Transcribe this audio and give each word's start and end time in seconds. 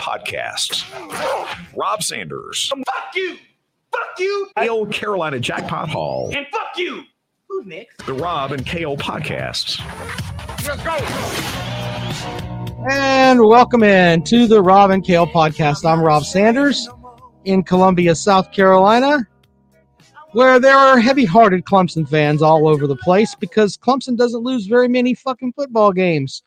Podcasts. 0.00 0.84
Rob 1.76 2.02
Sanders, 2.02 2.68
Fuck 2.68 3.14
you! 3.14 3.36
Fuck 3.92 4.18
you! 4.18 4.48
KO 4.56 4.86
Carolina 4.86 5.38
Jackpot 5.38 5.90
Hall, 5.90 6.32
And 6.34 6.46
fuck 6.50 6.76
you! 6.78 7.02
Who's 7.50 7.66
next? 7.66 8.06
the 8.06 8.14
Rob 8.14 8.52
and 8.52 8.66
KO 8.66 8.96
Podcasts. 8.96 9.78
Let's 10.66 10.82
go! 10.82 10.96
And 12.90 13.40
welcome 13.46 13.82
in 13.82 14.22
to 14.24 14.46
the 14.46 14.62
Rob 14.62 14.90
and 14.90 15.04
Kale 15.04 15.26
podcast. 15.26 15.84
I'm 15.84 16.00
Rob 16.00 16.24
Sanders 16.24 16.88
in 17.44 17.62
Columbia, 17.62 18.14
South 18.14 18.52
Carolina, 18.52 19.18
where 20.32 20.58
there 20.58 20.78
are 20.78 20.98
heavy 20.98 21.26
hearted 21.26 21.66
Clemson 21.66 22.08
fans 22.08 22.40
all 22.40 22.66
over 22.66 22.86
the 22.86 22.96
place 22.96 23.34
because 23.34 23.76
Clemson 23.76 24.16
doesn't 24.16 24.40
lose 24.42 24.64
very 24.64 24.88
many 24.88 25.12
fucking 25.12 25.52
football 25.52 25.92
games. 25.92 26.42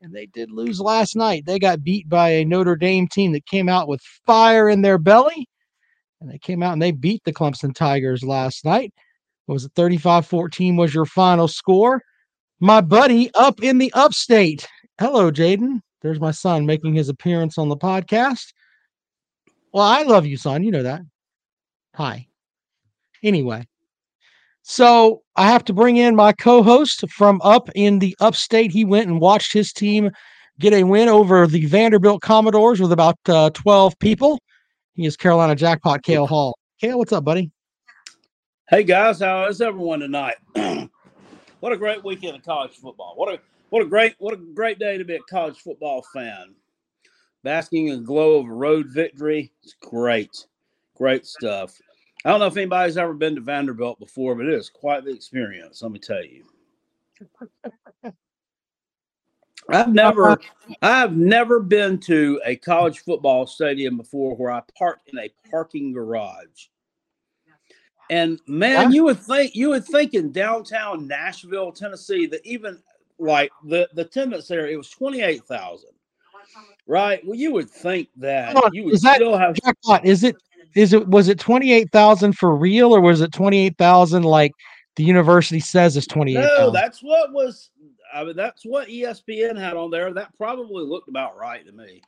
And 0.00 0.14
they 0.14 0.26
did 0.26 0.50
lose 0.50 0.80
last 0.80 1.16
night. 1.16 1.44
They 1.44 1.58
got 1.58 1.82
beat 1.82 2.08
by 2.08 2.30
a 2.30 2.44
Notre 2.44 2.76
Dame 2.76 3.08
team 3.08 3.32
that 3.32 3.46
came 3.46 3.68
out 3.68 3.88
with 3.88 4.00
fire 4.26 4.68
in 4.68 4.82
their 4.82 4.98
belly. 4.98 5.48
And 6.20 6.30
they 6.30 6.38
came 6.38 6.62
out 6.62 6.72
and 6.72 6.82
they 6.82 6.92
beat 6.92 7.22
the 7.24 7.32
Clemson 7.32 7.74
Tigers 7.74 8.22
last 8.22 8.64
night. 8.64 8.92
What 9.46 9.54
was 9.54 9.64
it 9.64 9.72
35 9.74 10.26
14 10.26 10.76
was 10.76 10.94
your 10.94 11.06
final 11.06 11.48
score? 11.48 12.02
My 12.60 12.80
buddy 12.80 13.30
up 13.34 13.62
in 13.62 13.78
the 13.78 13.92
upstate 13.94 14.66
Hello, 15.00 15.30
Jaden. 15.30 15.80
There's 16.02 16.18
my 16.18 16.32
son 16.32 16.66
making 16.66 16.94
his 16.94 17.08
appearance 17.08 17.56
on 17.56 17.68
the 17.68 17.76
podcast. 17.76 18.52
Well, 19.72 19.84
I 19.84 20.02
love 20.02 20.26
you, 20.26 20.36
son. 20.36 20.64
You 20.64 20.72
know 20.72 20.82
that. 20.82 21.02
Hi. 21.94 22.26
Anyway, 23.22 23.67
so 24.70 25.22
I 25.34 25.46
have 25.46 25.64
to 25.64 25.72
bring 25.72 25.96
in 25.96 26.14
my 26.14 26.32
co 26.34 26.62
host 26.62 27.02
from 27.10 27.40
up 27.42 27.70
in 27.74 28.00
the 28.00 28.14
upstate. 28.20 28.70
He 28.70 28.84
went 28.84 29.08
and 29.08 29.18
watched 29.18 29.50
his 29.50 29.72
team 29.72 30.10
get 30.60 30.74
a 30.74 30.82
win 30.82 31.08
over 31.08 31.46
the 31.46 31.64
Vanderbilt 31.64 32.20
Commodores 32.20 32.78
with 32.78 32.92
about 32.92 33.16
uh, 33.28 33.48
12 33.54 33.98
people. 33.98 34.38
He 34.92 35.06
is 35.06 35.16
Carolina 35.16 35.54
Jackpot 35.54 36.02
Kale 36.02 36.26
Hall. 36.26 36.58
Kale, 36.82 36.98
what's 36.98 37.14
up, 37.14 37.24
buddy? 37.24 37.50
Hey 38.68 38.82
guys, 38.82 39.20
how 39.20 39.46
is 39.46 39.62
everyone 39.62 40.00
tonight? 40.00 40.34
what 41.60 41.72
a 41.72 41.76
great 41.78 42.04
weekend 42.04 42.36
of 42.36 42.44
college 42.44 42.76
football. 42.76 43.14
What 43.16 43.32
a 43.32 43.40
what 43.70 43.80
a 43.80 43.86
great 43.86 44.16
what 44.18 44.34
a 44.34 44.36
great 44.36 44.78
day 44.78 44.98
to 44.98 45.04
be 45.04 45.14
a 45.14 45.20
college 45.30 45.56
football 45.60 46.04
fan. 46.12 46.54
Basking 47.42 47.88
in 47.88 48.00
the 48.00 48.06
glow 48.06 48.40
of 48.40 48.46
a 48.46 48.52
road 48.52 48.88
victory. 48.90 49.50
It's 49.62 49.76
great. 49.80 50.46
Great 50.94 51.24
stuff. 51.24 51.72
I 52.24 52.30
don't 52.30 52.40
know 52.40 52.46
if 52.46 52.56
anybody's 52.56 52.96
ever 52.96 53.14
been 53.14 53.34
to 53.36 53.40
Vanderbilt 53.40 53.98
before, 54.00 54.34
but 54.34 54.46
it 54.46 54.54
is 54.54 54.68
quite 54.68 55.04
the 55.04 55.12
experience, 55.12 55.82
let 55.82 55.92
me 55.92 55.98
tell 55.98 56.24
you. 56.24 56.44
I've 59.70 59.92
never 59.92 60.40
I've 60.82 61.16
never 61.16 61.60
been 61.60 61.98
to 62.00 62.40
a 62.44 62.56
college 62.56 63.00
football 63.00 63.46
stadium 63.46 63.96
before 63.96 64.34
where 64.34 64.50
I 64.50 64.62
parked 64.76 65.08
in 65.12 65.18
a 65.18 65.30
parking 65.50 65.92
garage. 65.92 66.68
And 68.10 68.40
man, 68.46 68.92
you 68.92 69.04
would 69.04 69.18
think 69.18 69.54
you 69.54 69.68
would 69.70 69.84
think 69.84 70.14
in 70.14 70.32
downtown 70.32 71.06
Nashville, 71.06 71.72
Tennessee, 71.72 72.26
that 72.26 72.40
even 72.46 72.82
like 73.18 73.52
the 73.64 73.88
the 73.92 74.02
attendance 74.02 74.48
there, 74.48 74.66
it 74.66 74.76
was 74.76 74.88
twenty 74.88 75.20
eight 75.20 75.44
thousand, 75.44 75.90
right? 76.86 77.20
Well, 77.26 77.36
you 77.36 77.52
would 77.52 77.68
think 77.68 78.08
that 78.16 78.56
you 78.72 78.84
would 78.84 78.94
is 78.94 79.02
that- 79.02 79.16
still 79.16 79.36
have 79.36 79.54
Jackpot, 79.62 80.06
is 80.06 80.24
it 80.24 80.36
is 80.74 80.92
it 80.92 81.08
was 81.08 81.28
it 81.28 81.38
28,000 81.38 82.36
for 82.36 82.54
real 82.54 82.94
or 82.94 83.00
was 83.00 83.20
it 83.20 83.32
28,000 83.32 84.22
like 84.22 84.52
the 84.96 85.04
university 85.04 85.60
says 85.60 85.96
is 85.96 86.06
28? 86.06 86.40
no. 86.40 86.70
That's 86.70 87.00
what 87.02 87.32
was. 87.32 87.70
I 88.12 88.24
mean, 88.24 88.36
that's 88.36 88.64
what 88.64 88.88
ESPN 88.88 89.58
had 89.58 89.76
on 89.76 89.90
there. 89.90 90.12
That 90.12 90.34
probably 90.36 90.84
looked 90.84 91.08
about 91.08 91.36
right 91.36 91.64
to 91.66 91.72
me. 91.72 92.00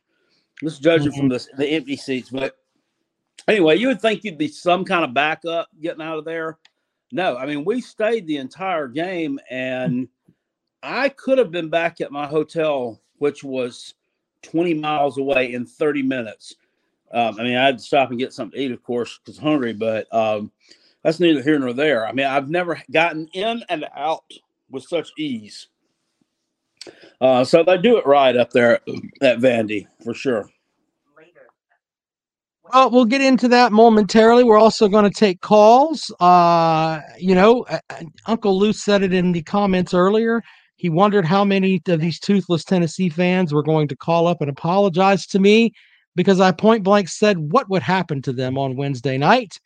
Just 0.63 0.83
judging 0.83 1.13
from 1.13 1.29
mm-hmm. 1.29 1.57
the 1.57 1.65
the 1.65 1.69
empty 1.69 1.97
seats, 1.97 2.31
but 2.31 2.57
anyway, 3.49 3.77
you 3.77 3.89
would 3.89 4.01
think 4.01 4.25
you'd 4.25 4.39
be 4.39 4.49
some 4.49 4.85
kind 4.85 5.05
of 5.05 5.15
backup 5.15 5.69
getting 5.81 6.03
out 6.03 6.19
of 6.19 6.25
there. 6.25 6.59
No, 7.13 7.37
I 7.37 7.47
mean 7.47 7.65
we 7.65 7.81
stayed 7.81 8.27
the 8.27 8.39
entire 8.39 8.89
game, 8.89 9.39
and 9.51 10.09
I 10.83 11.11
could 11.11 11.39
have 11.39 11.51
been 11.51 11.69
back 11.69 12.01
at 12.01 12.13
my 12.13 12.27
hotel, 12.27 13.01
which 13.19 13.45
was 13.45 13.95
20 14.43 14.75
miles 14.75 15.19
away 15.19 15.53
in 15.53 15.67
30 15.67 16.03
minutes. 16.03 16.55
Um, 17.13 17.37
I 17.41 17.43
mean, 17.43 17.57
I 17.57 17.67
had 17.67 17.79
to 17.79 17.85
stop 17.85 18.11
and 18.11 18.19
get 18.19 18.33
something 18.33 18.59
to 18.59 18.65
eat, 18.65 18.73
of 18.73 18.83
course, 18.83 19.19
because 19.19 19.39
hungry, 19.39 19.73
but 19.73 20.13
um, 20.15 20.53
that's 21.03 21.21
neither 21.21 21.43
here 21.43 21.59
nor 21.59 21.73
there. 21.73 22.07
I 22.07 22.13
mean, 22.13 22.27
I've 22.27 22.51
never 22.51 22.81
gotten 22.91 23.29
in 23.33 23.65
and 23.69 23.87
out 23.97 24.25
with 24.71 24.85
such 24.85 25.11
ease. 25.19 25.69
Uh, 27.21 27.45
so 27.45 27.63
they 27.63 27.79
do 27.79 27.99
it 27.99 28.07
right 28.07 28.37
up 28.37 28.51
there 28.51 28.81
at 29.23 29.39
Vandy 29.39 29.87
for 30.03 30.15
sure. 30.15 30.49
Well, 32.73 32.91
we'll 32.91 33.05
get 33.05 33.21
into 33.21 33.49
that 33.49 33.73
momentarily. 33.73 34.45
We're 34.45 34.59
also 34.59 34.87
going 34.87 35.05
to 35.05 35.11
take 35.11 35.41
calls. 35.41 36.13
Uh, 36.21 37.01
you 37.19 37.35
know, 37.35 37.63
uh, 37.69 37.81
uh, 37.91 38.03
Uncle 38.27 38.57
Lou 38.57 38.73
said 38.73 39.03
it 39.03 39.13
in 39.13 39.33
the 39.33 39.43
comments 39.43 39.93
earlier. 39.93 40.41
He 40.77 40.89
wondered 40.89 41.25
how 41.25 41.45
many 41.45 41.83
of 41.89 42.01
these 42.01 42.21
toothless 42.21 42.65
Tennessee 42.65 43.09
fans 43.09 43.53
were 43.53 43.65
going 43.65 43.89
to 43.89 43.97
call 43.97 44.29
up 44.29 44.41
and 44.41 44.49
apologize 44.49 45.27
to 45.27 45.41
me 45.41 45.73
because 46.17 46.41
I 46.41 46.53
point 46.53 46.83
blank 46.85 47.09
said 47.09 47.39
what 47.39 47.69
would 47.71 47.83
happen 47.83 48.23
to 48.23 48.33
them 48.33 48.59
on 48.59 48.77
Wednesday 48.77 49.19
night. 49.19 49.59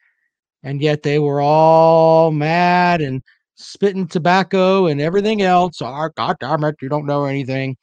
And 0.63 0.81
yet 0.81 1.03
they 1.03 1.19
were 1.19 1.41
all 1.41 2.31
mad 2.31 3.01
and 3.01 3.23
spitting 3.55 4.09
tobacco 4.09 4.87
and 4.87 5.01
everything 5.01 5.43
else. 5.43 5.83
Oh, 5.83 6.09
God 6.17 6.37
damn 6.41 6.65
it, 6.65 6.77
you 6.81 6.89
don't 6.89 7.07
know 7.07 7.25
anything 7.25 7.77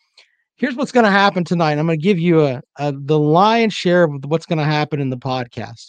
here's 0.61 0.75
what's 0.75 0.91
going 0.91 1.05
to 1.05 1.11
happen 1.11 1.43
tonight. 1.43 1.79
I'm 1.79 1.87
going 1.87 1.99
to 1.99 2.03
give 2.03 2.19
you 2.19 2.45
a, 2.45 2.61
a 2.77 2.93
the 2.95 3.17
lion's 3.17 3.73
share 3.73 4.03
of 4.03 4.23
what's 4.25 4.45
going 4.45 4.59
to 4.59 4.63
happen 4.63 5.01
in 5.01 5.09
the 5.09 5.17
podcast. 5.17 5.87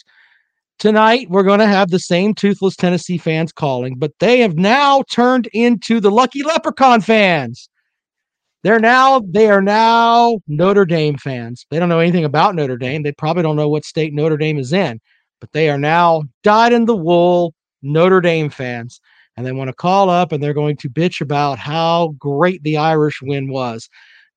Tonight, 0.79 1.29
we're 1.29 1.43
going 1.43 1.59
to 1.59 1.67
have 1.67 1.91
the 1.91 1.99
same 1.99 2.33
toothless 2.33 2.75
Tennessee 2.75 3.19
fans 3.19 3.53
calling, 3.53 3.95
but 3.99 4.11
they 4.19 4.39
have 4.39 4.55
now 4.55 5.03
turned 5.11 5.47
into 5.53 5.99
the 5.99 6.09
lucky 6.09 6.41
leprechaun 6.41 7.01
fans. 7.01 7.69
They're 8.63 8.79
now 8.79 9.19
they 9.19 9.49
are 9.49 9.61
now 9.61 10.39
Notre 10.47 10.85
Dame 10.85 11.17
fans. 11.17 11.65
They 11.69 11.79
don't 11.79 11.89
know 11.89 11.99
anything 11.99 12.23
about 12.23 12.55
Notre 12.55 12.77
Dame. 12.77 13.03
They 13.03 13.11
probably 13.11 13.43
don't 13.43 13.57
know 13.57 13.67
what 13.67 13.83
state 13.83 14.13
Notre 14.13 14.37
Dame 14.37 14.57
is 14.57 14.71
in, 14.71 15.01
but 15.41 15.51
they 15.51 15.69
are 15.69 15.77
now 15.77 16.23
dyed 16.43 16.71
in 16.71 16.85
the 16.85 16.95
wool 16.95 17.53
Notre 17.81 18.21
Dame 18.21 18.49
fans. 18.49 19.01
And 19.35 19.45
they 19.45 19.51
want 19.51 19.67
to 19.67 19.73
call 19.73 20.09
up 20.09 20.31
and 20.31 20.41
they're 20.41 20.53
going 20.53 20.77
to 20.77 20.89
bitch 20.89 21.19
about 21.19 21.57
how 21.57 22.15
great 22.19 22.63
the 22.63 22.77
Irish 22.77 23.19
win 23.21 23.51
was. 23.51 23.89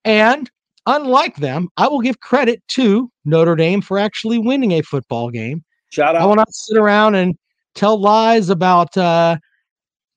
And 0.05 0.51
unlike 0.87 1.37
them, 1.37 1.69
I 1.77 1.87
will 1.87 2.01
give 2.01 2.21
credit 2.21 2.63
to 2.69 3.11
Notre 3.25 3.55
Dame 3.55 3.83
for 3.83 3.99
actually 3.99 4.39
winning 4.39 4.73
a 4.73 4.83
football 4.83 5.31
game. 5.31 5.63
Shout 5.91 6.17
out. 6.17 6.23
I 6.23 6.25
will 6.25 6.35
not 6.35 6.53
sit 6.53 6.79
around 6.79 7.15
and 7.15 7.37
tell 7.75 8.01
lies 8.01 8.49
about 8.49 8.97
uh 8.97 9.37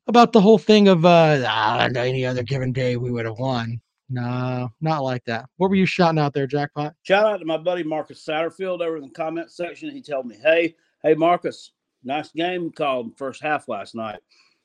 about 0.07 0.31
the 0.31 0.41
whole 0.41 0.57
thing 0.57 0.87
of 0.87 1.05
uh 1.05 1.43
ah, 1.45 1.89
any 1.95 2.25
other 2.25 2.41
given 2.41 2.71
day 2.71 2.95
we 2.95 3.11
would 3.11 3.25
have 3.25 3.37
won. 3.37 3.79
No, 4.09 4.69
not 4.81 5.03
like 5.03 5.23
that. 5.25 5.47
What 5.57 5.69
were 5.69 5.75
you 5.75 5.85
shouting 5.85 6.19
out 6.19 6.33
there, 6.33 6.47
Jackpot? 6.47 6.95
Shout 7.03 7.25
out 7.25 7.37
to 7.37 7.45
my 7.45 7.57
buddy 7.57 7.83
Marcus 7.83 8.25
Satterfield 8.25 8.81
over 8.81 8.97
in 8.97 9.03
the 9.03 9.09
comment 9.09 9.51
section. 9.51 9.91
He 9.91 10.01
told 10.01 10.25
me, 10.25 10.35
"Hey, 10.41 10.75
hey, 11.03 11.13
Marcus, 11.13 11.73
nice 12.03 12.31
game 12.31 12.71
called 12.71 13.15
first 13.17 13.41
half 13.41 13.67
last 13.67 13.93
night. 13.93 14.19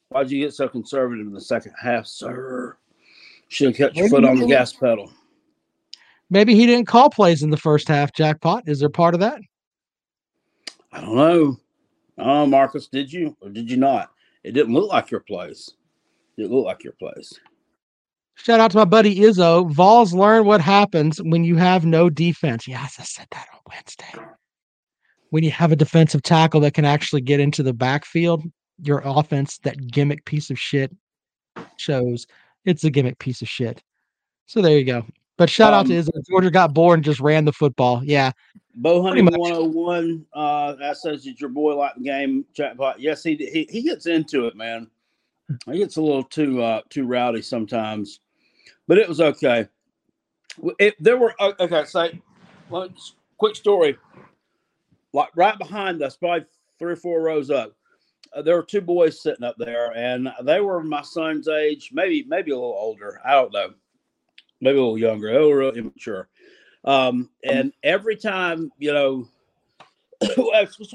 Why'd 0.08 0.30
you 0.30 0.40
get 0.40 0.54
so 0.54 0.66
conservative 0.68 1.26
in 1.26 1.32
the 1.32 1.40
second 1.40 1.74
half, 1.80 2.06
sir? 2.06 2.78
Should 3.48 3.68
have 3.68 3.76
kept 3.76 3.96
your 3.96 4.04
Maybe 4.04 4.10
foot 4.10 4.24
on 4.24 4.38
the 4.38 4.46
gas 4.46 4.72
pedal." 4.72 5.12
Maybe 6.30 6.54
he 6.54 6.64
didn't 6.64 6.86
call 6.86 7.10
plays 7.10 7.42
in 7.42 7.50
the 7.50 7.56
first 7.56 7.86
half, 7.86 8.12
Jackpot. 8.14 8.66
Is 8.66 8.80
there 8.80 8.88
part 8.88 9.12
of 9.12 9.20
that? 9.20 9.40
I 10.90 11.02
don't 11.02 11.16
know. 11.16 11.56
Oh, 12.16 12.46
Marcus. 12.46 12.88
Did 12.88 13.12
you 13.12 13.36
or 13.42 13.50
did 13.50 13.70
you 13.70 13.76
not? 13.76 14.10
It 14.42 14.52
didn't 14.52 14.72
look 14.72 14.90
like 14.90 15.10
your 15.10 15.20
place. 15.20 15.68
It 16.36 16.42
didn't 16.42 16.56
look 16.56 16.64
like 16.64 16.82
your 16.82 16.94
place. 16.94 17.38
Shout 18.36 18.60
out 18.60 18.72
to 18.72 18.78
my 18.78 18.84
buddy 18.84 19.20
Izzo. 19.20 19.70
Vols 19.70 20.12
learn 20.12 20.44
what 20.44 20.60
happens 20.60 21.22
when 21.22 21.44
you 21.44 21.56
have 21.56 21.86
no 21.86 22.10
defense. 22.10 22.66
Yes, 22.66 22.96
I 22.98 23.04
said 23.04 23.26
that 23.30 23.46
on 23.54 23.60
Wednesday. 23.70 24.28
When 25.30 25.44
you 25.44 25.50
have 25.50 25.72
a 25.72 25.76
defensive 25.76 26.22
tackle 26.22 26.60
that 26.60 26.74
can 26.74 26.84
actually 26.84 27.22
get 27.22 27.40
into 27.40 27.62
the 27.62 27.72
backfield, 27.72 28.42
your 28.82 29.02
offense, 29.04 29.58
that 29.58 29.90
gimmick 29.90 30.24
piece 30.24 30.50
of 30.50 30.58
shit, 30.58 30.94
shows 31.76 32.26
it's 32.64 32.84
a 32.84 32.90
gimmick 32.90 33.18
piece 33.18 33.40
of 33.42 33.48
shit. 33.48 33.82
So 34.46 34.60
there 34.60 34.78
you 34.78 34.84
go. 34.84 35.04
But 35.36 35.50
shout 35.50 35.72
out 35.74 35.86
to 35.86 35.96
Um, 35.96 36.02
Izzo. 36.02 36.26
Georgia 36.28 36.50
got 36.50 36.74
bored 36.74 36.98
and 36.98 37.04
just 37.04 37.20
ran 37.20 37.44
the 37.44 37.52
football. 37.52 38.02
Yeah. 38.04 38.32
Bo 38.76 39.02
Honey 39.02 39.22
101 39.22 40.26
uh, 40.32 40.72
that 40.74 40.96
says 40.96 41.24
that 41.24 41.40
your 41.40 41.50
boy 41.50 41.74
liked 41.76 41.98
the 41.98 42.04
game. 42.04 42.44
Chatbot. 42.56 42.94
Yes, 42.98 43.22
he, 43.22 43.36
he 43.36 43.66
he 43.70 43.82
gets 43.82 44.06
into 44.06 44.46
it, 44.46 44.56
man. 44.56 44.88
He 45.66 45.78
gets 45.78 45.96
a 45.96 46.02
little 46.02 46.24
too 46.24 46.62
uh, 46.62 46.82
too 46.88 47.06
rowdy 47.06 47.42
sometimes, 47.42 48.20
but 48.86 48.98
it 48.98 49.08
was 49.08 49.20
okay. 49.20 49.68
It, 50.78 50.94
there 51.00 51.16
were 51.16 51.34
okay. 51.40 51.84
So, 51.84 52.08
well, 52.70 52.88
quick 53.38 53.56
story. 53.56 53.96
Like 55.12 55.30
right 55.36 55.58
behind 55.58 56.02
us, 56.02 56.16
probably 56.16 56.46
three 56.78 56.92
or 56.92 56.96
four 56.96 57.22
rows 57.22 57.50
up, 57.50 57.72
uh, 58.34 58.42
there 58.42 58.56
were 58.56 58.62
two 58.62 58.80
boys 58.80 59.20
sitting 59.20 59.44
up 59.44 59.56
there, 59.58 59.96
and 59.96 60.28
they 60.42 60.60
were 60.60 60.82
my 60.82 61.02
son's 61.02 61.48
age, 61.48 61.90
maybe 61.92 62.24
maybe 62.28 62.50
a 62.50 62.54
little 62.54 62.76
older. 62.78 63.20
I 63.24 63.32
don't 63.32 63.52
know, 63.52 63.74
maybe 64.60 64.78
a 64.78 64.82
little 64.82 64.98
younger. 64.98 65.32
They 65.32 65.38
were 65.38 65.58
real 65.58 65.72
immature. 65.72 66.28
Um, 66.84 67.30
and 67.44 67.72
every 67.82 68.16
time, 68.16 68.70
you 68.78 68.92
know, 68.92 69.28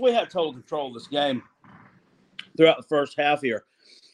we 0.02 0.12
had 0.12 0.30
total 0.30 0.54
control 0.54 0.90
of 0.90 0.94
this 0.94 1.08
game 1.08 1.42
throughout 2.56 2.78
the 2.78 2.88
first 2.88 3.18
half 3.18 3.42
here, 3.42 3.64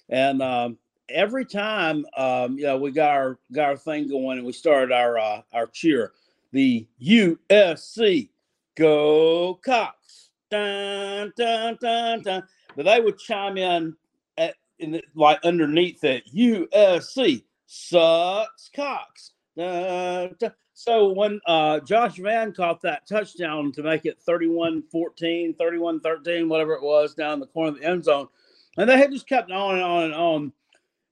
and 0.09 0.41
um, 0.41 0.77
every 1.09 1.45
time, 1.45 2.05
um, 2.17 2.57
you 2.57 2.65
know, 2.65 2.77
we 2.77 2.91
got 2.91 3.11
our 3.11 3.39
got 3.51 3.69
our 3.69 3.77
thing 3.77 4.07
going 4.07 4.37
and 4.37 4.45
we 4.45 4.53
started 4.53 4.91
our 4.91 5.17
uh, 5.17 5.41
our 5.53 5.67
cheer, 5.67 6.13
the 6.51 6.87
USC 7.01 8.29
Go 8.75 9.59
Cox, 9.65 10.29
dun 10.49 11.31
dun 11.37 11.77
dun 11.81 12.21
dun. 12.21 12.43
But 12.75 12.85
they 12.85 12.99
would 12.99 13.17
chime 13.17 13.57
in 13.57 13.95
at 14.37 14.55
in 14.79 14.91
the, 14.91 15.03
like 15.15 15.39
underneath 15.43 16.03
it, 16.03 16.23
USC 16.35 17.43
sucks 17.65 18.69
Cox. 18.75 19.31
Dun, 19.57 20.35
dun. 20.39 20.53
So 20.77 21.07
when 21.07 21.39
uh, 21.47 21.79
Josh 21.79 22.17
Vann 22.17 22.51
caught 22.51 22.81
that 22.81 23.07
touchdown 23.07 23.71
to 23.71 23.81
make 23.81 24.05
it 24.05 24.19
31 24.19 24.83
14, 24.91 25.55
31 25.55 26.01
13, 26.01 26.49
whatever 26.49 26.73
it 26.73 26.83
was, 26.83 27.13
down 27.15 27.39
the 27.39 27.47
corner 27.47 27.69
of 27.69 27.79
the 27.79 27.85
end 27.85 28.03
zone, 28.03 28.27
and 28.77 28.89
they 28.89 28.97
had 28.97 29.11
just 29.11 29.27
kept 29.27 29.49
on 29.51 29.75
and 29.75 29.83
on 29.83 30.03
and 30.03 30.13
on 30.13 30.53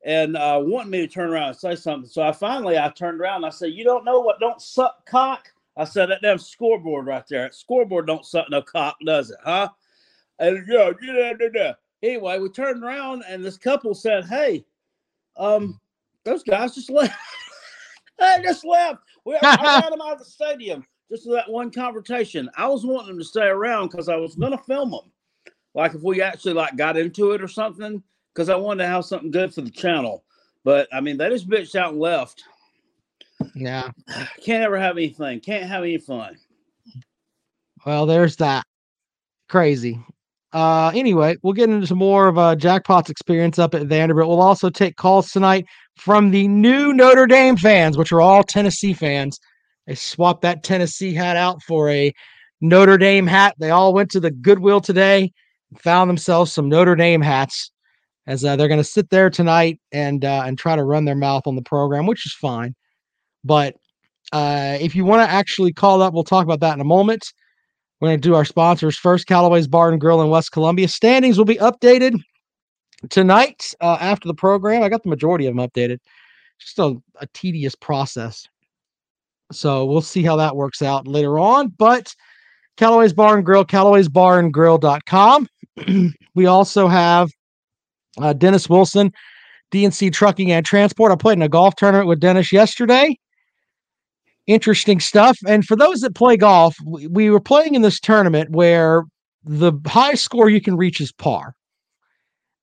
and 0.04 0.36
uh, 0.36 0.60
wanting 0.62 0.92
me 0.92 1.00
to 1.00 1.08
turn 1.08 1.30
around 1.30 1.50
and 1.50 1.58
say 1.58 1.76
something. 1.76 2.10
So 2.10 2.22
I 2.22 2.32
finally 2.32 2.78
I 2.78 2.90
turned 2.90 3.22
around 3.22 3.38
and 3.38 3.46
I 3.46 3.50
said, 3.50 3.74
You 3.74 3.84
don't 3.84 4.06
know 4.06 4.20
what 4.20 4.40
don't 4.40 4.62
suck 4.62 5.06
cock? 5.06 5.50
I 5.78 5.86
said 5.86 6.08
that 6.08 6.22
damn 6.22 6.38
scoreboard 6.38 7.08
right 7.08 7.26
there. 7.28 7.50
Scoreboard 7.52 8.06
don't 8.08 8.26
suck 8.26 8.50
no 8.50 8.62
cock, 8.62 8.98
does 9.06 9.32
it, 9.32 9.38
huh? 9.44 9.70
And 10.40 10.66
yeah, 10.68 10.92
yeah, 11.02 11.34
yeah, 11.40 11.48
yeah. 11.54 11.74
Anyway, 12.04 12.38
we 12.40 12.50
turned 12.50 12.84
around 12.84 13.24
and 13.28 13.44
this 13.44 13.58
couple 13.58 13.94
said, 13.96 14.26
Hey, 14.26 14.66
um, 15.38 15.80
those 16.26 16.44
guys 16.44 16.76
just 16.76 16.90
left. 16.90 17.18
they 18.20 18.42
just 18.44 18.66
left. 18.66 19.00
We 19.26 19.38
I 19.42 19.82
ran 19.82 19.92
them 19.92 20.02
out 20.02 20.14
of 20.14 20.20
the 20.20 20.26
stadium 20.26 20.86
just 21.10 21.26
for 21.26 21.34
that 21.34 21.50
one 21.50 21.72
conversation. 21.72 22.50
I 22.58 22.68
was 22.68 22.86
wanting 22.86 23.08
them 23.08 23.20
to 23.20 23.26
stay 23.26 23.46
around 23.46 23.90
because 23.90 24.10
I 24.10 24.18
was 24.18 24.36
gonna 24.36 24.58
film 24.58 24.92
them. 24.92 25.12
Like 25.74 25.96
if 25.96 26.02
we 26.02 26.22
actually 26.22 26.54
like 26.54 26.76
got 26.76 26.98
into 26.98 27.32
it 27.32 27.42
or 27.42 27.48
something, 27.48 28.04
because 28.34 28.50
I 28.50 28.56
wanted 28.56 28.84
to 28.84 28.90
have 28.90 29.06
something 29.06 29.32
good 29.32 29.54
for 29.54 29.62
the 29.62 29.72
channel. 29.72 30.24
But 30.64 30.88
I 30.94 31.02
mean, 31.02 31.18
they 31.18 31.30
just 31.30 31.50
bitched 31.50 31.76
out 31.76 31.92
and 31.92 32.00
left. 32.00 32.44
Yeah. 33.56 33.92
Can't 34.44 34.64
ever 34.64 34.80
have 34.80 34.98
anything. 34.98 35.40
Can't 35.40 35.66
have 35.66 35.84
any 35.84 35.98
fun. 35.98 36.38
Well, 37.86 38.06
there's 38.06 38.38
that. 38.38 38.66
Crazy. 39.50 40.00
Uh, 40.54 40.92
anyway, 40.94 41.36
we'll 41.42 41.54
get 41.54 41.70
into 41.70 41.88
some 41.88 41.98
more 41.98 42.28
of 42.28 42.38
uh, 42.38 42.56
Jackpot's 42.56 43.10
experience 43.10 43.58
up 43.58 43.74
at 43.74 43.88
Vanderbilt. 43.88 44.30
We'll 44.30 44.42
also 44.42 44.70
take 44.70 44.96
calls 44.96 45.32
tonight 45.32 45.66
from 45.98 46.32
the 46.32 46.48
new 46.48 46.94
Notre 46.94 47.26
Dame 47.26 47.58
fans, 47.58 47.98
which 47.98 48.12
are 48.12 48.22
all 48.22 48.44
Tennessee 48.44 48.94
fans. 48.94 49.40
They 49.88 49.96
swapped 49.96 50.44
that 50.44 50.64
Tennessee 50.64 51.14
hat 51.14 51.36
out 51.38 51.62
for 51.64 51.90
a 51.90 52.14
Notre 52.62 52.98
Dame 52.98 53.28
hat. 53.28 53.56
They 53.58 53.72
all 53.72 53.94
went 53.94 54.12
to 54.12 54.20
the 54.20 54.32
Goodwill 54.32 54.80
today 54.80 55.34
and 55.72 55.82
found 55.82 56.10
themselves 56.10 56.54
some 56.54 56.70
Notre 56.70 56.96
Dame 56.96 57.22
hats 57.22 57.73
as 58.28 58.46
uh, 58.46 58.56
they're 58.56 58.68
going 58.68 58.80
to 58.80 58.84
sit 58.84 59.10
there 59.10 59.30
tonight 59.30 59.80
and 59.92 60.24
uh, 60.24 60.44
and 60.46 60.58
try 60.58 60.76
to 60.76 60.84
run 60.84 61.06
their 61.06 61.16
mouth 61.16 61.44
on 61.46 61.56
the 61.56 61.62
program, 61.62 62.06
which 62.06 62.26
is 62.26 62.34
fine. 62.34 62.76
But 63.44 63.76
uh, 64.32 64.78
if 64.80 64.96
you 64.96 65.06
want 65.06 65.28
to 65.28 65.34
actually 65.34 65.74
call 65.74 66.02
up, 66.02 66.14
we'll 66.14 66.24
talk 66.24 66.44
about 66.44 66.62
that 66.62 66.74
in 66.74 66.82
a 66.82 66.86
moment. 66.86 67.34
We're 68.00 68.10
going 68.10 68.22
to 68.22 68.28
do 68.28 68.36
our 68.36 68.46
sponsors 68.46 68.98
first. 68.98 69.28
Callaway's 69.28 69.68
Bar 69.68 69.92
and 69.92 70.02
Grill 70.02 70.22
in 70.22 70.30
West 70.30 70.52
Columbia. 70.52 70.88
Standings 70.88 71.38
will 71.38 71.46
be 71.46 71.56
updated 71.56 72.20
tonight 73.10 73.74
uh, 73.82 73.98
after 74.00 74.28
the 74.28 74.34
program. 74.34 74.84
I 74.84 74.90
got 74.90 75.04
the 75.04 75.10
majority 75.10 75.46
of 75.46 75.56
them 75.56 75.66
updated. 75.66 76.00
Just 76.60 76.80
a, 76.80 76.96
a 77.20 77.28
tedious 77.34 77.76
process. 77.76 78.48
So 79.52 79.86
we'll 79.86 80.02
see 80.02 80.24
how 80.24 80.36
that 80.38 80.56
works 80.56 80.82
out 80.82 81.08
later 81.08 81.38
on. 81.40 81.70
But 81.70 82.14
Callaway's 82.78 83.14
Bar 83.14 83.38
and 83.38 83.46
Grill, 83.46 83.66
Callaway's 83.66 84.10
Bar 84.10 84.40
and 84.40 84.54
Grill.com. 84.54 85.48
we 86.36 86.46
also 86.46 86.88
have 86.88 87.30
uh, 88.20 88.34
Dennis 88.34 88.70
Wilson, 88.70 89.12
DNC 89.72 90.14
Trucking 90.14 90.52
and 90.52 90.66
Transport. 90.66 91.12
I 91.12 91.16
played 91.16 91.38
in 91.38 91.42
a 91.42 91.50
golf 91.50 91.76
tournament 91.76 92.08
with 92.08 92.20
Dennis 92.20 92.52
yesterday. 92.52 93.18
Interesting 94.46 95.00
stuff. 95.00 95.38
And 95.48 95.66
for 95.66 95.76
those 95.76 96.02
that 96.02 96.16
play 96.16 96.38
golf, 96.38 96.76
we, 96.86 97.08
we 97.08 97.30
were 97.30 97.40
playing 97.40 97.76
in 97.76 97.82
this 97.82 98.00
tournament 98.00 98.52
where 98.52 99.04
the 99.44 99.74
high 99.88 100.16
score 100.16 100.50
you 100.50 100.62
can 100.62 100.76
reach 100.76 101.02
is 101.02 101.12
par. 101.12 101.56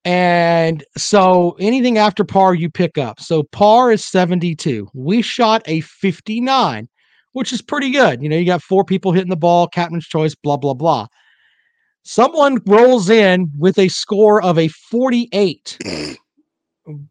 And 0.05 0.83
so 0.97 1.57
anything 1.61 1.99
after 1.99 2.25
par 2.25 2.55
you 2.55 2.71
pick 2.71 2.97
up. 2.97 3.21
So 3.21 3.43
par 3.45 3.93
is 3.93 4.05
72. 4.05 4.89
We 4.95 5.21
shot 5.21 5.63
a 5.67 5.81
59, 5.81 6.89
which 7.33 7.53
is 7.53 7.61
pretty 7.61 7.91
good. 7.91 8.23
You 8.23 8.29
know, 8.29 8.37
you 8.37 8.47
got 8.47 8.63
four 8.63 8.85
people 8.85 9.13
hitting 9.13 9.31
the 9.31 9.37
ball, 9.37 9.69
captain's 9.69 10.07
choice, 10.07 10.35
blah, 10.35 10.57
blah, 10.57 10.75
blah. 10.75 11.07
Someone 12.03 12.59
rolls 12.67 13.11
in 13.11 13.51
with 13.59 13.79
a 13.79 13.89
score 13.89 14.43
of 14.43 14.59
a 14.59 14.69
48, 14.69 15.79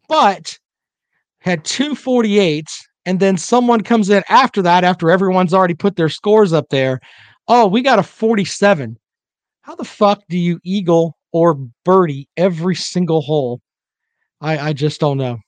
but 0.08 0.60
had 1.40 1.64
two 1.64 1.94
48s. 1.94 2.72
And 3.06 3.20
then 3.20 3.38
someone 3.38 3.82
comes 3.82 4.10
in 4.10 4.24
after 4.30 4.62
that, 4.62 4.84
after 4.84 5.10
everyone's 5.10 5.54
already 5.54 5.74
put 5.74 5.96
their 5.96 6.10
scores 6.10 6.54
up 6.54 6.70
there. 6.70 7.00
Oh, 7.48 7.66
we 7.66 7.82
got 7.82 7.98
a 7.98 8.04
47. 8.04 8.98
How 9.62 9.76
the 9.76 9.84
fuck 9.84 10.22
do 10.30 10.38
you 10.38 10.60
eagle 10.64 11.18
or 11.32 11.56
birdie 11.86 12.28
every 12.38 12.76
single 12.76 13.22
hole? 13.22 13.62
I, 14.42 14.70
I 14.70 14.74
just 14.74 15.00
don't 15.00 15.18
know. 15.18 15.40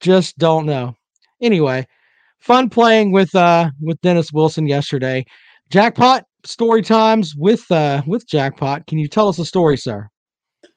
Just 0.00 0.38
don't 0.38 0.66
know. 0.66 0.96
Anyway, 1.40 1.86
fun 2.40 2.68
playing 2.70 3.12
with 3.12 3.34
uh 3.34 3.70
with 3.80 4.00
Dennis 4.00 4.32
Wilson 4.32 4.66
yesterday. 4.66 5.24
Jackpot 5.70 6.24
story 6.46 6.82
times 6.82 7.34
with 7.36 7.70
uh 7.70 8.02
with 8.06 8.26
Jackpot. 8.26 8.86
Can 8.86 8.98
you 8.98 9.08
tell 9.08 9.28
us 9.28 9.38
a 9.38 9.44
story, 9.44 9.76
sir? 9.76 10.08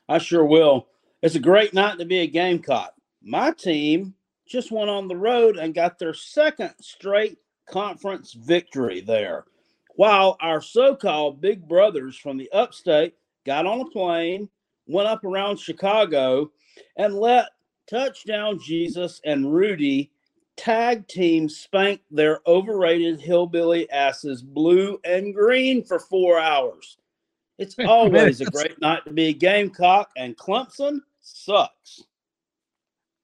I 0.09 0.17
sure 0.17 0.45
will. 0.45 0.87
It's 1.21 1.35
a 1.35 1.39
great 1.39 1.73
night 1.73 1.97
to 1.99 2.05
be 2.05 2.19
a 2.19 2.27
Gamecock. 2.27 2.93
My 3.21 3.51
team 3.51 4.13
just 4.47 4.71
went 4.71 4.89
on 4.89 5.07
the 5.07 5.15
road 5.15 5.57
and 5.57 5.75
got 5.75 5.99
their 5.99 6.13
second 6.13 6.73
straight 6.79 7.37
conference 7.69 8.33
victory 8.33 9.01
there. 9.01 9.45
While 9.95 10.37
our 10.41 10.61
so 10.61 10.95
called 10.95 11.41
big 11.41 11.67
brothers 11.67 12.15
from 12.17 12.37
the 12.37 12.49
upstate 12.51 13.15
got 13.45 13.65
on 13.65 13.81
a 13.81 13.85
plane, 13.89 14.47
went 14.85 15.07
up 15.07 15.23
around 15.23 15.59
Chicago, 15.59 16.51
and 16.97 17.15
let 17.15 17.49
Touchdown 17.89 18.59
Jesus 18.59 19.19
and 19.25 19.51
Rudy 19.53 20.11
tag 20.57 21.07
team 21.07 21.48
spank 21.48 22.01
their 22.12 22.39
overrated 22.48 23.21
hillbilly 23.21 23.89
asses 23.92 24.42
blue 24.42 25.00
and 25.04 25.33
green 25.33 25.83
for 25.83 26.00
four 26.00 26.39
hours. 26.39 26.98
It's 27.57 27.76
always 27.87 28.42
a 28.42 28.45
great 28.45 28.80
night 28.81 29.06
to 29.06 29.14
be 29.14 29.28
a 29.28 29.33
Gamecock, 29.33 30.09
and 30.18 30.35
Clemson 30.37 30.99
sucks. 31.21 32.04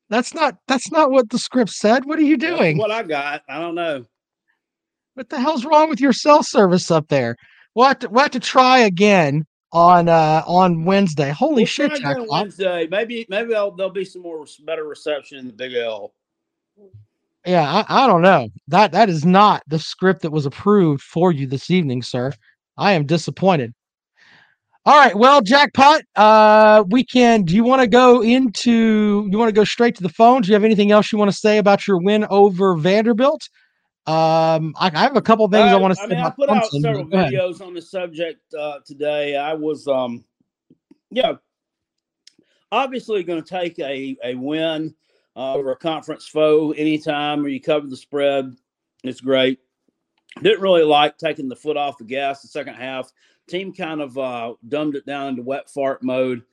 That's 0.09 0.33
not 0.33 0.57
that's 0.67 0.91
not 0.91 1.11
what 1.11 1.29
the 1.29 1.39
script 1.39 1.71
said. 1.71 2.05
What 2.05 2.19
are 2.19 2.23
you 2.23 2.37
That's 2.37 2.57
doing? 2.57 2.77
what 2.77 2.91
I 2.91 3.03
got. 3.03 3.41
I 3.49 3.59
don't 3.59 3.75
know. 3.75 4.05
What 5.15 5.29
the 5.29 5.39
hell's 5.39 5.65
wrong 5.65 5.89
with 5.89 5.99
your 5.99 6.13
cell 6.13 6.43
service 6.43 6.91
up 6.91 7.07
there? 7.07 7.35
We'll 7.75 7.87
have 7.87 7.99
to, 7.99 8.09
we'll 8.09 8.23
have 8.23 8.31
to 8.31 8.39
try 8.39 8.79
again 8.79 9.45
on 9.71 10.09
uh 10.09 10.43
on 10.45 10.85
Wednesday. 10.85 11.31
Holy 11.31 11.55
We'll 11.55 11.65
shit, 11.65 11.89
try 11.89 12.11
again 12.11 12.21
Jackpot. 12.21 12.29
Wednesday. 12.29 12.87
Maybe 12.91 13.25
maybe 13.29 13.49
there'll, 13.49 13.71
there'll 13.71 13.91
be 13.91 14.05
some 14.05 14.21
more 14.21 14.45
better 14.65 14.83
reception 14.83 15.39
in 15.39 15.47
the 15.47 15.53
Big 15.53 15.73
L. 15.73 16.13
Yeah, 17.45 17.83
I, 17.87 18.03
I 18.03 18.07
don't 18.07 18.21
know. 18.21 18.49
That 18.67 18.91
that 18.93 19.09
is 19.09 19.25
not 19.25 19.63
the 19.67 19.79
script 19.79 20.21
that 20.21 20.31
was 20.31 20.45
approved 20.45 21.01
for 21.01 21.31
you 21.31 21.45
this 21.45 21.69
evening, 21.69 22.01
sir. 22.01 22.31
I 22.77 22.93
am 22.93 23.05
disappointed. 23.05 23.73
All 24.85 24.97
right, 24.97 25.15
well, 25.15 25.41
jackpot. 25.41 26.01
Uh, 26.15 26.83
we 26.89 27.05
can. 27.05 27.43
Do 27.43 27.55
you 27.55 27.63
want 27.63 27.81
to 27.81 27.87
go 27.87 28.21
into? 28.21 29.27
You 29.29 29.37
want 29.37 29.49
to 29.49 29.53
go 29.53 29.63
straight 29.63 29.95
to 29.95 30.03
the 30.03 30.09
phone? 30.09 30.41
Do 30.41 30.49
you 30.49 30.53
have 30.53 30.63
anything 30.63 30.91
else 30.91 31.11
you 31.11 31.17
want 31.17 31.31
to 31.31 31.37
say 31.37 31.57
about 31.57 31.87
your 31.87 31.99
win 32.01 32.25
over 32.29 32.75
Vanderbilt? 32.75 33.47
Um, 34.05 34.73
I, 34.77 34.91
I 34.93 34.99
have 34.99 35.15
a 35.15 35.21
couple 35.21 35.47
things 35.47 35.71
I, 35.71 35.77
want 35.77 35.93
to 35.93 35.95
say 35.95 36.03
I 36.03 36.07
mean, 36.07 36.19
I 36.19 36.29
put 36.29 36.49
out 36.49 36.63
Clemson, 36.63 36.81
several 36.81 37.03
but 37.05 37.11
go 37.11 37.17
ahead. 37.19 37.33
videos 37.33 37.61
on 37.65 37.73
the 37.73 37.81
subject 37.81 38.41
uh, 38.53 38.79
today. 38.85 39.37
I 39.37 39.53
was, 39.53 39.87
um, 39.87 40.25
yeah, 41.09 41.33
obviously 42.73 43.23
going 43.23 43.41
to 43.41 43.49
take 43.49 43.79
a 43.79 44.17
a 44.21 44.35
win 44.35 44.93
uh, 45.35 45.53
over 45.53 45.71
a 45.71 45.75
conference 45.75 46.27
foe 46.27 46.71
anytime 46.71 47.41
where 47.41 47.51
you 47.51 47.61
cover 47.61 47.87
the 47.87 47.97
spread. 47.97 48.55
It's 49.03 49.21
great. 49.21 49.59
Didn't 50.41 50.61
really 50.61 50.83
like 50.83 51.17
taking 51.17 51.47
the 51.47 51.55
foot 51.55 51.77
off 51.77 51.97
the 51.97 52.03
gas 52.03 52.41
the 52.41 52.47
second 52.47 52.75
half. 52.75 53.11
Team 53.47 53.73
kind 53.73 54.01
of 54.01 54.17
uh, 54.17 54.53
dumbed 54.67 54.95
it 54.95 55.05
down 55.05 55.29
into 55.29 55.43
wet 55.43 55.69
fart 55.69 56.03
mode. 56.03 56.43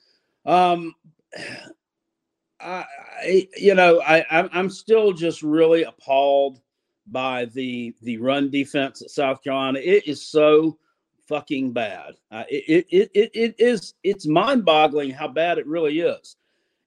Um, 0.45 0.95
I, 2.61 2.85
I 3.23 3.49
you 3.57 3.75
know, 3.75 4.03
I 4.03 4.25
I'm, 4.31 4.51
I'm 4.53 4.71
still 4.71 5.13
just 5.13 5.43
really 5.43 5.85
appalled 5.85 6.61
by 7.07 7.47
the 7.47 7.95
the 8.03 8.19
run 8.19 8.51
defense 8.51 9.03
at 9.03 9.11
South 9.11 9.43
Carolina. 9.43 9.79
It 9.79 10.07
is 10.07 10.27
so 10.27 10.79
fucking 11.27 11.73
bad. 11.73 12.15
Uh, 12.31 12.45
it, 12.51 12.87
it 12.91 13.11
it 13.15 13.31
it 13.33 13.55
is 13.59 13.95
it's 14.03 14.27
mind 14.27 14.65
boggling 14.65 15.11
how 15.11 15.29
bad 15.29 15.59
it 15.59 15.67
really 15.67 16.01
is. 16.01 16.37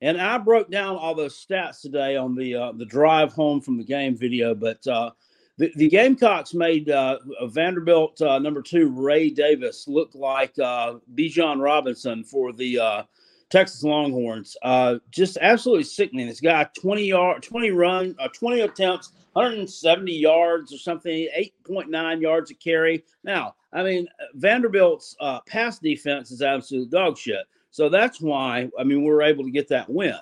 And 0.04 0.20
I 0.20 0.38
broke 0.38 0.70
down 0.70 0.98
all 0.98 1.16
those 1.16 1.34
stats 1.34 1.80
today 1.80 2.18
on 2.18 2.36
the 2.36 2.54
uh, 2.56 2.72
the 2.74 2.86
drive 2.86 3.32
home 3.32 3.62
from 3.62 3.78
the 3.78 3.86
game 3.86 4.18
video, 4.18 4.54
but 4.54 4.86
uh, 4.86 5.12
the, 5.58 5.72
the 5.78 5.88
Gamecocks 5.88 6.54
made 6.54 6.90
uh, 6.90 7.20
Vanderbilt 7.44 8.22
uh, 8.22 8.38
number 8.38 8.62
two 8.62 8.90
Ray 8.90 9.30
Davis 9.30 9.88
look 9.88 10.14
like 10.14 10.60
uh, 10.60 10.96
Bijan 11.16 11.62
Robinson 11.62 12.26
for 12.26 12.52
the 12.52 12.80
uh, 12.80 13.04
Texas 13.50 13.82
Longhorns. 13.82 14.58
Uh, 14.62 14.96
just 15.10 15.38
absolutely 15.40 15.86
sickening. 15.86 16.28
This 16.28 16.42
guy, 16.42 16.68
twenty 16.78 17.06
yard, 17.06 17.42
twenty 17.42 17.72
run, 17.72 18.14
twenty 18.34 18.60
attempts, 18.60 19.14
170 19.32 20.12
yards 20.12 20.74
or 20.74 20.78
something, 20.80 21.30
8.9 21.66 22.22
yards 22.22 22.52
a 22.52 22.56
carry. 22.56 23.06
Now, 23.24 23.56
I 23.72 23.84
mean, 23.84 24.10
Vanderbilt's 24.34 25.16
pass 25.48 25.80
defense 25.80 26.30
is 26.30 26.42
absolute 26.42 26.92
dog 26.92 27.18
shit. 27.18 27.46
So 27.74 27.89
that's 27.89 28.22
why 28.22 28.70
I 28.77 28.84
mean 28.84 29.03
we 29.03 29.10
are 29.10 29.24
able 29.24 29.44
to 29.44 29.51
get 29.51 29.68
that 29.70 29.89
win. 29.89 30.15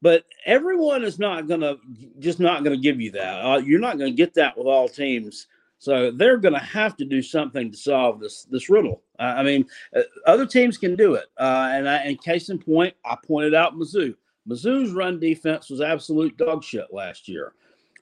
But 0.00 0.24
everyone 0.46 1.02
is 1.02 1.18
not 1.18 1.48
going 1.48 1.62
to 1.62 1.78
just 2.20 2.38
not 2.38 2.62
going 2.62 2.76
to 2.76 2.82
give 2.82 3.00
you 3.00 3.10
that. 3.10 3.44
Uh, 3.44 3.58
you're 3.58 3.80
not 3.80 3.98
going 3.98 4.12
to 4.12 4.16
get 4.16 4.34
that 4.34 4.56
with 4.56 4.68
all 4.68 4.88
teams. 4.88 5.48
So 5.80 6.12
they're 6.12 6.36
going 6.36 6.54
to 6.54 6.60
have 6.60 6.96
to 6.98 7.04
do 7.04 7.22
something 7.22 7.72
to 7.72 7.76
solve 7.76 8.20
this 8.20 8.44
this 8.44 8.70
riddle. 8.70 9.02
Uh, 9.18 9.34
I 9.36 9.42
mean, 9.42 9.66
uh, 9.96 10.02
other 10.26 10.46
teams 10.46 10.78
can 10.78 10.94
do 10.94 11.14
it. 11.14 11.26
Uh, 11.36 11.70
and 11.72 11.88
I, 11.88 12.04
in 12.04 12.18
case 12.18 12.48
in 12.50 12.60
point, 12.60 12.94
I 13.04 13.16
pointed 13.26 13.54
out 13.54 13.74
Mizzou. 13.74 14.14
Mizzou's 14.48 14.92
run 14.92 15.18
defense 15.18 15.70
was 15.70 15.80
absolute 15.80 16.36
dog 16.36 16.62
shit 16.62 16.86
last 16.92 17.26
year. 17.26 17.52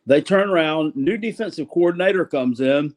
They 0.04 0.20
turn 0.20 0.50
around, 0.50 0.94
new 0.94 1.16
defensive 1.16 1.70
coordinator 1.70 2.26
comes 2.26 2.60
in, 2.60 2.94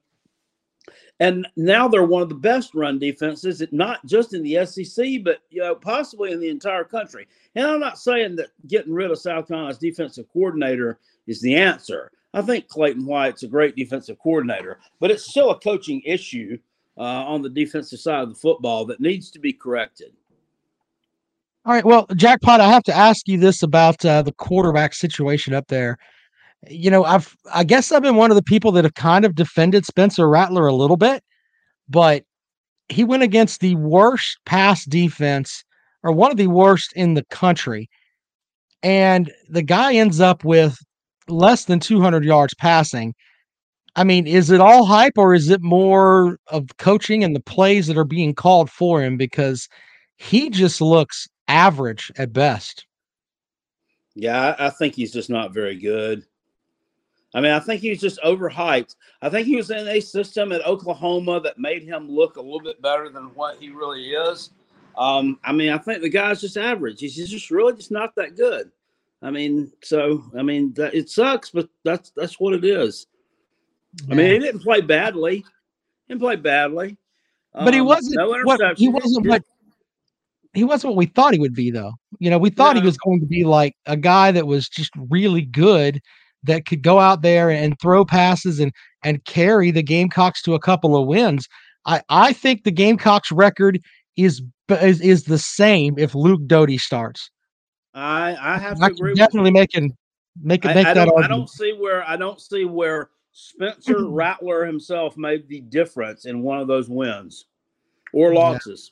and 1.19 1.47
now 1.55 1.87
they're 1.87 2.03
one 2.03 2.21
of 2.21 2.29
the 2.29 2.35
best 2.35 2.75
run 2.75 2.99
defenses, 2.99 3.63
not 3.71 4.05
just 4.05 4.33
in 4.33 4.43
the 4.43 4.65
SEC, 4.65 5.23
but 5.23 5.39
you 5.49 5.61
know, 5.61 5.75
possibly 5.75 6.31
in 6.31 6.39
the 6.39 6.49
entire 6.49 6.83
country. 6.83 7.27
And 7.55 7.65
I'm 7.65 7.79
not 7.79 7.97
saying 7.97 8.35
that 8.37 8.49
getting 8.67 8.93
rid 8.93 9.11
of 9.11 9.19
South 9.19 9.47
Carolina's 9.47 9.77
defensive 9.77 10.25
coordinator 10.33 10.99
is 11.27 11.41
the 11.41 11.55
answer. 11.55 12.11
I 12.33 12.41
think 12.41 12.67
Clayton 12.67 13.05
White's 13.05 13.43
a 13.43 13.47
great 13.47 13.77
defensive 13.77 14.19
coordinator, 14.19 14.79
but 14.99 15.09
it's 15.09 15.29
still 15.29 15.51
a 15.51 15.59
coaching 15.59 16.01
issue 16.05 16.57
uh, 16.97 17.01
on 17.01 17.41
the 17.41 17.49
defensive 17.49 17.99
side 17.99 18.23
of 18.23 18.29
the 18.29 18.35
football 18.35 18.85
that 18.85 18.99
needs 18.99 19.31
to 19.31 19.39
be 19.39 19.53
corrected. 19.53 20.11
All 21.65 21.73
right. 21.73 21.85
Well, 21.85 22.07
Jackpot, 22.15 22.59
I 22.59 22.67
have 22.67 22.83
to 22.83 22.95
ask 22.95 23.27
you 23.27 23.39
this 23.39 23.63
about 23.63 24.03
uh, 24.05 24.21
the 24.21 24.33
quarterback 24.33 24.93
situation 24.93 25.53
up 25.53 25.67
there 25.67 25.97
you 26.69 26.89
know, 26.89 27.03
I've 27.03 27.35
I 27.53 27.63
guess 27.63 27.91
I've 27.91 28.01
been 28.01 28.15
one 28.15 28.31
of 28.31 28.35
the 28.35 28.43
people 28.43 28.71
that 28.73 28.83
have 28.83 28.95
kind 28.95 29.25
of 29.25 29.35
defended 29.35 29.85
Spencer 29.85 30.27
Rattler 30.27 30.67
a 30.67 30.73
little 30.73 30.97
bit, 30.97 31.23
but 31.89 32.23
he 32.89 33.03
went 33.03 33.23
against 33.23 33.59
the 33.59 33.75
worst 33.75 34.37
pass 34.45 34.85
defense 34.85 35.63
or 36.03 36.11
one 36.11 36.31
of 36.31 36.37
the 36.37 36.47
worst 36.47 36.93
in 36.93 37.15
the 37.15 37.25
country. 37.25 37.89
And 38.83 39.31
the 39.49 39.63
guy 39.63 39.93
ends 39.95 40.19
up 40.19 40.43
with 40.43 40.77
less 41.27 41.65
than 41.65 41.79
200 41.79 42.23
yards 42.23 42.53
passing. 42.53 43.15
I 43.95 44.03
mean, 44.03 44.27
is 44.27 44.51
it 44.51 44.61
all 44.61 44.85
hype 44.85 45.17
or 45.17 45.33
is 45.33 45.49
it 45.49 45.61
more 45.61 46.37
of 46.47 46.77
coaching 46.77 47.23
and 47.23 47.35
the 47.35 47.39
plays 47.39 47.87
that 47.87 47.97
are 47.97 48.03
being 48.03 48.35
called 48.35 48.69
for 48.69 49.01
him? 49.01 49.17
Because 49.17 49.67
he 50.17 50.49
just 50.49 50.81
looks 50.81 51.27
average 51.47 52.11
at 52.17 52.33
best. 52.33 52.85
Yeah, 54.13 54.55
I 54.59 54.69
think 54.69 54.95
he's 54.95 55.11
just 55.11 55.29
not 55.29 55.53
very 55.53 55.75
good. 55.75 56.25
I 57.35 57.41
mean, 57.41 57.51
I 57.51 57.59
think 57.59 57.81
he 57.81 57.89
was 57.89 57.99
just 57.99 58.17
overhyped. 58.21 58.95
I 59.21 59.29
think 59.29 59.45
he 59.45 59.57
was 59.57 59.69
in 59.69 59.85
a 59.89 59.99
system 59.99 60.53
at 60.53 60.65
Oklahoma 60.65 61.41
that 61.41 61.59
made 61.59 61.83
him 61.83 62.09
look 62.09 62.37
a 62.37 62.41
little 62.41 62.61
bit 62.61 62.81
better 62.81 63.09
than 63.09 63.25
what 63.35 63.57
he 63.59 63.69
really 63.69 64.11
is. 64.11 64.51
Um, 64.97 65.37
I 65.43 65.51
mean, 65.51 65.69
I 65.69 65.77
think 65.77 66.01
the 66.01 66.07
guy's 66.09 66.39
just 66.39 66.55
average. 66.55 67.01
He's 67.01 67.29
just 67.29 67.51
really 67.51 67.73
just 67.73 67.91
not 67.91 68.15
that 68.15 68.37
good. 68.37 68.71
I 69.21 69.31
mean, 69.31 69.69
so 69.83 70.23
I 70.37 70.43
mean, 70.43 70.73
that, 70.75 70.93
it 70.93 71.09
sucks, 71.09 71.49
but 71.49 71.67
that's 71.83 72.11
that's 72.15 72.39
what 72.39 72.53
it 72.53 72.63
is. 72.63 73.07
Yeah. 74.05 74.13
I 74.13 74.17
mean, 74.17 74.31
he 74.31 74.39
didn't 74.39 74.61
play 74.61 74.79
badly. 74.79 75.37
He 75.37 75.43
didn't 76.07 76.21
play 76.21 76.37
badly, 76.37 76.95
but 77.53 77.67
um, 77.67 77.73
he 77.73 77.81
wasn't. 77.81 78.15
No 78.15 78.29
what, 78.29 78.77
he 78.77 78.87
wasn't 78.87 79.27
what 79.27 79.43
he 80.53 80.63
wasn't 80.63 80.91
what 80.91 80.97
we 80.97 81.07
thought 81.07 81.33
he 81.33 81.39
would 81.39 81.53
be, 81.55 81.69
though. 81.69 81.91
You 82.19 82.29
know, 82.29 82.37
we 82.37 82.49
thought 82.49 82.77
he 82.77 82.81
was 82.81 82.97
going 82.97 83.19
to 83.19 83.25
be 83.25 83.43
like 83.43 83.75
a 83.87 83.97
guy 83.97 84.31
that 84.31 84.47
was 84.47 84.69
just 84.69 84.91
really 85.09 85.41
good 85.41 86.01
that 86.45 86.65
could 86.65 86.81
go 86.81 86.99
out 86.99 87.21
there 87.21 87.49
and 87.49 87.79
throw 87.79 88.05
passes 88.05 88.59
and 88.59 88.71
and 89.03 89.23
carry 89.25 89.71
the 89.71 89.83
Gamecocks 89.83 90.41
to 90.43 90.55
a 90.55 90.59
couple 90.59 90.95
of 90.95 91.07
wins. 91.07 91.47
I 91.85 92.01
I 92.09 92.33
think 92.33 92.63
the 92.63 92.71
Gamecocks 92.71 93.31
record 93.31 93.79
is 94.17 94.41
is, 94.69 95.01
is 95.01 95.23
the 95.25 95.37
same 95.37 95.97
if 95.97 96.15
Luke 96.15 96.41
Doty 96.47 96.77
starts. 96.77 97.29
I 97.93 98.35
I 98.39 98.57
have 98.57 98.79
to 98.79 98.85
agree 98.85 99.15
definitely 99.15 99.51
making 99.51 99.95
make, 100.41 100.63
make 100.63 100.75
I, 100.75 100.79
I 100.79 100.93
that 100.93 100.97
argument. 100.97 101.25
I 101.25 101.27
don't 101.27 101.49
see 101.49 101.73
where 101.73 102.07
I 102.07 102.17
don't 102.17 102.41
see 102.41 102.65
where 102.65 103.09
Spencer 103.31 104.05
Rattler 104.07 104.65
himself 104.65 105.17
made 105.17 105.47
the 105.47 105.61
difference 105.61 106.25
in 106.25 106.41
one 106.41 106.59
of 106.59 106.67
those 106.67 106.89
wins 106.89 107.45
or 108.13 108.33
losses. 108.33 108.91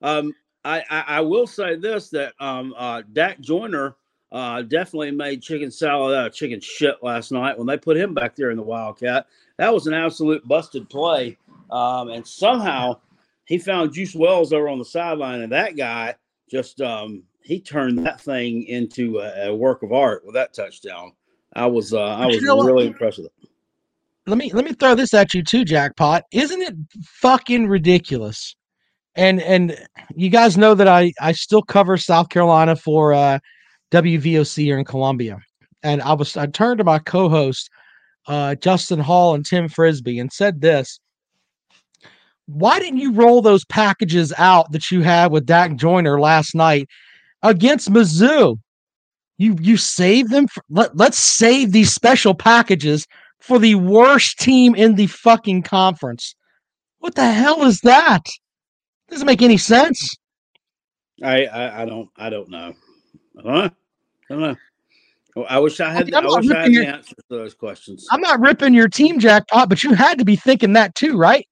Yeah. 0.00 0.08
Um, 0.08 0.34
I, 0.64 0.82
I, 0.90 1.04
I 1.06 1.20
will 1.20 1.46
say 1.46 1.76
this 1.76 2.10
that 2.10 2.34
um, 2.40 2.74
uh, 2.76 3.02
Dak 3.12 3.40
Joyner 3.40 3.96
uh, 4.32 4.62
definitely 4.62 5.12
made 5.12 5.42
chicken 5.42 5.70
salad 5.70 6.16
out 6.16 6.26
of 6.26 6.34
chicken 6.34 6.60
shit 6.60 6.96
last 7.02 7.32
night 7.32 7.56
when 7.56 7.66
they 7.66 7.76
put 7.76 7.96
him 7.96 8.14
back 8.14 8.34
there 8.34 8.50
in 8.50 8.56
the 8.56 8.62
Wildcat. 8.62 9.26
That 9.58 9.72
was 9.72 9.86
an 9.86 9.94
absolute 9.94 10.46
busted 10.46 10.88
play. 10.90 11.38
Um, 11.70 12.08
and 12.08 12.26
somehow 12.26 13.00
he 13.44 13.58
found 13.58 13.92
Juice 13.92 14.14
Wells 14.14 14.52
over 14.52 14.68
on 14.68 14.78
the 14.78 14.84
sideline, 14.84 15.40
and 15.40 15.52
that 15.52 15.76
guy 15.76 16.14
just 16.50 16.80
um, 16.80 17.22
he 17.42 17.60
turned 17.60 18.04
that 18.04 18.20
thing 18.20 18.64
into 18.64 19.18
a, 19.18 19.48
a, 19.48 19.54
work 19.54 19.82
of 19.82 19.92
art 19.92 20.24
with 20.24 20.34
that 20.34 20.52
touchdown. 20.52 21.12
I 21.54 21.66
was 21.66 21.92
uh, 21.92 22.00
I 22.00 22.26
was 22.26 22.36
you 22.36 22.42
know 22.42 22.62
really 22.62 22.86
impressed 22.86 23.18
with 23.18 23.26
it. 23.26 23.48
Let 24.26 24.38
me 24.38 24.52
let 24.52 24.64
me 24.64 24.72
throw 24.72 24.94
this 24.94 25.14
at 25.14 25.32
you 25.32 25.42
too, 25.42 25.64
Jackpot. 25.64 26.24
Isn't 26.32 26.60
it 26.60 26.74
fucking 27.02 27.68
ridiculous? 27.68 28.56
And 29.14 29.40
and 29.40 29.76
you 30.14 30.28
guys 30.28 30.58
know 30.58 30.74
that 30.74 30.88
I 30.88 31.12
I 31.20 31.32
still 31.32 31.62
cover 31.62 31.96
South 31.96 32.28
Carolina 32.28 32.76
for 32.76 33.14
uh 33.14 33.38
WVOC 33.96 34.64
here 34.64 34.78
in 34.78 34.84
Columbia. 34.84 35.40
And 35.82 36.02
I 36.02 36.12
was 36.12 36.36
I 36.36 36.46
turned 36.46 36.78
to 36.78 36.84
my 36.84 36.98
co-host, 36.98 37.70
uh, 38.26 38.54
Justin 38.56 38.98
Hall 39.00 39.34
and 39.34 39.44
Tim 39.44 39.68
Frisbee, 39.68 40.18
and 40.18 40.30
said 40.30 40.60
this. 40.60 41.00
Why 42.46 42.78
didn't 42.78 43.00
you 43.00 43.12
roll 43.12 43.42
those 43.42 43.64
packages 43.64 44.32
out 44.38 44.70
that 44.72 44.90
you 44.90 45.00
had 45.02 45.32
with 45.32 45.46
Dak 45.46 45.76
Joyner 45.76 46.20
last 46.20 46.54
night 46.54 46.88
against 47.42 47.90
Mizzou? 47.90 48.58
You 49.38 49.56
you 49.60 49.76
save 49.76 50.28
them 50.28 50.46
for, 50.46 50.62
let, 50.68 50.96
let's 50.96 51.18
save 51.18 51.72
these 51.72 51.92
special 51.92 52.34
packages 52.34 53.06
for 53.40 53.58
the 53.58 53.76
worst 53.76 54.38
team 54.38 54.74
in 54.74 54.94
the 54.94 55.06
fucking 55.06 55.62
conference. 55.62 56.34
What 56.98 57.14
the 57.14 57.30
hell 57.30 57.62
is 57.64 57.80
that? 57.80 58.26
Doesn't 59.08 59.26
make 59.26 59.42
any 59.42 59.56
sense. 59.56 60.16
I, 61.22 61.46
I, 61.46 61.82
I 61.82 61.84
don't 61.86 62.08
I 62.16 62.30
don't 62.30 62.50
know. 62.50 62.74
Huh? 63.42 63.70
I 64.30 64.34
don't 64.34 64.40
know. 64.42 64.56
I 65.48 65.58
wish 65.58 65.80
I 65.80 65.92
had. 65.92 66.12
I, 66.14 66.20
I 66.20 66.36
wish 66.36 66.50
I 66.50 66.62
had 66.62 66.72
your, 66.72 66.84
the 66.84 66.90
answers 66.90 67.14
to 67.14 67.36
those 67.36 67.54
questions. 67.54 68.06
I'm 68.10 68.22
not 68.22 68.40
ripping 68.40 68.72
your 68.72 68.88
team 68.88 69.18
jackpot, 69.18 69.68
but 69.68 69.82
you 69.84 69.92
had 69.92 70.18
to 70.18 70.24
be 70.24 70.36
thinking 70.36 70.72
that 70.74 70.94
too, 70.94 71.16
right? 71.18 71.46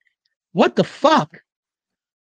What 0.52 0.75
the 0.76 0.85
fuck? 0.85 1.38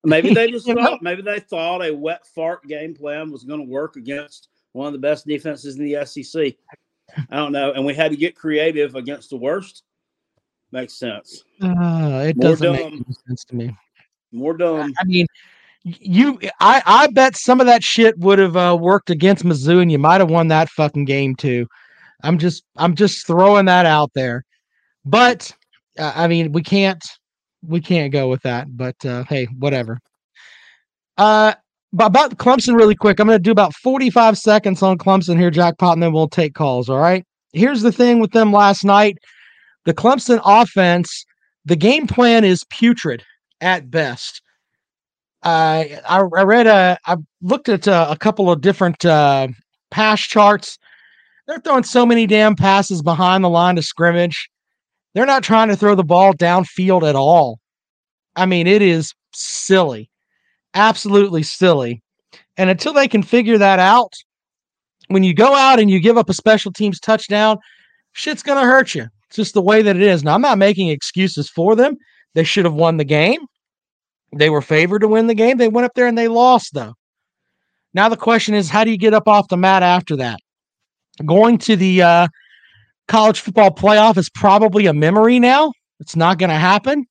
Maybe 0.04 0.34
they 0.34 0.50
just 0.50 0.66
thought. 0.66 1.02
Maybe 1.02 1.22
they 1.22 1.40
thought 1.40 1.82
a 1.84 1.94
wet 1.94 2.26
fart 2.34 2.66
game 2.68 2.94
plan 2.94 3.32
was 3.32 3.44
going 3.44 3.60
to 3.60 3.66
work 3.66 3.96
against 3.96 4.48
one 4.72 4.86
of 4.86 4.92
the 4.92 4.98
best 4.98 5.26
defenses 5.26 5.78
in 5.78 5.84
the 5.84 6.04
SEC. 6.04 6.54
I 7.30 7.36
don't 7.36 7.52
know, 7.52 7.72
and 7.72 7.84
we 7.84 7.94
had 7.94 8.10
to 8.10 8.16
get 8.16 8.36
creative 8.36 8.94
against 8.94 9.30
the 9.30 9.36
worst. 9.36 9.84
Makes 10.72 10.94
sense. 10.94 11.44
Uh, 11.62 12.24
it 12.28 12.36
More 12.36 12.50
doesn't 12.50 12.72
dumb. 12.72 13.04
make 13.06 13.18
sense 13.28 13.44
to 13.44 13.54
me. 13.54 13.74
More 14.32 14.56
dumb. 14.56 14.92
I 14.98 15.04
mean, 15.04 15.26
you 15.84 16.38
I 16.60 16.82
I 16.84 17.06
bet 17.08 17.36
some 17.36 17.60
of 17.60 17.66
that 17.66 17.84
shit 17.84 18.18
would 18.18 18.38
have 18.38 18.56
uh, 18.56 18.76
worked 18.80 19.10
against 19.10 19.44
Mizzou 19.44 19.82
and 19.82 19.92
you 19.92 19.98
might 19.98 20.20
have 20.20 20.30
won 20.30 20.48
that 20.48 20.70
fucking 20.70 21.04
game 21.04 21.36
too. 21.36 21.66
I'm 22.22 22.38
just 22.38 22.64
I'm 22.76 22.94
just 22.94 23.26
throwing 23.26 23.66
that 23.66 23.86
out 23.86 24.10
there. 24.14 24.44
But 25.04 25.52
uh, 25.98 26.12
I 26.14 26.26
mean, 26.26 26.52
we 26.52 26.62
can't 26.62 27.04
we 27.66 27.80
can't 27.80 28.12
go 28.12 28.28
with 28.28 28.42
that, 28.42 28.76
but 28.76 28.96
uh, 29.04 29.24
hey, 29.24 29.44
whatever. 29.58 29.98
Uh 31.18 31.54
about 32.00 32.36
Clemson 32.38 32.76
really 32.76 32.94
quick. 32.94 33.20
I'm 33.20 33.28
going 33.28 33.38
to 33.38 33.42
do 33.42 33.52
about 33.52 33.74
45 33.74 34.36
seconds 34.36 34.82
on 34.82 34.98
Clemson 34.98 35.38
here 35.38 35.50
jackpot 35.50 35.92
and 35.92 36.02
then 36.02 36.12
we'll 36.12 36.28
take 36.28 36.54
calls, 36.54 36.88
all 36.88 36.98
right? 36.98 37.24
Here's 37.52 37.82
the 37.82 37.92
thing 37.92 38.18
with 38.18 38.32
them 38.32 38.52
last 38.52 38.84
night. 38.84 39.18
The 39.84 39.94
Clemson 39.94 40.40
offense, 40.44 41.24
the 41.64 41.76
game 41.76 42.06
plan 42.06 42.42
is 42.42 42.64
putrid 42.64 43.22
at 43.60 43.90
best. 43.90 44.42
I 45.44 46.00
I 46.08 46.22
read 46.22 46.66
a 46.66 46.98
I 47.06 47.16
looked 47.42 47.68
at 47.68 47.86
a, 47.86 48.10
a 48.10 48.16
couple 48.16 48.50
of 48.50 48.60
different 48.60 49.04
uh, 49.04 49.48
pass 49.90 50.20
charts. 50.20 50.78
They're 51.46 51.60
throwing 51.60 51.84
so 51.84 52.06
many 52.06 52.26
damn 52.26 52.56
passes 52.56 53.02
behind 53.02 53.44
the 53.44 53.50
line 53.50 53.76
of 53.76 53.84
scrimmage. 53.84 54.48
They're 55.14 55.26
not 55.26 55.44
trying 55.44 55.68
to 55.68 55.76
throw 55.76 55.94
the 55.94 56.02
ball 56.02 56.32
downfield 56.32 57.08
at 57.08 57.14
all. 57.14 57.60
I 58.34 58.46
mean, 58.46 58.66
it 58.66 58.82
is 58.82 59.14
silly, 59.34 60.10
absolutely 60.74 61.42
silly. 61.42 62.02
And 62.56 62.70
until 62.70 62.92
they 62.92 63.06
can 63.06 63.22
figure 63.22 63.58
that 63.58 63.78
out, 63.78 64.14
when 65.08 65.22
you 65.22 65.34
go 65.34 65.54
out 65.54 65.78
and 65.78 65.90
you 65.90 66.00
give 66.00 66.16
up 66.16 66.30
a 66.30 66.34
special 66.34 66.72
teams 66.72 66.98
touchdown, 66.98 67.58
shit's 68.12 68.42
gonna 68.42 68.62
hurt 68.62 68.94
you. 68.94 69.06
It's 69.28 69.36
just 69.36 69.54
the 69.54 69.62
way 69.62 69.82
that 69.82 69.96
it 69.96 70.02
is. 70.02 70.24
Now, 70.24 70.34
I'm 70.34 70.40
not 70.40 70.58
making 70.58 70.88
excuses 70.88 71.50
for 71.50 71.76
them. 71.76 71.96
They 72.34 72.44
should 72.44 72.64
have 72.64 72.74
won 72.74 72.96
the 72.96 73.04
game. 73.04 73.40
They 74.36 74.50
were 74.50 74.62
favored 74.62 75.00
to 75.00 75.08
win 75.08 75.26
the 75.26 75.34
game. 75.34 75.58
They 75.58 75.68
went 75.68 75.84
up 75.84 75.94
there 75.94 76.06
and 76.06 76.18
they 76.18 76.28
lost, 76.28 76.74
though. 76.74 76.94
Now 77.92 78.08
the 78.08 78.16
question 78.16 78.54
is, 78.54 78.68
how 78.68 78.84
do 78.84 78.90
you 78.90 78.98
get 78.98 79.14
up 79.14 79.28
off 79.28 79.48
the 79.48 79.56
mat 79.56 79.82
after 79.82 80.16
that? 80.16 80.40
Going 81.24 81.58
to 81.58 81.76
the 81.76 82.02
uh, 82.02 82.28
college 83.06 83.40
football 83.40 83.70
playoff 83.70 84.16
is 84.16 84.28
probably 84.30 84.86
a 84.86 84.92
memory 84.92 85.38
now. 85.38 85.72
It's 86.00 86.16
not 86.16 86.38
going 86.38 86.50
to 86.50 86.56
happen 86.56 87.06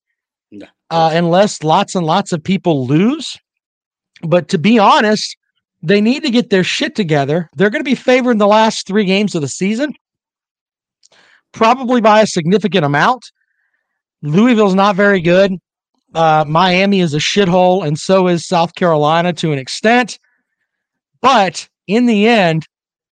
No. 0.51 0.65
uh, 0.89 1.11
unless 1.13 1.63
lots 1.63 1.95
and 1.95 2.05
lots 2.05 2.33
of 2.33 2.43
people 2.43 2.85
lose. 2.85 3.37
But 4.23 4.49
to 4.49 4.57
be 4.57 4.77
honest, 4.77 5.37
they 5.81 6.01
need 6.01 6.23
to 6.23 6.29
get 6.29 6.49
their 6.49 6.63
shit 6.63 6.95
together. 6.95 7.49
They're 7.55 7.69
going 7.69 7.83
to 7.83 7.89
be 7.89 7.95
favored 7.95 8.31
in 8.31 8.37
the 8.37 8.47
last 8.47 8.85
three 8.85 9.05
games 9.05 9.35
of 9.35 9.41
the 9.41 9.47
season, 9.47 9.93
probably 11.53 12.01
by 12.01 12.21
a 12.21 12.27
significant 12.27 12.85
amount. 12.85 13.23
Louisville's 14.21 14.75
not 14.75 14.95
very 14.95 15.21
good. 15.21 15.53
Uh, 16.13 16.45
Miami 16.47 16.99
is 16.99 17.13
a 17.13 17.19
shithole, 17.19 17.85
and 17.85 17.97
so 17.97 18.27
is 18.27 18.45
South 18.47 18.75
Carolina 18.75 19.33
to 19.33 19.51
an 19.51 19.59
extent. 19.59 20.19
But 21.21 21.67
in 21.87 22.05
the 22.05 22.27
end, 22.27 22.65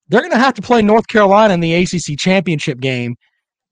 they're 0.08 0.20
going 0.20 0.32
to 0.32 0.38
have 0.38 0.54
to 0.54 0.62
play 0.62 0.82
North 0.82 1.08
Carolina 1.08 1.54
in 1.54 1.60
the 1.60 1.74
ACC 1.74 2.18
championship 2.18 2.80
game, 2.80 3.16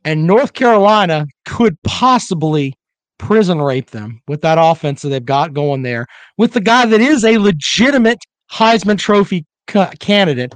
and 0.05 0.27
North 0.27 0.53
Carolina 0.53 1.27
could 1.47 1.81
possibly 1.85 2.75
prison 3.19 3.61
rape 3.63 3.91
them 3.91 4.21
with 4.29 4.43
that 4.43 4.59
offense 4.61 5.03
that 5.03 5.09
they've 5.09 5.25
got 5.25 5.55
going 5.55 5.83
there, 5.83 6.07
with 6.37 6.53
the 6.53 6.61
guy 6.61 6.85
that 6.85 7.01
is 7.01 7.25
a 7.25 7.39
legitimate 7.39 8.19
Heisman 8.53 8.99
Trophy 8.99 9.47
ca- 9.69 9.93
candidate 10.01 10.53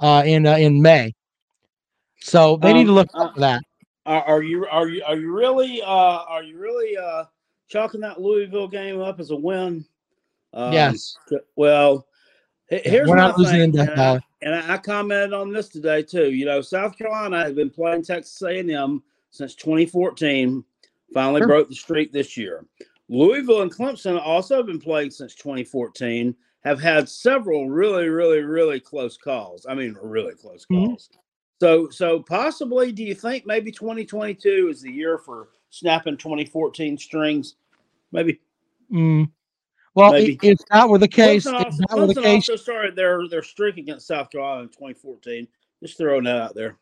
uh, 0.00 0.22
in 0.24 0.46
uh, 0.46 0.56
in 0.56 0.82
Maye. 0.82 1.12
So 2.20 2.56
they 2.56 2.72
need 2.72 2.84
to 2.84 2.90
Um, 2.90 2.94
look 2.96 3.08
uh, 3.14 3.22
out 3.22 3.34
for 3.34 3.40
that. 3.40 3.62
Are, 4.06 4.22
are 4.24 4.42
you 4.42 4.66
are 4.66 4.88
you 4.88 5.04
are 5.04 5.16
you 5.16 5.32
really 5.32 5.82
uh 5.82 5.86
are 5.86 6.42
you 6.42 6.58
really 6.58 6.96
uh 6.96 7.24
chalking 7.70 8.00
that 8.00 8.20
Louisville 8.20 8.68
game 8.68 9.00
up 9.00 9.20
as 9.20 9.30
a 9.30 9.36
win? 9.36 9.84
Um, 10.52 10.72
yes, 10.72 11.16
Well, 11.56 12.06
here's 12.68 13.08
we're 13.08 13.16
not 13.16 13.38
losing 13.38 13.72
thing, 13.72 13.74
in 13.74 13.88
and 13.88 14.00
I- 14.00 14.20
and 14.42 14.54
I, 14.54 14.74
I 14.74 14.78
commented 14.78 15.32
on 15.32 15.52
this 15.52 15.68
today 15.68 16.02
too. 16.02 16.32
You 16.32 16.44
know, 16.46 16.60
South 16.60 16.98
Carolina 16.98 17.42
has 17.44 17.52
been 17.54 17.70
playing 17.70 18.02
Texas 18.02 18.40
A&M 18.42 19.02
since 19.30 19.54
2014. 19.54 20.64
Finally 21.14 21.40
Sure. 21.40 21.46
broke 21.48 21.68
the 21.68 21.74
streak 21.74 22.12
this 22.12 22.36
year. 22.36 22.64
Louisville 23.08 23.62
and 23.62 23.74
Clemson 23.74 24.20
also 24.20 24.56
have 24.58 24.66
been 24.66 24.80
playing 24.80 25.10
since 25.10 25.34
2014. 25.34 26.34
Have 26.64 26.80
had 26.80 27.08
several 27.08 27.68
really, 27.70 28.08
really, 28.08 28.40
really 28.40 28.80
close 28.80 29.16
calls. 29.16 29.66
I 29.68 29.74
mean, 29.74 29.96
really 30.02 30.34
close 30.34 30.66
Mhm. 30.70 30.86
calls. 30.88 31.10
So, 31.60 31.88
so 31.90 32.20
possibly, 32.20 32.92
do 32.92 33.02
you 33.04 33.14
think 33.14 33.44
maybe 33.46 33.70
2022 33.72 34.68
is 34.68 34.80
the 34.80 34.90
year 34.92 35.18
for 35.18 35.48
snapping 35.70 36.16
2014 36.16 36.96
strings? 36.96 37.56
Maybe. 38.12 38.40
Mm. 38.92 39.30
Well, 39.94 40.12
Maybe. 40.12 40.38
if 40.42 40.58
that 40.70 40.88
were 40.88 40.98
the 40.98 41.08
case, 41.08 41.46
Clemson, 41.46 41.66
if 41.66 41.76
that 41.78 41.98
were 41.98 42.06
the 42.06 42.14
case, 42.14 42.48
also 42.48 42.56
started 42.62 42.94
their 42.96 43.26
their 43.28 43.42
streak 43.42 43.76
against 43.76 44.06
South 44.06 44.30
Carolina 44.30 44.62
in 44.62 44.68
2014. 44.68 45.46
Just 45.82 45.96
throwing 45.98 46.24
that 46.24 46.36
out 46.36 46.54
there. 46.54 46.76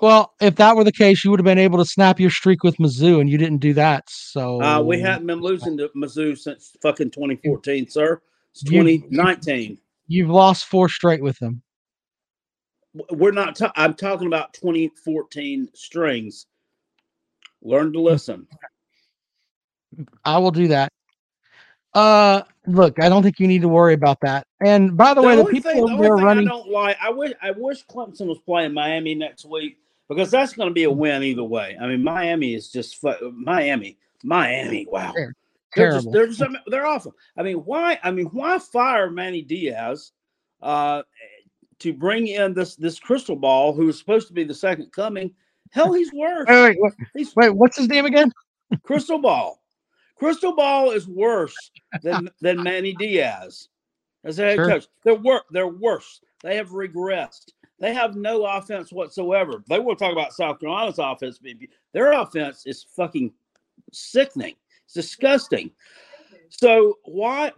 well, 0.00 0.32
if 0.40 0.56
that 0.56 0.74
were 0.74 0.84
the 0.84 0.92
case, 0.92 1.24
you 1.24 1.30
would 1.30 1.40
have 1.40 1.44
been 1.44 1.58
able 1.58 1.78
to 1.78 1.84
snap 1.84 2.18
your 2.18 2.30
streak 2.30 2.62
with 2.64 2.76
Mizzou, 2.78 3.20
and 3.20 3.28
you 3.28 3.38
didn't 3.38 3.58
do 3.58 3.74
that. 3.74 4.04
So 4.08 4.60
Uh, 4.62 4.80
we 4.80 5.00
haven't 5.00 5.26
been 5.26 5.40
losing 5.40 5.76
to 5.78 5.88
Mizzou 5.96 6.36
since 6.38 6.76
fucking 6.82 7.10
2014, 7.10 7.88
sir. 7.88 8.20
It's 8.52 8.62
2019. 8.64 9.78
you've 10.08 10.30
lost 10.30 10.66
four 10.66 10.88
straight 10.88 11.22
with 11.22 11.38
them. 11.38 11.62
We're 13.10 13.32
not. 13.32 13.54
Ta- 13.54 13.72
I'm 13.76 13.94
talking 13.94 14.26
about 14.26 14.52
2014 14.54 15.68
strings. 15.74 16.46
Learn 17.62 17.92
to 17.92 18.00
listen. 18.00 18.46
I 20.24 20.38
will 20.38 20.50
do 20.50 20.68
that. 20.68 20.92
Uh, 21.94 22.42
look, 22.66 23.02
I 23.02 23.08
don't 23.08 23.22
think 23.22 23.40
you 23.40 23.48
need 23.48 23.62
to 23.62 23.68
worry 23.68 23.94
about 23.94 24.20
that. 24.20 24.46
And 24.60 24.96
by 24.96 25.14
the, 25.14 25.22
way, 25.22 25.36
the 25.36 25.44
people 25.44 25.72
thing, 25.72 25.80
the 25.96 26.02
thing 26.02 26.12
running. 26.12 26.46
I 26.46 26.50
don't 26.50 26.70
like. 26.70 26.96
I 27.00 27.10
wish. 27.10 27.32
I 27.42 27.50
wish 27.52 27.84
Clemson 27.86 28.26
was 28.26 28.38
playing 28.38 28.74
Miami 28.74 29.14
next 29.14 29.44
week 29.44 29.78
because 30.08 30.30
that's 30.30 30.52
going 30.52 30.68
to 30.68 30.74
be 30.74 30.84
a 30.84 30.90
win 30.90 31.22
either 31.22 31.44
way. 31.44 31.76
I 31.80 31.86
mean, 31.86 32.02
Miami 32.02 32.54
is 32.54 32.70
just 32.70 33.00
fu- 33.00 33.32
Miami. 33.32 33.98
Miami. 34.22 34.86
Wow. 34.90 35.12
Ter- 35.12 35.34
They're 35.74 35.92
just, 35.92 36.12
they're 36.12 36.26
just, 36.26 36.42
they're 36.66 36.86
awful. 36.86 37.14
I 37.36 37.42
mean, 37.42 37.56
why? 37.58 37.98
I 38.02 38.10
mean, 38.10 38.26
why 38.26 38.58
fire 38.58 39.10
Manny 39.10 39.42
Diaz 39.42 40.12
uh, 40.62 41.02
to 41.78 41.92
bring 41.92 42.26
in 42.28 42.54
this 42.54 42.76
this 42.76 42.98
crystal 42.98 43.36
ball 43.36 43.72
who 43.72 43.88
is 43.88 43.98
supposed 43.98 44.28
to 44.28 44.34
be 44.34 44.44
the 44.44 44.54
second 44.54 44.92
coming? 44.92 45.32
Hell, 45.70 45.92
he's 45.92 46.12
worse. 46.12 46.46
Wait, 46.48 46.78
wait, 46.80 46.94
wait, 47.14 47.28
wait, 47.36 47.50
what's 47.50 47.76
his 47.76 47.88
name 47.88 48.06
again? 48.06 48.32
crystal 48.82 49.18
ball. 49.18 49.62
Crystal 50.18 50.54
ball 50.54 50.90
is 50.90 51.06
worse 51.06 51.54
than 52.02 52.28
than 52.40 52.62
Manny 52.62 52.92
Diaz 52.94 53.68
as 54.24 54.38
a 54.38 54.42
head 54.42 54.56
Sure. 54.56 54.68
coach. 54.68 54.86
They're 55.04 55.14
wor- 55.14 55.44
They're 55.50 55.68
worse. 55.68 56.20
They 56.42 56.56
have 56.56 56.70
regressed. 56.70 57.52
They 57.80 57.94
have 57.94 58.16
no 58.16 58.44
offense 58.44 58.92
whatsoever. 58.92 59.62
They 59.68 59.78
will 59.78 59.94
talk 59.96 60.12
about 60.12 60.32
South 60.32 60.58
Carolina's 60.58 60.98
offense. 60.98 61.40
Their 61.92 62.12
offense 62.12 62.64
is 62.66 62.84
fucking 62.96 63.32
sickening. 63.92 64.56
It's 64.84 64.94
disgusting. 64.94 65.70
So 66.48 66.98
why? 67.04 67.52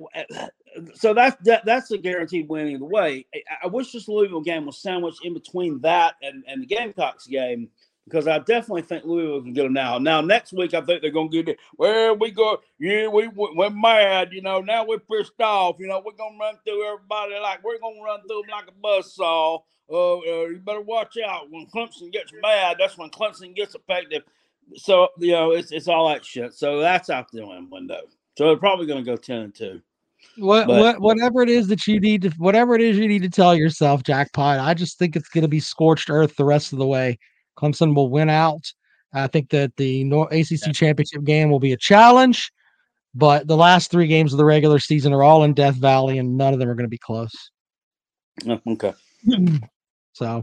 So 0.94 1.14
that's 1.14 1.37
that, 1.44 1.64
that's 1.64 1.90
a 1.90 1.99
guaranteed 1.99 2.49
win 2.49 2.68
either 2.68 2.85
way. 2.85 3.27
I, 3.35 3.40
I 3.64 3.66
wish 3.68 3.92
this 3.92 4.09
Louisville 4.09 4.40
game 4.42 4.66
was 4.66 4.79
sandwiched 4.79 5.25
in 5.25 5.33
between 5.35 5.81
that 5.81 6.14
and, 6.23 6.44
and 6.46 6.62
the 6.62 6.66
Gamecocks 6.66 7.27
game 7.27 7.68
because 8.11 8.27
I 8.27 8.38
definitely 8.40 8.83
think 8.83 9.05
Louisville 9.05 9.42
can 9.42 9.53
get 9.53 9.62
them 9.62 9.73
now. 9.73 9.99
Now 9.99 10.20
next 10.20 10.53
week 10.53 10.75
I 10.75 10.81
think 10.81 11.01
they're 11.03 11.11
gonna 11.11 11.29
get 11.29 11.49
it. 11.49 11.59
Well, 11.79 12.16
we 12.16 12.31
go, 12.33 12.59
yeah, 12.79 13.07
we 13.09 13.29
we- 13.29 13.53
we're 13.55 13.70
mad, 13.70 14.31
you 14.33 14.42
know. 14.42 14.61
Now 14.61 14.85
we're 14.85 14.99
pissed 14.99 15.40
off, 15.40 15.77
you 15.79 15.87
know. 15.87 16.03
We're 16.05 16.12
gonna 16.12 16.37
run 16.38 16.57
through 16.64 16.85
everybody 16.92 17.35
like 17.40 17.62
we're 17.64 17.79
gonna 17.79 18.03
run 18.03 18.20
through 18.27 18.42
them 18.42 18.51
like 18.51 18.68
a 18.68 18.73
buzzsaw. 18.87 19.61
Uh, 19.92 20.18
uh, 20.18 20.46
you 20.46 20.61
better 20.64 20.81
watch 20.81 21.16
out 21.27 21.51
when 21.51 21.66
Clemson 21.66 22.12
gets 22.12 22.33
mad. 22.42 22.77
That's 22.79 22.96
when 22.99 23.11
Clemson 23.11 23.55
gets 23.57 23.75
effective. 23.75 24.23
So 24.77 25.09
you 25.18 25.33
know 25.33 25.53
it's 25.53 25.73
it's 25.73 25.88
all 25.88 26.09
that 26.09 26.25
shit. 26.25 26.55
So 26.55 26.81
that's 26.81 27.11
out 27.11 27.31
the 27.33 27.44
window. 27.70 28.01
So 28.37 28.46
they're 28.46 28.57
probably 28.57 28.87
gonna 28.87 29.03
go 29.03 29.16
ten 29.16 29.38
and 29.38 29.55
two. 29.55 29.81
What, 30.37 30.66
But- 30.66 30.79
what, 30.81 31.01
whatever 31.01 31.42
it 31.42 31.49
is 31.49 31.66
that 31.68 31.87
you 31.87 31.99
need 31.99 32.23
to, 32.23 32.31
whatever 32.37 32.75
it 32.75 32.83
is 32.83 32.99
you 32.99 33.09
need 33.09 33.23
to 33.23 33.31
tell 33.31 33.55
yourself, 33.57 34.03
jackpot. 34.03 34.59
I 34.59 34.75
just 34.75 34.99
think 34.99 35.16
it's 35.16 35.31
going 35.31 35.42
to 35.42 35.49
be 35.49 35.61
scorched 35.61 36.11
earth 36.11 36.37
the 36.37 36.44
rest 36.44 36.75
of 36.75 36.79
the 36.79 36.87
way. 36.87 37.18
Clemson 37.61 37.94
will 37.94 38.09
win 38.11 38.31
out. 38.31 38.73
I 39.12 39.27
think 39.27 39.51
that 39.51 39.75
the 39.77 40.03
ACC 40.31 40.73
championship 40.73 41.25
game 41.25 41.51
will 41.51 41.59
be 41.61 41.73
a 41.73 41.77
challenge, 41.77 42.53
but 43.14 43.46
the 43.49 43.57
last 43.57 43.90
three 43.90 44.07
games 44.07 44.33
of 44.33 44.38
the 44.38 44.44
regular 44.44 44.79
season 44.79 45.12
are 45.12 45.23
all 45.23 45.42
in 45.42 45.53
Death 45.53 45.75
Valley, 45.75 46.18
and 46.18 46.37
none 46.37 46.53
of 46.53 46.61
them 46.61 46.68
are 46.68 46.75
going 46.75 46.85
to 46.85 46.88
be 46.88 46.99
close. 46.99 47.33
Oh, 48.49 48.61
okay. 48.68 48.94
So, 50.12 50.42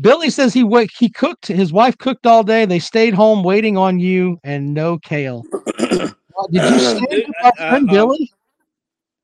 Billy 0.00 0.28
says 0.28 0.52
he 0.52 0.64
wa- 0.64 0.86
he 0.98 1.08
cooked. 1.08 1.46
His 1.46 1.72
wife 1.72 1.96
cooked 1.96 2.26
all 2.26 2.42
day. 2.42 2.66
They 2.66 2.78
stayed 2.80 3.14
home 3.14 3.42
waiting 3.42 3.78
on 3.78 4.00
you, 4.00 4.38
and 4.44 4.74
no 4.74 4.98
kale. 4.98 5.44
Uh, 6.34 6.46
Did 6.50 6.62
you 6.72 6.78
stay 6.78 7.24
with 7.26 7.36
I- 7.60 7.68
friend 7.70 7.86
Billy? 7.88 8.32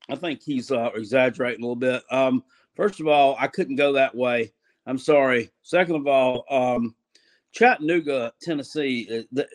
I 0.09 0.15
think 0.15 0.41
he's 0.43 0.71
uh, 0.71 0.91
exaggerating 0.93 1.63
a 1.63 1.67
little 1.67 1.75
bit. 1.75 2.03
Um, 2.11 2.43
first 2.75 2.99
of 2.99 3.07
all, 3.07 3.35
I 3.39 3.47
couldn't 3.47 3.75
go 3.77 3.93
that 3.93 4.13
way. 4.15 4.53
I'm 4.85 4.99
sorry. 4.99 5.49
Second 5.63 5.95
of 5.95 6.07
all, 6.07 6.45
um, 6.49 6.95
Chattanooga, 7.51 8.33
Tennessee. 8.41 9.07
uh, 9.11 9.23
The, 9.31 9.47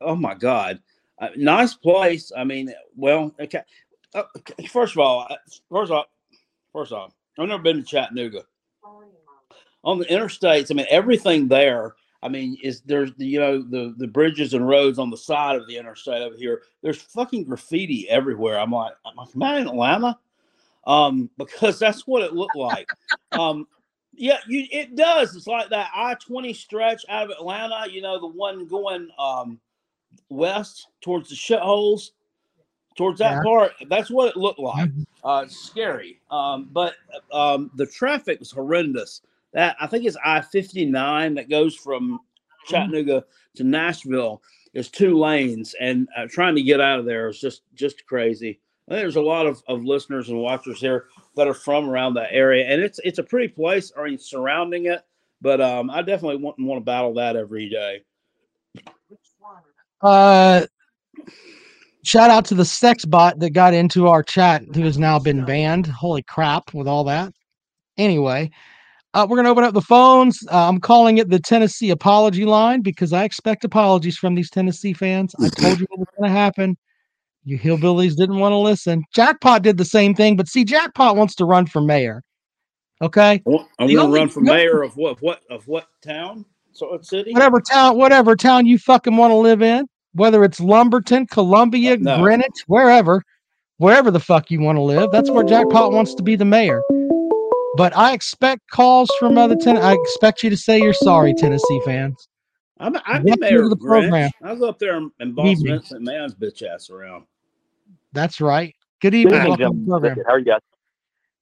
oh 0.00 0.16
my 0.16 0.34
God, 0.34 0.80
uh, 1.20 1.28
nice 1.36 1.74
place. 1.74 2.32
I 2.36 2.44
mean, 2.44 2.72
well, 2.96 3.34
okay. 3.40 3.62
Uh, 4.14 4.24
okay, 4.36 4.66
first 4.66 4.94
of 4.94 4.98
all, 4.98 5.26
uh, 5.30 5.36
first 5.70 5.92
off, 5.92 6.06
first 6.72 6.92
off, 6.92 7.12
I've 7.38 7.48
never 7.48 7.62
been 7.62 7.76
to 7.76 7.82
Chattanooga. 7.82 8.42
On 9.82 9.98
the 9.98 10.04
interstates, 10.06 10.70
I 10.70 10.74
mean, 10.74 10.86
everything 10.90 11.48
there. 11.48 11.94
I 12.22 12.28
mean, 12.28 12.58
is 12.62 12.82
there's 12.82 13.14
the 13.14 13.24
you 13.24 13.40
know 13.40 13.62
the 13.62 13.94
the 13.96 14.06
bridges 14.06 14.52
and 14.52 14.68
roads 14.68 14.98
on 14.98 15.08
the 15.08 15.16
side 15.16 15.56
of 15.56 15.66
the 15.66 15.78
interstate 15.78 16.20
over 16.20 16.36
here. 16.36 16.62
There's 16.82 17.00
fucking 17.00 17.44
graffiti 17.44 18.06
everywhere. 18.10 18.60
I'm 18.60 18.72
like, 18.72 18.92
I'm 19.06 19.16
like, 19.16 19.28
am 19.34 19.42
I 19.42 19.58
in 19.58 19.68
Atlanta? 19.68 20.18
Um, 20.86 21.30
because 21.38 21.78
that's 21.78 22.06
what 22.06 22.22
it 22.22 22.34
looked 22.34 22.56
like. 22.56 22.88
um, 23.32 23.66
yeah, 24.20 24.38
you 24.46 24.66
it 24.70 24.94
does. 24.96 25.34
It's 25.34 25.46
like 25.46 25.70
that 25.70 25.90
I 25.94 26.14
twenty 26.14 26.52
stretch 26.52 27.04
out 27.08 27.24
of 27.24 27.30
Atlanta. 27.30 27.90
You 27.90 28.02
know, 28.02 28.20
the 28.20 28.26
one 28.26 28.66
going 28.66 29.08
um 29.18 29.58
west 30.28 30.88
towards 31.00 31.30
the 31.30 31.34
shitholes, 31.34 32.10
towards 32.96 33.18
that 33.20 33.36
Yeah. 33.36 33.42
part. 33.42 33.72
That's 33.88 34.10
what 34.10 34.28
it 34.28 34.36
looked 34.36 34.58
like. 34.58 34.90
Mhm. 34.90 35.06
Uh, 35.24 35.46
scary. 35.48 36.20
Um, 36.30 36.68
but 36.72 36.94
um, 37.32 37.70
the 37.76 37.86
traffic 37.86 38.38
was 38.40 38.50
horrendous. 38.50 39.22
That 39.52 39.76
I 39.80 39.86
think 39.86 40.04
it's 40.04 40.16
I 40.24 40.40
fifty 40.42 40.84
nine 40.84 41.34
that 41.34 41.48
goes 41.48 41.74
from 41.74 42.20
Chattanooga 42.66 43.24
to 43.56 43.64
Nashville 43.64 44.42
is 44.74 44.88
two 44.88 45.18
lanes, 45.18 45.74
and 45.80 46.08
uh, 46.16 46.26
trying 46.30 46.54
to 46.54 46.62
get 46.62 46.80
out 46.80 46.98
of 47.00 47.04
there 47.06 47.28
is 47.28 47.40
just 47.40 47.62
just 47.74 48.06
crazy. 48.06 48.60
I 48.86 48.92
think 48.92 49.02
there's 49.02 49.16
a 49.16 49.22
lot 49.22 49.46
of, 49.46 49.62
of 49.66 49.84
listeners 49.84 50.28
and 50.28 50.38
watchers 50.38 50.80
here 50.80 51.06
that 51.36 51.48
are 51.48 51.54
from 51.54 51.88
around 51.88 52.14
that 52.14 52.32
area, 52.32 52.66
and 52.66 52.80
it's 52.82 52.98
it's 53.04 53.18
a 53.18 53.22
pretty 53.22 53.48
place. 53.48 53.92
I 53.96 54.04
mean, 54.04 54.18
surrounding 54.18 54.86
it, 54.86 55.02
but 55.40 55.60
um, 55.60 55.90
I 55.90 56.02
definitely 56.02 56.36
wouldn't 56.36 56.66
want 56.66 56.80
to 56.80 56.84
battle 56.84 57.14
that 57.14 57.36
every 57.36 57.68
day. 57.68 58.02
Uh, 60.02 60.66
shout 62.02 62.30
out 62.30 62.44
to 62.46 62.54
the 62.54 62.64
sex 62.64 63.04
bot 63.04 63.38
that 63.38 63.50
got 63.50 63.74
into 63.74 64.08
our 64.08 64.22
chat 64.22 64.62
who 64.74 64.82
has 64.82 64.98
now 64.98 65.18
been 65.18 65.44
banned. 65.44 65.86
Holy 65.86 66.22
crap, 66.22 66.72
with 66.74 66.88
all 66.88 67.04
that. 67.04 67.32
Anyway, 67.96 68.50
uh, 69.12 69.26
we're 69.28 69.36
going 69.36 69.44
to 69.44 69.50
open 69.50 69.64
up 69.64 69.74
the 69.74 69.80
phones. 69.80 70.38
Uh, 70.50 70.68
I'm 70.68 70.80
calling 70.80 71.18
it 71.18 71.28
the 71.28 71.40
Tennessee 71.40 71.90
apology 71.90 72.44
line 72.44 72.80
because 72.80 73.12
I 73.12 73.24
expect 73.24 73.64
apologies 73.64 74.16
from 74.16 74.34
these 74.34 74.50
Tennessee 74.50 74.92
fans. 74.92 75.34
I 75.38 75.48
told 75.48 75.80
you 75.80 75.86
what 75.90 76.00
was 76.00 76.08
going 76.18 76.30
to 76.30 76.36
happen. 76.36 76.76
You 77.44 77.58
hillbillies 77.58 78.16
didn't 78.16 78.38
want 78.38 78.52
to 78.52 78.58
listen. 78.58 79.02
Jackpot 79.14 79.62
did 79.62 79.78
the 79.78 79.84
same 79.84 80.14
thing, 80.14 80.36
but 80.36 80.48
see, 80.48 80.64
Jackpot 80.64 81.16
wants 81.16 81.34
to 81.36 81.44
run 81.44 81.66
for 81.66 81.80
mayor. 81.80 82.22
Okay. 83.02 83.42
I'm 83.46 83.88
going 83.88 83.96
to 83.96 84.08
run 84.08 84.28
for 84.28 84.40
mayor 84.40 84.82
of 84.82 84.96
what? 84.96 85.22
What 85.22 85.40
of 85.48 85.66
what 85.66 85.86
town? 86.02 86.44
So 86.72 86.90
what 86.90 87.04
city? 87.04 87.32
whatever 87.32 87.60
town, 87.60 87.96
whatever 87.96 88.36
town 88.36 88.66
you 88.66 88.78
fucking 88.78 89.16
want 89.16 89.32
to 89.32 89.36
live 89.36 89.62
in, 89.62 89.86
whether 90.12 90.44
it's 90.44 90.60
Lumberton, 90.60 91.26
Columbia, 91.26 91.96
No. 91.96 92.22
Greenwich, 92.22 92.64
wherever, 92.66 93.22
wherever 93.78 94.10
the 94.10 94.20
fuck 94.20 94.50
you 94.50 94.60
want 94.60 94.76
to 94.76 94.82
live. 94.82 95.10
That's 95.10 95.30
where 95.30 95.44
Jackpot 95.44 95.92
wants 95.92 96.14
to 96.14 96.22
be 96.22 96.36
the 96.36 96.44
mayor. 96.44 96.82
But 97.76 97.96
I 97.96 98.12
expect 98.12 98.70
calls 98.70 99.10
from 99.18 99.38
other 99.38 99.56
ten. 99.56 99.78
I 99.78 99.94
expect 99.94 100.42
you 100.42 100.50
to 100.50 100.56
say 100.56 100.80
you're 100.80 100.92
sorry, 100.92 101.34
Tennessee 101.34 101.80
fans. 101.84 102.28
I'm, 102.80 102.96
I'd 103.06 103.24
be 103.24 103.30
Welcome 103.30 103.40
mayor 103.40 103.62
to 103.62 103.68
the 103.68 103.76
Greenwich. 103.76 104.10
program. 104.10 104.30
I 104.42 104.52
was 104.52 104.62
up 104.62 104.78
there 104.78 104.96
and, 104.96 105.10
and 105.20 105.34
boss 105.36 105.46
Evening. 105.48 105.74
Vincent 105.74 106.02
Mann's 106.02 106.34
bitch 106.34 106.62
ass 106.66 106.90
around. 106.90 107.24
That's 108.12 108.40
right. 108.40 108.74
Good 109.00 109.10
Good 109.12 109.14
evening. 109.14 109.34
evening, 109.34 109.44
to 109.44 109.56
the 109.56 109.56
gentlemen. 109.58 109.86
program. 109.86 110.16
How 110.26 110.32
are 110.34 110.38
you 110.38 110.44
guys? 110.46 110.60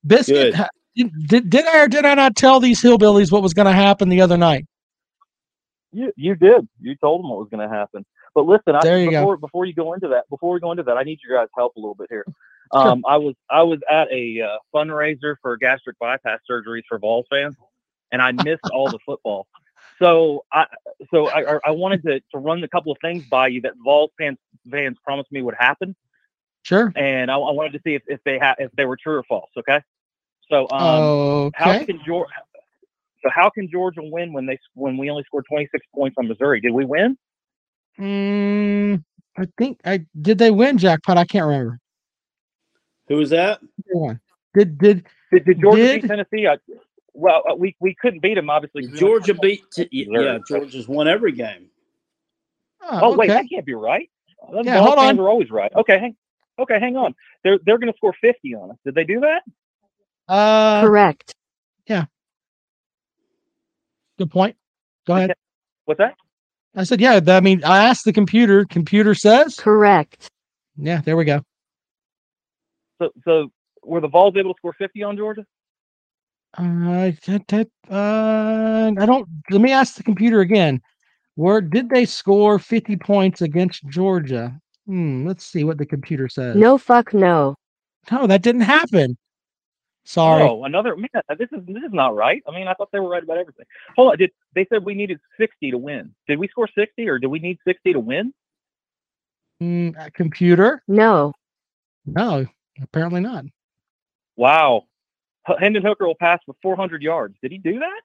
Biscuit, 0.06 0.54
ha- 0.54 0.68
did, 0.96 1.10
did, 1.28 1.50
did 1.50 1.66
I 1.66 1.84
or 1.84 1.88
did 1.88 2.04
I 2.04 2.14
not 2.14 2.36
tell 2.36 2.60
these 2.60 2.82
hillbillies 2.82 3.30
what 3.32 3.42
was 3.42 3.54
going 3.54 3.66
to 3.66 3.72
happen 3.72 4.08
the 4.08 4.20
other 4.20 4.36
night? 4.36 4.66
You 5.92 6.12
you 6.16 6.34
did. 6.34 6.68
You 6.80 6.94
told 6.96 7.22
them 7.22 7.30
what 7.30 7.38
was 7.38 7.48
going 7.50 7.66
to 7.66 7.74
happen. 7.74 8.04
But 8.34 8.44
listen, 8.46 8.74
I, 8.76 8.80
There 8.82 8.98
you 8.98 9.10
go. 9.10 9.20
before 9.20 9.36
before 9.38 9.64
you 9.64 9.72
go 9.74 9.94
into 9.94 10.08
that, 10.08 10.28
before 10.28 10.52
we 10.52 10.60
go 10.60 10.70
into 10.70 10.82
that, 10.84 10.96
I 10.98 11.02
need 11.02 11.18
your 11.26 11.38
guys' 11.38 11.48
help 11.56 11.74
a 11.76 11.80
little 11.80 11.94
bit 11.94 12.08
here. 12.10 12.24
Um, 12.70 13.02
I 13.08 13.16
was 13.16 13.34
I 13.48 13.62
was 13.62 13.78
at 13.90 14.12
a 14.12 14.42
uh, 14.42 14.58
fundraiser 14.74 15.36
for 15.40 15.56
gastric 15.56 15.98
bypass 15.98 16.40
surgeries 16.50 16.82
for 16.86 16.98
Vols 16.98 17.24
fans, 17.30 17.56
and 18.12 18.20
I 18.20 18.32
missed 18.32 18.60
all 18.74 18.90
the 18.90 18.98
football. 19.06 19.46
So 20.00 20.44
I 20.52 20.66
so 21.10 21.28
I, 21.28 21.56
I- 21.56 21.60
I 21.66 21.70
wanted 21.72 22.02
to, 22.04 22.20
to 22.32 22.38
run 22.38 22.62
a 22.62 22.68
couple 22.68 22.92
of 22.92 22.98
things 23.00 23.24
by 23.30 23.48
you 23.48 23.60
that 23.62 23.72
Vols 23.82 24.10
fans 24.18 24.38
fans 24.70 24.96
promised 25.04 25.30
me 25.32 25.42
would 25.42 25.56
happen, 25.58 25.96
Sure. 26.62 26.92
and 26.96 27.30
I, 27.30 27.34
I 27.34 27.50
wanted 27.52 27.72
to 27.72 27.80
see 27.84 27.94
if, 27.94 28.02
if 28.06 28.20
they 28.24 28.38
ha- 28.38 28.54
if 28.58 28.70
they 28.72 28.84
were 28.84 28.96
true 28.96 29.16
or 29.16 29.24
false. 29.24 29.50
Okay. 29.58 29.80
So 30.50 30.68
um, 30.70 31.50
how 31.54 31.72
can 31.84 32.00
Georgia? 32.06 32.30
So 33.22 33.30
how 33.34 33.50
can 33.50 33.68
Georgia 33.70 34.00
win 34.02 34.32
when 34.32 34.46
they 34.46 34.58
when 34.74 34.96
we 34.96 35.10
only 35.10 35.24
scored 35.24 35.44
26 35.48 35.84
points 35.94 36.16
on 36.18 36.28
Missouri? 36.28 36.60
Did 36.60 36.72
we 36.72 36.84
win? 36.84 37.18
Mm, 37.98 39.02
I 39.36 39.44
think 39.58 39.80
I 39.84 40.04
did. 40.20 40.38
They 40.38 40.50
win 40.52 40.78
jackpot. 40.78 41.18
I 41.18 41.24
can't 41.24 41.46
remember. 41.46 41.78
Who 43.08 43.16
was 43.16 43.30
that? 43.30 43.60
Did 44.54 44.78
did 44.78 45.06
Did, 45.32 45.44
did 45.44 45.60
Georgia 45.60 45.82
Did- 45.82 46.02
beat 46.02 46.08
Tennessee? 46.08 46.46
I, 46.46 46.56
well, 47.18 47.42
uh, 47.50 47.54
we 47.54 47.76
we 47.80 47.94
couldn't 48.00 48.20
beat 48.20 48.34
them 48.34 48.50
obviously. 48.50 48.86
Georgia 48.98 49.34
scored 49.34 49.40
beat. 49.42 49.62
T- 49.72 49.88
Missouri. 49.92 50.24
yeah, 50.24 50.38
Georgia's 50.46 50.88
won 50.88 51.08
every 51.08 51.32
game. 51.32 51.68
oh, 52.82 53.00
Oh 53.02 53.16
wait, 53.16 53.28
that 53.28 53.46
can't 53.50 53.66
be 53.66 53.74
right. 53.74 54.08
Them 54.52 54.64
Yeah, 54.66 54.80
hold 54.80 54.94
fans 54.98 55.18
on. 55.18 55.24
are 55.24 55.28
always 55.28 55.50
right. 55.50 55.72
Okay, 55.74 55.98
hang. 55.98 56.16
Okay, 56.58 56.78
hang 56.80 56.96
on. 56.96 57.14
They're 57.44 57.58
they're 57.64 57.78
going 57.78 57.92
to 57.92 57.96
score 57.96 58.14
50 58.20 58.54
on 58.54 58.70
us. 58.72 58.76
Did 58.84 58.94
they 58.94 59.04
do 59.04 59.20
that? 59.20 59.42
Uh, 60.32 60.82
Correct. 60.82 61.32
Yeah. 61.86 62.06
Good 64.18 64.30
point. 64.30 64.56
Go 65.06 65.16
ahead. 65.16 65.34
What's 65.84 65.98
that? 65.98 66.14
I 66.74 66.84
said, 66.84 67.00
yeah. 67.00 67.18
th- 67.20 67.28
I 67.36 67.40
mean, 67.40 67.64
I 67.64 67.84
asked 67.84 68.04
the 68.04 68.12
computer. 68.12 68.64
Computer 68.64 69.14
says, 69.14 69.54
Correct. 69.56 70.28
yeah. 70.76 71.00
There 71.00 71.16
we 71.16 71.24
go. 71.24 71.42
So 73.00 73.10
so 73.24 73.50
were 73.82 74.00
the 74.00 74.08
Vols 74.08 74.34
able 74.36 74.52
to 74.54 74.58
score 74.58 74.74
50 74.76 75.02
on 75.04 75.16
Georgia? 75.16 75.46
Uh, 76.56 77.12
t- 77.22 77.38
t- 77.46 77.70
uh, 77.90 78.92
I 78.98 79.06
don't. 79.06 79.28
Let 79.50 79.60
me 79.60 79.72
ask 79.72 79.94
the 79.96 80.02
computer 80.02 80.40
again. 80.40 80.80
Where 81.34 81.60
did 81.60 81.90
they 81.90 82.04
score 82.04 82.58
fifty 82.58 82.96
points 82.96 83.42
against 83.42 83.86
Georgia? 83.88 84.58
Hmm. 84.86 85.26
Let's 85.26 85.44
see 85.44 85.64
what 85.64 85.78
the 85.78 85.86
computer 85.86 86.28
says. 86.28 86.56
No 86.56 86.78
fuck 86.78 87.12
no. 87.12 87.54
no, 88.10 88.26
that 88.26 88.42
didn't 88.42 88.62
happen. 88.62 89.18
Sorry. 90.04 90.42
Oh, 90.42 90.64
another 90.64 90.96
man. 90.96 91.08
This 91.38 91.50
is 91.52 91.60
this 91.66 91.82
is 91.84 91.92
not 91.92 92.16
right. 92.16 92.42
I 92.48 92.50
mean, 92.52 92.66
I 92.66 92.72
thought 92.72 92.88
they 92.92 92.98
were 92.98 93.10
right 93.10 93.22
about 93.22 93.36
everything. 93.36 93.66
Hold 93.94 94.12
on. 94.12 94.18
Did 94.18 94.30
they 94.54 94.66
said 94.72 94.82
we 94.82 94.94
needed 94.94 95.20
60 95.38 95.72
to 95.72 95.78
win? 95.78 96.14
Did 96.26 96.38
we 96.38 96.48
score 96.48 96.66
60 96.74 97.06
or 97.06 97.18
do 97.18 97.28
we 97.28 97.38
need 97.38 97.58
60 97.66 97.92
to 97.92 98.00
win? 98.00 98.32
Uh, 99.60 100.08
computer? 100.14 100.82
No. 100.88 101.34
No, 102.06 102.46
apparently 102.80 103.20
not. 103.20 103.44
Wow. 104.36 104.84
H- 105.48 105.56
Hendon 105.60 105.82
Hooker 105.82 106.06
will 106.06 106.14
pass 106.14 106.40
for 106.46 106.54
400 106.62 107.02
yards. 107.02 107.36
Did 107.42 107.52
he 107.52 107.58
do 107.58 107.78
that? 107.80 108.00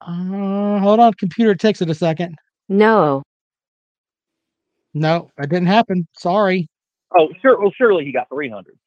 Uh, 0.00 0.78
hold 0.78 1.00
on. 1.00 1.12
Computer 1.14 1.54
takes 1.54 1.80
it 1.82 1.90
a 1.90 1.94
second. 1.94 2.36
No. 2.68 3.22
No, 4.94 5.30
that 5.36 5.48
didn't 5.50 5.66
happen. 5.68 6.06
Sorry. 6.16 6.68
Oh, 7.16 7.28
sure. 7.40 7.60
Well, 7.60 7.72
surely 7.76 8.04
he 8.04 8.12
got 8.12 8.28
300. 8.30 8.78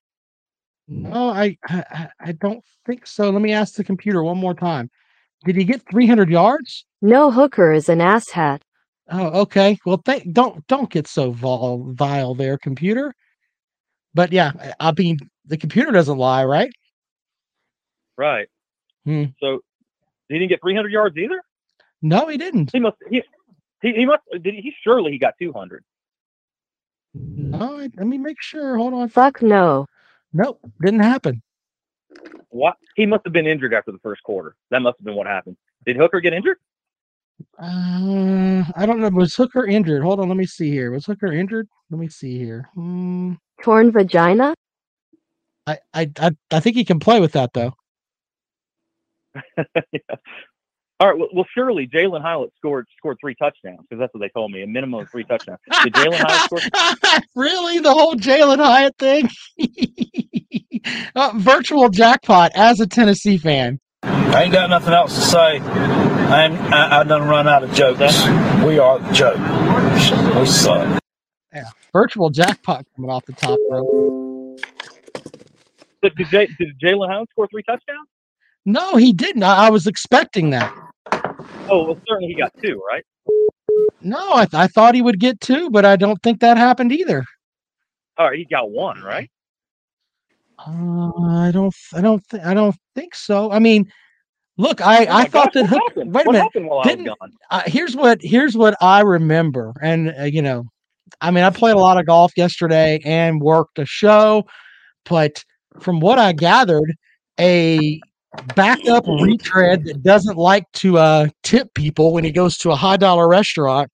No, 0.87 1.29
I, 1.29 1.57
I 1.69 1.83
I- 1.91 2.09
I 2.19 2.31
don't 2.33 2.63
think 2.85 3.07
so. 3.07 3.29
Let 3.29 3.41
me 3.41 3.53
ask 3.53 3.75
the 3.75 3.83
computer 3.83 4.23
one 4.23 4.37
more 4.37 4.53
time. 4.53 4.89
Did 5.45 5.55
he 5.55 5.63
get 5.63 5.81
300 5.89 6.29
yards? 6.29 6.85
No 7.01 7.31
hooker 7.31 7.71
is 7.71 7.89
an 7.89 7.99
asshat. 7.99 8.61
Oh, 9.09 9.41
okay. 9.41 9.77
Well, 9.85 9.97
th- 9.99 10.23
don't 10.31 10.65
don't 10.67 10.89
get 10.89 11.07
so 11.07 11.31
vile, 11.31 11.85
vile 11.93 12.35
there, 12.35 12.57
computer. 12.57 13.13
But 14.13 14.31
yeah, 14.31 14.51
I 14.59 14.89
I 14.89 14.93
mean, 14.97 15.17
the 15.45 15.57
computer 15.57 15.91
doesn't 15.91 16.17
lie, 16.17 16.43
right? 16.45 16.71
Right. 18.21 18.47
Hmm. 19.03 19.23
So 19.39 19.61
he 20.29 20.35
didn't 20.37 20.49
get 20.49 20.61
300 20.61 20.91
yards 20.91 21.17
either. 21.17 21.41
No, 22.03 22.27
he 22.27 22.37
didn't. 22.37 22.69
He 22.71 22.79
must. 22.79 22.97
He, 23.09 23.23
he, 23.81 23.93
he 23.93 24.05
must. 24.05 24.21
Did 24.31 24.53
he? 24.53 24.71
Surely 24.83 25.11
he 25.11 25.17
got 25.17 25.33
200. 25.41 25.83
No, 27.15 27.79
I- 27.79 27.89
let 27.97 28.05
me 28.05 28.19
make 28.19 28.39
sure. 28.39 28.77
Hold 28.77 28.93
on. 28.93 29.09
Fuck 29.09 29.41
no. 29.41 29.87
Nope, 30.33 30.59
didn't 30.83 30.99
happen. 30.99 31.41
What? 32.49 32.75
He 32.95 33.07
must 33.07 33.23
have 33.25 33.33
been 33.33 33.47
injured 33.47 33.73
after 33.73 33.91
the 33.91 33.97
first 34.03 34.21
quarter. 34.21 34.55
That 34.69 34.83
must 34.83 34.99
have 34.99 35.05
been 35.05 35.15
what 35.15 35.25
happened. 35.25 35.57
Did 35.87 35.97
Hooker 35.97 36.19
get 36.21 36.33
injured? 36.33 36.57
Uh, 37.59 38.63
I 38.75 38.85
don't 38.85 38.99
know. 38.99 39.09
Was 39.09 39.35
Hooker 39.35 39.65
injured? 39.65 40.03
Hold 40.03 40.19
on. 40.19 40.27
Let 40.27 40.37
me 40.37 40.45
see 40.45 40.69
here. 40.69 40.91
Was 40.91 41.07
Hooker 41.07 41.33
injured? 41.33 41.67
Let 41.89 41.99
me 41.99 42.07
see 42.07 42.37
here. 42.37 42.69
Hmm. 42.75 43.33
Torn 43.63 43.91
vagina? 43.91 44.53
I, 45.65 45.79
I, 45.93 46.11
I, 46.19 46.31
I 46.51 46.59
think 46.59 46.75
he 46.75 46.85
can 46.85 46.99
play 46.99 47.19
with 47.19 47.31
that 47.31 47.53
though. 47.53 47.73
yeah. 49.91 50.15
All 50.99 51.09
right. 51.09 51.17
Well, 51.17 51.29
well 51.33 51.45
surely 51.53 51.87
Jalen 51.87 52.21
Hyatt 52.21 52.51
scored 52.57 52.87
scored 52.97 53.17
three 53.19 53.35
touchdowns 53.35 53.79
because 53.81 53.99
that's 53.99 54.13
what 54.13 54.19
they 54.19 54.29
told 54.29 54.51
me. 54.51 54.63
A 54.63 54.67
minimum 54.67 55.01
of 55.01 55.09
three 55.09 55.23
touchdowns. 55.23 55.59
Did 55.83 55.93
Jalen 55.93 56.19
Hyatt 56.19 56.41
score? 56.45 57.21
really? 57.35 57.79
The 57.79 57.93
whole 57.93 58.15
Jalen 58.15 58.57
Hyatt 58.57 58.95
thing? 58.97 59.29
uh, 61.15 61.31
virtual 61.35 61.89
jackpot 61.89 62.51
as 62.55 62.79
a 62.79 62.87
Tennessee 62.87 63.37
fan. 63.37 63.79
I 64.03 64.43
ain't 64.43 64.53
got 64.53 64.69
nothing 64.69 64.93
else 64.93 65.15
to 65.15 65.21
say. 65.21 65.59
I'm, 65.59 66.53
I, 66.73 66.99
I 66.99 67.03
done 67.03 67.27
run 67.27 67.47
out 67.47 67.63
of 67.63 67.73
jokes. 67.73 68.25
We 68.63 68.79
are 68.79 68.99
the 68.99 69.11
joke. 69.11 70.39
We 70.39 70.45
suck. 70.45 71.01
Virtual 71.93 72.29
jackpot 72.29 72.85
coming 72.95 73.11
off 73.11 73.25
the 73.25 73.33
top 73.33 73.59
rope. 73.69 74.57
Did, 76.01 76.15
did, 76.15 76.27
J, 76.27 76.47
did 76.57 76.79
Jalen 76.81 77.09
Hyatt 77.09 77.29
score 77.31 77.47
three 77.51 77.63
touchdowns? 77.63 78.07
No, 78.65 78.95
he 78.95 79.13
didn't. 79.13 79.43
I, 79.43 79.67
I 79.67 79.69
was 79.69 79.87
expecting 79.87 80.51
that. 80.51 80.73
Oh, 81.69 81.83
well, 81.85 81.97
certainly 82.07 82.27
he 82.33 82.35
got 82.35 82.51
two, 82.63 82.81
right? 82.91 83.03
No, 84.01 84.33
I, 84.33 84.45
th- 84.45 84.53
I 84.59 84.67
thought 84.67 84.95
he 84.95 85.01
would 85.01 85.19
get 85.19 85.39
two, 85.41 85.69
but 85.69 85.85
I 85.85 85.95
don't 85.95 86.21
think 86.21 86.39
that 86.41 86.57
happened 86.57 86.91
either. 86.91 87.23
All 88.17 88.27
right, 88.29 88.37
he 88.37 88.45
got 88.45 88.69
one, 88.69 89.01
right? 89.01 89.29
Uh, 90.59 91.11
I 91.29 91.51
don't. 91.51 91.73
I 91.93 92.01
don't. 92.01 92.23
Th- 92.29 92.43
I 92.43 92.53
don't 92.53 92.75
think 92.93 93.15
so. 93.15 93.51
I 93.51 93.57
mean, 93.59 93.91
look, 94.57 94.79
I, 94.81 95.05
Oh 95.05 95.15
I 95.17 95.25
thought 95.25 95.53
gosh, 95.53 95.63
that. 95.63 95.65
Hook, 95.67 95.81
happened? 95.87 96.13
wait 96.13 96.25
a 96.25 96.29
what 96.29 96.33
minute. 96.33 96.51
Didn't- 96.83 97.05
was 97.05 97.15
gone? 97.19 97.31
uh, 97.49 97.63
here's 97.65 97.95
what 97.95 98.19
here's 98.21 98.55
what 98.55 98.75
I 98.81 99.01
remember, 99.01 99.73
and 99.81 100.13
uh, 100.19 100.23
you 100.25 100.41
know, 100.43 100.65
I 101.19 101.31
mean, 101.31 101.43
I 101.43 101.49
played 101.49 101.75
a 101.75 101.79
lot 101.79 101.97
of 101.97 102.05
golf 102.05 102.31
yesterday 102.37 102.99
and 103.05 103.41
worked 103.41 103.79
a 103.79 103.85
show, 103.85 104.43
but 105.09 105.43
from 105.79 105.99
what 105.99 106.19
I 106.19 106.33
gathered, 106.33 106.93
a 107.39 107.99
backup 108.55 109.05
retread 109.07 109.85
that 109.85 110.03
doesn't 110.03 110.37
like 110.37 110.71
to 110.73 110.97
uh, 110.97 111.27
tip 111.43 111.73
people 111.73 112.13
when 112.13 112.23
he 112.23 112.31
goes 112.31 112.57
to 112.59 112.71
a 112.71 112.75
high 112.75 112.97
dollar 112.97 113.27
restaurant 113.27 113.89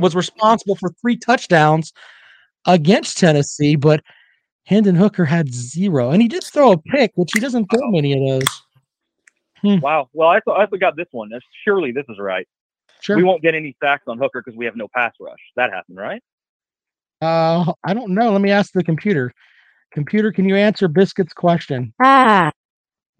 was 0.00 0.14
responsible 0.14 0.76
for 0.76 0.90
three 1.00 1.16
touchdowns 1.16 1.92
against 2.66 3.18
Tennessee, 3.18 3.76
but 3.76 4.02
Hendon 4.64 4.94
Hooker 4.94 5.24
had 5.24 5.52
zero, 5.52 6.10
and 6.10 6.22
he 6.22 6.28
did 6.28 6.44
throw 6.44 6.72
a 6.72 6.78
pick, 6.78 7.12
which 7.14 7.30
he 7.34 7.40
doesn't 7.40 7.66
throw 7.66 7.90
many 7.90 8.12
of 8.12 8.40
those. 8.40 9.80
Wow. 9.80 10.08
Well, 10.12 10.28
I 10.28 10.40
thought 10.40 10.60
I 10.60 10.66
forgot 10.66 10.96
this 10.96 11.08
one. 11.10 11.30
Surely 11.64 11.92
this 11.92 12.04
is 12.08 12.18
right. 12.18 12.46
Sure. 13.00 13.16
we 13.16 13.24
won't 13.24 13.42
get 13.42 13.54
any 13.54 13.76
sacks 13.82 14.04
on 14.06 14.18
Hooker 14.18 14.42
because 14.44 14.56
we 14.56 14.64
have 14.64 14.76
no 14.76 14.86
pass 14.94 15.12
rush. 15.20 15.38
That 15.56 15.72
happened, 15.72 15.98
right? 15.98 16.22
Uh, 17.20 17.72
I 17.84 17.94
don't 17.94 18.10
know. 18.10 18.30
Let 18.30 18.40
me 18.40 18.50
ask 18.50 18.72
the 18.72 18.84
computer. 18.84 19.32
Computer, 19.92 20.32
can 20.32 20.48
you 20.48 20.56
answer 20.56 20.88
Biscuit's 20.88 21.32
question? 21.32 21.92
Ah, 22.02 22.52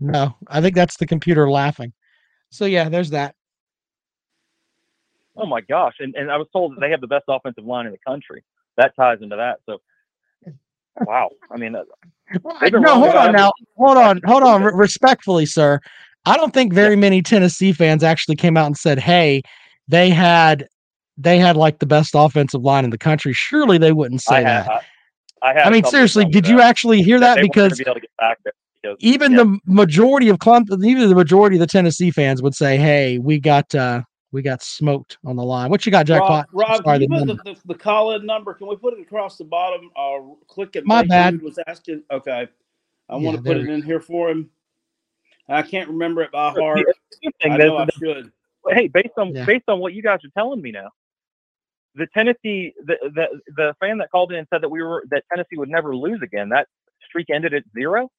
No, 0.03 0.35
I 0.49 0.61
think 0.61 0.75
that's 0.75 0.97
the 0.97 1.07
computer 1.07 1.49
laughing. 1.51 1.93
So 2.51 2.65
yeah, 2.65 2.89
there's 2.89 3.11
that. 3.11 3.35
Oh 5.37 5.47
my 5.47 5.61
gosh! 5.61 5.95
And 6.01 6.15
and 6.17 6.31
I 6.31 6.37
was 6.37 6.49
told 6.53 6.75
that 6.75 6.81
they 6.81 6.91
have 6.91 7.01
the 7.01 7.07
best 7.07 7.25
offensive 7.29 7.65
line 7.65 7.87
in 7.87 7.93
the 7.93 7.99
country. 8.07 8.43
That 8.77 8.95
ties 8.97 9.19
into 9.23 9.37
that. 9.37 9.61
So, 9.65 9.81
wow. 11.07 11.31
I 11.51 11.57
mean, 11.57 11.75
uh, 11.75 11.85
Well, 12.43 12.57
They've 12.61 12.73
been 12.73 12.83
no, 12.83 12.99
hold 12.99 13.15
on 13.15 13.33
now. 13.33 13.53
Hold 13.77 13.97
on, 13.97 14.21
hold 14.25 14.43
on. 14.43 14.63
Re- 14.63 14.73
respectfully, 14.75 15.47
sir, 15.47 15.79
I 16.27 16.37
don't 16.37 16.53
think 16.53 16.73
very 16.73 16.97
many 16.97 17.23
Tennessee 17.23 17.73
fans 17.73 18.03
actually 18.03 18.37
came 18.37 18.57
out 18.57 18.67
and 18.67 18.77
said, 18.77 18.99
"Hey, 18.99 19.43
they 19.89 20.11
had, 20.11 20.69
they 21.17 21.39
had 21.39 21.57
like 21.57 21.79
the 21.79 21.87
best 21.87 22.13
offensive 22.15 22.63
line 22.63 22.85
in 22.85 22.91
the 22.91 22.99
country." 22.99 23.33
Surely 23.33 23.79
they 23.79 23.93
wouldn't 23.93 24.23
say 24.23 24.37
I 24.39 24.43
that. 24.43 24.69
I, 24.69 24.81
I 25.43 25.55
had. 25.55 25.67
I 25.67 25.71
mean, 25.71 25.85
seriously, 25.85 26.25
did 26.25 26.49
you 26.49 26.61
actually 26.61 27.03
hear 27.03 27.21
that? 27.21 27.37
they 27.37 27.43
weren't 27.43 27.55
gonna 27.55 27.69
Because 27.71 27.79
be 27.79 28.51
able 28.85 28.97
to 28.97 29.03
get 29.03 29.21
back 29.21 29.29
there 29.29 29.29
because 29.29 29.31
even 29.31 29.33
yeah. 29.33 29.39
the 29.39 29.59
majority 29.67 30.29
of 30.29 30.39
Clemson, 30.39 30.85
even 30.87 31.09
the 31.09 31.15
majority 31.15 31.57
of 31.57 31.61
the 31.61 31.67
Tennessee 31.67 32.11
fans 32.11 32.43
would 32.43 32.55
say, 32.55 32.77
"Hey, 32.77 33.19
we 33.19 33.39
got, 33.39 33.75
uh 33.75 34.03
we 34.33 34.43
got 34.43 34.63
smoked 34.63 35.19
on 35.25 35.37
the 35.37 35.45
line." 35.45 35.71
What 35.71 35.85
you 35.87 35.93
got, 35.93 36.07
Jackpot? 36.07 36.49
Rob, 36.53 36.69
Rob 36.69 36.85
Sorry, 36.85 36.99
can 37.01 37.13
you 37.13 37.27
the 37.27 37.35
put 37.35 37.45
the, 37.45 37.55
the, 37.55 37.61
the 37.67 37.75
call 37.75 38.15
in 38.15 38.27
number? 38.27 38.55
Can 38.55 38.67
we 38.67 38.77
put 38.77 38.95
it 38.95 39.01
across 39.01 39.37
the 39.37 39.45
bottom? 39.45 39.91
Uh, 39.97 40.35
click 40.49 40.77
it. 40.77 40.87
My 40.87 41.03
bad. 41.03 41.41
Was 41.43 41.59
asking. 41.67 42.03
Okay, 42.11 42.49
I 43.09 43.17
Yeah, 43.17 43.25
want 43.25 43.37
to 43.37 43.43
put 43.43 43.57
it 43.57 43.69
in 43.69 43.83
here 43.83 44.01
for 44.01 44.31
him. 44.31 44.51
I 45.49 45.63
can't 45.63 45.89
remember 45.89 46.23
it 46.23 46.33
by 46.33 46.51
heart. 46.51 46.87
the 47.23 47.33
I 47.51 47.57
know 47.57 47.77
I 47.77 47.87
should. 47.99 48.33
hey, 48.71 48.89
based 48.89 49.15
on 49.19 49.35
Yeah. 49.35 49.45
based 49.45 49.69
on 49.69 49.81
what 49.81 49.93
you 49.93 50.03
guys 50.03 50.25
are 50.25 50.31
telling 50.35 50.63
me 50.63 50.71
now, 50.71 50.91
the 51.95 52.07
Tennessee 52.15 52.73
the, 52.85 52.97
the 53.15 53.41
the 53.57 53.77
fan 53.81 53.99
that 53.99 54.11
called 54.11 54.33
in 54.33 54.39
and 54.39 54.49
said 54.51 54.63
that 54.63 54.69
we 54.69 54.83
were 54.83 55.05
that 55.11 55.25
Tennessee 55.31 55.57
would 55.57 55.69
never 55.69 55.95
lose 55.95 56.21
again. 56.23 56.49
That 56.49 56.69
streak 57.07 57.29
ended 57.31 57.55
at 57.55 57.65
zero. 57.75 58.11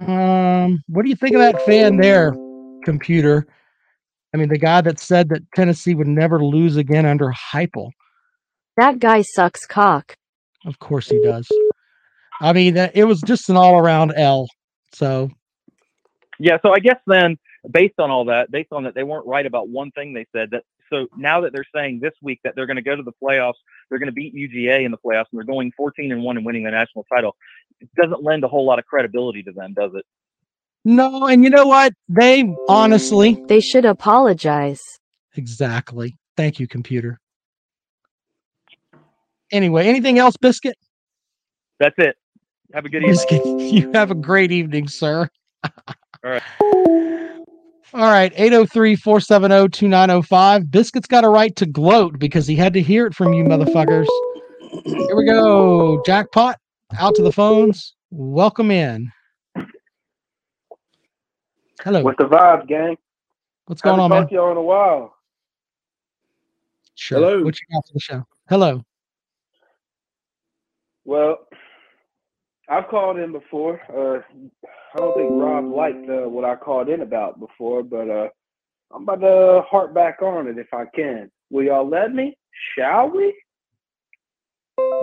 Um, 0.00 0.82
what 0.88 1.02
do 1.02 1.08
you 1.08 1.16
think 1.16 1.34
of 1.34 1.40
that 1.40 1.60
fan 1.62 1.96
there, 1.98 2.34
computer? 2.84 3.46
I 4.32 4.36
mean, 4.36 4.48
the 4.48 4.58
guy 4.58 4.80
that 4.80 4.98
said 4.98 5.28
that 5.30 5.42
Tennessee 5.54 5.94
would 5.94 6.06
never 6.06 6.42
lose 6.42 6.76
again 6.76 7.04
under 7.04 7.32
Heupel. 7.52 7.90
that 8.76 8.98
guy 8.98 9.22
sucks 9.22 9.66
cock. 9.66 10.16
Of 10.66 10.78
course 10.78 11.08
he 11.08 11.20
does. 11.22 11.48
I 12.40 12.52
mean, 12.52 12.74
that 12.74 12.96
it 12.96 13.04
was 13.04 13.20
just 13.22 13.50
an 13.50 13.56
all-around 13.56 14.12
L. 14.16 14.48
So 14.92 15.30
Yeah, 16.38 16.58
so 16.62 16.72
I 16.72 16.78
guess 16.78 16.98
then, 17.06 17.38
based 17.70 17.98
on 17.98 18.10
all 18.10 18.24
that, 18.26 18.50
based 18.50 18.72
on 18.72 18.84
that, 18.84 18.94
they 18.94 19.02
weren't 19.02 19.26
right 19.26 19.44
about 19.44 19.68
one 19.68 19.90
thing 19.92 20.14
they 20.14 20.26
said. 20.34 20.50
That 20.50 20.62
so 20.90 21.06
now 21.16 21.40
that 21.42 21.52
they're 21.52 21.64
saying 21.74 22.00
this 22.00 22.14
week 22.22 22.40
that 22.44 22.54
they're 22.54 22.66
going 22.66 22.76
to 22.76 22.82
go 22.82 22.96
to 22.96 23.02
the 23.02 23.12
playoffs, 23.22 23.54
they're 23.88 23.98
going 23.98 24.08
to 24.08 24.12
beat 24.12 24.34
UGA 24.34 24.84
in 24.84 24.90
the 24.90 24.98
playoffs, 24.98 25.26
and 25.32 25.38
they're 25.38 25.44
going 25.44 25.72
14 25.76 26.12
and 26.12 26.22
one 26.22 26.36
and 26.36 26.46
winning 26.46 26.64
the 26.64 26.70
national 26.70 27.04
title. 27.12 27.36
It 27.80 27.88
doesn't 28.00 28.22
lend 28.22 28.44
a 28.44 28.48
whole 28.48 28.64
lot 28.66 28.78
of 28.78 28.84
credibility 28.86 29.42
to 29.44 29.52
them, 29.52 29.72
does 29.74 29.92
it? 29.94 30.04
no, 30.84 31.26
and 31.26 31.42
you 31.44 31.50
know 31.50 31.66
what? 31.66 31.92
They 32.08 32.54
honestly, 32.68 33.42
They 33.48 33.60
should 33.60 33.84
apologize. 33.84 34.80
exactly. 35.36 36.16
Thank 36.36 36.58
you, 36.60 36.66
computer. 36.66 37.20
Anyway, 39.52 39.86
anything 39.86 40.18
else, 40.18 40.36
Biscuit? 40.38 40.76
That's 41.80 41.94
it. 41.98 42.16
Have 42.72 42.84
a 42.84 42.88
good 42.88 43.02
evening. 43.02 43.16
Biscuit, 43.16 43.44
you 43.72 43.90
have 43.92 44.10
a 44.10 44.14
great 44.14 44.52
evening, 44.52 44.88
sir. 44.88 45.28
All 46.24 46.30
right. 46.30 46.42
All 47.92 48.08
right, 48.08 48.32
803-470-2905. 48.36 50.70
Biscuit's 50.70 51.08
got 51.08 51.24
a 51.24 51.28
right 51.28 51.54
to 51.56 51.66
gloat 51.66 52.18
because 52.20 52.46
he 52.46 52.54
had 52.54 52.72
to 52.74 52.80
hear 52.80 53.04
it 53.06 53.14
from 53.14 53.32
you 53.34 53.42
motherfuckers. 53.44 54.06
Here 54.84 55.16
we 55.16 55.24
go. 55.26 56.00
Jackpot 56.06 56.56
out 56.98 57.14
to 57.16 57.22
the 57.22 57.32
phones. 57.32 57.94
Welcome 58.10 58.70
in. 58.70 59.10
Hello. 61.82 62.02
What's 62.02 62.18
the 62.18 62.24
vibes, 62.24 62.66
gang? 62.68 62.96
What's 63.66 63.80
going 63.80 64.00
on, 64.00 64.10
Haven't 64.10 64.10
man? 64.10 64.22
talked 64.22 64.30
to 64.30 64.34
y'all 64.34 64.50
in 64.50 64.56
a 64.56 64.62
while. 64.62 65.14
Sure. 66.94 67.18
Hello. 67.18 67.44
What 67.44 67.54
you 67.58 67.66
got 67.72 67.86
for 67.86 67.92
the 67.94 68.00
show? 68.00 68.24
Hello. 68.48 68.84
Well, 71.04 71.38
I've 72.68 72.88
called 72.88 73.18
in 73.18 73.32
before. 73.32 73.80
Uh, 73.88 74.22
I 74.94 74.98
don't 74.98 75.16
think 75.16 75.30
Rob 75.30 75.64
liked 75.72 76.08
uh, 76.08 76.28
what 76.28 76.44
I 76.44 76.56
called 76.56 76.88
in 76.88 77.00
about 77.00 77.40
before, 77.40 77.82
but 77.82 78.10
uh, 78.10 78.28
I'm 78.94 79.04
about 79.04 79.20
to 79.22 79.62
harp 79.68 79.94
back 79.94 80.20
on 80.22 80.46
it 80.48 80.58
if 80.58 80.68
I 80.74 80.84
can. 80.94 81.30
Will 81.50 81.64
y'all 81.64 81.88
let 81.88 82.12
me? 82.14 82.36
Shall 82.76 83.08
we? 83.08 83.34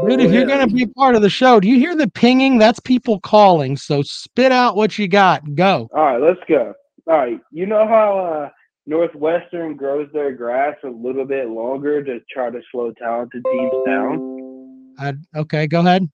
Dude, 0.07 0.21
if 0.21 0.31
you're 0.31 0.45
going 0.45 0.67
to 0.67 0.73
be 0.73 0.85
part 0.85 1.15
of 1.15 1.21
the 1.21 1.29
show, 1.29 1.59
do 1.59 1.67
you 1.67 1.77
hear 1.77 1.95
the 1.95 2.07
pinging? 2.07 2.57
That's 2.57 2.79
people 2.79 3.19
calling. 3.19 3.75
So 3.75 4.03
spit 4.03 4.51
out 4.51 4.75
what 4.75 4.97
you 4.97 5.07
got. 5.07 5.55
Go. 5.55 5.89
All 5.93 6.03
right, 6.03 6.21
let's 6.21 6.39
go. 6.47 6.73
All 7.07 7.17
right, 7.17 7.39
you 7.51 7.65
know 7.65 7.87
how 7.87 8.17
uh, 8.19 8.49
Northwestern 8.85 9.75
grows 9.75 10.09
their 10.13 10.31
grass 10.33 10.75
a 10.83 10.89
little 10.89 11.25
bit 11.25 11.49
longer 11.49 12.03
to 12.03 12.19
try 12.31 12.49
to 12.49 12.61
slow 12.71 12.91
talented 12.91 13.43
teams 13.51 13.73
down? 13.85 14.93
I, 14.99 15.13
okay, 15.35 15.67
go 15.67 15.79
ahead. 15.79 16.09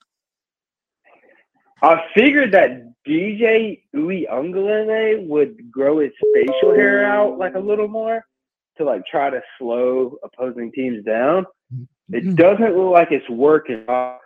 I 1.82 2.02
figured 2.15 2.54
that 2.54 2.93
DJ 3.08 3.82
Uiagalelei 3.95 5.28
would 5.28 5.69
grow 5.69 5.99
his 5.99 6.12
facial 6.34 6.73
hair 6.73 7.06
out 7.06 7.38
like 7.38 7.56
a 7.56 7.60
little 7.60 7.88
more 7.88 8.26
to 8.78 8.86
like 8.86 9.06
try 9.06 9.30
to 9.30 9.41
slow 9.60 10.15
opposing 10.23 10.71
teams 10.71 11.04
down. 11.04 11.45
It 12.12 12.36
doesn't 12.36 12.76
look 12.76 12.92
like 12.92 13.12
it's 13.12 13.28
working. 13.30 13.86
All 13.88 14.20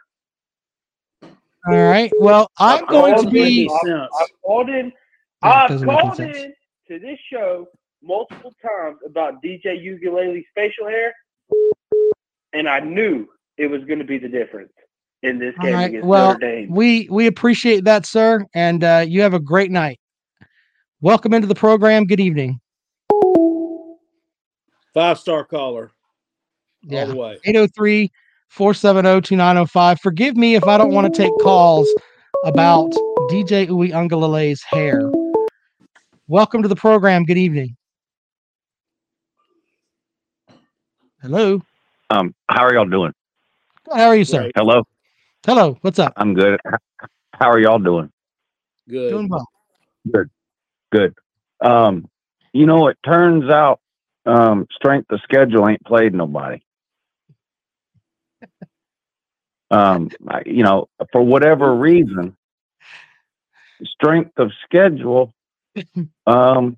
right. 1.66 2.12
Well, 2.20 2.50
I'm 2.58 2.84
I've 2.84 2.88
going 2.90 3.24
to 3.24 3.30
be. 3.30 3.70
I've, 3.70 3.92
I've 3.92 4.28
called 4.44 4.70
in. 4.70 4.92
Yeah, 5.44 5.52
I've 5.52 5.70
doesn't 5.70 5.88
called 5.88 6.16
sense. 6.16 6.38
in 6.38 6.54
to 6.88 7.00
this 7.00 7.20
show 7.32 7.68
multiple 8.02 8.54
times 8.62 8.98
about 9.06 9.44
DJ 9.44 9.84
Ukulele's 9.84 10.46
facial 10.56 10.88
hair, 10.88 11.14
and 12.54 12.68
I 12.68 12.80
knew 12.80 13.28
it 13.58 13.68
was 13.68 13.84
going 13.86 14.00
to 14.00 14.06
be 14.06 14.18
the 14.18 14.30
difference 14.30 14.72
in 15.24 15.40
this 15.40 15.54
game 15.62 15.74
right. 15.74 15.90
against 15.90 16.08
Well, 16.08 16.34
Notre 16.34 16.40
Dame. 16.40 16.72
we 16.72 17.08
we 17.12 17.28
appreciate 17.28 17.84
that, 17.84 18.06
sir, 18.06 18.46
and 18.54 18.84
uh, 18.84 19.06
you 19.08 19.22
have 19.22 19.34
a 19.34 19.40
great 19.40 19.72
night. 19.72 20.00
Welcome 21.02 21.34
into 21.34 21.48
the 21.48 21.56
program. 21.56 22.06
Good 22.06 22.20
evening. 22.20 22.60
Five 24.94 25.20
star 25.20 25.44
caller. 25.44 25.92
Yeah. 26.84 27.02
All 27.02 27.08
the 27.08 27.16
way. 27.16 27.38
803 27.46 28.12
470 28.50 29.22
2905. 29.22 30.00
Forgive 30.00 30.38
me 30.38 30.56
if 30.56 30.66
I 30.66 30.78
don't 30.78 30.92
want 30.92 31.14
to 31.14 31.22
take 31.22 31.32
calls 31.42 31.88
about 32.46 32.92
DJ 33.30 33.68
Uwe 33.68 33.92
Uiagalelei's 33.92 34.64
hair. 34.64 35.12
Welcome 36.28 36.62
to 36.62 36.68
the 36.68 36.76
program. 36.76 37.24
Good 37.26 37.38
evening. 37.38 37.76
Hello. 41.22 41.62
Um, 42.10 42.34
how 42.50 42.64
are 42.64 42.74
y'all 42.74 42.86
doing? 42.86 43.12
How 43.94 44.08
are 44.08 44.16
you, 44.16 44.26
sir? 44.26 44.52
Hello, 44.56 44.84
Hello. 45.46 45.78
What's 45.82 46.00
up? 46.00 46.14
I'm 46.18 46.34
good. 46.34 46.60
How 47.34 47.50
are 47.50 47.60
y'all 47.60 47.80
doing? 47.80 48.12
Good. 48.90 49.12
Doing 49.12 49.30
well. 49.30 49.48
Good. 50.12 50.30
Good. 50.92 51.14
Um, 51.62 52.10
you 52.54 52.66
know, 52.66 52.88
it 52.88 52.98
turns 53.06 53.50
out 53.50 53.80
um, 54.26 54.68
strength 54.74 55.12
of 55.12 55.20
schedule 55.24 55.68
ain't 55.68 55.84
played 55.86 56.14
nobody. 56.14 56.60
Um, 59.70 60.10
you 60.46 60.64
know, 60.64 60.88
for 61.12 61.22
whatever 61.22 61.76
reason, 61.76 62.38
strength 63.84 64.38
of 64.38 64.52
schedule 64.64 65.34
um, 66.26 66.78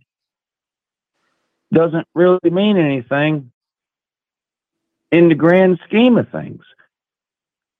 doesn't 1.72 2.08
really 2.16 2.50
mean 2.50 2.78
anything 2.78 3.52
in 5.12 5.30
the 5.30 5.36
grand 5.36 5.80
scheme 5.88 6.18
of 6.18 6.30
things. 6.30 6.64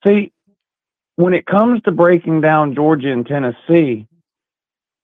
See, 0.06 0.32
when 1.16 1.34
it 1.34 1.46
comes 1.46 1.82
to 1.84 1.92
breaking 1.92 2.42
down 2.42 2.76
Georgia 2.76 3.12
and 3.12 3.26
Tennessee, 3.26 4.08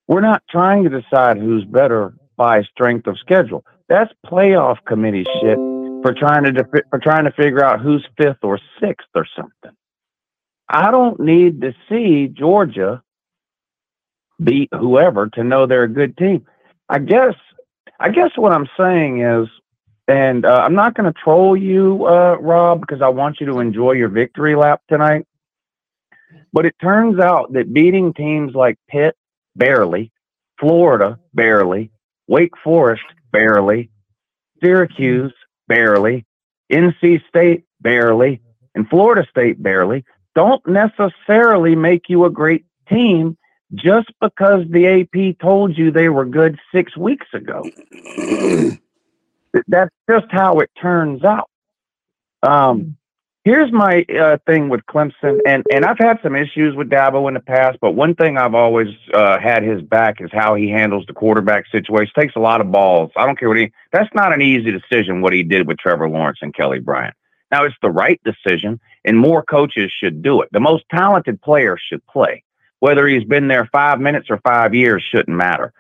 we're 0.08 0.22
not 0.22 0.44
trying 0.50 0.84
to 0.84 1.02
decide 1.02 1.38
who's 1.38 1.66
better 1.66 2.14
by 2.38 2.62
strength 2.64 3.08
of 3.08 3.18
schedule. 3.20 3.66
That's 3.90 4.14
playoff 4.26 4.78
committee 4.86 5.26
shit 5.42 5.58
for 6.06 6.14
trying 6.14 6.44
to 6.44 6.64
for 6.92 7.00
trying 7.00 7.24
to 7.24 7.32
figure 7.32 7.66
out 7.66 7.82
who's 7.82 8.08
fifth 8.16 8.44
or 8.44 8.60
sixth 8.80 9.08
or 9.16 9.26
something. 9.36 9.76
I 10.70 10.92
don't 10.92 11.20
need 11.20 11.62
to 11.62 11.74
see 11.90 12.28
Georgia 12.28 13.02
beat 14.44 14.70
whoever 14.72 15.30
to 15.30 15.44
know 15.44 15.66
they're 15.66 15.86
a 15.86 15.88
good 15.88 16.16
team. 16.16 16.46
I 16.88 17.00
guess 17.00 17.34
I 18.00 18.10
guess 18.10 18.30
what 18.36 18.52
I'm 18.52 18.68
saying 18.78 19.24
is, 19.24 19.48
and 20.08 20.46
uh, 20.46 20.62
I'm 20.64 20.76
not 20.76 20.94
going 20.94 21.12
to 21.12 21.20
troll 21.24 21.58
you, 21.58 22.06
uh, 22.06 22.38
Rob, 22.40 22.82
because 22.82 23.02
I 23.02 23.10
want 23.10 23.40
you 23.40 23.48
to 23.48 23.60
enjoy 23.60 23.94
your 23.94 24.10
victory 24.10 24.56
lap 24.56 24.84
tonight. 24.88 25.26
But 26.54 26.68
it 26.68 26.76
turns 26.80 27.20
out 27.20 27.54
that 27.54 27.74
beating 27.74 28.14
teams 28.14 28.54
like 28.54 28.78
Pitt 28.88 29.16
barely, 29.56 30.12
Florida 30.60 31.18
barely, 31.34 31.90
Wake 32.28 32.54
Forest 32.64 33.06
barely, 33.32 33.90
Syracuse, 34.62 35.34
barely. 35.68 36.26
NC 36.72 37.28
State, 37.28 37.66
barely. 37.82 38.42
And 38.74 38.88
Florida 38.90 39.26
State, 39.30 39.62
barely. 39.62 40.06
Don't 40.36 40.66
necessarily 40.68 41.76
make 41.76 42.10
you 42.10 42.26
a 42.26 42.30
great 42.30 42.66
team 42.90 43.38
just 43.74 44.12
because 44.22 44.66
the 44.70 44.88
AP 44.88 45.40
told 45.40 45.78
you 45.78 45.92
they 45.92 46.10
were 46.10 46.26
good 46.26 46.60
six 46.74 46.96
weeks 46.98 47.28
ago. 47.34 47.64
That's 49.68 49.94
just 50.10 50.28
how 50.30 50.60
it 50.60 50.70
turns 50.80 51.24
out. 51.24 51.50
Um, 52.44 52.98
here's 53.46 53.72
my 53.72 54.04
uh, 54.20 54.38
thing 54.46 54.68
with 54.68 54.82
Clemson, 54.88 55.40
and 55.48 55.64
and 55.72 55.86
I've 55.86 56.00
had 56.00 56.20
some 56.22 56.36
issues 56.36 56.76
with 56.76 56.90
Dabo 56.90 57.28
in 57.30 57.36
the 57.36 57.40
past, 57.40 57.78
but 57.80 57.92
one 57.92 58.16
thing 58.16 58.38
I've 58.38 58.56
always 58.56 58.90
uh, 59.14 59.40
had 59.40 59.64
his 59.64 59.82
back 59.82 60.20
is 60.20 60.30
how 60.34 60.56
he 60.56 60.70
handles 60.70 61.06
the 61.06 61.14
quarterback 61.14 61.68
situation. 61.72 62.12
Takes 62.18 62.36
a 62.36 62.40
lot 62.40 62.60
of 62.60 62.72
balls. 62.72 63.12
I 63.16 63.26
don't 63.26 63.40
care 63.40 63.48
what 63.48 63.58
he. 63.58 63.72
That's 63.94 64.14
not 64.14 64.34
an 64.34 64.42
easy 64.42 64.72
decision 64.72 65.22
what 65.22 65.32
he 65.32 65.44
did 65.44 65.68
with 65.68 65.78
Trevor 65.78 66.10
Lawrence 66.10 66.40
and 66.42 66.54
Kelly 66.54 66.80
Bryant. 66.80 67.16
Now 67.52 67.64
it's 67.64 67.76
the 67.82 67.92
right 67.92 68.20
decision, 68.26 68.82
and 69.06 69.18
more 69.18 69.44
coaches 69.44 69.92
should 69.98 70.22
do 70.22 70.42
it. 70.42 70.50
The 70.52 70.60
most 70.60 70.84
talented 70.92 71.42
player 71.42 71.78
should 71.78 72.06
play, 72.08 72.44
whether 72.80 73.08
he's 73.08 73.24
been 73.24 73.48
there 73.48 73.70
five 73.72 74.00
minutes 74.02 74.28
or 74.30 74.40
five 74.40 74.74
years 74.74 75.04
shouldn't 75.10 75.38
matter. 75.38 75.72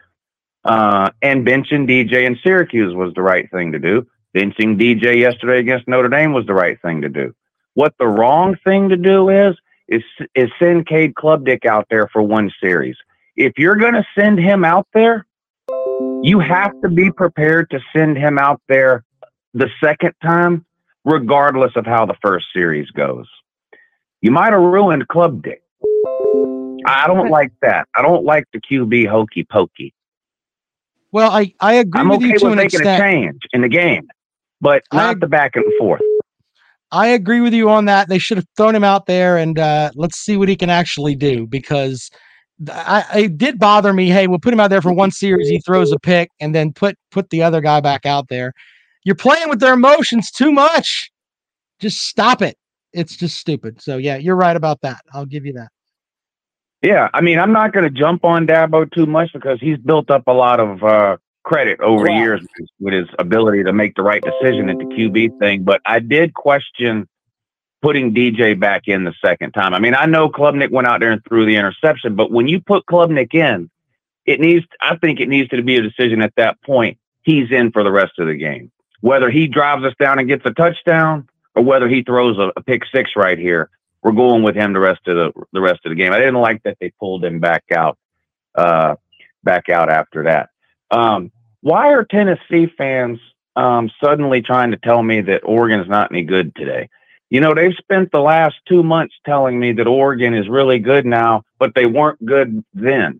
Uh, 0.63 1.09
and 1.21 1.45
benching 1.45 1.87
DJ 1.87 2.25
in 2.25 2.39
Syracuse 2.43 2.95
was 2.95 3.13
the 3.13 3.21
right 3.21 3.49
thing 3.51 3.71
to 3.73 3.79
do. 3.79 4.07
Benching 4.35 4.79
DJ 4.79 5.19
yesterday 5.19 5.59
against 5.59 5.87
Notre 5.87 6.09
Dame 6.09 6.33
was 6.33 6.45
the 6.45 6.53
right 6.53 6.79
thing 6.81 7.01
to 7.01 7.09
do. 7.09 7.33
What 7.75 7.93
the 7.99 8.07
wrong 8.07 8.57
thing 8.63 8.89
to 8.89 8.97
do 8.97 9.29
is 9.29 9.55
is 9.87 10.01
is 10.33 10.49
send 10.59 10.87
Cade 10.87 11.13
Klubnik 11.13 11.65
out 11.65 11.85
there 11.89 12.07
for 12.07 12.21
one 12.23 12.51
series. 12.61 12.95
If 13.35 13.53
you're 13.57 13.75
going 13.75 13.93
to 13.93 14.05
send 14.17 14.39
him 14.39 14.65
out 14.65 14.87
there, 14.93 15.25
you 16.23 16.39
have 16.39 16.71
to 16.81 16.89
be 16.89 17.11
prepared 17.11 17.69
to 17.71 17.79
send 17.95 18.17
him 18.17 18.39
out 18.39 18.61
there 18.67 19.03
the 19.53 19.69
second 19.83 20.13
time, 20.23 20.65
regardless 21.03 21.73
of 21.75 21.85
how 21.85 22.05
the 22.05 22.15
first 22.21 22.47
series 22.53 22.89
goes. 22.91 23.27
You 24.21 24.31
might 24.31 24.53
have 24.53 24.61
ruined 24.61 25.07
Klubnik. 25.07 25.59
I 26.87 27.07
don't 27.07 27.29
like 27.29 27.51
that. 27.61 27.87
I 27.95 28.01
don't 28.01 28.23
like 28.23 28.45
the 28.53 28.61
QB 28.61 29.07
hokey 29.07 29.43
pokey. 29.43 29.93
Well, 31.11 31.31
I, 31.31 31.53
I 31.59 31.75
agree 31.75 31.99
I'm 31.99 32.09
with 32.09 32.17
okay 32.17 32.27
you 32.27 32.39
to 32.39 32.45
with 32.45 32.53
an 32.53 32.57
making 32.57 32.79
extent. 32.79 33.01
a 33.01 33.03
change 33.03 33.41
in 33.53 33.61
the 33.61 33.69
game, 33.69 34.07
but 34.61 34.83
not 34.93 35.19
the 35.19 35.27
back 35.27 35.55
and 35.55 35.65
forth. 35.77 36.01
I 36.91 37.07
agree 37.07 37.41
with 37.41 37.53
you 37.53 37.69
on 37.69 37.85
that. 37.85 38.09
They 38.09 38.19
should 38.19 38.37
have 38.37 38.47
thrown 38.55 38.75
him 38.75 38.83
out 38.83 39.05
there 39.05 39.37
and 39.37 39.57
uh, 39.59 39.91
let's 39.95 40.17
see 40.17 40.37
what 40.37 40.49
he 40.49 40.55
can 40.55 40.69
actually 40.69 41.15
do 41.15 41.47
because 41.47 42.09
I, 42.69 43.03
it 43.15 43.37
did 43.37 43.59
bother 43.59 43.91
me. 43.91 44.09
Hey, 44.09 44.27
we'll 44.27 44.39
put 44.39 44.53
him 44.53 44.59
out 44.59 44.69
there 44.69 44.81
for 44.81 44.93
one 44.93 45.11
series. 45.11 45.49
He 45.49 45.59
throws 45.59 45.91
a 45.91 45.99
pick 45.99 46.29
and 46.39 46.55
then 46.55 46.71
put 46.71 46.95
put 47.11 47.29
the 47.29 47.43
other 47.43 47.59
guy 47.59 47.81
back 47.81 48.05
out 48.05 48.27
there. 48.29 48.53
You're 49.03 49.15
playing 49.15 49.49
with 49.49 49.59
their 49.59 49.73
emotions 49.73 50.31
too 50.31 50.51
much. 50.51 51.11
Just 51.79 51.99
stop 51.99 52.41
it. 52.41 52.57
It's 52.93 53.17
just 53.17 53.37
stupid. 53.37 53.81
So 53.81 53.97
yeah, 53.97 54.15
you're 54.15 54.37
right 54.37 54.55
about 54.55 54.79
that. 54.81 55.01
I'll 55.13 55.25
give 55.25 55.45
you 55.45 55.53
that. 55.53 55.69
Yeah, 56.81 57.09
I 57.13 57.21
mean, 57.21 57.39
I'm 57.39 57.51
not 57.51 57.73
going 57.73 57.83
to 57.83 57.89
jump 57.89 58.23
on 58.23 58.45
Dabo 58.45 58.91
too 58.91 59.05
much 59.05 59.33
because 59.33 59.59
he's 59.59 59.77
built 59.79 60.11
up 60.11 60.27
a 60.27 60.31
lot 60.31 60.59
of 60.59 60.83
uh, 60.83 61.17
credit 61.45 61.79
over 61.79 62.05
the 62.05 62.11
years 62.13 62.41
with 62.41 62.49
his- 62.57 62.71
with 62.79 62.93
his 62.93 63.07
ability 63.19 63.63
to 63.63 63.71
make 63.71 63.95
the 63.95 64.03
right 64.03 64.21
decision 64.21 64.69
at 64.69 64.77
the 64.79 64.85
QB 64.85 65.29
thing. 65.39 65.63
But 65.63 65.81
I 65.85 65.99
did 65.99 66.33
question 66.33 67.07
putting 67.81 68.13
DJ 68.13 68.55
back 68.55 68.87
in 68.87 69.03
the 69.03 69.13
second 69.23 69.51
time. 69.53 69.73
I 69.73 69.79
mean, 69.79 69.93
I 69.93 70.07
know 70.07 70.27
Klubnik 70.27 70.71
went 70.71 70.87
out 70.87 70.99
there 71.01 71.11
and 71.11 71.23
threw 71.23 71.45
the 71.45 71.55
interception, 71.55 72.15
but 72.15 72.31
when 72.31 72.47
you 72.47 72.59
put 72.59 72.85
Klubnik 72.87 73.33
in, 73.35 73.69
it 74.25 74.39
needs. 74.39 74.65
I 74.81 74.95
think 74.97 75.19
it 75.19 75.29
needs 75.29 75.49
to 75.49 75.61
be 75.61 75.77
a 75.77 75.81
decision 75.83 76.21
at 76.21 76.33
that 76.35 76.59
point. 76.63 76.97
He's 77.21 77.51
in 77.51 77.71
for 77.71 77.83
the 77.83 77.91
rest 77.91 78.13
of 78.17 78.27
the 78.27 78.35
game, 78.35 78.71
whether 79.01 79.29
he 79.29 79.47
drives 79.47 79.83
us 79.85 79.93
down 79.99 80.17
and 80.19 80.27
gets 80.27 80.45
a 80.45 80.51
touchdown, 80.51 81.27
or 81.55 81.63
whether 81.63 81.87
he 81.87 82.01
throws 82.01 82.37
a, 82.39 82.51
a 82.57 82.61
pick 82.63 82.81
six 82.93 83.11
right 83.15 83.37
here. 83.37 83.69
We're 84.01 84.13
going 84.13 84.41
with 84.43 84.55
him 84.55 84.73
the 84.73 84.79
rest 84.79 85.07
of 85.07 85.15
the 85.15 85.31
the 85.53 85.61
rest 85.61 85.81
of 85.85 85.91
the 85.91 85.95
game. 85.95 86.11
I 86.11 86.17
didn't 86.17 86.41
like 86.41 86.63
that 86.63 86.77
they 86.79 86.91
pulled 86.99 87.23
him 87.23 87.39
back 87.39 87.65
out, 87.71 87.97
uh, 88.55 88.95
back 89.43 89.69
out 89.69 89.89
after 89.91 90.23
that. 90.23 90.49
Um, 90.89 91.31
why 91.65 91.91
are 91.93 92.03
Tennessee 92.05 92.67
fans 92.77 93.17
um, 93.55 93.89
suddenly 93.99 94.39
trying 94.39 94.69
to 94.69 94.77
tell 94.77 95.01
me 95.01 95.19
that 95.21 95.41
Oregon's 95.43 95.89
not 95.89 96.11
any 96.11 96.21
good 96.21 96.53
today? 96.55 96.87
You 97.31 97.39
know, 97.41 97.55
they've 97.55 97.73
spent 97.79 98.11
the 98.11 98.19
last 98.19 98.57
two 98.67 98.83
months 98.83 99.15
telling 99.25 99.59
me 99.59 99.73
that 99.73 99.87
Oregon 99.87 100.35
is 100.35 100.47
really 100.47 100.77
good 100.77 101.07
now, 101.07 101.41
but 101.57 101.73
they 101.73 101.87
weren't 101.87 102.23
good 102.23 102.63
then. 102.75 103.19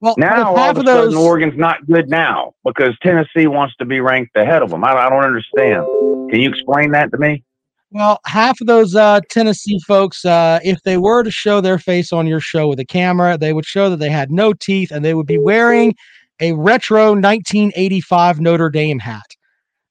Well, 0.00 0.14
Now 0.16 0.50
all 0.50 0.56
half 0.56 0.76
of 0.76 0.76
a 0.76 0.80
of 0.82 0.86
sudden, 0.86 1.10
those- 1.14 1.16
Oregon's 1.26 1.58
not 1.58 1.84
good 1.86 2.08
now 2.08 2.54
because 2.64 2.96
Tennessee 3.02 3.48
wants 3.48 3.74
to 3.80 3.84
be 3.84 3.98
ranked 3.98 4.36
ahead 4.36 4.62
of 4.62 4.70
them. 4.70 4.84
I, 4.84 4.92
I 4.92 5.10
don't 5.10 5.24
understand. 5.24 5.84
Can 6.30 6.38
you 6.40 6.48
explain 6.48 6.92
that 6.92 7.10
to 7.10 7.18
me? 7.18 7.42
Well, 7.90 8.20
half 8.26 8.60
of 8.60 8.68
those 8.68 8.94
uh, 8.94 9.18
Tennessee 9.28 9.80
folks, 9.88 10.24
uh, 10.24 10.60
if 10.62 10.80
they 10.84 10.98
were 10.98 11.24
to 11.24 11.32
show 11.32 11.60
their 11.60 11.80
face 11.80 12.12
on 12.12 12.28
your 12.28 12.38
show 12.38 12.68
with 12.68 12.78
a 12.78 12.84
camera, 12.84 13.36
they 13.36 13.52
would 13.52 13.66
show 13.66 13.90
that 13.90 13.96
they 13.96 14.08
had 14.08 14.30
no 14.30 14.52
teeth 14.52 14.92
and 14.92 15.04
they 15.04 15.14
would 15.14 15.26
be 15.26 15.38
wearing 15.38 15.96
a 16.40 16.52
retro 16.52 17.12
1985 17.12 18.40
Notre 18.40 18.70
Dame 18.70 18.98
hat. 18.98 19.26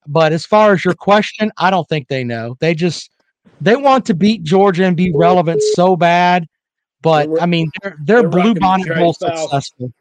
But 0.08 0.34
as 0.34 0.46
far 0.46 0.74
as 0.74 0.84
your 0.84 0.96
question, 0.96 1.52
I 1.58 1.70
don't 1.70 1.88
think 1.88 2.08
they 2.08 2.24
know. 2.24 2.56
They 2.60 2.74
just 2.74 3.12
they 3.62 3.76
want 3.76 4.06
to 4.08 4.14
beat 4.14 4.44
Georgia 4.44 4.86
and 4.86 4.98
be 4.98 5.12
relevant 5.14 5.62
so 5.74 5.96
bad. 5.96 6.48
But 7.02 7.30
I 7.42 7.46
mean, 7.46 7.70
they're 7.82 7.98
they're, 8.04 8.22
they're 8.22 8.30
blue 8.30 8.56
bonnet 8.56 8.88
bowl 8.96 9.14
successful. 9.14 9.94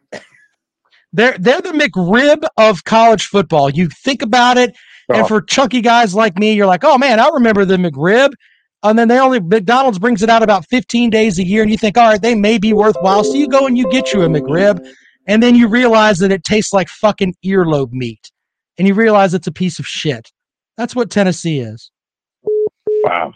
They're 1.13 1.37
they're 1.39 1.61
the 1.61 1.71
McRib 1.71 2.47
of 2.57 2.85
college 2.85 3.27
football. 3.27 3.71
You 3.71 3.89
think 3.89 4.23
about 4.23 4.57
it, 4.59 4.75
and 5.09 5.23
Oh. 5.23 5.27
for 5.27 5.41
chunky 5.41 5.81
guys 5.81 6.15
like 6.15 6.39
me, 6.39 6.53
you're 6.53 6.67
like, 6.67 6.85
oh 6.85 6.99
man, 6.99 7.19
I 7.21 7.29
remember 7.29 7.65
the 7.65 7.77
McRib. 7.77 8.33
And 8.85 8.97
then 8.99 9.09
they 9.09 9.19
only 9.19 9.41
McDonald's 9.41 9.99
brings 9.99 10.23
it 10.23 10.29
out 10.31 10.43
about 10.43 10.65
15 10.69 11.11
days 11.11 11.39
a 11.39 11.45
year, 11.45 11.63
and 11.63 11.71
you 11.71 11.77
think, 11.79 11.99
all 11.99 12.09
right, 12.09 12.23
they 12.23 12.35
may 12.35 12.59
be 12.59 12.73
worthwhile. 12.73 13.25
So 13.25 13.35
you 13.35 13.49
go 13.49 13.67
and 13.67 13.77
you 13.77 13.91
get 13.91 14.13
you 14.13 14.23
a 14.23 14.29
McRib, 14.29 14.87
and 15.29 15.43
then 15.43 15.55
you 15.55 15.69
realize 15.69 16.19
that 16.19 16.33
it 16.33 16.43
tastes 16.43 16.73
like 16.73 16.89
fucking 16.89 17.37
earlobe 17.45 17.93
meat, 17.93 18.33
and 18.79 18.89
you 18.89 18.95
realize 18.95 19.35
it's 19.35 19.47
a 19.47 19.53
piece 19.53 19.79
of 19.79 19.87
shit. 19.87 20.33
That's 20.77 20.97
what 20.97 21.11
Tennessee 21.11 21.61
is. 21.61 21.91
Wow. 23.05 23.35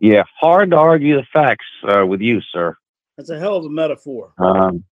Yeah, 0.00 0.24
hard 0.38 0.72
to 0.72 0.76
argue 0.76 1.16
the 1.16 1.26
facts 1.32 1.64
uh, 1.88 2.04
with 2.04 2.20
you, 2.20 2.40
sir. 2.52 2.76
That's 3.16 3.30
a 3.30 3.38
hell 3.38 3.56
of 3.56 3.64
a 3.64 3.70
metaphor. 3.70 4.34
Um, 4.38 4.84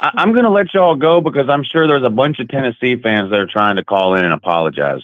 I, 0.00 0.10
I'm 0.14 0.32
going 0.32 0.44
to 0.44 0.50
let 0.50 0.72
y'all 0.74 0.96
go 0.96 1.20
because 1.20 1.48
I'm 1.48 1.62
sure 1.62 1.86
there's 1.86 2.04
a 2.04 2.10
bunch 2.10 2.40
of 2.40 2.48
Tennessee 2.48 2.96
fans 3.00 3.30
that 3.30 3.38
are 3.38 3.46
trying 3.46 3.76
to 3.76 3.84
call 3.84 4.14
in 4.14 4.24
and 4.24 4.32
apologize. 4.32 5.02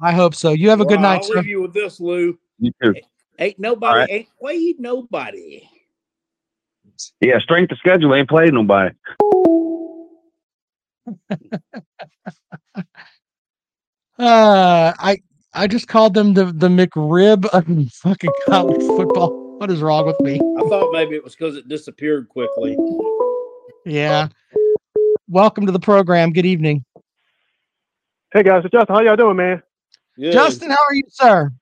I 0.00 0.12
hope 0.12 0.34
so. 0.34 0.50
You 0.50 0.70
have 0.70 0.80
a 0.80 0.84
good 0.84 1.00
night, 1.00 1.16
I'll 1.16 1.22
sir. 1.24 1.36
leave 1.36 1.46
you 1.46 1.62
with 1.62 1.72
this, 1.72 1.98
Lou. 1.98 2.38
You 2.58 2.72
too. 2.82 2.94
Ain't 3.38 3.58
nobody, 3.58 3.92
All 3.92 3.98
right. 3.98 4.10
ain't 4.10 4.28
played 4.38 4.78
nobody. 4.78 5.68
Yeah, 7.20 7.38
strength 7.38 7.72
of 7.72 7.78
schedule 7.78 8.14
ain't 8.14 8.28
played 8.28 8.52
nobody. 8.52 8.94
Uh, 14.16 14.92
I 14.98 15.20
I 15.52 15.66
just 15.66 15.88
called 15.88 16.14
them 16.14 16.34
the 16.34 16.46
the 16.46 16.68
McRib 16.68 17.46
of 17.46 17.92
fucking 17.92 18.30
college 18.46 18.80
football. 18.82 19.58
What 19.58 19.70
is 19.70 19.82
wrong 19.82 20.06
with 20.06 20.20
me? 20.20 20.36
I 20.36 20.68
thought 20.68 20.92
maybe 20.92 21.16
it 21.16 21.24
was 21.24 21.34
because 21.34 21.56
it 21.56 21.68
disappeared 21.68 22.28
quickly. 22.28 22.76
Yeah. 23.84 24.28
Welcome 25.28 25.66
to 25.66 25.72
the 25.72 25.80
program. 25.80 26.32
Good 26.32 26.46
evening, 26.46 26.84
Hey 28.34 28.42
guys, 28.42 28.64
it's 28.64 28.72
Justin. 28.72 28.96
How 28.96 29.00
y'all 29.00 29.14
doing, 29.14 29.36
man? 29.36 29.62
Good. 30.16 30.32
Justin. 30.32 30.70
How 30.70 30.84
are 30.88 30.94
you, 30.94 31.04
sir? 31.08 31.52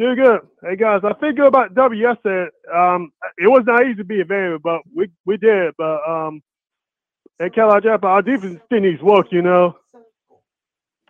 Doing 0.00 0.16
good. 0.16 0.40
Hey 0.62 0.76
guys, 0.76 1.02
I 1.04 1.12
feel 1.20 1.32
good 1.32 1.48
about 1.48 1.74
W 1.74 2.00
yesterday. 2.00 2.50
Um, 2.74 3.12
it 3.36 3.48
was 3.48 3.64
not 3.66 3.84
easy 3.84 3.96
to 3.96 4.04
be 4.04 4.22
a 4.22 4.24
variant, 4.24 4.62
but 4.62 4.80
we 4.96 5.10
we 5.26 5.36
did. 5.36 5.74
But 5.76 5.98
um, 6.08 6.42
at 7.38 7.54
Carolina 7.54 7.82
Jackpot, 7.82 8.10
our 8.10 8.22
defense 8.22 8.60
still 8.64 8.80
needs 8.80 9.02
work. 9.02 9.26
You 9.30 9.42
know. 9.42 9.76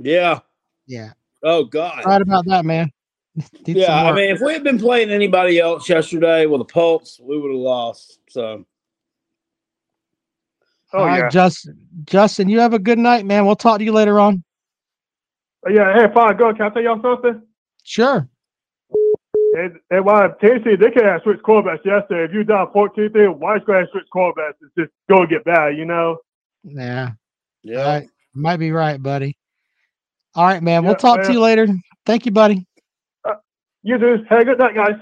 Yeah. 0.00 0.40
Yeah. 0.88 1.12
Oh 1.44 1.62
God. 1.62 2.04
Right 2.04 2.20
about 2.20 2.46
that, 2.46 2.64
man. 2.64 2.90
Need 3.64 3.76
yeah. 3.76 4.06
I 4.06 4.12
mean, 4.12 4.34
if 4.34 4.40
we 4.40 4.54
had 4.54 4.64
been 4.64 4.80
playing 4.80 5.10
anybody 5.10 5.60
else 5.60 5.88
yesterday 5.88 6.46
with 6.46 6.60
a 6.60 6.64
pulse, 6.64 7.20
we 7.22 7.38
would 7.38 7.52
have 7.52 7.60
lost. 7.60 8.18
So 8.28 8.64
Oh 10.92 10.98
All 10.98 11.06
right, 11.06 11.18
yeah. 11.18 11.28
Justin. 11.28 11.86
Justin, 12.06 12.48
you 12.48 12.58
have 12.58 12.74
a 12.74 12.80
good 12.80 12.98
night, 12.98 13.24
man. 13.24 13.46
We'll 13.46 13.54
talk 13.54 13.78
to 13.78 13.84
you 13.84 13.92
later 13.92 14.18
on. 14.18 14.42
Oh, 15.64 15.70
yeah. 15.70 15.94
Hey, 15.94 16.12
fine. 16.12 16.36
Go. 16.36 16.52
Can 16.52 16.62
I 16.62 16.70
tell 16.70 16.82
y'all 16.82 17.00
something? 17.00 17.40
Sure. 17.84 18.28
And, 19.64 19.76
and 19.90 20.04
why 20.04 20.28
Tennessee 20.40 20.76
they 20.76 20.90
could 20.90 21.04
have 21.04 21.20
switched 21.22 21.42
quarterbacks 21.42 21.84
yesterday. 21.84 22.24
If 22.24 22.32
you 22.32 22.44
down 22.44 22.70
14 22.72 23.10
3 23.12 23.28
why 23.28 23.58
should 23.58 23.74
have 23.74 23.88
switched 23.92 24.10
quarterbacks? 24.14 24.54
It's 24.62 24.74
just 24.78 24.90
go 25.08 25.26
get 25.26 25.44
bad. 25.44 25.76
You 25.76 25.84
know. 25.84 26.18
Yeah. 26.62 27.10
yeah. 27.62 27.78
All 27.80 27.88
right. 27.88 28.08
Might 28.34 28.58
be 28.58 28.70
right, 28.72 29.02
buddy. 29.02 29.36
All 30.34 30.46
right, 30.46 30.62
man. 30.62 30.84
We'll 30.84 30.92
Yeah, 30.92 30.98
talk 30.98 31.22
to 31.22 31.32
you 31.32 31.40
later. 31.40 31.66
Thank 32.06 32.26
you, 32.26 32.32
buddy. 32.32 32.66
Uh, 33.24 33.34
you 33.82 33.98
do. 33.98 34.18
Have 34.28 34.40
a 34.40 34.44
good 34.44 34.58
night, 34.58 34.74
guys. 34.74 35.00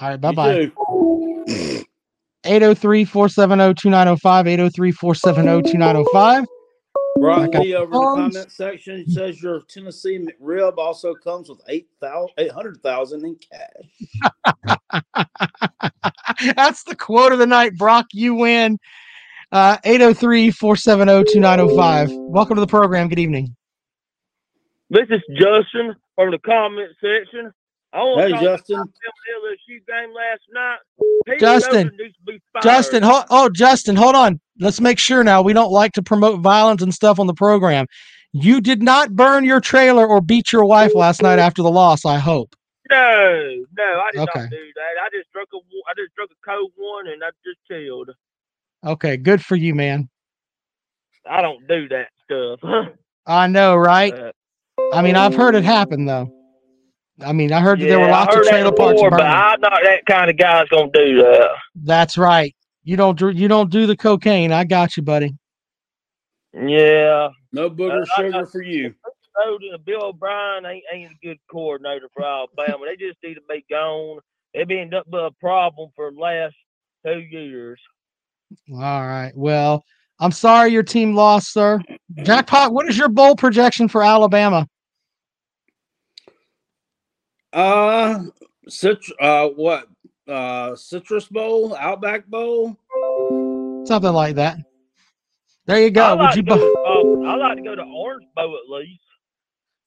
All 0.00 0.08
right. 0.10 0.20
Bye 0.20 0.32
bye. 0.32 0.66
too. 0.66 1.84
803 2.44 3.04
470 3.04 3.74
2905. 3.74 4.46
803 4.46 4.92
470 4.92 5.72
2905. 5.72 6.44
Brock 7.20 7.54
I 7.54 7.58
Lee 7.58 7.74
over 7.74 7.94
in 7.94 8.00
the 8.00 8.08
comment 8.08 8.50
section 8.52 9.06
says 9.06 9.42
your 9.42 9.62
Tennessee 9.62 10.18
McRib 10.18 10.78
also 10.78 11.14
comes 11.14 11.48
with 11.48 11.60
8,000 11.68 12.30
800,000 12.38 13.24
in 13.24 13.36
cash. 13.36 13.90
That's 16.56 16.84
the 16.84 16.96
quote 16.96 17.32
of 17.32 17.38
the 17.38 17.46
night. 17.46 17.76
Brock, 17.76 18.06
you 18.12 18.34
win. 18.34 18.78
Uh, 19.52 19.78
803 19.84 20.50
470 20.52 21.24
2905. 21.32 22.10
Welcome 22.12 22.56
to 22.56 22.60
the 22.60 22.66
program. 22.66 23.08
Good 23.08 23.18
evening. 23.18 23.56
This 24.90 25.06
is 25.10 25.20
Justin 25.36 25.96
from 26.14 26.30
the 26.30 26.38
comment 26.38 26.90
section. 27.00 27.52
I 27.92 27.98
want 27.98 28.22
Hey, 28.22 28.28
to 28.28 28.32
talk 28.34 28.42
Justin. 28.42 28.76
about 28.76 28.88
the 28.94 29.48
LSU 29.74 29.86
game 29.86 30.14
last 30.14 30.42
night. 30.52 30.78
Pete 31.26 31.40
Justin. 31.40 31.88
Rose 31.88 31.98
needs 31.98 32.14
to 32.16 32.22
be 32.26 32.40
fired. 32.52 32.62
Justin, 32.64 33.02
hold, 33.02 33.24
oh, 33.30 33.48
Justin, 33.50 33.96
hold 33.96 34.14
on. 34.14 34.40
Let's 34.60 34.80
make 34.80 34.98
sure 34.98 35.22
now. 35.22 35.42
We 35.42 35.52
don't 35.52 35.70
like 35.70 35.92
to 35.92 36.02
promote 36.02 36.40
violence 36.40 36.82
and 36.82 36.92
stuff 36.92 37.18
on 37.20 37.26
the 37.26 37.34
program. 37.34 37.86
You 38.32 38.60
did 38.60 38.82
not 38.82 39.14
burn 39.14 39.44
your 39.44 39.60
trailer 39.60 40.06
or 40.06 40.20
beat 40.20 40.52
your 40.52 40.64
wife 40.64 40.94
last 40.94 41.22
night 41.22 41.38
after 41.38 41.62
the 41.62 41.70
loss, 41.70 42.04
I 42.04 42.18
hope. 42.18 42.54
No, 42.90 43.64
no, 43.76 44.00
I 44.00 44.10
did 44.12 44.20
Okay. 44.20 44.40
not 44.40 44.50
do 44.50 44.72
that. 44.74 45.02
I 45.02 45.08
just 45.12 45.30
drunk 45.32 45.48
a, 45.54 45.56
I 45.58 45.92
just 45.96 46.14
drunk 46.14 46.30
a 46.30 46.50
cold 46.50 46.72
one 46.76 47.06
and 47.08 47.22
I 47.22 47.28
just 47.44 47.58
chilled. 47.68 48.10
Okay, 48.84 49.16
good 49.16 49.44
for 49.44 49.56
you, 49.56 49.74
man. 49.74 50.08
I 51.28 51.42
don't 51.42 51.66
do 51.68 51.88
that 51.88 52.08
stuff. 52.24 52.60
I 53.26 53.46
know, 53.46 53.76
right? 53.76 54.14
Uh, 54.14 54.32
I 54.92 55.02
mean, 55.02 55.16
I've 55.16 55.34
heard 55.34 55.54
it 55.54 55.64
happen, 55.64 56.06
though. 56.06 56.32
I 57.20 57.32
mean, 57.32 57.52
I 57.52 57.60
heard 57.60 57.80
that 57.80 57.86
there 57.86 57.98
were 57.98 58.08
lots 58.08 58.34
of 58.34 58.44
trailer 58.44 58.72
parks 58.72 58.94
before, 58.94 59.10
but. 59.10 59.22
I'm 59.22 59.60
not 59.60 59.80
that 59.82 60.06
kind 60.06 60.30
of 60.30 60.36
guy 60.38 60.58
that's 60.58 60.70
gonna 60.70 60.90
do 60.92 61.16
that. 61.22 61.50
That's 61.74 62.16
right. 62.16 62.54
You 62.88 62.96
don't 62.96 63.18
do 63.18 63.28
you 63.28 63.48
don't 63.48 63.70
do 63.70 63.86
the 63.86 63.94
cocaine. 63.94 64.50
I 64.50 64.64
got 64.64 64.96
you, 64.96 65.02
buddy. 65.02 65.36
Yeah. 66.54 67.28
No 67.52 67.68
booger 67.68 68.00
Uh, 68.00 68.06
I- 68.16 68.22
sugar 68.22 68.46
for 68.46 68.62
you. 68.62 68.94
Bill 69.84 70.04
O'Brien 70.06 70.64
ain't, 70.64 70.84
ain't 70.90 71.12
a 71.12 71.26
good 71.26 71.36
coordinator 71.50 72.08
for 72.14 72.24
Alabama. 72.24 72.86
they 72.86 72.96
just 72.96 73.18
need 73.22 73.34
to 73.34 73.42
be 73.46 73.62
gone. 73.70 74.20
They've 74.54 74.66
been 74.66 74.92
up 74.94 75.06
with 75.06 75.20
a 75.20 75.30
problem 75.38 75.90
for 75.94 76.10
the 76.10 76.18
last 76.18 76.56
two 77.06 77.20
years. 77.20 77.78
All 78.72 79.06
right. 79.06 79.32
Well, 79.36 79.84
I'm 80.18 80.32
sorry 80.32 80.72
your 80.72 80.82
team 80.82 81.14
lost, 81.14 81.52
sir. 81.52 81.80
Jackpot, 82.22 82.72
what 82.72 82.88
is 82.88 82.96
your 82.96 83.10
bowl 83.10 83.36
projection 83.36 83.86
for 83.88 84.02
Alabama? 84.02 84.66
Uh, 87.52 88.24
such 88.66 89.12
uh, 89.20 89.48
what? 89.48 89.88
Uh, 90.28 90.76
Citrus 90.76 91.26
Bowl, 91.26 91.74
Outback 91.76 92.26
Bowl. 92.26 92.76
Something 93.86 94.12
like 94.12 94.34
that. 94.36 94.58
There 95.66 95.78
you 95.78 95.86
I 95.86 95.90
go. 95.90 96.16
Would 96.16 96.22
like 96.22 96.36
you 96.36 96.42
to 96.42 96.48
bo- 96.50 96.56
go, 96.56 97.24
uh, 97.24 97.28
I 97.30 97.36
like 97.36 97.56
to 97.56 97.62
go 97.62 97.74
to 97.74 97.82
Orange 97.82 98.26
Bowl 98.34 98.56
at 98.56 98.70
least. 98.70 99.02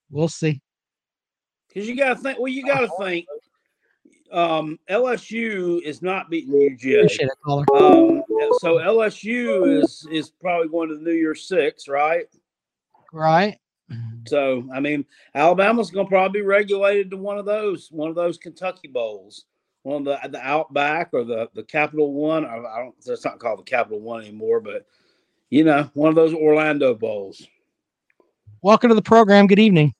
We'll 0.10 0.28
see. 0.28 0.62
Because 1.68 1.88
you 1.88 1.96
got 1.96 2.10
to 2.10 2.16
think. 2.16 2.40
Well, 2.40 2.50
you 2.50 2.66
got 2.66 2.82
to 2.82 2.90
think. 3.00 3.26
Um, 4.32 4.80
LSU 4.90 5.82
is 5.82 6.02
not 6.02 6.30
beating 6.30 6.54
UGA. 6.54 7.00
Appreciate 7.00 7.28
it, 7.28 7.38
caller. 7.44 7.66
Um, 7.76 8.24
so 8.60 8.78
LSU 8.78 9.82
is 9.82 10.08
is 10.12 10.30
probably 10.30 10.70
going 10.70 10.90
to 10.90 10.96
the 10.96 11.02
New 11.02 11.14
Year 11.14 11.36
Six, 11.36 11.88
right? 11.88 12.26
Right. 13.12 13.58
So 14.28 14.68
I 14.74 14.80
mean, 14.80 15.06
Alabama's 15.36 15.92
going 15.92 16.06
to 16.06 16.10
probably 16.10 16.42
be 16.42 16.46
regulated 16.46 17.12
to 17.12 17.18
one 17.18 17.38
of 17.38 17.46
those, 17.46 17.90
one 17.92 18.10
of 18.10 18.16
those 18.16 18.38
Kentucky 18.38 18.88
bowls, 18.88 19.46
one 19.84 20.06
of 20.08 20.22
the 20.22 20.30
the 20.30 20.42
Outback 20.42 21.10
or 21.14 21.24
the 21.24 21.50
the 21.54 21.64
Capital 21.64 22.14
One. 22.14 22.46
Or 22.46 22.68
I 22.68 22.80
don't. 22.80 22.96
It's 23.06 23.26
not 23.26 23.40
called 23.40 23.60
the 23.60 23.64
Capital 23.64 24.00
One 24.00 24.22
anymore, 24.22 24.60
but 24.60 24.86
you 25.50 25.64
know, 25.64 25.90
one 25.94 26.10
of 26.10 26.16
those 26.16 26.34
Orlando 26.34 26.94
bowls. 26.94 27.46
Welcome 28.62 28.90
to 28.90 28.96
the 28.96 29.02
program. 29.02 29.48
Good 29.48 29.60
evening. 29.60 29.94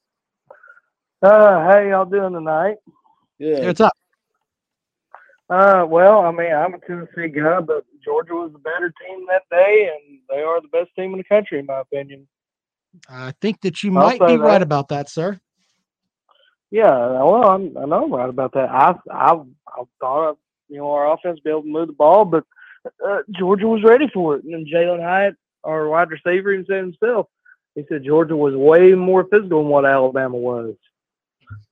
Uh, 1.22 1.64
how 1.64 1.80
y'all 1.80 2.06
doing 2.06 2.34
tonight? 2.34 2.78
Yeah. 3.38 3.66
What's 3.66 3.82
up? 3.82 3.94
Uh, 5.50 5.86
well, 5.88 6.22
I 6.22 6.32
mean, 6.32 6.54
I'm 6.54 6.74
a 6.74 6.80
Tennessee 6.80 7.28
guy, 7.28 7.60
but 7.60 7.86
Georgia 8.04 8.34
was 8.34 8.54
the 8.54 8.60
better 8.60 8.94
team 9.06 9.26
that 9.28 9.44
day, 9.52 9.92
and 9.92 10.20
they 10.30 10.42
are 10.42 10.62
the 10.62 10.70
best 10.70 10.90
team 10.96 11.12
in 11.12 11.18
the 11.18 11.24
country, 11.26 11.60
in 11.60 11.66
my 11.66 11.82
opinion. 11.82 12.28
I 13.10 13.34
think 13.42 13.62
that 13.62 13.84
you 13.84 13.90
I'll 13.98 14.06
might 14.06 14.20
be 14.20 14.38
that. 14.38 14.40
right 14.40 14.62
about 14.62 14.90
that, 14.90 15.10
sir. 15.10 15.40
Yeah, 16.72 16.90
well, 16.90 17.44
I'm, 17.52 17.78
I 17.78 17.86
know 17.86 18.06
I'm 18.06 18.14
right 18.14 18.30
about 18.30 18.54
that. 18.54 18.70
I, 18.70 18.96
I, 19.12 19.34
I 19.34 19.84
thought, 20.00 20.38
you 20.70 20.78
know, 20.78 20.92
our 20.92 21.14
offense 21.14 21.40
be 21.44 21.50
able 21.50 21.64
to 21.64 21.68
move 21.68 21.88
the 21.88 21.94
ball, 21.94 22.24
but 22.24 22.46
uh, 23.06 23.20
Georgia 23.38 23.68
was 23.68 23.84
ready 23.84 24.08
for 24.14 24.38
it. 24.38 24.46
And 24.46 24.66
Jalen 24.66 25.04
Hyatt, 25.04 25.36
our 25.66 25.90
wide 25.90 26.10
receiver, 26.10 26.54
even 26.54 26.66
said 26.66 26.78
himself, 26.78 27.28
he 27.76 27.84
said 27.90 28.06
Georgia 28.06 28.36
was 28.38 28.56
way 28.56 28.94
more 28.94 29.26
physical 29.26 29.62
than 29.62 29.70
what 29.70 29.86
Alabama 29.86 30.38
was. 30.38 30.76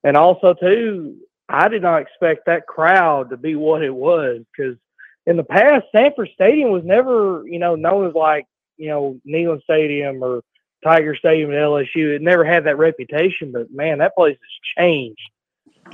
And 0.04 0.18
also, 0.18 0.54
too, 0.54 1.16
I 1.48 1.70
did 1.70 1.82
not 1.82 2.02
expect 2.02 2.46
that 2.46 2.68
crowd 2.68 3.30
to 3.30 3.38
be 3.38 3.56
what 3.56 3.84
it 3.84 3.94
was 3.94 4.44
because 4.52 4.78
in 5.26 5.38
the 5.38 5.44
past, 5.44 5.86
Sanford 5.94 6.30
Stadium 6.34 6.72
was 6.72 6.84
never, 6.84 7.44
you 7.48 7.60
know, 7.60 7.76
known 7.76 8.08
as 8.08 8.14
like, 8.14 8.46
you 8.78 8.90
know, 8.90 9.20
Neyland 9.28 9.64
Stadium 9.64 10.24
or 10.24 10.42
Tiger 10.84 11.16
Stadium 11.16 11.52
at 11.52 11.58
LSU. 11.58 12.16
It 12.16 12.22
never 12.22 12.46
had 12.46 12.66
that 12.66 12.78
reputation, 12.78 13.52
but 13.52 13.72
man, 13.72 14.00
that 14.00 14.16
place 14.16 14.38
has 14.38 14.84
changed. 14.84 15.22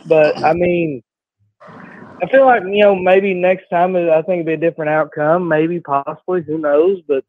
But 0.07 0.43
I 0.43 0.53
mean, 0.53 1.01
I 1.61 2.27
feel 2.31 2.45
like 2.45 2.63
you 2.63 2.83
know 2.83 2.95
maybe 2.95 3.33
next 3.33 3.69
time 3.69 3.95
I 3.95 4.21
think 4.21 4.41
it'd 4.41 4.45
be 4.45 4.53
a 4.53 4.69
different 4.69 4.91
outcome. 4.91 5.47
Maybe, 5.47 5.79
possibly, 5.79 6.43
who 6.43 6.57
knows? 6.57 7.01
But 7.07 7.23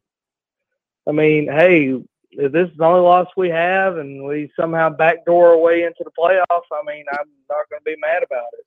I 1.07 1.11
mean, 1.11 1.47
hey, 1.47 2.01
if 2.31 2.51
this 2.51 2.69
is 2.69 2.77
the 2.77 2.85
only 2.85 3.01
loss 3.01 3.27
we 3.35 3.49
have 3.49 3.97
and 3.97 4.23
we 4.23 4.51
somehow 4.59 4.89
backdoor 4.89 5.49
our 5.49 5.57
way 5.57 5.83
into 5.83 6.03
the 6.03 6.11
playoffs, 6.17 6.67
I 6.71 6.83
mean, 6.85 7.05
I'm 7.11 7.27
not 7.49 7.69
going 7.69 7.79
to 7.79 7.83
be 7.85 7.95
mad 7.99 8.23
about 8.23 8.47
it. 8.53 8.65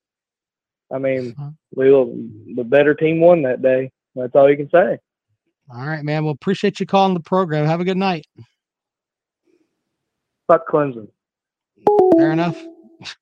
I 0.93 0.99
mean, 0.99 1.35
uh-huh. 1.39 1.51
we 1.75 1.91
will, 1.91 2.17
the 2.57 2.65
better 2.65 2.95
team 2.95 3.21
won 3.21 3.43
that 3.43 3.63
day. 3.63 3.93
That's 4.17 4.35
all 4.35 4.51
you 4.51 4.57
can 4.57 4.71
say. 4.71 4.99
All 5.73 5.87
right, 5.87 6.03
man. 6.03 6.25
Well, 6.25 6.33
appreciate 6.33 6.81
you 6.81 6.87
calling 6.87 7.15
the 7.15 7.21
program. 7.21 7.65
Have 7.67 7.81
a 7.81 7.85
good 7.85 7.97
night. 7.97 8.27
Fuck 10.51 10.67
Clemson. 10.67 11.07
Fair 12.17 12.33
enough. 12.33 12.61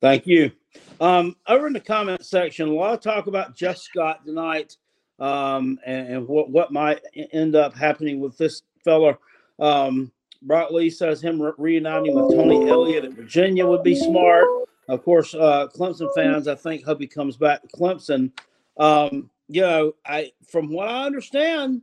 Thank 0.00 0.26
you. 0.26 0.50
Um, 0.98 1.36
over 1.46 1.66
in 1.66 1.74
the 1.74 1.80
comment 1.80 2.24
section, 2.24 2.70
a 2.70 2.72
lot 2.72 2.94
of 2.94 3.02
talk 3.02 3.26
about 3.26 3.54
Jeff 3.54 3.76
Scott 3.76 4.24
tonight 4.24 4.78
um, 5.18 5.78
and, 5.84 6.08
and 6.08 6.26
what, 6.26 6.48
what 6.48 6.72
might 6.72 7.02
end 7.34 7.54
up 7.54 7.76
happening 7.76 8.18
with 8.18 8.38
this 8.38 8.62
fella. 8.82 9.18
Um, 9.58 10.10
Brock 10.40 10.70
Lee 10.70 10.88
says 10.88 11.20
him 11.20 11.42
re- 11.42 11.52
reuniting 11.58 12.14
with 12.14 12.34
Tony 12.34 12.66
Elliott 12.66 13.04
at 13.04 13.12
Virginia 13.12 13.66
would 13.66 13.82
be 13.82 13.94
smart. 13.94 14.46
Of 14.88 15.04
course, 15.04 15.34
uh, 15.34 15.66
Clemson 15.66 16.08
fans, 16.14 16.48
I 16.48 16.54
think, 16.54 16.82
hope 16.82 16.98
he 16.98 17.06
comes 17.06 17.36
back 17.36 17.60
to 17.60 17.68
Clemson. 17.68 18.32
Um, 18.78 19.28
you 19.48 19.60
know, 19.60 19.92
I 20.06 20.32
from 20.50 20.72
what 20.72 20.88
I 20.88 21.04
understand, 21.04 21.82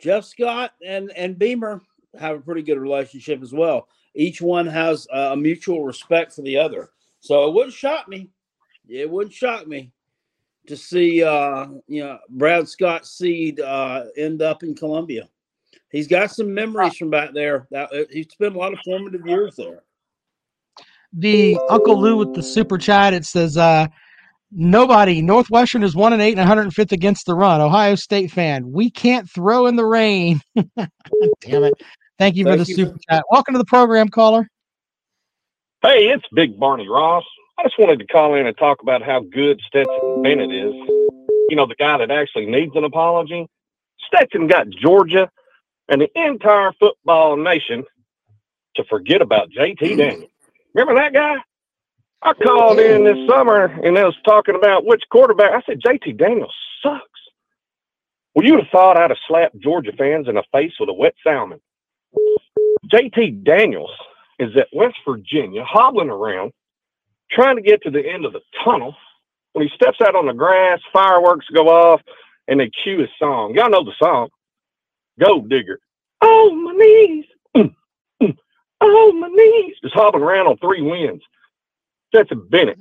Jeff 0.00 0.24
Scott 0.24 0.72
and 0.84 1.12
and 1.12 1.38
Beamer 1.38 1.80
have 2.18 2.38
a 2.38 2.40
pretty 2.40 2.62
good 2.62 2.78
relationship 2.78 3.40
as 3.40 3.52
well. 3.52 3.86
Each 4.14 4.40
one 4.40 4.66
has 4.66 5.06
a 5.12 5.36
mutual 5.36 5.84
respect 5.84 6.32
for 6.32 6.42
the 6.42 6.56
other. 6.56 6.90
So 7.20 7.46
it 7.46 7.54
wouldn't 7.54 7.74
shock 7.74 8.08
me. 8.08 8.28
It 8.88 9.08
wouldn't 9.08 9.34
shock 9.34 9.66
me 9.66 9.92
to 10.66 10.76
see 10.76 11.22
uh, 11.22 11.66
you 11.86 12.02
know 12.02 12.18
Brad 12.28 12.68
Scott 12.68 13.06
Seed 13.06 13.60
uh, 13.60 14.04
end 14.16 14.42
up 14.42 14.62
in 14.62 14.74
Columbia. 14.74 15.28
He's 15.90 16.06
got 16.06 16.30
some 16.30 16.54
memories 16.54 16.96
from 16.96 17.10
back 17.10 17.32
there. 17.34 17.66
That 17.70 17.92
uh, 17.92 18.04
he 18.10 18.22
spent 18.22 18.54
a 18.54 18.58
lot 18.58 18.72
of 18.72 18.78
formative 18.84 19.26
years 19.26 19.56
there. 19.56 19.82
The 21.12 21.58
Uncle 21.68 22.00
Lou 22.00 22.16
with 22.16 22.34
the 22.34 22.42
super 22.42 22.78
chat. 22.78 23.12
It 23.14 23.26
says, 23.26 23.56
uh, 23.56 23.88
nobody. 24.52 25.20
Northwestern 25.20 25.82
is 25.82 25.96
one 25.96 26.12
and 26.12 26.22
eight 26.22 26.38
and 26.38 26.48
105th 26.48 26.92
against 26.92 27.26
the 27.26 27.34
run. 27.34 27.60
Ohio 27.60 27.96
State 27.96 28.30
fan. 28.30 28.70
We 28.70 28.90
can't 28.90 29.28
throw 29.28 29.66
in 29.66 29.74
the 29.74 29.84
rain. 29.84 30.40
Damn 30.54 31.64
it. 31.64 31.74
Thank 32.20 32.36
you 32.36 32.44
for 32.44 32.50
Thank 32.50 32.66
the 32.66 32.72
you. 32.72 32.76
super 32.76 32.98
chat. 33.08 33.24
Welcome 33.30 33.54
to 33.54 33.58
the 33.58 33.64
program, 33.64 34.10
caller. 34.10 34.46
Hey, 35.80 36.08
it's 36.08 36.24
Big 36.34 36.60
Barney 36.60 36.86
Ross. 36.86 37.24
I 37.58 37.62
just 37.62 37.78
wanted 37.78 37.98
to 38.00 38.06
call 38.06 38.34
in 38.34 38.46
and 38.46 38.54
talk 38.58 38.82
about 38.82 39.02
how 39.02 39.20
good 39.20 39.58
Stetson 39.66 40.22
Bennett 40.22 40.52
is. 40.52 40.74
You 41.48 41.56
know, 41.56 41.66
the 41.66 41.76
guy 41.76 41.96
that 41.96 42.10
actually 42.10 42.44
needs 42.44 42.72
an 42.76 42.84
apology. 42.84 43.46
Stetson 44.06 44.48
got 44.48 44.68
Georgia 44.68 45.30
and 45.88 46.02
the 46.02 46.10
entire 46.14 46.74
football 46.78 47.38
nation 47.38 47.84
to 48.76 48.84
forget 48.84 49.22
about 49.22 49.48
JT 49.50 49.78
Daniels. 49.96 50.30
Remember 50.74 51.00
that 51.00 51.14
guy? 51.14 51.36
I 52.20 52.34
called 52.34 52.80
in 52.80 53.02
this 53.04 53.26
summer 53.26 53.64
and 53.82 53.96
they 53.96 54.04
was 54.04 54.16
talking 54.26 54.56
about 54.56 54.84
which 54.84 55.02
quarterback. 55.10 55.52
I 55.52 55.62
said, 55.62 55.80
JT 55.80 56.18
Daniels 56.18 56.54
sucks. 56.82 57.02
Well, 58.34 58.44
you'd 58.44 58.60
have 58.60 58.68
thought 58.70 58.98
I'd 58.98 59.08
have 59.08 59.18
slapped 59.26 59.58
Georgia 59.58 59.92
fans 59.96 60.28
in 60.28 60.34
the 60.34 60.44
face 60.52 60.72
with 60.78 60.90
a 60.90 60.92
wet 60.92 61.14
salmon. 61.24 61.60
JT 62.86 63.44
Daniels 63.44 63.90
is 64.38 64.56
at 64.56 64.68
West 64.72 64.96
Virginia 65.06 65.64
hobbling 65.64 66.10
around 66.10 66.52
trying 67.30 67.56
to 67.56 67.62
get 67.62 67.82
to 67.82 67.90
the 67.90 68.04
end 68.06 68.24
of 68.24 68.32
the 68.32 68.40
tunnel. 68.64 68.94
When 69.52 69.66
he 69.66 69.74
steps 69.74 70.00
out 70.00 70.14
on 70.14 70.26
the 70.26 70.32
grass, 70.32 70.80
fireworks 70.92 71.46
go 71.54 71.68
off 71.68 72.00
and 72.48 72.60
they 72.60 72.70
cue 72.82 73.00
his 73.00 73.10
song. 73.18 73.54
Y'all 73.54 73.70
know 73.70 73.84
the 73.84 73.92
song. 74.02 74.28
Gold 75.20 75.48
digger. 75.50 75.78
Oh, 76.22 76.54
my 76.54 76.72
knees. 76.72 77.24
Oh, 78.80 79.12
my 79.12 79.28
knees. 79.28 79.76
Just 79.82 79.94
hobbling 79.94 80.22
around 80.24 80.46
on 80.46 80.56
three 80.58 80.82
wins. 80.82 81.22
Stetson 82.08 82.48
Bennett. 82.48 82.78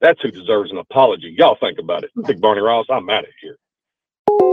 That's 0.00 0.20
who 0.22 0.30
deserves 0.30 0.70
an 0.70 0.78
apology. 0.78 1.34
Y'all 1.38 1.56
think 1.60 1.78
about 1.78 2.04
it. 2.04 2.10
Big 2.26 2.40
Barney 2.40 2.60
Ross, 2.60 2.86
I'm 2.90 3.10
out 3.10 3.24
of 3.24 3.30
here. 3.40 3.56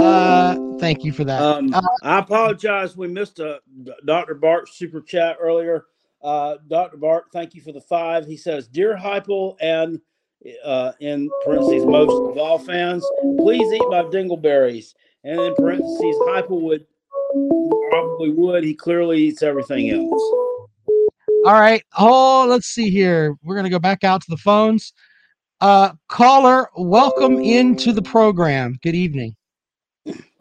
Uh, 0.02 0.78
thank 0.80 1.04
you 1.04 1.12
for 1.12 1.24
that. 1.26 1.42
Um, 1.42 1.74
Uh, 1.74 1.82
I 2.04 2.20
apologize. 2.20 2.98
We 2.98 3.08
missed 3.08 3.40
a 3.40 3.60
Dr. 4.06 4.36
Bart 4.36 4.68
super 4.70 5.02
chat 5.02 5.38
earlier. 5.40 5.86
Uh, 6.24 6.58
Dr. 6.68 6.98
Bart, 6.98 7.26
thank 7.34 7.56
you 7.56 7.62
for 7.62 7.72
the 7.72 7.82
five. 7.82 8.26
He 8.26 8.38
says, 8.38 8.68
"Dear 8.68 8.96
Heupel 8.96 9.56
and 9.60 10.00
uh, 10.64 10.92
in 11.00 11.30
parentheses 11.46 11.86
most 11.86 12.12
of 12.32 12.38
all 12.38 12.60
fans, 12.60 13.06
please 13.38 13.72
eat 13.74 13.84
my 13.90 14.04
dingleberries." 14.04 14.94
And 15.24 15.40
in 15.40 15.56
parentheses, 15.56 16.16
Heupel 16.28 16.62
would 16.62 16.86
probably 17.92 18.30
would. 18.32 18.64
He 18.64 18.74
clearly 18.74 19.20
eats 19.20 19.42
everything 19.44 19.90
else. 19.90 20.22
all 21.46 21.60
right. 21.60 21.84
Oh, 21.98 22.46
let's 22.48 22.68
see 22.68 22.90
here. 22.90 23.36
We're 23.44 23.56
gonna 23.56 23.70
go 23.70 23.80
back 23.80 24.04
out 24.04 24.22
to 24.22 24.30
the 24.30 24.38
phones. 24.38 24.94
Uh, 25.60 25.92
caller, 26.08 26.70
welcome 26.76 27.40
into 27.40 27.94
the 27.94 28.02
program. 28.02 28.78
Good 28.82 28.96
evening. 28.96 29.36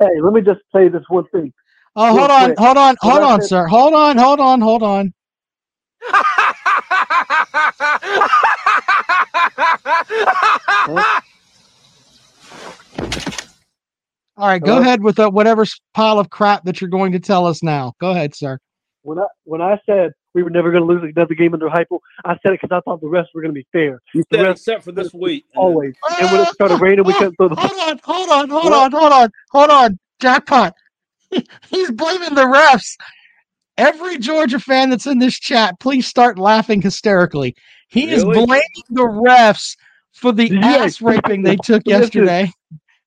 Hey, 0.01 0.21
let 0.23 0.33
me 0.33 0.41
just 0.43 0.61
say 0.75 0.89
this 0.89 1.05
one 1.09 1.27
thing. 1.33 1.53
Oh, 1.97 2.13
hold 2.17 2.31
on, 2.31 2.55
quick. 2.55 2.59
hold 2.59 2.77
on, 2.79 2.97
hold 3.01 3.23
on, 3.23 3.43
sir. 3.43 3.67
Hold 3.67 3.95
on, 3.95 4.17
hold 4.19 4.41
on, 4.41 4.61
hold 4.61 4.83
on. 4.83 5.13
All 14.37 14.49
right, 14.49 14.63
go 14.63 14.77
Hello? 14.77 14.81
ahead 14.81 15.03
with 15.03 15.19
uh, 15.19 15.31
whatever 15.31 15.65
pile 15.95 16.19
of 16.19 16.31
crap 16.31 16.65
that 16.65 16.81
you're 16.81 16.91
going 16.91 17.13
to 17.13 17.21
tell 17.21 17.47
us 17.47 17.63
now. 17.63 17.93
Go 18.01 18.11
ahead, 18.11 18.35
sir. 18.35 18.59
When 19.03 19.19
I 19.19 19.27
when 19.45 19.61
I 19.63 19.79
said 19.87 20.13
we 20.35 20.43
were 20.43 20.51
never 20.51 20.71
going 20.71 20.83
to 20.83 20.87
lose 20.87 21.13
another 21.17 21.35
game 21.35 21.55
under 21.55 21.69
Heupel, 21.69 22.01
I 22.25 22.35
said 22.43 22.53
it 22.53 22.61
because 22.63 22.75
I 22.77 22.81
thought 22.81 23.01
the 23.01 23.07
refs 23.07 23.27
were 23.35 23.43
going 23.43 23.55
to 23.55 23.59
be 23.59 23.67
fair. 23.73 24.01
You 24.15 24.25
The 24.31 24.39
said 24.39 24.47
refs 24.47 24.53
except 24.53 24.85
for 24.85 24.93
this 24.93 25.13
week. 25.13 25.47
always. 25.57 25.95
And 26.19 26.31
when 26.31 26.41
it 26.43 26.49
ah! 26.49 26.53
started 26.53 26.75
ah! 26.75 26.79
raining, 26.79 27.05
we 27.05 27.13
couldn't 27.15 27.37
throw 27.37 27.49
the 27.49 27.57
ah! 27.57 27.69
Hold 27.69 27.91
on, 27.91 28.01
hold 28.03 28.31
on, 28.31 28.51
hold 28.51 28.73
on, 28.73 28.93
hold 28.93 29.13
on, 29.13 29.31
hold 29.51 29.71
on. 29.71 29.99
Jackpot. 30.21 30.75
He's 31.69 31.91
blaming 31.91 32.35
the 32.35 32.43
refs. 32.45 32.97
Every 33.79 34.19
Georgia 34.19 34.61
fan 34.61 34.91
that's 34.91 35.07
in 35.07 35.19
this 35.19 35.39
chat, 35.39 35.81
please 35.81 36.07
start 36.07 36.39
laughing 36.39 36.83
hysterically. 36.83 37.55
He 37.89 38.11
is 38.11 38.25
blaming 38.25 38.63
the 38.91 39.03
refs 39.03 39.77
for 40.13 40.33
the 40.33 40.55
ass 40.59 41.01
raping 41.01 41.43
they 41.43 41.57
took 41.57 41.83
yesterday. 41.87 42.53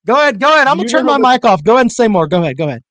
Go 0.06 0.14
ahead, 0.14 0.40
go 0.40 0.52
ahead. 0.52 0.66
I'm 0.66 0.76
gonna 0.76 0.88
turn 0.88 1.06
my 1.06 1.12
how 1.12 1.18
mic 1.32 1.44
off. 1.44 1.62
Go 1.62 1.74
ahead 1.74 1.82
and 1.82 1.92
say 1.92 2.08
more. 2.08 2.26
Go 2.26 2.42
ahead, 2.42 2.56
go 2.56 2.68
ahead. 2.68 2.82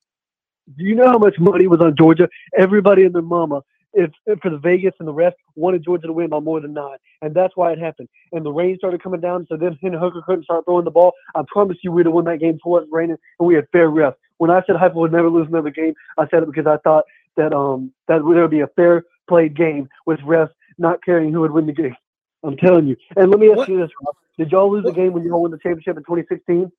Do 0.76 0.84
you 0.84 0.94
know 0.94 1.06
how 1.06 1.18
much 1.18 1.38
money 1.38 1.66
was 1.66 1.80
on 1.80 1.94
Georgia? 1.96 2.28
Everybody 2.58 3.04
and 3.04 3.14
their 3.14 3.22
mama, 3.22 3.60
if, 3.94 4.10
if 4.26 4.38
for 4.40 4.50
the 4.50 4.58
Vegas 4.58 4.94
and 4.98 5.08
the 5.08 5.12
rest, 5.12 5.36
wanted 5.54 5.84
Georgia 5.84 6.06
to 6.06 6.12
win 6.12 6.28
by 6.28 6.40
more 6.40 6.60
than 6.60 6.74
nine, 6.74 6.98
and 7.22 7.34
that's 7.34 7.56
why 7.56 7.72
it 7.72 7.78
happened. 7.78 8.08
And 8.32 8.44
the 8.44 8.52
rain 8.52 8.76
started 8.76 9.02
coming 9.02 9.20
down, 9.20 9.46
so 9.48 9.56
then 9.56 9.78
Hendon 9.80 10.00
Hooker 10.00 10.22
couldn't 10.26 10.44
start 10.44 10.64
throwing 10.64 10.84
the 10.84 10.90
ball. 10.90 11.12
I 11.34 11.42
promise 11.48 11.78
you, 11.82 11.92
we'd 11.92 12.06
have 12.06 12.14
won 12.14 12.24
that 12.24 12.40
game 12.40 12.54
before 12.54 12.82
it 12.82 12.88
raining, 12.90 13.16
and 13.38 13.46
we 13.46 13.54
had 13.54 13.66
fair 13.72 13.88
refs. 13.88 14.14
When 14.38 14.50
I 14.50 14.62
said 14.66 14.76
Heupel 14.76 14.94
would 14.96 15.12
never 15.12 15.30
lose 15.30 15.48
another 15.48 15.70
game, 15.70 15.94
I 16.18 16.26
said 16.28 16.42
it 16.42 16.46
because 16.46 16.66
I 16.66 16.76
thought 16.78 17.04
that 17.36 17.52
um 17.52 17.92
that 18.08 18.18
there 18.18 18.42
would 18.42 18.50
be 18.50 18.60
a 18.60 18.68
fair 18.68 19.04
played 19.28 19.56
game 19.56 19.88
with 20.06 20.20
refs 20.20 20.50
not 20.78 21.02
caring 21.04 21.32
who 21.32 21.40
would 21.40 21.52
win 21.52 21.66
the 21.66 21.72
game. 21.72 21.96
I'm 22.42 22.56
telling 22.56 22.86
you. 22.86 22.96
And 23.16 23.30
let 23.30 23.40
me 23.40 23.52
ask 23.52 23.68
you 23.68 23.78
this: 23.78 23.90
Rob. 24.04 24.16
Did 24.38 24.50
y'all 24.50 24.70
lose 24.70 24.84
the 24.84 24.92
game 24.92 25.12
when 25.12 25.24
y'all 25.24 25.42
won 25.42 25.50
the 25.50 25.58
championship 25.58 25.96
in 25.96 26.02
2016? 26.02 26.70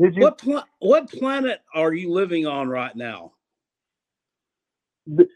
Did 0.00 0.16
you? 0.16 0.22
What 0.22 0.38
pla- 0.38 0.64
what 0.78 1.10
planet 1.10 1.60
are 1.74 1.92
you 1.92 2.10
living 2.10 2.46
on 2.46 2.68
right 2.68 2.94
now? 2.96 3.32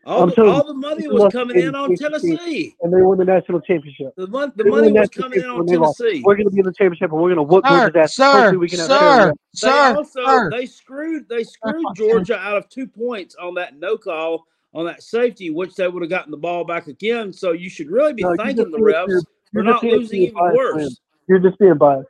All, 0.05 0.23
I'm 0.23 0.29
the, 0.31 0.43
all 0.45 0.59
you, 0.59 0.65
the 0.69 0.75
money 0.75 1.03
they 1.03 1.09
was 1.09 1.33
coming 1.33 1.57
the 1.57 1.67
in 1.67 1.75
on 1.75 1.97
Tennessee. 1.97 2.77
and 2.83 2.93
they 2.93 3.03
won 3.03 3.19
the 3.19 3.25
national 3.25 3.61
championship. 3.61 4.15
The, 4.17 4.29
mon- 4.29 4.53
the 4.55 4.65
money 4.65 4.93
was 4.93 5.09
coming 5.09 5.41
in 5.41 5.47
on 5.47 5.59
when 5.59 5.67
they 5.67 5.77
lost. 5.77 5.99
Tennessee. 5.99 6.23
We're 6.25 6.37
going 6.37 6.47
to 6.47 6.53
be 6.53 6.61
in 6.61 6.67
the 6.67 6.73
championship, 6.73 7.11
and 7.11 7.21
we're 7.21 7.35
going 7.35 7.37
to 7.37 7.43
whoop 7.43 7.67
Sir, 7.67 7.91
Georgia's 7.91 7.97
ass. 7.97 8.15
sir, 8.15 8.59
we 8.59 8.69
can 8.69 8.79
have 8.79 8.87
sir. 8.89 9.33
They 9.33 9.59
sir, 9.59 9.95
also 9.97 10.25
sir. 10.25 10.51
they 10.51 10.67
screwed 10.67 11.29
they 11.29 11.43
screwed 11.43 11.85
Georgia 11.97 12.39
out 12.39 12.57
of 12.57 12.69
two 12.69 12.87
points 12.87 13.35
on 13.35 13.55
that 13.55 13.77
no 13.77 13.97
call 13.97 14.47
on 14.73 14.87
that 14.87 15.03
safety, 15.03 15.51
which 15.51 15.75
they 15.75 15.89
would 15.89 16.03
have 16.03 16.11
gotten 16.11 16.31
the 16.31 16.37
ball 16.37 16.65
back 16.65 16.87
again. 16.87 17.33
So 17.33 17.51
you 17.51 17.69
should 17.69 17.91
really 17.91 18.13
be 18.13 18.23
No, 18.23 18.37
thanking 18.37 18.71
the 18.71 18.79
refs 18.79 19.09
you're- 19.09 19.23
for 19.53 19.63
not 19.65 19.83
losing 19.83 20.23
even 20.23 20.37
worse. 20.55 20.77
man. 20.77 20.89
You're 21.29 21.39
just 21.41 21.59
being 21.59 21.75
biased. 21.77 22.09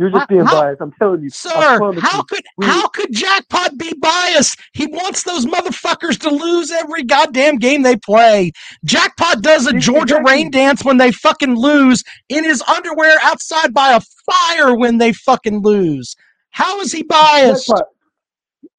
You're 0.00 0.08
just 0.08 0.28
being 0.30 0.46
how- 0.46 0.62
biased. 0.62 0.80
I'm 0.80 0.92
telling 0.98 1.22
you. 1.22 1.28
Sir, 1.28 1.50
how 1.50 1.90
you. 1.92 2.24
could 2.24 2.42
We- 2.56 2.64
how 2.66 2.88
could 2.88 3.12
Jackpot 3.12 3.76
be 3.76 3.92
biased? 4.00 4.58
He 4.72 4.86
wants 4.86 5.24
those 5.24 5.44
motherfuckers 5.44 6.18
to 6.20 6.30
lose 6.30 6.70
every 6.70 7.02
goddamn 7.02 7.58
game 7.58 7.82
they 7.82 7.96
play. 7.96 8.52
Jackpot 8.82 9.42
does 9.42 9.66
a 9.66 9.74
Georgia 9.74 10.22
rain 10.24 10.50
dance 10.50 10.82
when 10.82 10.96
they 10.96 11.12
fucking 11.12 11.54
lose 11.54 12.02
in 12.30 12.44
his 12.44 12.62
underwear 12.62 13.18
outside 13.22 13.74
by 13.74 13.92
a 13.92 14.00
fire 14.24 14.74
when 14.74 14.96
they 14.96 15.12
fucking 15.12 15.60
lose. 15.60 16.16
How 16.52 16.80
is 16.80 16.92
he 16.92 17.02
biased? 17.02 17.66
Jackpot. 17.68 17.86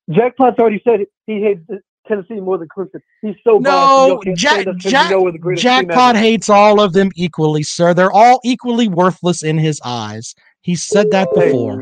Jackpot's 0.09 0.59
already 0.59 0.81
said 0.83 1.01
it. 1.01 1.09
he 1.27 1.39
hates 1.41 1.61
Tennessee 2.07 2.39
more 2.39 2.57
than 2.57 2.67
Clemson. 2.67 2.99
He's 3.21 3.35
so 3.43 3.59
biased. 3.59 3.63
No, 3.63 4.21
y'all 4.25 4.35
Jack, 4.35 4.65
Jack, 4.77 5.09
you 5.11 5.17
know 5.17 5.21
we're 5.21 5.31
the 5.31 5.37
greatest 5.37 5.63
team 5.63 5.87
Jackpot 5.87 6.15
hates 6.15 6.49
all 6.49 6.81
of 6.81 6.93
them 6.93 7.11
equally, 7.15 7.61
sir. 7.61 7.93
They're 7.93 8.11
all 8.11 8.39
equally 8.43 8.87
worthless 8.87 9.43
in 9.43 9.59
his 9.59 9.79
eyes. 9.85 10.33
He's 10.61 10.83
said 10.83 11.11
that 11.11 11.33
before. 11.33 11.81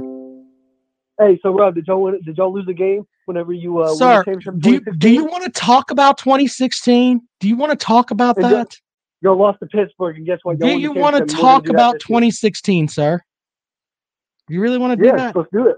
Hey, 1.19 1.37
so 1.43 1.53
Rob, 1.53 1.75
did 1.75 1.85
y'all 1.87 2.01
win, 2.01 2.19
did 2.25 2.37
y'all 2.37 2.53
lose 2.53 2.65
the 2.65 2.73
game 2.73 3.05
whenever 3.25 3.51
you 3.51 3.79
uh, 3.79 3.89
the 3.89 3.95
Sir, 3.95 4.23
do 4.57 4.71
you, 4.71 4.79
do 4.97 5.09
you 5.09 5.25
want 5.25 5.43
to 5.43 5.49
talk 5.49 5.91
about 5.91 6.17
2016? 6.17 7.21
Do 7.41 7.47
you 7.49 7.57
want 7.57 7.71
to 7.71 7.77
talk 7.77 8.11
about 8.11 8.37
And 8.37 8.45
that? 8.45 8.77
Y'all 9.21 9.37
lost 9.37 9.59
to 9.59 9.65
Pittsburgh, 9.65 10.15
and 10.15 10.25
guess 10.25 10.39
what? 10.43 10.59
Y'all 10.59 10.69
Do 10.69 10.79
you 10.79 10.93
want 10.93 11.15
to 11.15 11.19
championship, 11.19 11.39
and 11.39 11.45
we're 11.45 11.53
gonna 11.53 11.61
talk 11.61 11.69
about 11.69 11.99
2016, 11.99 12.87
sir? 12.87 13.21
You 14.47 14.61
really 14.61 14.77
want 14.77 14.97
to 14.97 15.03
do 15.03 15.09
Yeah, 15.09 15.17
that? 15.17 15.35
let's 15.35 15.49
do 15.51 15.67
it. 15.67 15.75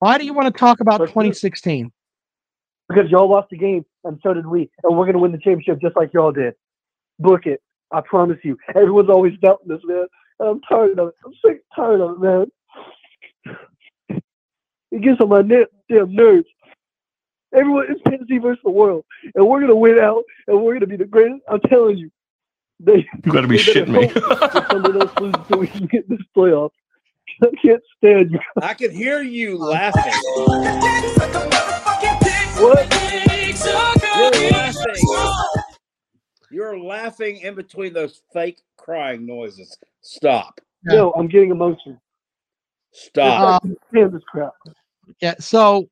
Why 0.00 0.18
do 0.18 0.24
you 0.24 0.34
want 0.34 0.52
to 0.52 0.58
talk 0.58 0.80
about 0.80 0.98
Let's 0.98 1.12
2016? 1.12 1.92
Because 2.88 3.08
y'all 3.10 3.30
lost 3.30 3.48
the 3.50 3.56
game, 3.56 3.84
and 4.02 4.18
so 4.24 4.34
did 4.34 4.46
we, 4.46 4.68
and 4.82 4.98
we're 4.98 5.06
gonna 5.06 5.20
win 5.20 5.30
the 5.30 5.38
championship 5.38 5.80
just 5.80 5.96
like 5.96 6.12
y'all 6.12 6.32
did. 6.32 6.54
Book 7.20 7.46
it. 7.46 7.62
I 7.92 8.00
promise 8.00 8.38
you. 8.42 8.58
Everyone's 8.74 9.08
always 9.08 9.34
doubting 9.40 9.68
this, 9.68 9.80
man. 9.84 10.06
And 10.42 10.50
I'm 10.50 10.60
tired 10.62 10.98
of 10.98 11.08
it. 11.08 11.14
I'm 11.24 11.32
sick 11.34 11.52
and 11.52 11.60
tired 11.76 12.00
of 12.00 12.10
it, 12.16 12.20
man. 12.20 12.46
It 14.90 15.02
gets 15.02 15.20
on 15.20 15.28
my 15.28 15.42
ne- 15.42 15.66
damn 15.88 16.12
nerves. 16.12 16.48
Everyone, 17.54 17.86
it's 17.88 18.00
Tennessee 18.08 18.38
versus 18.38 18.60
the 18.64 18.70
world, 18.70 19.04
and 19.36 19.46
we're 19.46 19.60
gonna 19.60 19.76
win 19.76 20.00
out, 20.00 20.24
and 20.48 20.60
we're 20.60 20.74
gonna 20.74 20.86
be 20.88 20.96
the 20.96 21.04
greatest. 21.04 21.42
I'm 21.48 21.60
telling 21.60 21.96
you. 21.98 22.10
They, 22.80 23.06
You 23.24 23.32
gotta 23.32 23.46
be 23.46 23.56
shitting 23.58 23.88
me. 23.90 24.06
hope 24.08 24.14
that 24.52 24.66
someone 24.68 24.96
else 25.00 25.12
loses 25.20 25.40
so 25.48 25.58
we 25.58 25.68
can 25.68 25.86
get 25.86 26.08
this 26.08 26.18
playoff. 26.36 26.70
I 27.40 27.46
can't 27.64 27.82
stand 27.98 28.32
you. 28.32 28.40
I 28.60 28.74
could 28.74 28.90
hear 28.90 29.22
you 29.22 29.58
laughing. 29.58 30.12
What? 32.58 32.92
You're 34.16 34.50
laughing. 34.50 35.51
You're 36.52 36.78
laughing 36.78 37.38
in 37.38 37.54
between 37.54 37.92
those 37.94 38.20
fake 38.32 38.60
crying 38.76 39.24
noises. 39.24 39.76
Stop. 40.02 40.60
No, 40.84 41.12
I'm 41.12 41.26
getting 41.28 41.50
emotional. 41.50 42.00
Stop. 42.92 43.40
Um, 43.40 43.54
I 43.54 43.66
can't 43.66 43.78
stand 43.90 44.12
this 44.12 44.22
crap. 44.30 44.52
Yeah. 45.20 45.34
So, 45.38 45.88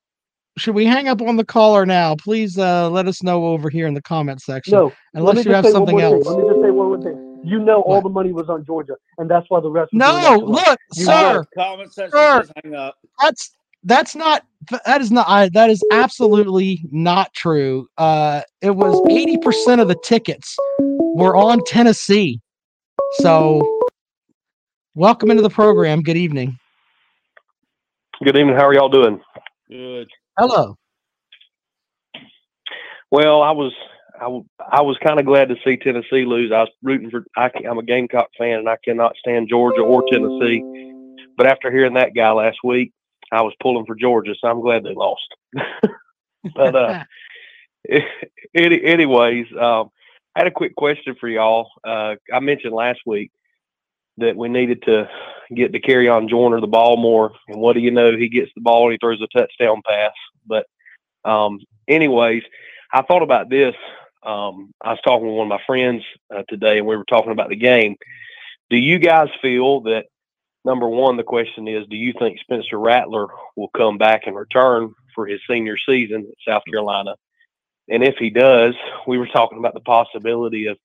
should 0.59 0.75
we 0.75 0.85
hang 0.85 1.09
up 1.09 1.23
on 1.23 1.37
the 1.37 1.45
caller 1.45 1.87
now? 1.87 2.17
Please 2.17 2.59
uh, 2.59 2.91
let 2.91 3.07
us 3.07 3.23
know 3.23 3.47
over 3.47 3.71
here 3.71 3.87
in 3.87 3.95
the 3.95 4.03
comment 4.03 4.43
section. 4.43 4.75
No, 4.75 4.85
let 4.85 4.93
me 4.93 5.31
unless 5.31 5.45
you 5.47 5.53
have 5.53 5.67
something 5.67 6.01
else. 6.01 6.27
Thing. 6.27 6.35
Let 6.37 6.43
me 6.45 6.51
just 6.51 6.63
say 6.63 6.71
one 6.71 6.89
more 6.89 7.03
thing. 7.03 7.41
You 7.43 7.61
know, 7.61 7.81
all 7.83 8.03
the 8.03 8.11
money 8.11 8.33
was 8.33 8.51
on 8.51 8.67
Georgia, 8.67 8.97
and 9.17 9.31
that's 9.31 9.47
why 9.49 9.61
the 9.61 9.71
rest. 9.71 9.91
was 9.95 10.01
doing 10.03 10.23
No, 10.23 10.23
that 10.23 10.39
to 10.41 10.45
us. 10.45 10.67
look, 10.69 10.79
You 10.97 11.05
sir. 11.05 11.45
Comment 11.57 11.95
section 11.95 12.11
Sir. 12.11 12.45
hang 12.63 12.75
up. 12.75 12.97
That's 13.23 13.55
that's 13.85 14.15
not 14.15 14.45
that 14.85 15.01
is 15.01 15.11
not 15.11 15.27
I, 15.29 15.49
that 15.51 15.71
is 15.71 15.83
absolutely 15.91 16.85
not 16.91 17.33
true. 17.35 17.89
Uh, 17.97 18.43
it 18.61 18.75
was 18.77 19.01
eighty 19.11 19.39
percent 19.39 19.81
of 19.81 19.89
the 19.89 19.97
tickets 20.05 20.57
were 20.79 21.37
on 21.37 21.61
Tennessee. 21.65 22.41
So, 23.15 23.81
welcome 24.95 25.31
into 25.31 25.43
the 25.43 25.51
program. 25.51 26.03
Good 26.03 26.17
evening. 26.17 26.59
Good 28.23 28.37
evening. 28.37 28.55
How 28.55 28.67
are 28.67 28.75
y'all 28.75 28.89
doing? 28.89 29.21
Good. 29.69 30.09
Hello. 30.39 30.77
Well, 33.11 33.43
I 33.43 33.51
was 33.51 33.73
I 34.21 34.83
was 34.83 34.97
kind 35.03 35.19
of 35.19 35.25
glad 35.25 35.49
to 35.49 35.57
see 35.65 35.77
Tennessee 35.77 36.25
lose. 36.27 36.53
I 36.53 36.61
was 36.61 36.71
rooting 36.83 37.11
for. 37.11 37.25
I, 37.37 37.47
I, 37.47 37.69
am 37.69 37.79
a 37.79 37.83
Gamecock 37.83 38.29
fan, 38.37 38.59
and 38.59 38.69
I 38.69 38.77
cannot 38.85 39.17
stand 39.17 39.49
Georgia 39.49 39.81
or 39.81 40.05
Tennessee. 40.11 40.63
But 41.37 41.47
after 41.47 41.71
hearing 41.71 41.95
that 41.95 42.15
guy 42.15 42.31
last 42.31 42.59
week, 42.63 42.93
I 43.33 43.43
was 43.43 43.55
pulling 43.61 43.87
for 43.87 43.95
Georgia, 43.95 44.35
so 44.39 44.49
I'm 44.49 44.61
glad 44.61 44.85
they 44.85 44.95
lost. 44.95 45.35
but 46.55 46.75
uh, 46.75 47.05
any, 48.55 48.85
anyways, 48.85 49.47
um, 49.59 49.91
I 50.35 50.41
had 50.41 50.47
a 50.47 50.53
quick 50.53 50.77
question 50.77 51.17
for 51.19 51.29
y'all. 51.29 51.71
Uh, 51.85 52.17
I 52.33 52.41
mentioned 52.41 52.75
last 52.75 53.01
week 53.07 53.31
that 54.19 54.37
we 54.37 54.49
needed 54.49 54.83
to 54.83 55.09
get 55.55 55.73
to 55.73 55.81
Dakereon 55.81 56.29
Joyner 56.29 56.61
the 56.61 56.67
ball 56.67 56.97
more, 56.97 57.33
and 57.49 57.61
what 57.61 57.75
do 57.75 57.81
you 57.81 57.91
know? 57.91 58.17
He 58.17 58.29
gets 58.29 58.51
the 58.55 58.61
ball 58.61 58.85
and 58.85 58.93
he 58.93 58.99
throws 58.99 59.21
a 59.21 59.39
touchdown 59.39 59.83
pass, 59.87 60.13
but 60.47 60.67
um, 61.25 61.61
anyways, 61.89 62.43
I 62.93 63.03
thought 63.03 63.23
about 63.23 63.51
this. 63.51 63.75
Um, 64.23 64.73
I 64.83 64.91
was 64.91 65.01
talking 65.03 65.27
with 65.27 65.37
one 65.37 65.47
of 65.47 65.59
my 65.59 65.65
friends 65.67 66.05
uh, 66.35 66.43
today, 66.49 66.79
and 66.79 66.87
we 66.87 66.97
were 66.97 67.05
talking 67.05 67.33
about 67.33 67.49
the 67.49 67.57
game. 67.57 67.97
Do 68.69 68.77
you 68.77 68.99
guys 68.99 69.29
feel 69.41 69.81
that 69.83 70.07
number 70.65 70.89
one, 70.89 71.17
the 71.17 71.23
question 71.23 71.69
is, 71.69 71.87
do 71.89 71.97
you 71.97 72.13
think 72.19 72.39
Spencer 72.41 72.79
Rattler 72.79 73.29
will 73.57 73.71
come 73.77 73.99
back 73.99 74.23
and 74.27 74.37
return 74.37 74.95
for 75.15 75.27
his 75.27 75.41
senior 75.49 75.77
season 75.79 76.27
at 76.31 76.53
South 76.53 76.63
Carolina? 76.71 77.15
And 77.89 78.05
if 78.05 78.17
he 78.19 78.31
does, 78.31 78.75
we 79.07 79.19
were 79.19 79.27
talking 79.27 79.59
about 79.59 79.75
the 79.75 79.81
possibility 79.81 80.67
of 80.67 80.79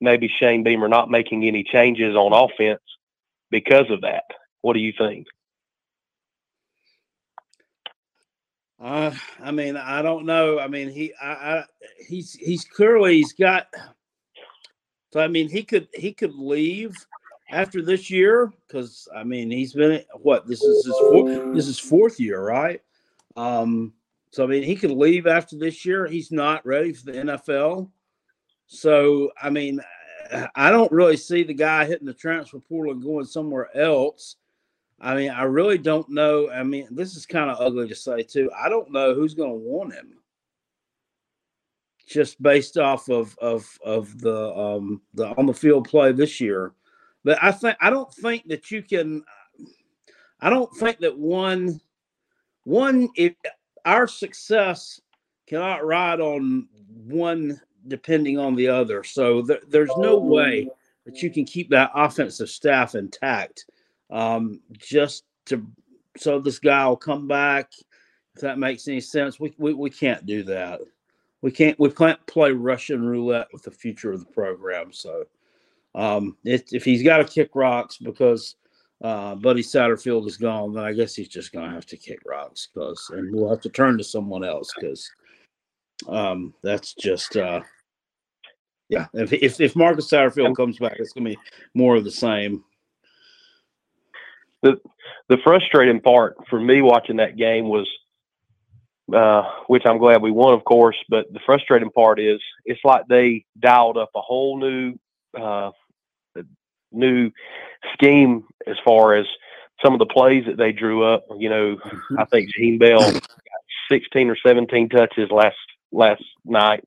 maybe 0.00 0.30
Shane 0.38 0.62
Beamer 0.62 0.88
not 0.88 1.10
making 1.10 1.44
any 1.44 1.64
changes 1.64 2.14
on 2.14 2.32
offense 2.32 2.82
because 3.50 3.90
of 3.90 4.02
that. 4.02 4.24
What 4.60 4.74
do 4.74 4.80
you 4.80 4.92
think? 4.96 5.26
Uh, 8.80 9.12
I 9.40 9.52
mean, 9.52 9.76
I 9.76 10.02
don't 10.02 10.26
know. 10.26 10.58
I 10.58 10.66
mean, 10.66 10.90
he, 10.90 11.12
I, 11.20 11.28
I, 11.28 11.64
he's, 12.08 12.32
he's 12.34 12.64
clearly 12.64 13.14
he's 13.14 13.32
got. 13.32 13.68
So 15.12 15.20
I 15.20 15.28
mean, 15.28 15.48
he 15.48 15.62
could 15.62 15.88
he 15.92 16.12
could 16.12 16.34
leave 16.34 16.96
after 17.52 17.82
this 17.82 18.10
year 18.10 18.52
because 18.66 19.06
I 19.14 19.22
mean 19.22 19.50
he's 19.50 19.74
been 19.74 20.02
what 20.14 20.46
this 20.46 20.62
is 20.62 20.86
his 20.86 20.96
fourth, 20.98 21.54
this 21.54 21.68
is 21.68 21.78
fourth 21.78 22.18
year, 22.18 22.42
right? 22.42 22.80
Um, 23.36 23.92
so 24.30 24.44
I 24.44 24.46
mean 24.46 24.62
he 24.62 24.74
could 24.74 24.90
leave 24.90 25.26
after 25.26 25.56
this 25.56 25.84
year. 25.84 26.06
He's 26.06 26.32
not 26.32 26.64
ready 26.66 26.92
for 26.92 27.06
the 27.06 27.12
NFL. 27.12 27.90
So 28.66 29.30
I 29.40 29.50
mean, 29.50 29.80
I 30.54 30.70
don't 30.70 30.90
really 30.90 31.16
see 31.16 31.42
the 31.42 31.54
guy 31.54 31.84
hitting 31.84 32.06
the 32.06 32.14
transfer 32.14 32.58
portal 32.58 32.92
and 32.92 33.02
going 33.02 33.26
somewhere 33.26 33.74
else. 33.76 34.36
I 34.98 35.14
mean, 35.14 35.30
I 35.30 35.42
really 35.42 35.78
don't 35.78 36.08
know. 36.08 36.48
I 36.50 36.62
mean, 36.62 36.88
this 36.90 37.16
is 37.16 37.26
kind 37.26 37.50
of 37.50 37.60
ugly 37.60 37.88
to 37.88 37.94
say 37.94 38.22
too. 38.22 38.50
I 38.58 38.68
don't 38.68 38.92
know 38.92 39.14
who's 39.14 39.34
going 39.34 39.50
to 39.50 39.56
want 39.56 39.92
him. 39.92 40.14
Just 42.06 42.42
based 42.42 42.78
off 42.78 43.08
of 43.08 43.36
of 43.38 43.78
of 43.84 44.18
the 44.20 44.54
um 44.54 45.02
the 45.14 45.28
on 45.36 45.46
the 45.46 45.54
field 45.54 45.88
play 45.88 46.12
this 46.12 46.40
year. 46.40 46.72
But 47.24 47.38
I 47.42 47.52
think 47.52 47.76
I 47.80 47.90
don't 47.90 48.12
think 48.12 48.48
that 48.48 48.70
you 48.70 48.82
can. 48.82 49.24
I 50.40 50.50
don't 50.50 50.74
think 50.76 50.98
that 50.98 51.16
one 51.16 51.80
one 52.64 53.08
if 53.16 53.34
our 53.84 54.06
success 54.06 55.00
cannot 55.46 55.84
ride 55.84 56.20
on 56.20 56.68
one 57.04 57.60
depending 57.88 58.38
on 58.38 58.54
the 58.54 58.68
other. 58.68 59.02
So 59.04 59.42
th- 59.42 59.62
there's 59.68 59.90
no 59.96 60.18
way 60.18 60.68
that 61.04 61.22
you 61.22 61.30
can 61.30 61.44
keep 61.44 61.70
that 61.70 61.90
offensive 61.94 62.48
staff 62.48 62.94
intact 62.94 63.66
um, 64.10 64.60
just 64.78 65.24
to 65.46 65.66
so 66.16 66.38
this 66.38 66.58
guy 66.58 66.86
will 66.86 66.96
come 66.96 67.26
back. 67.26 67.72
If 68.34 68.42
that 68.42 68.58
makes 68.58 68.88
any 68.88 69.00
sense, 69.00 69.40
we, 69.40 69.54
we 69.58 69.74
we 69.74 69.90
can't 69.90 70.24
do 70.26 70.42
that. 70.44 70.80
We 71.40 71.50
can't 71.50 71.78
we 71.78 71.90
can't 71.90 72.24
play 72.26 72.52
Russian 72.52 73.04
roulette 73.04 73.48
with 73.52 73.62
the 73.62 73.70
future 73.70 74.12
of 74.12 74.20
the 74.20 74.32
program. 74.32 74.92
So 74.92 75.24
um, 75.94 76.36
if, 76.44 76.72
if 76.72 76.84
he's 76.84 77.02
got 77.02 77.18
to 77.18 77.24
kick 77.24 77.50
rocks 77.54 77.98
because 77.98 78.56
uh, 79.02 79.34
Buddy 79.34 79.62
Satterfield 79.62 80.26
is 80.26 80.36
gone, 80.36 80.74
then 80.74 80.84
I 80.84 80.92
guess 80.92 81.14
he's 81.14 81.28
just 81.28 81.52
going 81.52 81.68
to 81.68 81.74
have 81.74 81.86
to 81.86 81.96
kick 81.96 82.20
rocks 82.26 82.68
because, 82.72 83.10
and 83.14 83.34
we'll 83.34 83.50
have 83.50 83.60
to 83.62 83.68
turn 83.68 83.98
to 83.98 84.04
someone 84.04 84.44
else 84.44 84.70
because 84.78 85.10
um, 86.08 86.54
that's 86.62 86.94
just, 86.94 87.36
uh, 87.36 87.60
yeah. 88.92 89.06
If, 89.14 89.32
if 89.32 89.58
if 89.58 89.74
Marcus 89.74 90.10
Satterfield 90.10 90.54
comes 90.54 90.78
back, 90.78 90.96
it's 90.98 91.14
going 91.14 91.24
to 91.24 91.30
be 91.30 91.38
more 91.74 91.96
of 91.96 92.04
the 92.04 92.10
same. 92.10 92.62
The 94.60 94.78
the 95.28 95.38
frustrating 95.42 95.98
part 95.98 96.36
for 96.50 96.60
me 96.60 96.82
watching 96.82 97.16
that 97.16 97.38
game 97.38 97.68
was, 97.68 97.88
uh, 99.14 99.44
which 99.66 99.84
I'm 99.86 99.96
glad 99.96 100.20
we 100.20 100.30
won, 100.30 100.52
of 100.52 100.64
course. 100.64 100.96
But 101.08 101.32
the 101.32 101.40
frustrating 101.46 101.90
part 101.90 102.20
is 102.20 102.38
it's 102.66 102.84
like 102.84 103.06
they 103.08 103.46
dialed 103.58 103.96
up 103.96 104.10
a 104.14 104.20
whole 104.20 104.60
new 104.60 104.98
uh, 105.40 105.70
new 106.92 107.30
scheme 107.94 108.44
as 108.66 108.76
far 108.84 109.14
as 109.14 109.26
some 109.84 109.92
of 109.92 109.98
the 109.98 110.06
plays 110.06 110.44
that 110.46 110.56
they 110.56 110.72
drew 110.72 111.04
up. 111.04 111.24
You 111.36 111.48
know, 111.48 111.76
mm-hmm. 111.76 112.18
I 112.18 112.24
think 112.26 112.50
Gene 112.54 112.78
Bell 112.78 113.00
got 113.00 113.22
16 113.90 114.30
or 114.30 114.36
17 114.36 114.88
touches 114.88 115.30
last 115.30 115.56
last 115.90 116.22
night, 116.44 116.84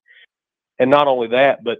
and 0.80 0.90
not 0.90 1.08
only 1.08 1.30
that, 1.30 1.64
but 1.64 1.80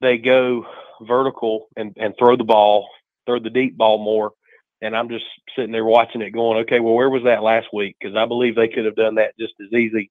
they 0.00 0.18
go 0.18 0.66
vertical 1.02 1.68
and, 1.76 1.96
and 1.96 2.14
throw 2.18 2.36
the 2.36 2.44
ball, 2.44 2.88
throw 3.26 3.38
the 3.38 3.50
deep 3.50 3.76
ball 3.76 3.98
more. 3.98 4.32
And 4.80 4.96
I'm 4.96 5.08
just 5.08 5.24
sitting 5.56 5.72
there 5.72 5.84
watching 5.84 6.22
it, 6.22 6.30
going, 6.30 6.58
okay, 6.58 6.78
well, 6.78 6.94
where 6.94 7.10
was 7.10 7.24
that 7.24 7.42
last 7.42 7.66
week? 7.72 7.96
Because 7.98 8.16
I 8.16 8.26
believe 8.26 8.54
they 8.54 8.68
could 8.68 8.84
have 8.84 8.94
done 8.94 9.16
that 9.16 9.36
just 9.38 9.54
as 9.60 9.72
easy 9.72 10.10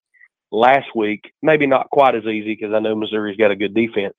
last 0.51 0.87
week. 0.93 1.31
Maybe 1.41 1.67
not 1.67 1.89
quite 1.89 2.15
as 2.15 2.25
easy 2.25 2.53
because 2.59 2.73
I 2.73 2.79
know 2.79 2.95
Missouri's 2.95 3.37
got 3.37 3.51
a 3.51 3.55
good 3.55 3.73
defense, 3.73 4.15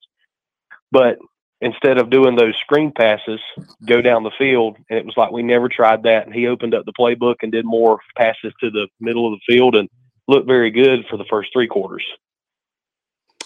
but 0.91 1.17
instead 1.61 1.97
of 1.97 2.09
doing 2.09 2.35
those 2.35 2.55
screen 2.57 2.91
passes, 2.91 3.39
go 3.85 4.01
down 4.01 4.23
the 4.23 4.31
field. 4.37 4.77
And 4.89 4.99
it 4.99 5.05
was 5.05 5.17
like 5.17 5.31
we 5.31 5.43
never 5.43 5.69
tried 5.69 6.03
that. 6.03 6.25
And 6.25 6.33
he 6.33 6.47
opened 6.47 6.73
up 6.73 6.85
the 6.85 6.93
playbook 6.93 7.35
and 7.41 7.51
did 7.51 7.65
more 7.65 7.99
passes 8.17 8.53
to 8.61 8.69
the 8.69 8.87
middle 8.99 9.31
of 9.31 9.39
the 9.39 9.53
field 9.53 9.75
and 9.75 9.89
looked 10.27 10.47
very 10.47 10.71
good 10.71 11.05
for 11.09 11.17
the 11.17 11.25
first 11.29 11.49
three 11.53 11.67
quarters. 11.67 12.05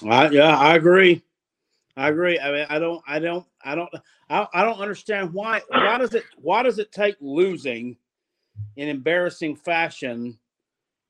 I, 0.08 0.30
yeah, 0.30 0.58
I 0.58 0.76
agree. 0.76 1.24
I 1.96 2.10
agree. 2.10 2.40
I 2.40 2.52
mean, 2.52 2.66
I 2.70 2.80
don't, 2.80 3.02
I 3.08 3.20
don't, 3.20 3.46
I 3.64 3.76
don't, 3.76 3.90
I, 4.30 4.48
I 4.54 4.64
don't 4.64 4.80
understand 4.80 5.32
why. 5.34 5.62
Why 5.70 5.98
does 5.98 6.14
it? 6.14 6.24
Why 6.38 6.64
does 6.64 6.80
it 6.80 6.92
take 6.92 7.16
losing 7.22 7.98
in 8.76 8.90
embarrassing 8.90 9.56
fashion 9.56 10.40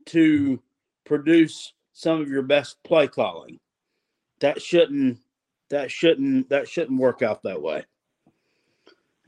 to 0.08 0.62
produce 1.06 1.74
some 1.94 2.22
of 2.22 2.30
your 2.30 2.42
best 2.42 2.84
play 2.84 3.08
calling? 3.08 3.60
That 4.42 4.62
shouldn't 4.62 5.20
that 5.74 5.92
shouldn't 5.92 6.50
that 6.50 6.68
shouldn't 6.68 7.00
work 7.00 7.22
out 7.22 7.44
that 7.44 7.62
way. 7.62 7.84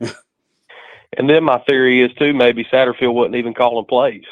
and 0.00 1.28
then 1.28 1.44
my 1.44 1.58
theory 1.68 2.02
is 2.02 2.12
too 2.18 2.32
maybe 2.32 2.64
Satterfield 2.64 3.14
wasn't 3.14 3.36
even 3.36 3.52
calling 3.52 3.84
plays. 3.84 4.24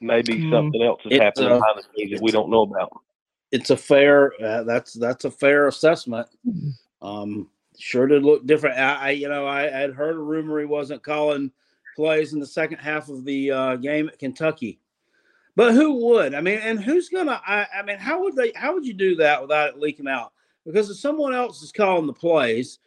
Maybe 0.00 0.34
mm. 0.34 0.50
something 0.50 0.82
else 0.82 1.00
is 1.04 1.12
it's 1.12 1.22
happening 1.22 1.50
behind 1.50 1.78
the 1.78 1.84
scenes 1.94 2.12
that 2.12 2.22
we 2.22 2.32
don't 2.32 2.50
know 2.50 2.62
about. 2.62 2.90
It's 3.52 3.70
a 3.70 3.76
fair 3.76 4.32
uh, 4.42 4.64
that's 4.64 4.94
that's 4.94 5.24
a 5.24 5.30
fair 5.30 5.68
assessment. 5.68 6.26
Um, 7.02 7.48
sure 7.78 8.06
did 8.06 8.24
look 8.24 8.46
different. 8.46 8.78
I, 8.78 8.94
I 8.94 9.10
you 9.10 9.28
know 9.28 9.46
I 9.46 9.62
had 9.62 9.92
heard 9.92 10.16
a 10.16 10.20
rumor 10.20 10.58
he 10.58 10.64
wasn't 10.64 11.02
calling 11.02 11.52
plays 11.94 12.32
in 12.32 12.40
the 12.40 12.46
second 12.46 12.78
half 12.78 13.10
of 13.10 13.24
the 13.24 13.50
uh, 13.50 13.76
game 13.76 14.08
at 14.08 14.18
Kentucky. 14.18 14.80
But 15.54 15.74
who 15.74 16.06
would? 16.06 16.34
I 16.34 16.40
mean, 16.40 16.58
and 16.58 16.82
who's 16.82 17.10
gonna? 17.10 17.40
I, 17.46 17.66
I 17.74 17.82
mean, 17.82 17.98
how 17.98 18.22
would 18.22 18.34
they? 18.34 18.52
How 18.54 18.72
would 18.72 18.86
you 18.86 18.94
do 18.94 19.16
that 19.16 19.42
without 19.42 19.70
it 19.70 19.78
leaking 19.78 20.08
out? 20.08 20.32
Because 20.64 20.90
if 20.90 20.96
someone 20.96 21.34
else 21.34 21.62
is 21.62 21.72
calling 21.72 22.06
the 22.06 22.12
plays 22.12 22.78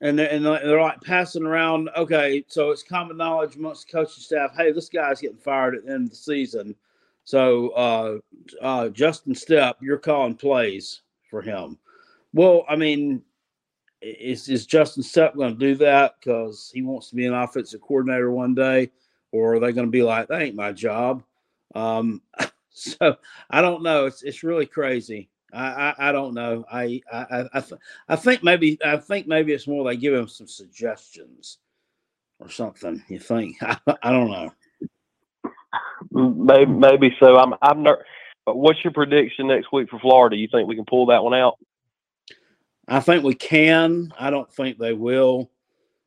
and 0.00 0.18
they're, 0.18 0.30
and 0.30 0.44
they're 0.44 0.80
like 0.80 1.00
passing 1.00 1.44
around, 1.44 1.90
okay, 1.96 2.44
so 2.48 2.70
it's 2.70 2.82
common 2.82 3.16
knowledge 3.16 3.56
amongst 3.56 3.86
the 3.86 3.92
coaching 3.92 4.22
staff, 4.22 4.56
hey, 4.56 4.72
this 4.72 4.88
guy's 4.88 5.20
getting 5.20 5.36
fired 5.36 5.74
at 5.74 5.84
the 5.84 5.92
end 5.92 6.04
of 6.04 6.10
the 6.10 6.16
season. 6.16 6.74
So 7.24 7.68
uh, 7.70 8.18
uh, 8.62 8.88
Justin 8.88 9.34
Stepp, 9.34 9.74
you're 9.80 9.98
calling 9.98 10.34
plays 10.34 11.02
for 11.28 11.42
him. 11.42 11.78
Well, 12.32 12.64
I 12.68 12.76
mean, 12.76 13.22
is, 14.00 14.48
is 14.48 14.66
Justin 14.66 15.02
Stepp 15.02 15.36
going 15.36 15.52
to 15.52 15.58
do 15.58 15.74
that 15.76 16.14
because 16.18 16.70
he 16.72 16.82
wants 16.82 17.10
to 17.10 17.16
be 17.16 17.26
an 17.26 17.34
offensive 17.34 17.80
coordinator 17.80 18.30
one 18.30 18.54
day, 18.54 18.90
or 19.32 19.54
are 19.54 19.60
they 19.60 19.72
going 19.72 19.86
to 19.86 19.90
be 19.90 20.02
like, 20.02 20.28
that 20.28 20.40
ain't 20.40 20.54
my 20.54 20.72
job? 20.72 21.22
Um, 21.74 22.22
so 22.70 23.16
I 23.50 23.60
don't 23.60 23.82
know. 23.82 24.06
It's 24.06 24.22
it's 24.22 24.44
really 24.44 24.66
crazy. 24.66 25.28
I, 25.52 25.66
I, 25.66 26.08
I 26.08 26.12
don't 26.12 26.34
know. 26.34 26.64
I 26.70 27.00
I 27.12 27.44
I, 27.52 27.60
th- 27.60 27.80
I 28.08 28.16
think 28.16 28.42
maybe 28.42 28.78
I 28.84 28.96
think 28.96 29.26
maybe 29.26 29.52
it's 29.52 29.66
more 29.66 29.84
they 29.84 29.96
give 29.96 30.14
him 30.14 30.28
some 30.28 30.46
suggestions 30.46 31.58
or 32.38 32.50
something. 32.50 33.02
You 33.08 33.18
think? 33.18 33.56
I, 33.62 33.78
I 34.02 34.12
don't 34.12 34.30
know. 34.30 34.52
Maybe 36.10 36.70
maybe 36.70 37.16
so. 37.20 37.36
I'm 37.36 37.54
I'm 37.62 37.82
ner- 37.82 38.04
What's 38.44 38.82
your 38.82 38.92
prediction 38.92 39.46
next 39.48 39.72
week 39.72 39.90
for 39.90 39.98
Florida? 39.98 40.36
You 40.36 40.48
think 40.50 40.68
we 40.68 40.76
can 40.76 40.84
pull 40.86 41.06
that 41.06 41.22
one 41.22 41.34
out? 41.34 41.58
I 42.86 43.00
think 43.00 43.24
we 43.24 43.34
can. 43.34 44.12
I 44.18 44.30
don't 44.30 44.50
think 44.52 44.78
they 44.78 44.94
will. 44.94 45.50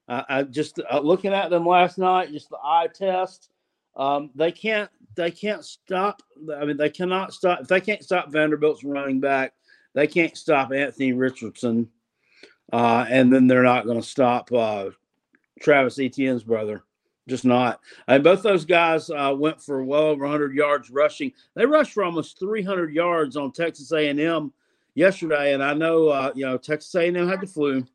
I, 0.08 0.26
I 0.30 0.44
just 0.44 0.80
uh, 0.92 1.00
looking 1.00 1.34
at 1.34 1.50
them 1.50 1.66
last 1.66 1.98
night, 1.98 2.32
just 2.32 2.50
the 2.50 2.58
eye 2.64 2.88
test. 2.94 3.50
Um, 3.96 4.32
they 4.36 4.52
can't 4.52 4.90
they 5.16 5.32
can't 5.32 5.66
stop. 5.66 6.22
I 6.56 6.66
mean, 6.66 6.78
they 6.78 6.90
cannot 6.90 7.34
stop. 7.34 7.62
If 7.62 7.68
they 7.68 7.82
can't 7.82 8.04
stop 8.04 8.32
Vanderbilt's 8.32 8.84
running 8.84 9.20
back, 9.20 9.54
they 9.94 10.08
can't 10.08 10.38
stop 10.38 10.72
Anthony 10.72 11.14
Richardson, 11.14 11.90
uh, 12.72 13.06
and 13.10 13.32
then 13.32 13.48
they're 13.48 13.64
not 13.64 13.86
going 13.86 14.02
to 14.02 14.08
stop 14.08 14.52
uh, 14.52 14.90
Travis 15.60 16.00
Etienne's 16.00 16.44
brother. 16.44 16.84
Just 17.28 17.46
not. 17.46 17.80
And 18.08 18.24
both 18.24 18.42
those 18.42 18.66
guys 18.66 19.10
uh, 19.10 19.34
went 19.38 19.62
for 19.62 19.84
well 19.84 20.04
over 20.04 20.24
100 20.24 20.56
yards 20.56 20.90
rushing. 20.90 21.32
They 21.56 21.66
rushed 21.66 21.94
for 21.94 22.04
almost 22.04 22.40
300 22.40 22.94
yards 22.94 23.38
on 23.38 23.52
Texas 23.52 23.92
A&M 23.92 24.52
yesterday, 24.96 25.54
and 25.54 25.64
I 25.64 25.74
know 25.74 26.08
uh, 26.08 26.32
you 26.36 26.46
know 26.46 26.58
Texas 26.58 26.94
A&M 26.96 27.28
had 27.28 27.42
the 27.42 27.48
flu, 27.48 27.86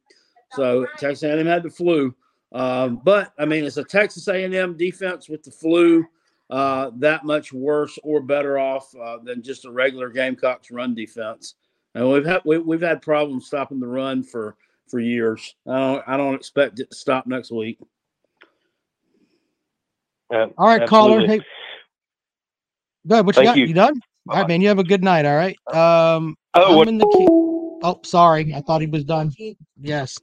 so 0.53 0.86
Texas 0.99 1.22
A&M 1.24 1.47
had 1.47 1.62
the 1.62 1.70
flu. 1.70 2.14
Um, 2.57 3.00
but 3.04 3.32
I 3.38 3.44
mean, 3.44 3.64
it's 3.64 3.76
a 3.76 3.84
Texas 3.84 4.28
A&M 4.28 4.76
defense 4.76 5.28
with 5.28 5.42
the 5.42 5.50
flu. 5.50 6.07
uh, 6.48 6.90
that 6.96 7.24
much 7.24 7.52
worse 7.52 7.98
or 8.04 8.20
better 8.20 8.57
off 8.59 8.94
uh, 8.96 9.18
than 9.22 9.42
just 9.42 9.64
a 9.66 9.70
regular 9.70 10.09
Gamecocks 10.09 10.70
run 10.70 10.94
defense. 10.94 11.57
And 11.94 12.09
we've 12.11 12.24
had 12.24 12.40
we, 12.44 12.59
we've 12.59 12.80
had 12.80 13.02
problems 13.02 13.46
stopping 13.46 13.80
the 13.80 13.86
run 13.86 14.22
for 14.22 14.57
for 14.88 15.00
years. 15.00 15.54
I 15.66 15.78
don't 15.78 16.04
I 16.07 16.16
don't 16.16 16.34
expect 16.34 16.78
it 16.80 16.90
to 16.90 16.96
stop 16.96 17.26
next 17.26 17.50
week. 17.50 17.78
All 20.30 20.38
right, 20.59 20.86
caller. 20.88 21.20
absolutely. 21.20 21.26
Hey, 21.38 21.44
go 23.07 23.14
ahead. 23.16 23.26
What 23.26 23.36
you 23.36 23.42
got? 23.44 23.57
you. 23.57 23.66
You. 23.66 23.74
done? 23.74 24.00
All 24.28 24.36
right, 24.38 24.48
man. 24.48 24.61
You 24.61 24.68
have 24.68 24.78
a 24.78 24.84
good 24.84 25.04
night. 25.04 25.24
All 25.24 25.36
right. 25.36 25.57
Um, 25.72 26.36
Oh, 26.54 26.70
I'm 26.70 26.76
what- 26.76 26.88
in 26.88 26.98
the 26.98 27.07
queue. 27.07 27.78
Oh, 27.82 28.00
sorry. 28.02 28.54
I 28.54 28.61
thought 28.62 28.80
he 28.80 28.86
was 28.86 29.04
done. 29.04 29.30
Yes. 29.80 30.16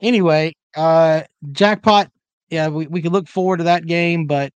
Anyway, 0.00 0.52
uh, 0.76 1.22
jackpot. 1.52 2.10
Yeah, 2.50 2.68
we, 2.68 2.86
we 2.86 3.02
could 3.02 3.12
look 3.12 3.28
forward 3.28 3.58
to 3.58 3.64
that 3.64 3.86
game, 3.86 4.26
but 4.26 4.52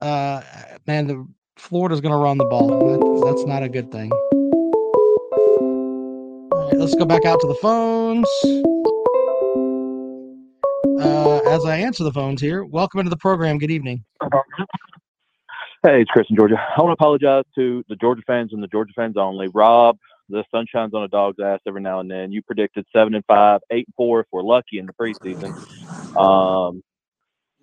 uh, 0.00 0.42
man, 0.86 1.06
the 1.06 1.26
Florida's 1.56 2.00
going 2.00 2.12
to 2.12 2.18
run 2.18 2.38
the 2.38 2.44
ball. 2.44 2.68
That, 2.68 3.26
that's 3.26 3.44
not 3.46 3.62
a 3.62 3.68
good 3.68 3.92
thing. 3.92 4.10
All 6.52 6.68
right, 6.68 6.78
let's 6.78 6.94
go 6.94 7.04
back 7.04 7.24
out 7.24 7.40
to 7.40 7.46
the 7.46 7.54
phones. 7.54 8.28
Uh, 11.00 11.38
as 11.50 11.64
I 11.64 11.76
answer 11.76 12.04
the 12.04 12.12
phones 12.12 12.40
here, 12.40 12.64
welcome 12.64 13.00
into 13.00 13.10
the 13.10 13.16
program. 13.16 13.58
Good 13.58 13.70
evening. 13.70 14.04
Hey, 15.82 16.00
it's 16.00 16.10
Chris 16.10 16.26
in 16.30 16.36
Georgia. 16.36 16.56
I 16.56 16.80
want 16.80 16.90
to 16.90 17.02
apologize 17.02 17.44
to 17.56 17.84
the 17.88 17.96
Georgia 17.96 18.22
fans 18.26 18.52
and 18.52 18.62
the 18.62 18.68
Georgia 18.68 18.92
fans 18.96 19.16
only. 19.16 19.48
Rob, 19.48 19.98
the 20.28 20.44
sun 20.50 20.66
shines 20.70 20.94
on 20.94 21.02
a 21.04 21.08
dog's 21.08 21.38
ass 21.40 21.60
every 21.66 21.80
now 21.82 22.00
and 22.00 22.10
then. 22.10 22.32
You 22.32 22.42
predicted 22.42 22.86
seven 22.94 23.14
and 23.14 23.24
five, 23.26 23.60
eight 23.70 23.86
and 23.86 23.94
four 23.96 24.20
if 24.20 24.26
we're 24.32 24.42
lucky 24.42 24.78
in 24.78 24.86
the 24.86 24.92
preseason. 24.92 25.52
Um, 26.18 26.82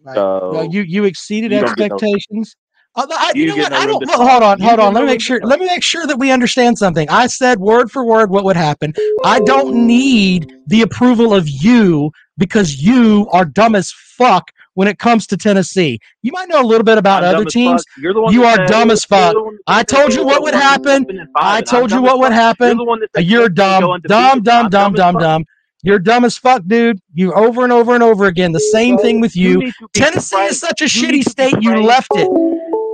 Right. 0.04 0.16
so 0.16 0.50
well, 0.52 0.66
you 0.66 0.82
you 0.82 1.06
exceeded 1.06 1.52
you 1.52 1.60
no- 1.62 1.68
expectations. 1.68 2.56
Uh, 2.96 3.06
I, 3.10 3.32
you, 3.36 3.44
You 3.44 3.48
know 3.50 3.58
what? 3.58 3.72
no 3.72 3.78
I 3.78 3.86
don't. 3.86 4.00
to 4.00 4.06
well, 4.08 4.28
hold 4.28 4.44
on, 4.44 4.60
hold 4.60 4.80
on. 4.80 4.94
Let 4.94 5.02
me 5.02 5.08
make 5.08 5.22
sure. 5.22 5.40
Let 5.44 5.60
me 5.60 5.66
make 5.68 5.84
sure 5.84 6.06
that 6.08 6.18
we 6.18 6.32
understand 6.32 6.78
something. 6.78 7.08
I 7.10 7.28
said 7.28 7.60
word 7.60 7.92
for 7.92 8.04
word 8.04 8.32
what 8.32 8.44
would 8.44 8.56
happen. 8.58 8.94
I 9.24 9.40
don't 9.42 9.88
need 9.88 10.52
the 10.68 10.82
approval 10.82 11.34
of 11.34 11.48
you 11.48 12.12
because 12.38 12.82
you 12.82 13.30
are 13.32 13.46
dumb 13.46 13.76
as 13.76 13.92
fuck 13.92 14.52
when 14.76 14.88
it 14.88 14.98
comes 15.00 15.28
to 15.28 15.38
Tennessee. 15.38 16.00
You 16.22 16.32
might 16.32 16.48
know 16.50 16.62
a 16.62 16.66
little 16.66 16.84
bit 16.86 16.98
about 16.98 17.24
I'm 17.24 17.36
other 17.36 17.46
teams. 17.46 17.84
You're 17.98 18.14
the 18.14 18.22
one 18.22 18.34
You 18.34 18.46
are 18.46 18.56
said- 18.56 18.68
dumb 18.68 18.92
as 18.92 19.04
fuck. 19.06 19.34
the 19.34 19.44
one 19.44 19.56
that 19.56 19.62
I 19.68 19.84
told 19.84 20.14
you 20.14 20.26
what 20.26 20.42
would 20.42 20.54
happen. 20.54 21.04
seven 21.04 21.20
and 21.20 21.30
five, 21.38 21.44
I 21.58 21.62
told 21.62 21.92
you 21.92 22.02
what 22.02 22.20
would 22.20 22.32
happen. 22.32 22.68
You're 22.70 22.76
the 22.78 22.84
one 22.86 23.00
that 23.02 23.10
said 23.16 23.26
You're 23.26 23.50
Texas 23.50 23.82
would 23.88 24.04
go 24.04 24.08
dumb, 24.08 24.42
dumb, 24.42 24.70
dumb, 24.70 24.70
dumb, 24.70 24.94
dumb 24.94 25.18
dumb, 25.22 25.46
You're 25.84 26.00
dumb 26.00 26.24
as 26.26 26.38
fuck, 26.38 26.62
dude. 26.68 27.00
You 27.14 27.34
over 27.34 27.64
and 27.64 27.74
over 27.74 27.94
and 27.96 28.04
over 28.04 28.26
again. 28.26 28.52
The 28.52 28.60
same 28.60 28.98
thing 28.98 29.20
with 29.20 29.36
You 29.36 29.50
you. 29.50 29.58
need 29.60 29.74
to 29.80 29.88
be 29.94 30.00
Tennessee 30.00 30.46
is 30.46 30.60
such 30.60 30.82
a 30.82 30.86
shitty 30.86 31.02
need 31.12 31.24
to 31.24 31.30
be 31.30 31.30
state. 31.30 31.56
You 31.62 31.82
left 31.84 32.10
it. 32.16 32.28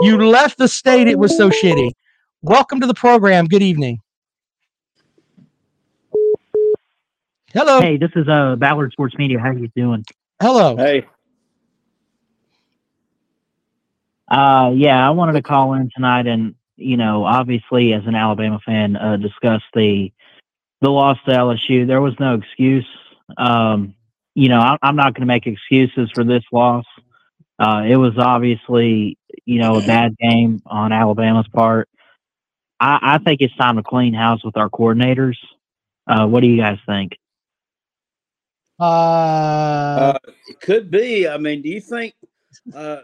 You 0.02 0.18
left 0.28 0.58
the 0.58 0.68
state. 0.68 1.08
It 1.08 1.20
was 1.20 1.36
so 1.38 1.50
shitty. 1.50 1.92
Welcome 2.42 2.80
to 2.82 2.88
the 2.88 2.94
program. 2.94 3.46
Good 3.46 3.64
evening. 3.64 4.00
Hello. 7.54 7.82
Hey, 7.82 7.98
this 7.98 8.12
is 8.16 8.28
uh 8.28 8.56
Ballard 8.58 8.92
Sports 8.92 9.16
Media. 9.18 9.40
How 9.40 9.50
are 9.50 9.54
you 9.58 9.70
doing? 9.76 10.06
Hello. 10.42 10.76
Hey. 10.78 11.06
Uh 14.28 14.72
yeah, 14.76 15.06
I 15.06 15.12
wanted 15.12 15.34
to 15.34 15.42
call 15.42 15.74
in 15.74 15.90
tonight 15.96 16.28
and 16.28 16.56
you 16.76 16.98
know, 16.98 17.26
obviously 17.26 17.94
as 17.94 18.06
an 18.06 18.16
Alabama 18.16 18.60
fan, 18.66 18.96
uh 18.96 19.18
discuss 19.18 19.62
the 19.74 20.12
the 20.82 20.90
loss 20.90 21.18
to 21.26 21.32
LSU. 21.32 21.88
There 21.88 22.02
was 22.02 22.14
no 22.20 22.36
excuse. 22.36 22.86
Um, 23.38 23.96
you 24.36 24.50
know, 24.50 24.60
I, 24.60 24.78
I'm 24.82 24.96
not 24.96 25.14
going 25.14 25.22
to 25.22 25.26
make 25.26 25.48
excuses 25.48 26.12
for 26.14 26.24
this 26.24 26.44
loss. 26.52 26.86
Uh, 27.60 27.84
it 27.88 27.96
was 27.96 28.14
obviously, 28.18 29.18
you 29.46 29.60
know, 29.60 29.78
a 29.78 29.82
bad 29.82 30.16
game 30.18 30.62
on 30.68 30.92
Alabama's 30.92 31.48
part. 31.48 31.90
I, 32.80 33.00
I 33.02 33.18
think 33.18 33.42
it's 33.42 33.56
time 33.56 33.78
to 33.78 33.84
clean 33.84 34.14
house 34.14 34.44
with 34.46 34.56
our 34.56 34.70
coordinators. 34.70 35.38
Uh, 36.06 36.28
what 36.28 36.42
do 36.42 36.48
you 36.48 36.58
guys 36.58 36.78
think? 36.86 37.18
Uh, 38.80 38.84
Uh, 38.84 40.18
it 40.48 40.60
could 40.62 40.92
be. 40.92 41.28
I 41.28 41.38
mean, 41.38 41.64
do 41.64 41.70
you 41.70 41.82
think? 41.82 42.14
Uh, 42.74 43.00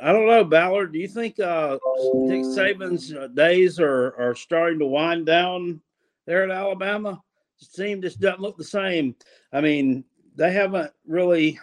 I 0.00 0.12
don't 0.12 0.26
know, 0.26 0.44
Ballard. 0.44 0.92
Do 0.92 0.98
you 0.98 1.08
think 1.08 1.40
uh, 1.40 1.78
Nick 2.14 2.44
Saban's 2.44 3.12
uh, 3.12 3.28
days 3.28 3.80
are 3.80 4.14
are 4.18 4.34
starting 4.34 4.78
to 4.80 4.86
wind 4.86 5.26
down 5.26 5.80
there 6.26 6.44
at 6.44 6.50
Alabama? 6.50 7.22
The 7.60 7.82
team 7.82 8.02
just 8.02 8.20
doesn't 8.20 8.40
look 8.40 8.56
the 8.56 8.64
same. 8.64 9.14
I 9.52 9.60
mean, 9.60 10.04
they 10.36 10.52
haven't 10.52 10.92
really. 11.06 11.58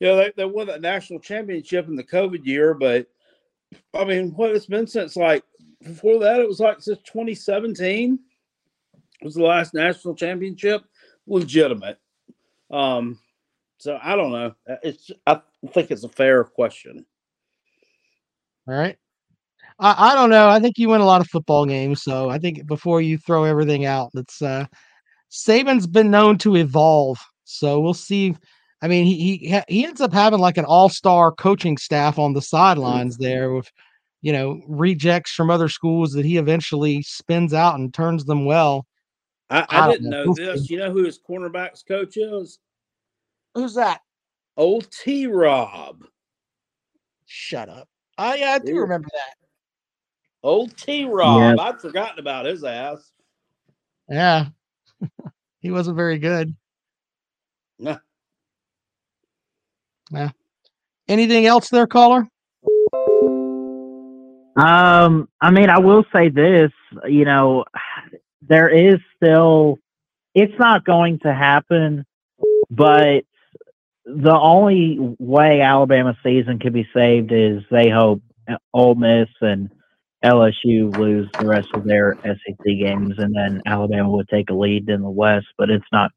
You 0.00 0.06
know, 0.06 0.16
they, 0.16 0.32
they 0.34 0.44
won 0.46 0.66
that 0.68 0.80
national 0.80 1.20
championship 1.20 1.86
in 1.86 1.94
the 1.94 2.02
COVID 2.02 2.46
year, 2.46 2.72
but 2.72 3.06
I 3.94 4.04
mean, 4.04 4.30
what 4.30 4.50
it's 4.56 4.66
been 4.66 4.86
since 4.86 5.14
like 5.14 5.44
before 5.82 6.18
that, 6.20 6.40
it 6.40 6.48
was 6.48 6.60
like 6.60 6.80
since 6.80 6.98
2017 7.02 8.18
was 9.22 9.34
the 9.34 9.42
last 9.42 9.74
national 9.74 10.14
championship 10.14 10.84
legitimate. 11.26 11.98
Um, 12.70 13.18
so 13.78 13.98
I 14.02 14.16
don't 14.16 14.32
know. 14.32 14.54
It's 14.82 15.10
I 15.26 15.40
think 15.72 15.90
it's 15.90 16.04
a 16.04 16.08
fair 16.08 16.44
question. 16.44 17.06
All 18.68 18.74
right. 18.74 18.96
I, 19.78 20.12
I 20.12 20.14
don't 20.14 20.30
know. 20.30 20.48
I 20.48 20.60
think 20.60 20.78
you 20.78 20.88
win 20.90 21.00
a 21.00 21.06
lot 21.06 21.20
of 21.20 21.28
football 21.28 21.64
games, 21.64 22.02
so 22.02 22.28
I 22.28 22.38
think 22.38 22.66
before 22.66 23.00
you 23.00 23.18
throw 23.18 23.44
everything 23.44 23.86
out, 23.86 24.10
that's 24.12 24.42
uh, 24.42 24.66
Saban's 25.30 25.86
been 25.86 26.10
known 26.10 26.38
to 26.38 26.56
evolve. 26.56 27.18
So 27.44 27.80
we'll 27.80 27.94
see. 27.94 28.36
I 28.82 28.88
mean, 28.88 29.06
he 29.06 29.36
he 29.36 29.60
he 29.68 29.84
ends 29.84 30.00
up 30.00 30.12
having 30.12 30.40
like 30.40 30.56
an 30.56 30.64
all-star 30.64 31.32
coaching 31.32 31.76
staff 31.76 32.18
on 32.18 32.32
the 32.32 32.42
sidelines 32.42 33.16
there 33.16 33.52
with, 33.52 33.70
you 34.22 34.32
know, 34.32 34.60
rejects 34.68 35.32
from 35.32 35.50
other 35.50 35.68
schools 35.68 36.12
that 36.12 36.24
he 36.24 36.36
eventually 36.36 37.02
spins 37.02 37.52
out 37.52 37.78
and 37.78 37.92
turns 37.92 38.24
them 38.24 38.44
well. 38.44 38.86
I, 39.50 39.66
I 39.68 39.80
I 39.80 39.90
didn't 39.90 40.10
know. 40.10 40.24
know 40.24 40.34
this. 40.34 40.70
You 40.70 40.78
know 40.78 40.92
who 40.92 41.04
his 41.04 41.18
cornerbacks 41.18 41.86
coach 41.86 42.16
is? 42.16 42.58
Who's 43.54 43.74
that? 43.74 44.00
Old 44.56 44.90
T 44.90 45.26
Rob. 45.26 46.04
Shut 47.26 47.68
up. 47.68 47.88
Oh 48.22 48.34
yeah, 48.34 48.50
I 48.50 48.58
do 48.58 48.74
Yeah. 48.74 48.80
remember 48.80 49.08
that. 49.12 49.34
Old 50.42 50.76
T 50.76 51.06
Rob. 51.06 51.56
Yeah. 51.56 51.62
I'd 51.62 51.80
forgotten 51.80 52.18
about 52.18 52.44
his 52.44 52.62
ass. 52.64 53.12
Yeah. 54.10 54.48
he 55.60 55.70
wasn't 55.70 55.96
very 55.96 56.18
good. 56.18 56.54
Nah. 57.78 57.96
Yeah. 60.10 60.30
Anything 61.08 61.46
else 61.46 61.70
there, 61.70 61.86
caller? 61.86 62.28
Um, 64.56 65.28
I 65.40 65.50
mean, 65.50 65.70
I 65.70 65.78
will 65.78 66.04
say 66.12 66.28
this, 66.28 66.72
you 67.08 67.24
know, 67.24 67.64
there 68.42 68.68
is 68.68 68.98
still, 69.16 69.78
it's 70.34 70.58
not 70.58 70.84
going 70.84 71.20
to 71.20 71.32
happen, 71.32 72.04
but 72.70 73.24
the 74.16 74.38
only 74.38 74.98
way 75.18 75.60
Alabama 75.60 76.16
season 76.22 76.58
could 76.58 76.72
be 76.72 76.88
saved 76.94 77.32
is 77.32 77.62
they 77.70 77.88
hope 77.88 78.22
Ole 78.74 78.94
Miss 78.94 79.28
and 79.40 79.70
LSU 80.24 80.94
lose 80.96 81.28
the 81.38 81.46
rest 81.46 81.68
of 81.74 81.84
their 81.84 82.18
SEC 82.22 82.64
games, 82.64 83.14
and 83.18 83.34
then 83.34 83.62
Alabama 83.66 84.10
would 84.10 84.28
take 84.28 84.50
a 84.50 84.54
lead 84.54 84.88
in 84.88 85.02
the 85.02 85.10
West. 85.10 85.46
But 85.56 85.70
it's 85.70 85.86
not, 85.92 86.10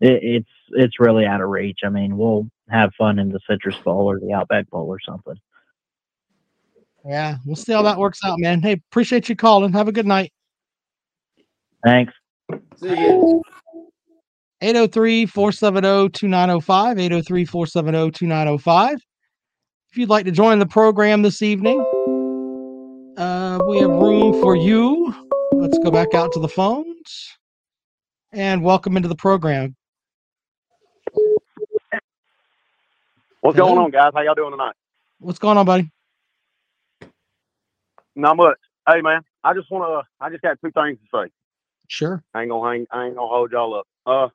it, 0.00 0.20
it's 0.22 0.50
it's 0.70 1.00
really 1.00 1.26
out 1.26 1.40
of 1.40 1.48
reach. 1.48 1.80
I 1.84 1.88
mean, 1.88 2.16
we'll 2.16 2.48
have 2.70 2.90
fun 2.96 3.18
in 3.18 3.30
the 3.30 3.40
Citrus 3.48 3.76
Bowl 3.78 4.10
or 4.10 4.20
the 4.20 4.32
Outback 4.32 4.68
Bowl 4.70 4.86
or 4.86 5.00
something. 5.00 5.34
Yeah, 7.04 7.36
we'll 7.46 7.56
see 7.56 7.72
how 7.72 7.82
that 7.82 7.98
works 7.98 8.20
out, 8.24 8.38
man. 8.38 8.60
Hey, 8.60 8.72
appreciate 8.72 9.28
you 9.28 9.36
calling. 9.36 9.72
Have 9.72 9.88
a 9.88 9.92
good 9.92 10.06
night. 10.06 10.32
Thanks. 11.84 12.12
See 12.76 12.90
you. 12.90 13.42
803 14.62 15.26
470 15.26 16.10
2905. 16.10 16.98
803 16.98 17.44
470 17.46 18.10
2905. 18.12 18.98
If 19.90 19.98
you'd 19.98 20.08
like 20.10 20.26
to 20.26 20.32
join 20.32 20.58
the 20.58 20.66
program 20.66 21.22
this 21.22 21.42
evening, 21.42 21.86
uh, 23.16 23.60
we 23.64 23.78
have 23.78 23.96
room 23.96 24.32
for 24.32 24.56
you. 24.56 25.14
Let's 25.58 25.78
go 25.78 25.90
back 25.90 26.14
out 26.14 26.32
to 26.32 26.40
the 26.40 26.48
phones 26.48 27.38
and 28.32 28.62
welcome 28.64 28.96
into 28.96 29.08
the 29.08 29.16
program. 29.16 29.76
What's 33.40 33.56
Hello? 33.56 33.66
going 33.66 33.78
on, 33.78 33.90
guys? 33.90 34.12
How 34.14 34.22
y'all 34.22 34.34
doing 34.34 34.52
tonight? 34.52 34.74
What's 35.20 35.38
going 35.40 35.58
on, 35.58 35.66
buddy? 35.66 35.90
Not 38.16 38.36
much. 38.36 38.58
Hey, 38.88 39.00
man, 39.02 39.22
I 39.44 39.54
just 39.54 39.70
want 39.70 39.84
to. 40.04 40.24
I 40.24 40.30
just 40.30 40.42
got 40.42 40.58
two 40.64 40.70
things 40.72 40.98
to 40.98 41.06
say. 41.26 41.30
Sure. 41.88 42.24
I 42.34 42.42
ain't 42.42 42.50
gonna 42.50 42.70
hang. 42.70 42.86
I 42.92 43.06
ain't 43.06 43.16
gonna 43.16 43.28
hold 43.28 43.52
y'all 43.52 43.74
up. 43.80 43.86
Uh, 44.06 44.28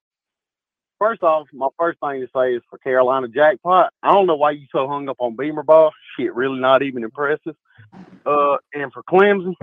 first 1.03 1.21
off, 1.21 1.47
my 1.51 1.67
first 1.77 1.99
thing 1.99 2.21
to 2.21 2.27
say 2.33 2.53
is 2.53 2.61
for 2.69 2.77
Carolina 2.77 3.27
Jackpot. 3.27 3.91
I 4.01 4.13
don't 4.13 4.25
know 4.25 4.37
why 4.37 4.51
you 4.51 4.67
so 4.71 4.87
hung 4.87 5.09
up 5.09 5.17
on 5.19 5.35
Beamer 5.35 5.63
ball. 5.63 5.91
Shit, 6.15 6.33
really 6.33 6.59
not 6.59 6.81
even 6.81 7.03
impressive. 7.03 7.55
Uh, 8.25 8.55
and 8.73 8.91
for 8.93 9.03
Clemson, 9.03 9.53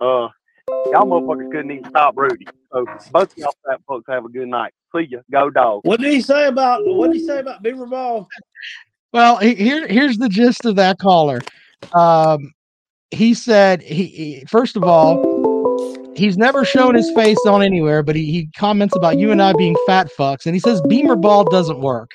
uh, 0.00 0.28
y'all 0.68 1.06
motherfuckers 1.06 1.50
couldn't 1.50 1.70
even 1.70 1.88
stop 1.88 2.18
Rudy. 2.18 2.46
So 2.70 2.84
both 3.12 3.32
of 3.32 3.38
y'all 3.38 3.54
fat 3.66 3.80
folks 3.86 4.04
have 4.10 4.26
a 4.26 4.28
good 4.28 4.48
night. 4.48 4.74
See 4.94 5.06
ya. 5.10 5.20
Go 5.30 5.48
dog. 5.48 5.80
What 5.84 6.00
did 6.00 6.12
he 6.12 6.20
say 6.20 6.48
about 6.48 6.82
what 6.84 7.12
did 7.12 7.20
he 7.20 7.26
say 7.26 7.38
about 7.38 7.62
Beamer 7.62 7.86
Ball? 7.86 8.28
Well, 9.14 9.38
here 9.38 9.88
here's 9.88 10.18
the 10.18 10.28
gist 10.28 10.66
of 10.66 10.76
that 10.76 10.98
caller. 10.98 11.40
Um, 11.94 12.52
he 13.10 13.32
said 13.32 13.80
he, 13.80 14.04
he 14.04 14.44
first 14.46 14.76
of 14.76 14.84
all, 14.84 15.49
he's 16.16 16.36
never 16.36 16.64
shown 16.64 16.94
his 16.94 17.10
face 17.12 17.38
on 17.46 17.62
anywhere, 17.62 18.02
but 18.02 18.16
he, 18.16 18.24
he 18.30 18.46
comments 18.56 18.94
about 18.96 19.18
you 19.18 19.30
and 19.32 19.40
I 19.42 19.52
being 19.52 19.76
fat 19.86 20.08
fucks, 20.18 20.46
and 20.46 20.54
he 20.54 20.60
says 20.60 20.80
Beamer 20.88 21.16
ball 21.16 21.44
doesn't 21.44 21.80
work. 21.80 22.10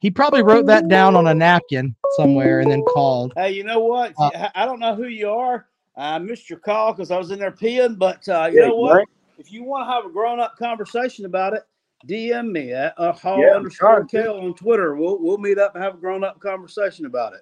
He 0.00 0.10
probably 0.10 0.42
wrote 0.42 0.66
that 0.66 0.88
down 0.88 1.14
on 1.14 1.26
a 1.26 1.34
napkin 1.34 1.94
somewhere 2.16 2.60
and 2.60 2.70
then 2.70 2.82
called. 2.84 3.32
Hey, 3.36 3.52
you 3.52 3.64
know 3.64 3.80
what? 3.80 4.14
Uh, 4.18 4.30
I- 4.34 4.62
I 4.62 4.66
don't 4.66 4.80
know 4.80 4.94
who 4.94 5.06
you 5.08 5.30
are. 5.30 5.66
I 5.96 6.18
missed 6.18 6.48
your 6.48 6.58
call 6.58 6.92
because 6.92 7.10
I 7.10 7.18
was 7.18 7.30
in 7.30 7.38
there 7.38 7.50
peeing. 7.52 7.98
But 7.98 8.26
uh, 8.28 8.48
you 8.50 8.60
Yeah, 8.60 8.68
know 8.68 8.76
what? 8.76 8.96
right. 8.96 9.08
If 9.36 9.52
you 9.52 9.62
want 9.64 9.86
to 9.86 9.92
have 9.92 10.06
a 10.06 10.10
grown-up 10.10 10.56
conversation 10.58 11.26
about 11.26 11.52
it, 11.52 11.62
DM 12.06 12.50
me 12.50 12.72
at 12.72 12.94
uh, 12.96 13.12
hall 13.12 13.42
Yeah, 13.42 13.54
underscore 13.56 14.04
trying 14.04 14.08
kale 14.08 14.34
on 14.40 14.54
Twitter. 14.54 14.96
We'll 14.96 15.18
we'll 15.20 15.36
meet 15.38 15.58
up 15.58 15.74
and 15.74 15.84
have 15.84 15.94
a 15.94 15.98
grown-up 15.98 16.40
conversation 16.40 17.04
about 17.04 17.34
it. 17.34 17.40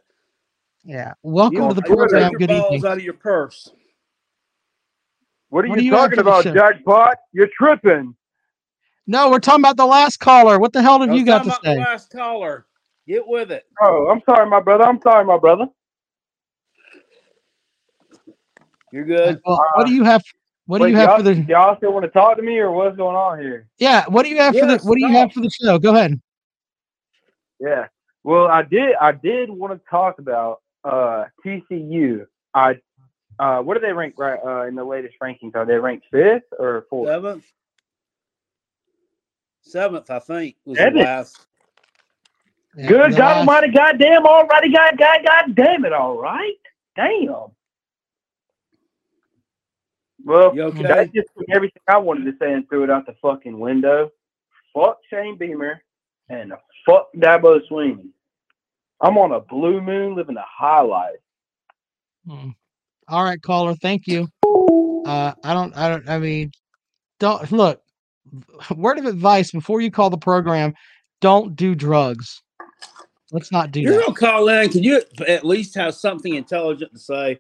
Yeah. 0.85 1.13
Welcome 1.23 1.59
don't 1.59 1.69
to 1.69 1.75
the 1.75 1.83
program. 1.83 2.33
Good 2.33 2.49
balls 2.49 2.75
evening. 2.77 2.91
out 2.91 2.99
of 2.99 3.05
your 3.05 3.15
purse. 3.15 3.71
What 5.51 5.65
are 5.65 5.69
What 5.69 5.77
you 5.77 5.81
do 5.81 5.85
you 5.85 5.91
talking 5.91 6.19
for 6.23 6.23
about, 6.23 6.43
show? 6.43 6.53
jackpot? 6.55 7.17
You're 7.33 7.49
tripping. 7.57 8.15
No, 9.07 9.31
we're 9.31 9.39
talking 9.41 9.63
about 9.63 9.77
the 9.77 9.87
last 9.87 10.19
caller. 10.19 10.59
What 10.59 10.73
the 10.73 10.83
hell 10.83 11.01
have 11.01 11.11
I 11.11 11.13
was 11.13 11.21
you 11.21 11.27
got 11.27 11.45
to 11.45 11.51
about 11.51 11.63
the 11.63 11.69
say? 11.69 11.79
last 11.81 12.11
caller. 12.11 12.67
Get 13.07 13.27
with 13.27 13.51
it. 13.53 13.65
Oh, 13.83 14.09
I'm 14.09 14.23
sorry, 14.29 14.49
my 14.49 14.61
brother. 14.61 14.85
I'm 14.85 15.01
sorry, 15.03 15.25
my 15.25 15.39
brother. 15.39 15.67
You're 18.93 19.05
good. 19.07 19.41
Well, 19.47 19.61
what 19.75 19.87
do 19.87 19.95
you 19.95 20.05
have? 20.05 20.23
What 20.67 20.79
do 20.81 20.85
you 20.85 20.97
have 20.97 21.13
for 21.15 21.23
the? 21.23 21.49
y'all 21.49 21.77
still 21.79 21.93
want 21.93 22.05
to 22.05 22.11
talk 22.11 22.37
to 22.37 22.43
me, 22.43 22.59
or 22.59 22.73
what's 22.73 22.97
going 22.97 23.17
on 23.17 23.41
here? 23.41 23.69
Yeah. 23.79 24.05
What 24.09 24.25
do 24.25 24.31
you 24.31 24.39
have 24.39 24.57
for 24.59 24.67
the? 24.67 24.75
Yes, 24.75 24.83
What 24.83 24.97
do 24.97 25.03
you 25.03 25.13
have 25.13 25.33
for 25.33 25.41
the 25.41 25.51
show? 25.51 25.79
Go 25.79 25.95
ahead. 25.97 26.21
Yeah. 27.61 27.87
Well, 28.25 28.49
I 28.49 28.63
did. 28.63 28.95
I 29.01 29.13
did 29.13 29.51
want 29.51 29.73
to 29.75 29.91
talk 29.91 30.19
about 30.19 30.61
uh, 30.85 31.25
TCU. 31.45 32.27
I 32.55 32.77
uh, 33.39 33.61
what 33.63 33.75
do 33.75 33.81
they 33.81 33.93
rank 33.93 34.15
right 34.19 34.39
uh, 34.45 34.67
in 34.67 34.75
the 34.75 34.85
latest 34.85 35.15
rankings? 35.23 35.55
Are 35.55 35.65
they 35.67 35.77
ranked 35.77 36.07
fifth 36.11 36.45
or 36.59 36.87
fourth? 36.91 37.09
Seventh. 37.09 37.45
Seventh, 39.63 40.11
I 40.11 40.19
think, 40.19 40.57
was 40.65 40.79
Seventh. 40.79 40.97
the 40.97 41.01
last. 41.05 41.47
Good 42.77 43.13
the 43.13 43.17
God 43.17 43.19
last- 43.19 43.39
Almighty, 43.49 43.73
goddamn, 43.73 44.25
alrighty, 44.25 44.73
God, 44.73 44.99
God, 44.99 45.21
God 45.25 45.55
damn 45.55 45.85
it, 45.85 45.93
all 45.93 46.17
right, 46.19 46.55
damn. 46.97 47.47
Well, 50.25 50.55
You 50.55 50.63
okay? 50.65 50.83
that 50.89 51.13
just 51.15 51.29
took 51.37 51.47
everything 51.51 51.83
I 51.89 51.99
wanted 51.99 52.25
to 52.31 52.37
say 52.39 52.53
and 52.53 52.69
threw 52.69 52.85
it 52.85 52.91
out 52.91 53.07
the 53.07 53.15
fucking 53.23 53.59
window. 53.59 54.11
Fuck 54.75 54.99
Shane 55.11 55.39
Beamer 55.39 55.83
and 56.29 56.53
fuck 56.87 57.09
Dabo 57.17 57.61
Swinney. 57.71 58.09
I'm 59.01 59.17
on 59.19 59.33
a 59.33 59.41
blue 59.41 59.81
moon 59.81 60.17
living 60.17 60.37
a 60.37 60.45
high 60.47 60.83
life. 60.83 61.17
Hmm. 62.27 62.51
All 63.09 63.25
right, 63.25 63.41
caller. 63.41 63.75
Thank 63.77 64.07
you. 64.07 64.29
Uh, 65.07 65.33
I 65.45 65.55
don't. 65.55 65.77
I 65.77 65.89
don't. 65.89 66.09
I 66.09 66.19
mean, 66.19 66.53
don't 67.19 67.51
look. 67.53 67.81
Word 68.77 68.99
of 68.99 69.07
advice 69.07 69.51
before 69.51 69.81
you 69.81 69.91
call 69.91 70.11
the 70.11 70.19
program: 70.19 70.75
don't 71.21 71.57
do 71.57 71.75
drugs. 71.75 72.43
Let's 73.33 73.53
not 73.53 73.73
do 73.73 73.81
You're 73.81 73.95
that. 73.95 74.07
gonna 74.07 74.17
call 74.17 74.49
in. 74.49 74.71
Can 74.71 74.83
you 74.83 75.03
at 75.27 75.45
least 75.45 75.75
have 75.75 75.95
something 75.95 76.35
intelligent 76.35 76.93
to 76.93 76.99
say? 76.99 77.39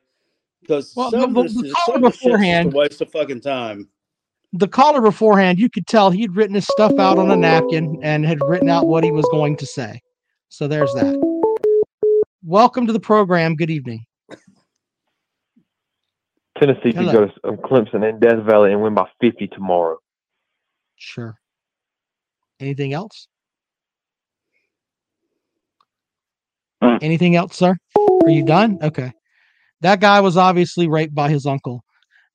Because 0.60 0.92
Well, 0.96 1.10
some, 1.10 1.32
the- 1.32 1.40
of 1.40 1.46
this, 1.46 1.54
the 1.60 1.66
is- 1.68 1.72
caller 1.72 1.96
some 1.96 2.04
of 2.04 2.12
this 2.12 2.20
shit's 2.20 2.24
just 2.24 2.26
a 2.26 2.28
beforehand- 2.28 2.72
waste 2.74 3.00
of 3.00 3.10
fucking 3.10 3.40
time. 3.40 3.88
The 4.54 4.68
caller 4.68 5.00
beforehand, 5.02 5.58
you 5.58 5.68
could 5.68 5.86
tell 5.86 6.10
he'd 6.10 6.34
written 6.34 6.54
his 6.54 6.66
stuff 6.66 6.98
out 6.98 7.18
on 7.18 7.30
a 7.30 7.36
napkin 7.36 7.98
and 8.02 8.24
had 8.24 8.38
written 8.42 8.70
out 8.70 8.86
what 8.86 9.04
he 9.04 9.10
was 9.10 9.26
going 9.30 9.56
to 9.58 9.66
say. 9.66 10.00
So 10.48 10.66
there's 10.66 10.92
that. 10.94 11.16
Welcome 12.42 12.86
to 12.86 12.92
the 12.94 13.00
program. 13.00 13.56
Good 13.56 13.68
evening. 13.70 14.06
Tennessee 16.58 16.92
Hello. 16.94 17.10
could 17.10 17.12
go 17.12 17.26
to 17.26 17.32
um, 17.48 17.56
Clemson 17.58 18.08
and 18.08 18.20
Death 18.20 18.42
Valley 18.44 18.72
and 18.72 18.82
win 18.82 18.94
by 18.94 19.06
50 19.20 19.48
tomorrow. 19.48 19.98
Sure. 20.96 21.38
Anything 22.60 22.92
else? 22.92 23.28
Anything 26.82 27.36
else, 27.36 27.56
sir? 27.56 27.76
Are 28.24 28.30
you 28.30 28.44
done? 28.44 28.78
Okay. 28.82 29.12
That 29.80 30.00
guy 30.00 30.20
was 30.20 30.36
obviously 30.36 30.88
raped 30.88 31.14
by 31.14 31.30
his 31.30 31.46
uncle. 31.46 31.84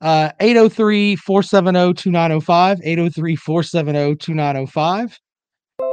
Uh 0.02 0.30
803-470-2905, 0.42 2.84
803-470-2905. 2.86 5.18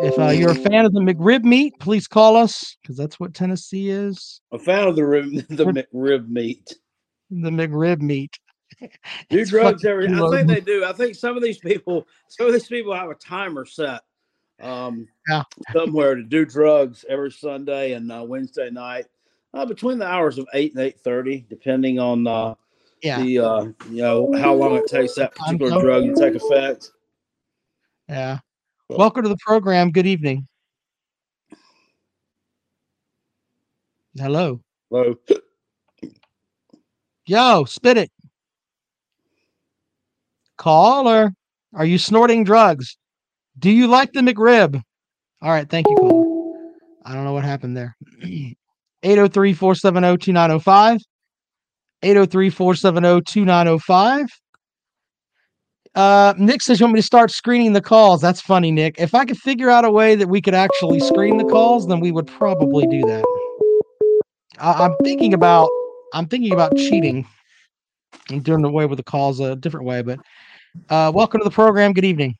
If 0.02 0.18
uh, 0.18 0.28
you're 0.28 0.50
a 0.50 0.54
fan 0.54 0.84
of 0.84 0.92
the 0.92 1.00
McRib 1.00 1.44
meat, 1.44 1.72
please 1.78 2.08
call 2.08 2.36
us 2.36 2.76
because 2.80 2.96
that's 2.96 3.20
what 3.20 3.34
Tennessee 3.34 3.90
is. 3.90 4.40
I 4.52 4.58
found 4.58 4.96
the 4.96 5.04
rib, 5.04 5.30
the 5.48 5.72
mi- 5.72 5.84
rib 5.92 6.28
meat. 6.28 6.74
The 7.30 7.50
McRib 7.50 8.00
meat. 8.00 8.38
Do 9.30 9.44
drugs 9.44 9.84
every. 9.84 10.08
I 10.08 10.30
think 10.30 10.48
they 10.48 10.60
do. 10.60 10.84
I 10.84 10.92
think 10.92 11.14
some 11.14 11.36
of 11.36 11.42
these 11.42 11.58
people, 11.58 12.06
some 12.28 12.46
of 12.46 12.52
these 12.52 12.66
people 12.66 12.94
have 12.94 13.10
a 13.10 13.14
timer 13.14 13.64
set, 13.64 14.00
um, 14.60 15.06
Yeah. 15.28 15.42
somewhere 15.72 16.14
to 16.14 16.22
do 16.22 16.44
drugs 16.44 17.04
every 17.08 17.30
Sunday 17.30 17.92
and 17.92 18.10
uh, 18.10 18.24
Wednesday 18.26 18.70
night, 18.70 19.06
uh, 19.54 19.66
between 19.66 19.98
the 19.98 20.06
hours 20.06 20.38
of 20.38 20.46
eight 20.54 20.72
and 20.74 20.82
eight 20.82 20.98
thirty, 21.00 21.44
depending 21.48 21.98
on 21.98 22.26
uh, 22.26 22.54
Yeah. 23.02 23.22
the 23.22 23.38
uh, 23.38 23.64
you 23.90 24.02
know 24.02 24.32
how 24.38 24.54
long 24.54 24.76
it 24.76 24.86
takes 24.86 25.14
that 25.16 25.34
particular 25.34 25.80
drug 25.80 26.04
to 26.04 26.14
take 26.14 26.34
effect. 26.40 26.90
Yeah. 28.08 28.38
Welcome 28.88 29.22
to 29.24 29.28
the 29.28 29.38
program. 29.44 29.90
Good 29.90 30.06
evening. 30.06 30.46
Hello. 34.16 34.60
Hello. 34.90 35.16
Yo, 37.30 37.64
spit 37.64 37.96
it. 37.96 38.10
Caller, 40.58 41.32
are 41.72 41.84
you 41.84 41.96
snorting 41.96 42.42
drugs? 42.42 42.98
Do 43.56 43.70
you 43.70 43.86
like 43.86 44.12
the 44.12 44.20
McRib? 44.20 44.82
All 45.40 45.50
right, 45.52 45.70
thank 45.70 45.86
you, 45.88 45.94
caller. 45.94 46.72
I 47.04 47.14
don't 47.14 47.22
know 47.22 47.32
what 47.32 47.44
happened 47.44 47.76
there. 47.76 47.94
803 49.04 49.52
470 49.54 50.18
2905. 50.18 51.00
803 52.02 52.50
470 52.50 53.20
2905. 53.22 54.26
Uh, 55.94 56.34
Nick 56.36 56.62
says 56.62 56.80
you 56.80 56.86
want 56.86 56.94
me 56.94 56.98
to 56.98 57.06
start 57.06 57.30
screening 57.30 57.74
the 57.74 57.80
calls. 57.80 58.20
That's 58.20 58.40
funny, 58.40 58.72
Nick. 58.72 58.96
If 58.98 59.14
I 59.14 59.24
could 59.24 59.38
figure 59.38 59.70
out 59.70 59.84
a 59.84 59.90
way 59.92 60.16
that 60.16 60.26
we 60.26 60.42
could 60.42 60.54
actually 60.54 60.98
screen 60.98 61.36
the 61.36 61.44
calls, 61.44 61.86
then 61.86 62.00
we 62.00 62.10
would 62.10 62.26
probably 62.26 62.88
do 62.88 63.02
that. 63.02 63.24
I, 64.58 64.84
I'm 64.84 64.96
thinking 65.04 65.32
about 65.32 65.70
I'm 66.12 66.26
thinking 66.26 66.52
about 66.52 66.76
cheating 66.76 67.26
and 68.30 68.42
doing 68.42 68.64
away 68.64 68.86
with 68.86 68.96
the 68.98 69.02
calls 69.02 69.40
a 69.40 69.56
different 69.56 69.86
way. 69.86 70.02
But 70.02 70.20
uh, 70.88 71.12
welcome 71.14 71.40
to 71.40 71.44
the 71.44 71.50
program. 71.50 71.92
Good 71.92 72.04
evening. 72.04 72.36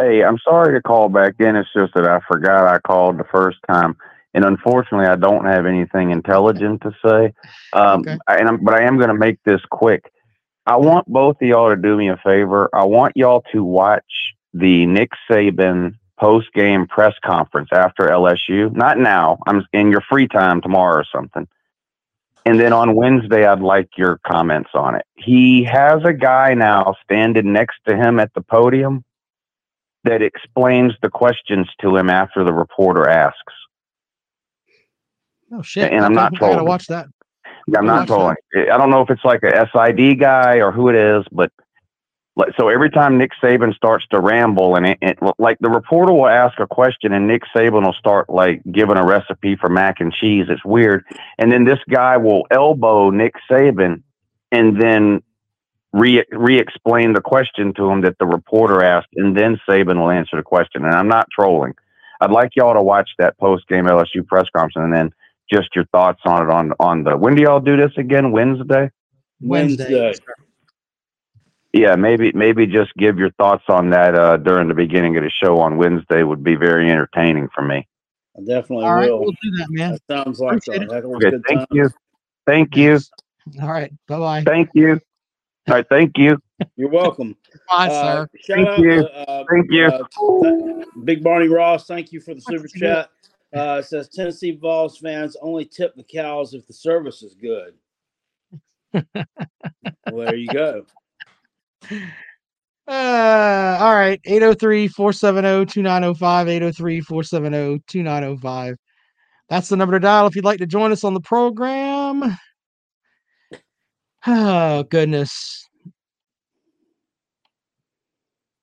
Hey, 0.00 0.24
I'm 0.24 0.38
sorry 0.38 0.74
to 0.76 0.82
call 0.82 1.08
back 1.08 1.34
in. 1.38 1.54
It's 1.56 1.68
just 1.76 1.94
that 1.94 2.06
I 2.08 2.20
forgot 2.28 2.66
I 2.66 2.78
called 2.80 3.18
the 3.18 3.24
first 3.32 3.58
time, 3.68 3.96
and 4.34 4.44
unfortunately, 4.44 5.06
I 5.06 5.16
don't 5.16 5.44
have 5.44 5.66
anything 5.66 6.10
intelligent 6.10 6.82
to 6.82 6.92
say. 7.04 7.32
Um, 7.72 8.02
I- 8.26 8.36
and 8.36 8.48
I'm, 8.48 8.64
but 8.64 8.74
I 8.74 8.82
am 8.82 8.96
going 8.96 9.08
to 9.08 9.14
make 9.14 9.38
this 9.44 9.60
quick. 9.70 10.10
I 10.66 10.76
want 10.76 11.06
both 11.06 11.36
of 11.42 11.46
y'all 11.46 11.70
to 11.70 11.76
do 11.76 11.96
me 11.96 12.08
a 12.08 12.16
favor. 12.24 12.68
I 12.74 12.84
want 12.84 13.16
y'all 13.16 13.44
to 13.52 13.62
watch 13.62 14.04
the 14.52 14.86
Nick 14.86 15.10
Saban 15.30 15.94
post 16.18 16.46
game 16.54 16.86
press 16.86 17.12
conference 17.24 17.68
after 17.72 18.06
LSU. 18.06 18.74
Not 18.74 18.98
now. 18.98 19.38
I'm 19.46 19.64
in 19.72 19.90
your 19.90 20.00
free 20.08 20.26
time 20.26 20.60
tomorrow 20.62 20.96
or 21.00 21.04
something. 21.14 21.46
And 22.46 22.60
then 22.60 22.72
on 22.72 22.94
Wednesday, 22.94 23.46
I'd 23.46 23.60
like 23.60 23.88
your 23.96 24.20
comments 24.26 24.70
on 24.74 24.94
it. 24.94 25.06
He 25.16 25.64
has 25.64 26.02
a 26.04 26.12
guy 26.12 26.52
now 26.54 26.94
standing 27.02 27.52
next 27.52 27.78
to 27.88 27.96
him 27.96 28.20
at 28.20 28.32
the 28.34 28.42
podium 28.42 29.02
that 30.04 30.20
explains 30.20 30.92
the 31.00 31.08
questions 31.08 31.66
to 31.80 31.96
him 31.96 32.10
after 32.10 32.44
the 32.44 32.52
reporter 32.52 33.08
asks. 33.08 33.38
Oh 35.52 35.62
shit! 35.62 35.92
And 35.92 36.04
I'm 36.04 36.12
not 36.12 36.34
I 36.34 36.38
gotta 36.38 36.56
told. 36.56 36.68
watch 36.68 36.86
that. 36.88 37.06
I'm 37.76 37.86
not 37.86 38.06
trolling. 38.06 38.36
I 38.54 38.76
don't 38.76 38.90
know 38.90 39.00
if 39.00 39.08
it's 39.08 39.24
like 39.24 39.42
a 39.42 39.68
SID 39.72 40.20
guy 40.20 40.56
or 40.56 40.70
who 40.70 40.88
it 40.88 40.96
is, 40.96 41.24
but 41.32 41.50
so 42.58 42.68
every 42.68 42.90
time 42.90 43.16
Nick 43.16 43.30
Saban 43.42 43.74
starts 43.74 44.04
to 44.10 44.20
ramble 44.20 44.74
and 44.74 44.86
it, 44.86 44.98
it 45.00 45.18
like 45.38 45.56
the 45.60 45.70
reporter 45.70 46.12
will 46.12 46.26
ask 46.26 46.58
a 46.58 46.66
question 46.66 47.12
and 47.12 47.28
Nick 47.28 47.42
Saban 47.54 47.84
will 47.84 47.94
start 47.94 48.28
like 48.28 48.60
giving 48.72 48.96
a 48.96 49.04
recipe 49.04 49.56
for 49.56 49.68
mac 49.68 50.00
and 50.00 50.12
cheese. 50.12 50.46
It's 50.48 50.64
weird. 50.64 51.04
And 51.38 51.52
then 51.52 51.64
this 51.64 51.78
guy 51.88 52.16
will 52.16 52.46
elbow 52.50 53.10
Nick 53.10 53.34
Saban 53.48 54.02
and 54.50 54.80
then 54.80 55.22
re 55.92 56.24
re-explain 56.32 57.12
the 57.12 57.20
question 57.20 57.72
to 57.74 57.88
him 57.88 58.00
that 58.02 58.18
the 58.18 58.26
reporter 58.26 58.82
asked, 58.82 59.08
and 59.14 59.36
then 59.36 59.60
Saban 59.68 59.98
will 59.98 60.10
answer 60.10 60.36
the 60.36 60.42
question. 60.42 60.84
And 60.84 60.94
I'm 60.94 61.08
not 61.08 61.28
trolling. 61.30 61.74
I'd 62.20 62.32
like 62.32 62.50
y'all 62.56 62.74
to 62.74 62.82
watch 62.82 63.10
that 63.18 63.38
post 63.38 63.68
game 63.68 63.84
LSU 63.84 64.26
press 64.26 64.46
conference 64.54 64.84
and 64.84 64.92
then 64.92 65.10
just 65.52 65.68
your 65.74 65.84
thoughts 65.86 66.20
on 66.24 66.42
it 66.42 66.52
on 66.52 66.72
on 66.80 67.04
the 67.04 67.16
when 67.16 67.34
do 67.36 67.42
y'all 67.42 67.60
do 67.60 67.76
this 67.76 67.92
again? 67.96 68.32
Wednesday? 68.32 68.90
Wednesday. 69.40 70.14
Yeah, 71.74 71.96
maybe 71.96 72.30
maybe 72.34 72.66
just 72.66 72.94
give 72.96 73.18
your 73.18 73.32
thoughts 73.32 73.64
on 73.68 73.90
that 73.90 74.14
uh, 74.16 74.36
during 74.36 74.68
the 74.68 74.74
beginning 74.74 75.16
of 75.16 75.24
the 75.24 75.30
show 75.42 75.58
on 75.58 75.76
Wednesday 75.76 76.22
would 76.22 76.44
be 76.44 76.54
very 76.54 76.88
entertaining 76.90 77.48
for 77.52 77.62
me. 77.62 77.88
I 78.36 78.40
definitely 78.46 78.86
All 78.86 78.94
right, 78.94 79.10
will. 79.10 79.20
we'll 79.20 79.32
do 79.42 79.50
that, 79.58 79.66
man. 79.70 79.92
That 79.92 80.24
sounds 80.24 80.38
like 80.38 80.58
Appreciate 80.58 80.82
a 80.88 80.92
it. 80.92 80.94
heck 80.94 81.04
of 81.04 81.10
a 81.10 81.16
Okay, 81.16 81.30
good 81.30 81.44
thank 81.48 81.58
time. 81.58 81.66
you. 81.72 81.90
Thank 82.46 82.76
you. 82.76 83.00
All 83.60 83.68
right. 83.72 83.92
Bye 84.06 84.18
bye. 84.18 84.42
Thank 84.44 84.70
you. 84.74 85.00
All 85.68 85.74
right, 85.76 85.86
thank 85.90 86.16
you. 86.16 86.38
You're 86.76 86.90
welcome. 86.90 87.36
Bye, 87.68 87.88
Uh, 87.88 87.90
sir. 87.90 88.28
Thank 88.48 88.68
out 88.68 88.78
you. 88.78 89.02
to, 89.02 89.28
uh, 89.28 89.44
Thank 89.50 89.66
you. 89.70 89.86
uh, 89.88 90.84
Big 91.04 91.24
Barney 91.24 91.48
Ross, 91.48 91.86
thank 91.86 92.12
you 92.12 92.20
for 92.20 92.34
the 92.34 92.40
super 92.40 92.68
chat. 92.68 93.10
Uh, 93.54 93.78
it 93.80 93.86
says 93.86 94.08
Tennessee 94.08 94.52
Vols 94.52 94.98
fans 94.98 95.36
only 95.42 95.64
tip 95.64 95.94
the 95.96 96.02
cows 96.04 96.54
if 96.54 96.66
the 96.66 96.72
service 96.72 97.22
is 97.22 97.34
good. 97.34 97.74
well, 100.06 100.26
there 100.26 100.34
you 100.36 100.48
go. 100.48 100.86
Uh, 102.86 103.78
all 103.80 103.94
right. 103.94 104.20
803 104.24 104.88
470 104.88 105.64
2905. 105.72 106.48
803 106.48 107.00
470 107.00 107.82
2905. 107.86 108.76
That's 109.48 109.68
the 109.68 109.76
number 109.76 109.94
to 109.94 110.00
dial 110.00 110.26
if 110.26 110.36
you'd 110.36 110.44
like 110.44 110.58
to 110.58 110.66
join 110.66 110.92
us 110.92 111.04
on 111.04 111.14
the 111.14 111.20
program. 111.20 112.36
Oh, 114.26 114.84
goodness. 114.84 115.68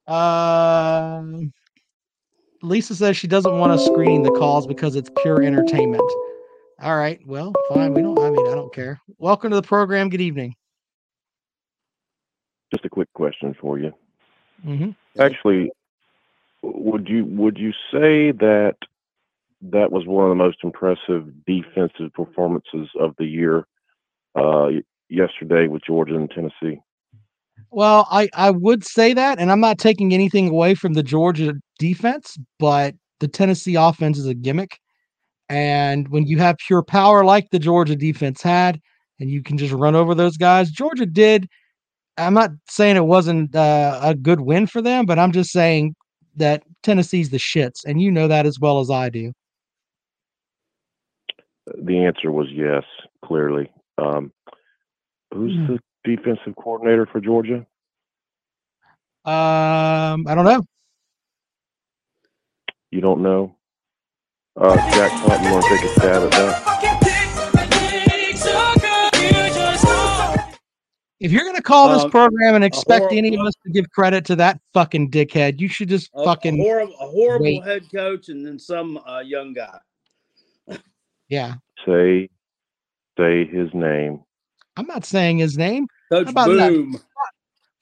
Um, 0.07 1.53
Lisa 2.63 2.95
says 2.95 3.15
she 3.15 3.27
doesn't 3.27 3.59
want 3.59 3.71
us 3.71 3.85
screening 3.85 4.23
the 4.23 4.31
calls 4.31 4.65
because 4.65 4.95
it's 4.95 5.11
pure 5.21 5.43
entertainment. 5.43 6.01
All 6.81 6.97
right. 6.97 7.19
Well, 7.27 7.53
fine. 7.69 7.93
We 7.93 8.01
don't, 8.01 8.17
I 8.17 8.31
mean, 8.31 8.47
I 8.47 8.55
don't 8.55 8.73
care. 8.73 8.99
Welcome 9.19 9.51
to 9.51 9.55
the 9.55 9.61
program. 9.61 10.09
Good 10.09 10.21
evening. 10.21 10.55
Just 12.71 12.85
a 12.85 12.89
quick 12.89 13.11
question 13.13 13.55
for 13.59 13.77
you. 13.77 13.91
hmm 14.63 14.91
Actually, 15.19 15.71
would 16.63 17.07
you 17.09 17.25
would 17.25 17.57
you 17.57 17.71
say 17.91 18.31
that 18.31 18.75
that 19.61 19.91
was 19.91 20.05
one 20.05 20.25
of 20.25 20.29
the 20.29 20.35
most 20.35 20.57
impressive 20.63 21.27
defensive 21.45 22.13
performances 22.13 22.89
of 22.99 23.13
the 23.17 23.25
year 23.25 23.65
uh, 24.35 24.69
yesterday 25.09 25.67
with 25.67 25.83
Georgia 25.85 26.15
and 26.15 26.29
Tennessee? 26.29 26.81
Well, 27.69 28.07
I, 28.11 28.29
I 28.33 28.51
would 28.51 28.85
say 28.85 29.13
that, 29.13 29.39
and 29.39 29.51
I'm 29.51 29.59
not 29.59 29.77
taking 29.77 30.13
anything 30.13 30.49
away 30.49 30.75
from 30.75 30.93
the 30.93 31.03
Georgia 31.03 31.53
defense, 31.79 32.37
but 32.59 32.95
the 33.19 33.27
Tennessee 33.27 33.75
offense 33.75 34.17
is 34.17 34.27
a 34.27 34.33
gimmick. 34.33 34.77
And 35.47 36.07
when 36.09 36.27
you 36.27 36.37
have 36.39 36.57
pure 36.65 36.83
power 36.83 37.23
like 37.23 37.49
the 37.51 37.59
Georgia 37.59 37.95
defense 37.95 38.41
had, 38.41 38.79
and 39.19 39.29
you 39.29 39.43
can 39.43 39.57
just 39.57 39.73
run 39.73 39.95
over 39.95 40.15
those 40.15 40.37
guys, 40.37 40.71
Georgia 40.71 41.05
did. 41.05 41.47
I'm 42.17 42.33
not 42.33 42.51
saying 42.69 42.97
it 42.97 43.05
wasn't 43.05 43.55
uh, 43.55 43.99
a 44.03 44.15
good 44.15 44.41
win 44.41 44.67
for 44.67 44.81
them, 44.81 45.05
but 45.05 45.19
I'm 45.19 45.31
just 45.31 45.51
saying 45.51 45.95
that 46.35 46.63
Tennessee's 46.83 47.29
the 47.29 47.37
shits, 47.37 47.83
and 47.85 48.01
you 48.01 48.11
know 48.11 48.27
that 48.27 48.45
as 48.45 48.59
well 48.59 48.79
as 48.79 48.89
I 48.89 49.09
do. 49.09 49.33
The 51.77 51.97
answer 52.05 52.31
was 52.31 52.47
yes, 52.51 52.83
clearly. 53.23 53.71
Um, 53.97 54.31
who's 55.33 55.53
Hmm. 55.57 55.67
the 55.67 55.79
defensive 56.03 56.55
coordinator 56.57 57.07
for 57.11 57.21
Georgia? 57.21 57.65
Um, 59.25 60.25
I 60.27 60.35
don't 60.35 60.45
know. 60.45 60.63
You 62.91 63.01
don't 63.01 63.21
know? 63.21 63.55
Uh, 64.59 64.77
Jack 64.93 65.11
Hunt, 65.19 65.41
you 65.41 65.49
want 65.49 65.67
to 65.67 65.77
take 65.77 65.85
a 65.85 65.89
stab 65.95 66.23
at 66.23 66.35
that? 66.35 66.57
If 71.21 71.31
you're 71.31 71.45
gonna 71.45 71.61
call 71.61 71.89
this 71.93 72.03
Um, 72.03 72.09
program 72.09 72.55
and 72.55 72.63
expect 72.63 73.01
horrible- 73.01 73.17
any 73.17 73.35
of 73.35 73.45
us 73.45 73.53
to 73.63 73.71
give 73.71 73.87
credit 73.91 74.25
to 74.25 74.35
that 74.37 74.59
fucking 74.73 75.11
dickhead, 75.11 75.59
you 75.59 75.67
should 75.67 75.87
just 75.87 76.09
A, 76.15 76.23
fucking 76.25 76.59
a 76.59 76.63
horrible, 76.63 76.93
a 76.99 77.07
horrible 77.07 77.43
wait. 77.45 77.63
head 77.63 77.83
coach, 77.93 78.29
and 78.29 78.43
then 78.43 78.57
some 78.57 78.97
uh, 79.07 79.19
young 79.19 79.53
guy. 79.53 79.77
yeah. 81.29 81.53
Say, 81.85 82.27
say 83.19 83.45
his 83.45 83.69
name. 83.75 84.21
I'm 84.77 84.87
not 84.87 85.05
saying 85.05 85.37
his 85.37 85.57
name. 85.59 85.85
Coach 86.11 86.25
How 86.25 86.31
about 86.31 86.47
that? 86.57 86.69
Boom. 86.71 86.99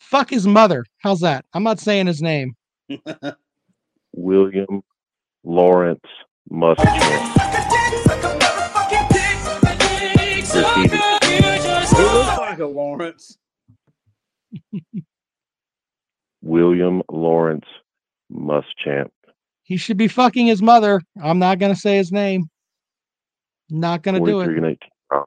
Fuck 0.02 0.30
his 0.32 0.46
mother. 0.46 0.84
How's 0.98 1.22
that? 1.22 1.46
I'm 1.54 1.64
not 1.64 1.80
saying 1.80 2.08
his 2.08 2.22
name. 2.22 2.56
William 4.14 4.82
Lawrence 5.46 6.02
Muschamp. 6.52 7.38
Repeated. 12.60 12.66
He 12.66 12.66
looks 12.66 12.66
like 12.66 12.66
a 12.66 12.66
Lawrence. 12.66 13.38
William 16.42 17.02
Lawrence 17.12 17.66
Muschamp. 18.32 19.10
He 19.64 19.78
should 19.78 19.98
be 19.98 20.08
fucking 20.08 20.48
his 20.48 20.62
mother. 20.62 21.02
I'm 21.22 21.40
not 21.40 21.60
gonna 21.60 21.76
say 21.76 21.98
his 21.98 22.12
name. 22.12 22.50
Not 23.70 24.02
gonna 24.02 24.20
do 24.20 24.42
it. 24.42 24.80
Oh, 25.12 25.26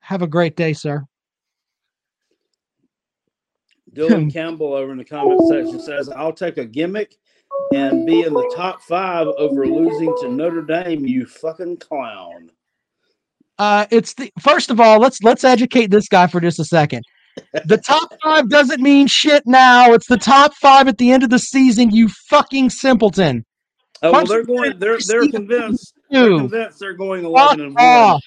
Have 0.00 0.22
a 0.22 0.26
great 0.26 0.56
day, 0.56 0.72
sir. 0.72 1.04
Dylan 3.94 4.32
Campbell 4.32 4.74
over 4.74 4.92
in 4.92 4.98
the 4.98 5.04
comment 5.04 5.40
section 5.48 5.80
says, 5.80 6.08
"I'll 6.10 6.32
take 6.32 6.58
a 6.58 6.64
gimmick 6.66 7.16
and 7.74 8.06
be 8.06 8.22
in 8.22 8.34
the 8.34 8.52
top 8.54 8.82
five 8.82 9.26
over 9.26 9.66
losing 9.66 10.14
to 10.20 10.28
Notre 10.28 10.62
Dame. 10.62 11.06
You 11.06 11.26
fucking 11.26 11.78
clown." 11.78 12.50
Uh, 13.62 13.86
it's 13.92 14.14
the 14.14 14.32
first 14.40 14.72
of 14.72 14.80
all, 14.80 14.98
let's 14.98 15.22
let's 15.22 15.44
educate 15.44 15.92
this 15.92 16.08
guy 16.08 16.26
for 16.26 16.40
just 16.40 16.58
a 16.58 16.64
second. 16.64 17.04
The 17.64 17.76
top 17.86 18.12
five 18.20 18.48
doesn't 18.48 18.82
mean 18.82 19.06
shit 19.06 19.44
now. 19.46 19.92
It's 19.92 20.08
the 20.08 20.16
top 20.16 20.52
five 20.54 20.88
at 20.88 20.98
the 20.98 21.12
end 21.12 21.22
of 21.22 21.30
the 21.30 21.38
season. 21.38 21.92
You 21.92 22.08
fucking 22.28 22.70
simpleton. 22.70 23.44
Oh 24.02 24.10
well, 24.10 24.26
they're 24.26 24.42
going. 24.42 24.80
They're 24.80 24.98
they're 25.06 25.28
convinced. 25.28 25.94
They're 26.10 26.26
convinced 26.26 26.80
they're 26.80 26.94
going 26.94 27.24
eleven 27.24 27.60
and 27.60 27.74
one. 27.76 27.84
Uh, 27.84 28.18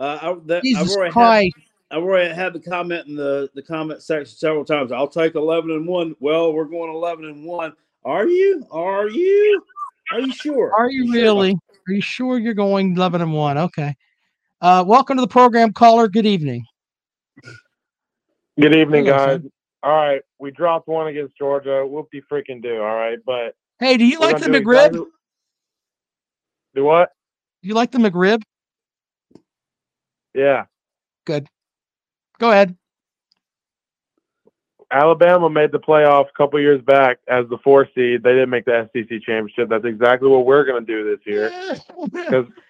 I, 0.00 0.36
that, 0.46 0.64
I've 0.76 0.90
already 0.90 1.12
Christ. 1.12 1.54
had. 1.56 1.96
I've 1.96 2.02
already 2.02 2.34
had 2.34 2.52
the 2.52 2.60
comment 2.60 3.06
in 3.06 3.14
the 3.14 3.48
the 3.54 3.62
comment 3.62 4.02
section 4.02 4.36
several 4.36 4.64
times. 4.64 4.90
I'll 4.90 5.06
take 5.06 5.36
eleven 5.36 5.70
and 5.70 5.86
one. 5.86 6.16
Well, 6.18 6.52
we're 6.52 6.64
going 6.64 6.92
eleven 6.92 7.26
and 7.26 7.44
one. 7.44 7.74
Are 8.04 8.26
you? 8.26 8.66
Are 8.72 9.08
you? 9.08 9.62
Are 10.10 10.18
you 10.18 10.32
sure? 10.32 10.74
Are 10.74 10.90
you 10.90 11.12
really? 11.12 11.52
Are 11.88 11.92
you 11.92 12.00
sure 12.00 12.38
you're 12.38 12.54
going 12.54 12.96
11 12.96 13.20
and 13.20 13.32
1? 13.32 13.58
Okay. 13.58 13.94
Uh, 14.64 14.82
welcome 14.82 15.18
to 15.18 15.20
the 15.20 15.28
program, 15.28 15.74
caller. 15.74 16.08
Good 16.08 16.24
evening. 16.24 16.64
Good 18.58 18.74
evening, 18.74 19.04
Hello, 19.04 19.18
guys. 19.18 19.42
sir. 19.42 19.48
All 19.82 19.92
right, 19.94 20.22
we 20.38 20.52
dropped 20.52 20.88
one 20.88 21.06
against 21.08 21.36
Georgia. 21.36 21.84
Whoopie 21.86 22.22
freaking 22.32 22.62
do. 22.62 22.76
All 22.78 22.94
right, 22.96 23.18
but 23.26 23.54
Hey, 23.78 23.98
do 23.98 24.06
you 24.06 24.18
like 24.20 24.38
the 24.38 24.46
gonna 24.46 24.60
do 24.60 24.64
McRib? 24.64 24.86
exactly- 24.86 25.10
Do 26.76 26.84
what? 26.84 27.12
You 27.60 27.74
like 27.74 27.90
the 27.90 27.98
McRib? 27.98 28.42
Yeah, 30.34 30.64
Good. 31.26 31.46
Go 32.38 32.50
ahead. 32.50 32.74
Alabama 34.90 35.50
made 35.50 35.72
the 35.72 35.78
playoff 35.78 36.30
a 36.30 36.32
couple 36.32 36.58
years 36.58 36.80
back 36.80 37.18
as 37.28 37.46
the 37.50 37.58
four 37.58 37.86
seed. 37.94 38.22
They 38.22 38.30
didn't 38.32 38.48
make 38.50 38.64
the 38.64 38.88
SEC 38.94 39.20
championship. 39.20 39.68
That's 39.68 39.84
exactly 39.84 40.30
what 40.30 40.46
we're 40.46 40.64
going 40.64 40.86
to 40.86 40.90
do 40.90 41.04
this 41.04 41.20
year 41.26 41.50
because 42.10 42.46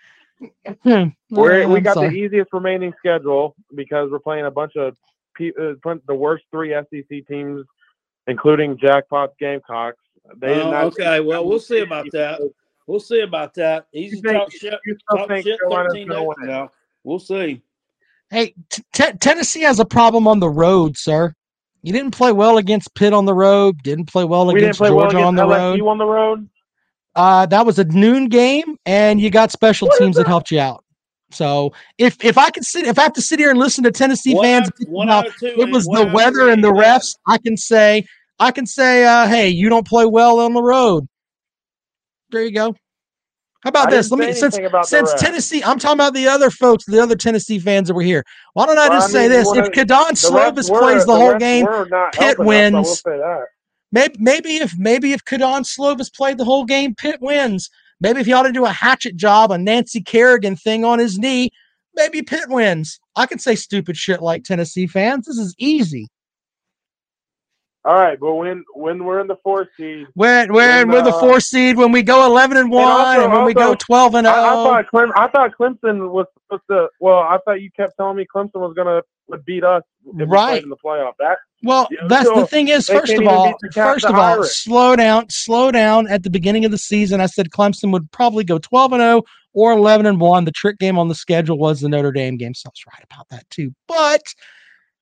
we're, 1.30 1.68
we 1.68 1.80
got 1.80 1.94
sorry. 1.94 2.08
the 2.10 2.14
easiest 2.16 2.52
remaining 2.52 2.92
schedule 2.98 3.54
because 3.74 4.10
we're 4.10 4.18
playing 4.18 4.46
a 4.46 4.50
bunch 4.50 4.76
of 4.76 4.96
pe- 5.36 5.52
uh, 5.60 5.74
the 6.06 6.14
worst 6.14 6.44
three 6.50 6.70
SEC 6.90 7.26
teams, 7.26 7.64
including 8.26 8.78
Jackpot 8.78 9.32
Gamecocks. 9.38 9.98
They 10.38 10.60
Oh, 10.60 10.70
not. 10.70 10.84
okay, 10.84 11.20
well, 11.20 11.46
we'll 11.46 11.60
see 11.60 11.80
about 11.80 12.06
that. 12.12 12.40
We'll 12.86 13.00
see 13.00 13.20
about 13.20 13.54
that. 13.54 13.86
Easy 13.92 14.20
think- 14.20 14.36
talk 14.36 14.52
shit. 14.52 14.74
Talk 15.10 15.30
shit. 15.30 15.58
Carolina's 15.58 15.92
Thirteen 15.92 16.08
gonna 16.08 16.20
days 16.20 16.28
win 16.38 16.48
now. 16.48 16.70
We'll 17.02 17.18
see. 17.18 17.62
Hey, 18.30 18.54
t- 18.70 18.82
T- 18.94 19.12
Tennessee 19.20 19.60
has 19.62 19.80
a 19.80 19.84
problem 19.84 20.26
on 20.26 20.40
the 20.40 20.48
road, 20.48 20.96
sir. 20.96 21.34
You 21.82 21.92
didn't 21.92 22.12
play 22.12 22.32
well 22.32 22.56
against 22.56 22.94
Pitt 22.94 23.12
on 23.12 23.26
the 23.26 23.34
road. 23.34 23.82
Didn't 23.82 24.06
play 24.06 24.24
well 24.24 24.46
we 24.46 24.54
against 24.60 24.78
play 24.78 24.90
well 24.90 25.10
Georgia 25.10 25.18
against 25.18 25.28
on 25.28 25.34
the 25.36 25.46
road. 25.46 25.78
LSU 25.80 25.88
on 25.90 25.98
the 25.98 26.06
road. 26.06 26.48
Uh, 27.16 27.46
that 27.46 27.64
was 27.64 27.78
a 27.78 27.84
noon 27.84 28.28
game, 28.28 28.76
and 28.86 29.20
you 29.20 29.30
got 29.30 29.52
special 29.52 29.88
teams 29.98 30.16
that 30.16 30.26
helped 30.26 30.50
you 30.50 30.58
out. 30.60 30.84
So 31.30 31.72
if 31.98 32.22
if 32.24 32.38
I 32.38 32.50
could 32.50 32.64
sit, 32.64 32.86
if 32.86 32.98
I 32.98 33.02
have 33.02 33.12
to 33.14 33.22
sit 33.22 33.38
here 33.38 33.50
and 33.50 33.58
listen 33.58 33.84
to 33.84 33.90
Tennessee 33.90 34.34
One 34.34 34.44
fans, 34.44 34.70
one 34.86 35.08
out 35.08 35.26
two 35.38 35.46
it 35.46 35.70
was 35.70 35.84
the 35.84 36.10
weather 36.12 36.50
and 36.50 36.62
the 36.62 36.72
refs. 36.72 37.16
I 37.26 37.38
can 37.38 37.56
say, 37.56 38.04
I 38.38 38.50
can 38.50 38.66
say, 38.66 39.04
uh, 39.04 39.26
hey, 39.26 39.48
you 39.48 39.68
don't 39.68 39.86
play 39.86 40.06
well 40.06 40.40
on 40.40 40.54
the 40.54 40.62
road. 40.62 41.08
There 42.30 42.42
you 42.42 42.52
go. 42.52 42.74
How 43.62 43.68
about 43.70 43.88
I 43.88 43.90
this? 43.92 44.10
Let 44.10 44.20
me 44.20 44.32
since 44.32 44.54
anything 44.54 44.66
about 44.66 44.82
the 44.82 44.88
since. 44.88 45.14
Tennessee, 45.14 45.62
I'm 45.64 45.78
talking 45.78 45.96
about 45.96 46.14
the 46.14 46.28
other 46.28 46.50
folks, 46.50 46.84
the 46.84 47.02
other 47.02 47.16
Tennessee 47.16 47.58
fans 47.58 47.88
that 47.88 47.94
were 47.94 48.02
here. 48.02 48.22
Why 48.52 48.66
don't 48.66 48.78
I 48.78 48.88
Well, 48.88 48.98
just 48.98 49.08
I 49.08 49.12
say 49.12 49.28
this? 49.28 49.48
If 49.54 49.72
Kedon 49.72 50.14
Slovis 50.14 50.68
plays 50.68 51.06
the, 51.06 51.12
the 51.12 51.18
whole 51.18 51.38
game, 51.38 51.66
Pitt 52.12 52.36
helping 52.36 52.74
us, 52.74 53.02
Maybe 53.94 54.16
maybe 54.18 54.56
if 54.56 54.76
maybe 54.76 55.12
if 55.12 55.24
Kedon 55.24 55.62
Slovis 55.62 56.12
played 56.12 56.36
the 56.36 56.44
whole 56.44 56.64
game, 56.64 56.96
Pitt 56.96 57.20
wins. 57.20 57.70
Maybe 58.00 58.18
if 58.18 58.26
he 58.26 58.32
ought 58.32 58.42
to 58.42 58.50
do 58.50 58.64
a 58.64 58.70
hatchet 58.70 59.14
job, 59.14 59.52
a 59.52 59.56
Nancy 59.56 60.00
Kerrigan 60.02 60.56
thing 60.56 60.84
on 60.84 60.98
his 60.98 61.16
knee, 61.16 61.50
maybe 61.94 62.20
Pitt 62.20 62.48
wins. 62.48 62.98
I 63.14 63.26
can 63.26 63.38
say 63.38 63.54
stupid 63.54 63.96
shit 63.96 64.20
like 64.20 64.42
Tennessee 64.42 64.88
fans. 64.88 65.26
This 65.26 65.38
is 65.38 65.54
easy. 65.58 66.08
All 67.86 67.94
right, 67.94 68.18
but 68.18 68.34
when 68.36 68.64
when 68.74 69.04
we're 69.04 69.20
in 69.20 69.26
the 69.26 69.36
fourth 69.42 69.68
seed, 69.76 70.06
When 70.14 70.52
when 70.54 70.88
When, 70.88 70.90
we're 70.90 71.02
the 71.02 71.14
uh, 71.14 71.20
fourth 71.20 71.42
seed, 71.42 71.76
when 71.76 71.92
we 71.92 72.02
go 72.02 72.24
eleven 72.24 72.56
and 72.56 72.70
one, 72.70 72.84
and, 72.84 72.92
also- 73.22 73.30
when 73.30 73.44
we 73.44 73.52
go 73.52 73.74
twelve 73.74 74.14
and 74.14 74.26
I, 74.26 74.32
I 74.32 74.52
zero, 74.52 74.64
thought 74.64 74.88
Clem, 74.88 75.12
I 75.14 75.28
thought 75.28 75.50
Clemson 75.58 76.10
was 76.10 76.26
supposed 76.34 76.62
to. 76.70 76.88
Well, 76.98 77.18
I 77.18 77.38
thought 77.44 77.60
you 77.60 77.70
kept 77.70 77.92
telling 77.98 78.16
me 78.16 78.26
Clemson 78.34 78.54
was 78.56 78.72
gonna 78.74 79.02
beat 79.44 79.64
us 79.64 79.82
Right. 80.04 80.62
in 80.62 80.70
the 80.70 80.76
playoff. 80.76 81.12
That 81.18 81.36
Well, 81.62 81.86
that's 82.08 82.30
the 82.30 82.46
thing 82.46 82.68
is, 82.68 82.86
first 82.88 83.12
of 83.12 83.26
all, 83.26 83.54
the 83.60 83.72
first 83.72 84.06
of 84.06 84.14
all, 84.14 84.42
slow 84.44 84.96
down, 84.96 85.28
slow 85.28 85.70
down. 85.70 86.08
At 86.08 86.22
the 86.22 86.30
beginning 86.30 86.64
of 86.64 86.70
the 86.70 86.78
season, 86.78 87.20
I 87.20 87.26
said 87.26 87.50
Clemson 87.50 87.92
would 87.92 88.10
probably 88.12 88.44
go 88.44 88.58
12 88.58 88.94
and 88.94 89.00
0 89.02 89.22
or 89.52 89.72
11 89.72 90.06
and 90.06 90.18
1. 90.18 90.44
The 90.46 90.52
trick 90.52 90.78
game 90.78 90.98
on 90.98 91.08
the 91.08 91.14
schedule 91.14 91.58
was 91.58 91.82
the 91.82 91.88
Notre 91.90 92.12
Dame 92.12 92.38
game, 92.38 92.54
so 92.54 92.68
I 92.68 92.70
was 92.70 92.84
right 92.94 93.04
about 93.10 93.28
that 93.28 93.48
too. 93.50 93.74
But 93.88 94.22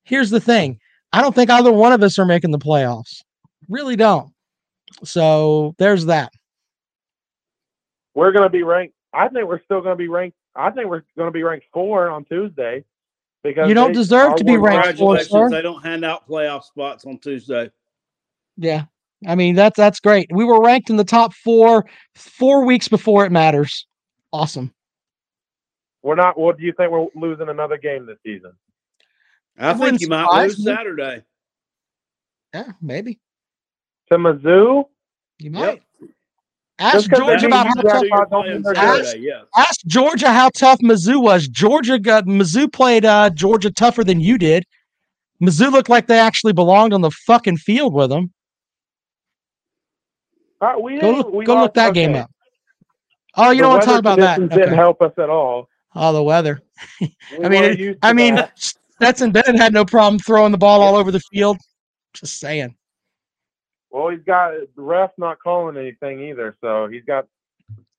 here's 0.02 0.30
the 0.30 0.40
thing 0.40 0.80
I 1.12 1.20
don't 1.20 1.34
think 1.34 1.50
either 1.50 1.72
one 1.72 1.92
of 1.92 2.02
us 2.02 2.18
are 2.18 2.24
making 2.24 2.52
the 2.52 2.58
playoffs. 2.58 3.22
Really 3.68 3.96
don't. 3.96 4.32
So 5.04 5.74
there's 5.78 6.06
that. 6.06 6.32
we're 8.14 8.32
gonna 8.32 8.50
be 8.50 8.62
ranked. 8.62 8.94
I 9.12 9.28
think 9.28 9.48
we're 9.48 9.62
still 9.64 9.80
gonna 9.80 9.96
be 9.96 10.08
ranked. 10.08 10.36
I 10.54 10.70
think 10.70 10.88
we're 10.88 11.02
gonna 11.16 11.30
be 11.30 11.42
ranked 11.42 11.66
four 11.72 12.08
on 12.08 12.24
Tuesday 12.24 12.84
because 13.42 13.68
You 13.68 13.74
don't 13.74 13.92
deserve 13.92 14.36
to 14.36 14.44
be 14.44 14.56
ranked 14.56 14.98
four, 14.98 15.18
sir. 15.20 15.48
They 15.48 15.62
don't 15.62 15.82
hand 15.82 16.04
out 16.04 16.28
playoff 16.28 16.64
spots 16.64 17.04
on 17.04 17.18
Tuesday. 17.18 17.70
Yeah. 18.56 18.84
I 19.26 19.34
mean, 19.34 19.54
that's 19.54 19.76
that's 19.76 20.00
great. 20.00 20.28
We 20.32 20.44
were 20.44 20.60
ranked 20.60 20.90
in 20.90 20.96
the 20.96 21.04
top 21.04 21.32
four 21.32 21.86
four 22.14 22.64
weeks 22.64 22.88
before 22.88 23.24
it 23.24 23.32
matters. 23.32 23.86
Awesome. 24.32 24.72
We're 26.02 26.16
not. 26.16 26.38
What 26.38 26.58
do 26.58 26.64
you 26.64 26.72
think 26.72 26.90
we're 26.90 27.06
losing 27.14 27.48
another 27.48 27.78
game 27.78 28.06
this 28.06 28.18
season? 28.24 28.52
I 29.58 29.70
It 29.70 29.72
think 29.72 29.80
wouldn't 29.80 30.00
you 30.00 30.08
might 30.08 30.22
surprise 30.24 30.50
lose 30.50 30.58
me. 30.66 30.74
Saturday. 30.74 31.22
Yeah, 32.54 32.72
maybe. 32.80 33.20
To 34.10 34.18
Mizzou? 34.18 34.84
You 35.38 35.50
Yep. 35.50 35.52
might. 35.52 35.82
Ask 36.78 37.10
Georgia 37.10 37.46
about 37.46 37.66
how 37.66 37.74
tough. 37.74 38.02
Jackpot 38.02 38.30
don't 38.30 38.48
mean 38.48 38.62
they're 38.62 38.74
good. 38.74 39.04
Ask, 39.06 39.16
yeah. 39.18 39.42
ask 39.56 39.80
Georgia 39.86 40.32
how 40.32 40.48
tough 40.48 40.78
Mizzou 40.80 41.22
was. 41.22 41.46
Georgia 41.46 41.98
got 41.98 42.24
Mizzou 42.24 42.72
played 42.72 43.04
uh, 43.04 43.30
Georgia 43.30 43.70
tougher 43.70 44.02
than 44.02 44.20
you 44.20 44.36
did. 44.36 44.64
Mizzou 45.40 45.70
looked 45.70 45.88
like 45.88 46.06
they 46.08 46.18
actually 46.18 46.52
belonged 46.52 46.92
on 46.92 47.00
the 47.02 47.10
fucking 47.10 47.58
field 47.58 47.92
with 47.94 48.10
them. 48.10 48.32
Uh, 50.60 50.74
we 50.80 50.98
Go 50.98 51.10
look, 51.12 51.32
we 51.32 51.44
go 51.44 51.54
look 51.54 51.60
lost- 51.62 51.74
that 51.74 51.94
game 51.94 52.14
up. 52.14 52.30
Oh, 53.36 53.50
you 53.50 53.58
The 53.58 53.62
don't 53.62 53.70
want 53.70 53.82
to 53.82 53.86
talk 53.88 53.98
about 53.98 54.18
that. 54.18 54.34
conditions 54.36 54.60
Didn't 54.64 54.74
help 54.78 55.02
us 55.02 55.12
at 55.18 55.30
all. 55.30 55.68
Oh, 55.94 56.12
the 56.12 56.22
weather. 56.22 56.60
We 57.00 57.14
I 57.44 57.48
mean, 57.48 57.64
it- 57.64 57.98
I 58.02 58.08
to 58.10 58.14
mean, 58.14 58.34
that. 58.36 58.74
Stetson 59.02 59.32
Bennett 59.32 59.56
had 59.56 59.72
no 59.72 59.84
problem 59.84 60.20
throwing 60.20 60.52
the 60.52 60.58
ball 60.58 60.80
all 60.80 60.94
over 60.94 61.10
the 61.10 61.18
field. 61.18 61.58
Just 62.14 62.38
saying. 62.38 62.76
Well, 63.90 64.10
he's 64.10 64.22
got 64.22 64.52
the 64.76 64.82
ref 64.82 65.10
not 65.18 65.38
calling 65.40 65.76
anything 65.76 66.20
either, 66.20 66.56
so 66.60 66.86
he's 66.86 67.04
got 67.04 67.26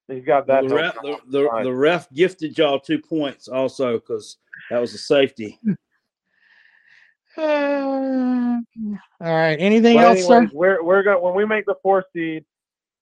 he's 0.08 0.24
got 0.24 0.48
that. 0.48 0.64
the, 0.64 0.70
no 0.70 0.76
ref, 0.76 0.96
the, 1.02 1.18
the, 1.28 1.64
the 1.64 1.74
ref 1.74 2.10
gifted 2.14 2.58
y'all 2.58 2.80
two 2.80 3.00
points 3.00 3.50
also 3.50 4.00
because 4.00 4.38
that 4.70 4.80
was 4.80 4.94
a 4.94 4.98
safety. 4.98 5.60
all 7.38 8.64
right. 9.20 9.58
Anything 9.60 9.98
But 9.98 10.06
else, 10.06 10.26
sir? 10.26 10.50
we're 10.54 10.82
we're 10.82 11.04
going 11.04 11.22
when 11.22 11.36
we 11.36 11.46
make 11.46 11.66
the 11.66 11.76
four 11.84 12.06
seed, 12.14 12.46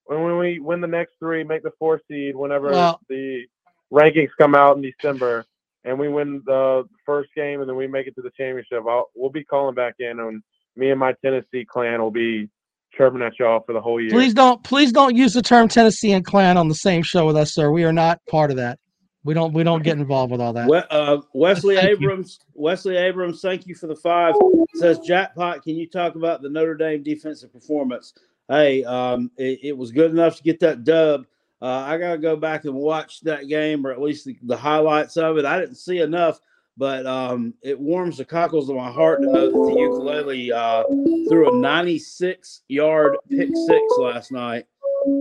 when 0.06 0.24
when 0.24 0.40
we 0.40 0.58
win 0.60 0.82
the 0.82 0.88
next 0.88 1.14
three, 1.20 1.44
make 1.44 1.62
the 1.62 1.74
four 1.78 2.02
seed 2.08 2.36
whenever 2.36 2.72
Well- 2.72 3.00
the 3.10 3.46
rankings 3.94 4.30
come 4.40 4.56
out 4.56 4.76
in 4.78 4.82
December, 4.82 5.46
and 5.84 5.98
we 5.98 6.10
win 6.10 6.42
the 6.46 6.84
first 7.06 7.30
game, 7.36 7.62
and 7.62 7.70
then 7.70 7.76
we 7.76 7.88
make 7.88 8.08
it 8.08 8.16
to 8.16 8.22
the 8.22 8.32
championship. 8.38 8.84
I'll, 8.88 9.10
we'll 9.16 9.32
be 9.32 9.44
calling 9.44 9.76
back 9.76 9.96
in, 10.00 10.20
and 10.20 10.44
me 10.76 10.92
and 10.92 11.00
my 11.00 11.14
Tennessee 11.24 11.66
clan 11.66 12.02
will 12.02 12.12
be 12.12 12.50
chirping 12.96 13.22
at 13.22 13.40
y'all 13.40 13.64
for 13.66 13.74
the 13.74 13.82
whole 13.82 14.02
year. 14.02 14.12
Please 14.12 14.34
don't 14.34 14.64
please 14.64 14.92
don't 14.92 15.16
use 15.16 15.34
the 15.34 15.42
term 15.42 15.68
Tennessee 15.68 16.12
and 16.12 16.26
clan 16.26 16.58
on 16.58 16.68
the 16.68 16.76
same 16.76 17.04
show 17.04 17.26
with 17.26 17.38
us, 17.38 17.54
sir. 17.54 17.72
We 17.72 17.84
are 17.84 17.94
not 17.94 18.20
part 18.30 18.52
of 18.52 18.58
that. 18.58 18.80
We 19.24 19.34
don't 19.34 19.54
we 19.54 19.64
don't 19.64 19.84
get 19.84 19.98
involved 19.98 20.32
with 20.32 20.42
all 20.42 20.54
that. 20.54 20.68
We- 20.68 20.78
uh, 20.90 21.22
Wesley 21.34 21.76
Thank 21.76 22.00
you. 22.00 22.08
Abrams, 22.08 22.40
Wesley 22.54 22.98
Abrams, 22.98 23.42
thank 23.42 23.68
you 23.68 23.76
for 23.76 23.88
the 23.88 23.96
five. 23.96 24.34
Says 24.76 25.00
Jackpot, 25.00 25.64
can 25.64 25.76
you 25.76 25.88
talk 25.88 26.16
about 26.16 26.42
the 26.42 26.50
Notre 26.50 26.76
Dame 26.76 27.04
defensive 27.04 27.54
performance? 27.54 28.14
Hey, 28.50 28.84
um, 28.84 29.32
it, 29.38 29.60
it 29.64 29.78
was 29.78 29.92
good 29.92 30.12
enough 30.12 30.38
to 30.38 30.44
get 30.44 30.60
that 30.62 30.84
dub. 30.84 31.26
Uh, 31.62 31.86
I 31.88 31.98
got 31.98 32.14
to 32.14 32.18
go 32.18 32.36
back 32.36 32.66
and 32.66 32.74
watch 32.74 33.22
that 33.22 33.48
game, 33.48 33.86
or 33.86 33.92
at 33.92 34.02
least 34.02 34.26
the, 34.26 34.38
the 34.44 34.58
highlights 34.58 35.16
of 35.18 35.38
it. 35.38 35.46
I 35.46 35.60
didn't 35.60 35.76
see 35.76 36.00
enough, 36.00 36.40
but 36.76 37.06
um, 37.06 37.54
it 37.62 37.80
warms 37.80 38.18
the 38.18 38.26
cockles 38.26 38.70
of 38.70 38.76
my 38.76 38.92
heart 38.92 39.22
to 39.22 39.28
know 39.28 39.46
that 39.46 39.74
the 39.74 39.80
ukulele 39.80 40.52
uh, 40.52 40.84
threw 41.30 41.56
a 41.56 41.62
96 41.62 42.62
yard 42.68 43.16
pick 43.30 43.50
six 43.68 43.84
last 44.00 44.32
night. 44.32 44.66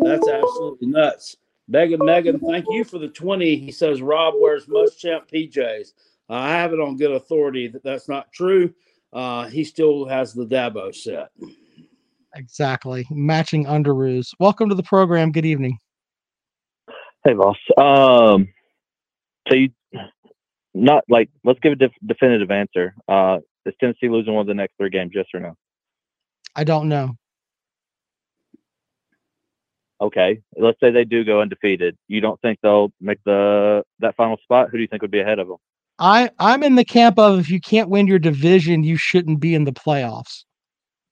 That's 0.02 0.26
absolutely 0.28 0.88
nuts. 0.88 1.36
Megan, 1.68 2.00
Megan, 2.02 2.40
thank 2.40 2.64
you 2.70 2.84
for 2.84 2.98
the 2.98 3.08
20. 3.08 3.56
He 3.56 3.70
says 3.70 4.02
Rob 4.02 4.34
wears 4.38 4.66
Muschamp 4.66 5.30
PJs. 5.32 5.92
Uh, 6.28 6.32
I 6.32 6.50
have 6.52 6.72
it 6.72 6.80
on 6.80 6.96
good 6.96 7.12
authority 7.12 7.68
that 7.68 7.84
that's 7.84 8.08
not 8.08 8.32
true. 8.32 8.72
Uh, 9.12 9.46
he 9.48 9.62
still 9.62 10.06
has 10.06 10.32
the 10.32 10.46
Dabo 10.46 10.94
set. 10.94 11.30
Exactly. 12.34 13.06
Matching 13.10 13.66
underoos. 13.66 14.30
Welcome 14.38 14.68
to 14.68 14.74
the 14.74 14.82
program. 14.82 15.32
Good 15.32 15.44
evening. 15.44 15.78
Hey, 17.24 17.34
boss. 17.34 17.56
Um, 17.76 18.48
so 19.48 19.54
you 19.54 19.70
not 20.72 21.04
like 21.08 21.28
let's 21.44 21.58
give 21.60 21.72
a 21.72 21.76
def- 21.76 21.92
definitive 22.06 22.50
answer. 22.50 22.94
Uh, 23.08 23.38
is 23.66 23.74
Tennessee 23.80 24.08
losing 24.08 24.34
one 24.34 24.42
of 24.42 24.46
the 24.46 24.54
next 24.54 24.74
three 24.78 24.90
games? 24.90 25.12
Yes 25.14 25.26
or 25.34 25.40
no? 25.40 25.54
I 26.56 26.64
don't 26.64 26.88
know. 26.88 27.16
Okay, 30.00 30.40
let's 30.56 30.80
say 30.80 30.90
they 30.90 31.04
do 31.04 31.24
go 31.24 31.42
undefeated. 31.42 31.96
You 32.08 32.22
don't 32.22 32.40
think 32.40 32.58
they'll 32.62 32.90
make 33.00 33.18
the 33.24 33.82
that 33.98 34.16
final 34.16 34.38
spot? 34.38 34.70
Who 34.70 34.78
do 34.78 34.82
you 34.82 34.88
think 34.88 35.02
would 35.02 35.10
be 35.10 35.20
ahead 35.20 35.38
of 35.38 35.48
them? 35.48 35.58
I 35.98 36.30
I'm 36.38 36.62
in 36.62 36.76
the 36.76 36.84
camp 36.84 37.18
of 37.18 37.38
if 37.38 37.50
you 37.50 37.60
can't 37.60 37.90
win 37.90 38.06
your 38.06 38.18
division, 38.18 38.82
you 38.82 38.96
shouldn't 38.96 39.40
be 39.40 39.54
in 39.54 39.64
the 39.64 39.72
playoffs. 39.72 40.44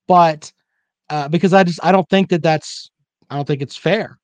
But 0.06 0.50
uh, 1.10 1.28
because 1.28 1.52
I 1.52 1.64
just 1.64 1.80
I 1.82 1.92
don't 1.92 2.08
think 2.08 2.30
that 2.30 2.42
that's 2.42 2.90
I 3.28 3.36
don't 3.36 3.46
think 3.46 3.60
it's 3.60 3.76
fair. 3.76 4.18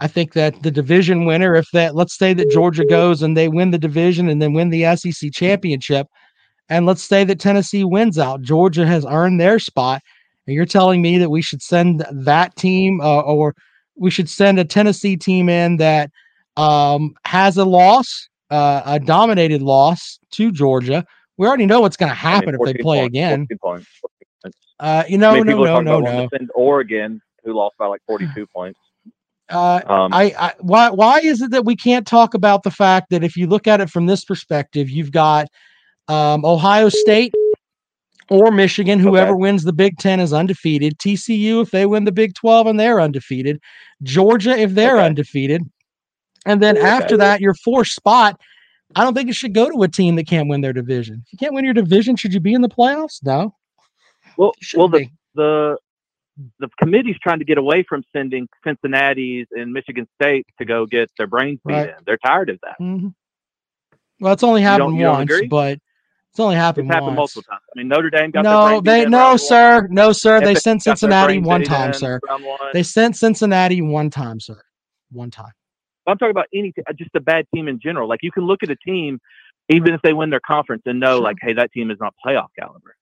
I 0.00 0.08
think 0.08 0.34
that 0.34 0.62
the 0.62 0.70
division 0.70 1.24
winner, 1.24 1.54
if 1.54 1.70
that 1.72 1.94
let's 1.94 2.16
say 2.16 2.34
that 2.34 2.50
Georgia 2.50 2.84
goes 2.84 3.22
and 3.22 3.36
they 3.36 3.48
win 3.48 3.70
the 3.70 3.78
division 3.78 4.28
and 4.28 4.42
then 4.42 4.52
win 4.52 4.70
the 4.70 4.96
SEC 4.96 5.32
championship, 5.32 6.06
and 6.68 6.86
let's 6.86 7.02
say 7.02 7.24
that 7.24 7.40
Tennessee 7.40 7.84
wins 7.84 8.18
out, 8.18 8.42
Georgia 8.42 8.86
has 8.86 9.06
earned 9.08 9.40
their 9.40 9.58
spot. 9.58 10.02
And 10.46 10.54
you're 10.54 10.66
telling 10.66 11.02
me 11.02 11.18
that 11.18 11.30
we 11.30 11.42
should 11.42 11.62
send 11.62 12.04
that 12.10 12.54
team 12.56 13.00
uh, 13.00 13.20
or 13.20 13.54
we 13.96 14.10
should 14.10 14.28
send 14.28 14.58
a 14.58 14.64
Tennessee 14.64 15.16
team 15.16 15.48
in 15.48 15.76
that 15.78 16.10
um, 16.56 17.14
has 17.24 17.56
a 17.56 17.64
loss, 17.64 18.28
uh, 18.50 18.82
a 18.84 19.00
dominated 19.00 19.62
loss 19.62 20.18
to 20.32 20.52
Georgia. 20.52 21.04
We 21.36 21.46
already 21.46 21.66
know 21.66 21.80
what's 21.80 21.96
going 21.96 22.10
to 22.10 22.14
happen 22.14 22.54
if 22.54 22.60
they 22.64 22.74
play 22.74 23.00
points, 23.00 23.12
again. 23.12 23.46
14 23.50 23.58
points. 23.62 23.86
Uh, 24.78 25.04
you 25.08 25.16
I 25.16 25.20
know, 25.20 25.32
mean, 25.34 25.46
no, 25.46 25.64
no, 25.64 25.80
no, 25.80 26.00
no. 26.00 26.28
send 26.32 26.50
Oregon, 26.54 27.20
who 27.44 27.54
lost 27.54 27.76
by 27.78 27.86
like 27.86 28.02
42 28.06 28.46
points. 28.54 28.78
Uh, 29.48 29.80
Um, 29.86 30.12
I, 30.12 30.34
I 30.38 30.52
why 30.60 30.90
why 30.90 31.20
is 31.20 31.40
it 31.40 31.50
that 31.52 31.64
we 31.64 31.76
can't 31.76 32.06
talk 32.06 32.34
about 32.34 32.62
the 32.62 32.70
fact 32.70 33.10
that 33.10 33.22
if 33.22 33.36
you 33.36 33.46
look 33.46 33.66
at 33.66 33.80
it 33.80 33.90
from 33.90 34.06
this 34.06 34.24
perspective, 34.24 34.90
you've 34.90 35.12
got 35.12 35.48
um, 36.08 36.44
Ohio 36.44 36.88
State 36.88 37.34
or 38.28 38.50
Michigan, 38.50 38.98
whoever 38.98 39.36
wins 39.36 39.62
the 39.62 39.72
Big 39.72 39.98
Ten 39.98 40.18
is 40.18 40.32
undefeated. 40.32 40.98
TCU 40.98 41.62
if 41.62 41.70
they 41.70 41.86
win 41.86 42.04
the 42.04 42.12
Big 42.12 42.34
Twelve 42.34 42.66
and 42.66 42.78
they're 42.78 43.00
undefeated. 43.00 43.60
Georgia 44.02 44.56
if 44.58 44.74
they're 44.74 44.98
undefeated, 44.98 45.62
and 46.44 46.60
then 46.62 46.76
after 46.76 47.16
that, 47.16 47.40
your 47.40 47.54
fourth 47.54 47.88
spot. 47.88 48.40
I 48.94 49.02
don't 49.02 49.14
think 49.14 49.28
it 49.28 49.34
should 49.34 49.52
go 49.52 49.68
to 49.68 49.82
a 49.82 49.88
team 49.88 50.14
that 50.14 50.28
can't 50.28 50.48
win 50.48 50.60
their 50.60 50.72
division. 50.72 51.22
If 51.26 51.32
you 51.32 51.38
can't 51.38 51.52
win 51.52 51.64
your 51.64 51.74
division, 51.74 52.14
should 52.14 52.32
you 52.32 52.38
be 52.38 52.54
in 52.54 52.62
the 52.62 52.68
playoffs? 52.68 53.18
No. 53.24 53.52
Well, 54.36 54.52
well, 54.76 54.88
the, 54.88 54.98
be. 54.98 55.12
the 55.34 55.76
the 56.58 56.68
committee's 56.78 57.16
trying 57.22 57.38
to 57.38 57.44
get 57.44 57.58
away 57.58 57.82
from 57.88 58.02
sending 58.14 58.48
Cincinnati's 58.64 59.46
and 59.52 59.72
Michigan 59.72 60.06
State 60.20 60.46
to 60.58 60.64
go 60.64 60.86
get 60.86 61.10
their 61.18 61.26
brains 61.26 61.60
beat 61.66 61.74
Right. 61.74 61.88
in. 61.88 61.94
They're 62.04 62.18
tired 62.18 62.50
of 62.50 62.58
that. 62.62 62.76
Mhm. 62.80 63.14
Well, 64.20 64.32
it's 64.32 64.42
only 64.42 64.62
happened 64.62 64.98
once, 64.98 65.32
but 65.48 65.78
it's 66.30 66.40
only 66.40 66.56
happened 66.56 66.88
once. 66.88 66.94
It's 66.94 66.94
happened 66.94 67.16
once. 67.16 67.34
multiple 67.34 67.42
times. 67.42 67.62
I 67.74 67.78
mean, 67.78 67.88
Notre 67.88 68.10
Dame 68.10 68.30
got 68.30 68.42
No, 68.42 68.80
they 68.80 69.06
no, 69.06 69.36
sir, 69.36 69.86
no, 69.90 70.12
sir. 70.12 70.40
They 70.40 70.54
sent 70.54 70.82
Cincinnati 70.82 71.38
one 71.38 71.62
time, 71.62 71.92
sir. 71.92 72.20
one. 72.28 72.58
They 72.72 72.82
sent 72.82 73.16
Cincinnati 73.16 73.80
one 73.82 74.10
time, 74.10 74.40
sir. 74.40 74.60
One 75.10 75.30
time. 75.30 75.52
I'm 76.06 76.18
talking 76.18 76.30
about 76.30 76.46
any 76.54 76.72
uh, 76.88 76.92
just 76.92 77.10
a 77.14 77.20
bad 77.20 77.46
team 77.54 77.68
in 77.68 77.78
general. 77.80 78.08
Like 78.08 78.20
you 78.22 78.30
can 78.30 78.44
look 78.44 78.62
at 78.62 78.70
a 78.70 78.76
team, 78.76 79.18
even 79.68 79.94
if 79.94 80.02
they 80.02 80.12
win 80.12 80.30
their 80.30 80.40
conference, 80.40 80.82
and 80.86 81.00
know 81.00 81.18
like, 81.18 81.36
hey, 81.40 81.52
that 81.54 81.72
team 81.72 81.90
is 81.90 81.98
not 82.00 82.14
playoff 82.24 82.48
caliber. 82.58 82.95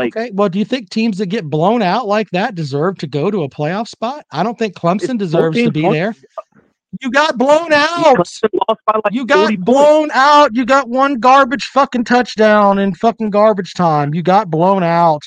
Like, 0.00 0.16
okay. 0.16 0.30
Well, 0.32 0.48
do 0.48 0.58
you 0.58 0.64
think 0.64 0.90
teams 0.90 1.18
that 1.18 1.26
get 1.26 1.44
blown 1.48 1.82
out 1.82 2.06
like 2.06 2.30
that 2.30 2.54
deserve 2.54 2.98
to 2.98 3.06
go 3.06 3.30
to 3.30 3.42
a 3.42 3.48
playoff 3.48 3.88
spot? 3.88 4.24
I 4.32 4.42
don't 4.42 4.58
think 4.58 4.74
Clemson 4.74 5.18
deserves 5.18 5.56
to 5.58 5.70
be 5.70 5.82
there. 5.82 6.14
You 7.00 7.10
got 7.10 7.38
blown 7.38 7.72
out. 7.72 8.16
Clemson 8.16 8.50
lost 8.68 8.80
by 8.86 9.00
like 9.04 9.12
You 9.12 9.24
got 9.24 9.42
40 9.42 9.56
blown 9.58 10.10
out. 10.12 10.54
You 10.54 10.64
got 10.64 10.88
one 10.88 11.20
garbage 11.20 11.64
fucking 11.66 12.04
touchdown 12.04 12.78
in 12.78 12.94
fucking 12.94 13.30
garbage 13.30 13.74
time. 13.74 14.14
You 14.14 14.22
got 14.22 14.50
blown 14.50 14.82
out. 14.82 15.22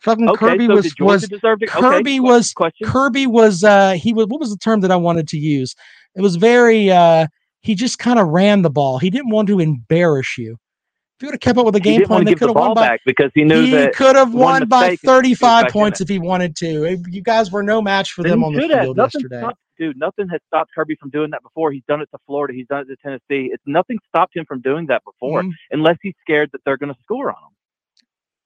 Fucking 0.00 0.28
Okay, 0.28 0.46
Kirby 0.46 0.66
so 0.66 0.74
was 0.74 0.94
was 1.00 1.28
to- 1.28 1.36
okay, 1.46 1.66
Kirby 1.66 2.20
was 2.20 2.52
question. 2.52 2.86
Kirby 2.86 3.26
was 3.26 3.64
uh 3.64 3.92
he 3.92 4.12
was 4.12 4.26
what 4.26 4.40
was 4.40 4.50
the 4.50 4.58
term 4.58 4.80
that 4.80 4.90
I 4.90 4.96
wanted 4.96 5.28
to 5.28 5.38
use? 5.38 5.74
It 6.14 6.20
was 6.20 6.36
very 6.36 6.90
uh 6.90 7.26
he 7.60 7.74
just 7.74 7.98
kind 7.98 8.18
of 8.18 8.28
ran 8.28 8.62
the 8.62 8.70
ball. 8.70 8.98
He 8.98 9.08
didn't 9.08 9.30
want 9.30 9.48
to 9.48 9.60
embarrass 9.60 10.36
you. 10.36 10.58
You 11.24 11.28
would 11.28 11.34
have 11.36 11.40
kept 11.40 11.58
up 11.58 11.64
with 11.64 11.72
the 11.72 11.80
game 11.80 12.04
plan, 12.04 12.26
they 12.26 12.32
could 12.34 12.40
the 12.40 12.46
have 12.48 12.54
won 12.56 12.74
by 12.74 12.82
back 12.86 13.00
because 13.06 13.30
he 13.34 13.44
knew 13.44 13.62
he 13.62 13.70
that 13.70 13.94
could 13.94 14.14
have 14.14 14.34
won 14.34 14.68
by 14.68 14.90
mistake 14.90 15.08
and 15.08 15.24
he 15.24 15.30
was 15.30 15.38
35 15.38 15.68
points 15.68 16.00
if 16.02 16.08
he 16.10 16.18
wanted 16.18 16.54
to. 16.56 17.02
You 17.08 17.22
guys 17.22 17.50
were 17.50 17.62
no 17.62 17.80
match 17.80 18.12
for 18.12 18.22
them 18.22 18.44
on 18.44 18.52
the 18.52 18.60
field 18.68 18.98
Nothing 18.98 19.22
yesterday. 19.22 19.40
stopped, 19.40 19.58
dude. 19.78 19.96
Nothing 19.96 20.28
has 20.28 20.42
stopped 20.48 20.72
Kirby 20.74 20.96
from 20.96 21.08
doing 21.08 21.30
that 21.30 21.42
before. 21.42 21.72
He's 21.72 21.82
done 21.88 22.02
it 22.02 22.10
to 22.12 22.18
Florida. 22.26 22.52
He's 22.52 22.66
done 22.66 22.80
it 22.80 22.88
to 22.88 22.96
Tennessee. 23.02 23.48
It's 23.54 23.62
nothing 23.64 23.98
stopped 24.06 24.36
him 24.36 24.44
from 24.44 24.60
doing 24.60 24.84
that 24.88 25.02
before, 25.02 25.44
Mhm. 25.44 25.52
unless 25.70 25.96
he's 26.02 26.12
scared 26.20 26.50
that 26.52 26.60
they're 26.66 26.76
going 26.76 26.92
to 26.92 27.00
score 27.00 27.30
on 27.30 27.36
him. 27.36 27.54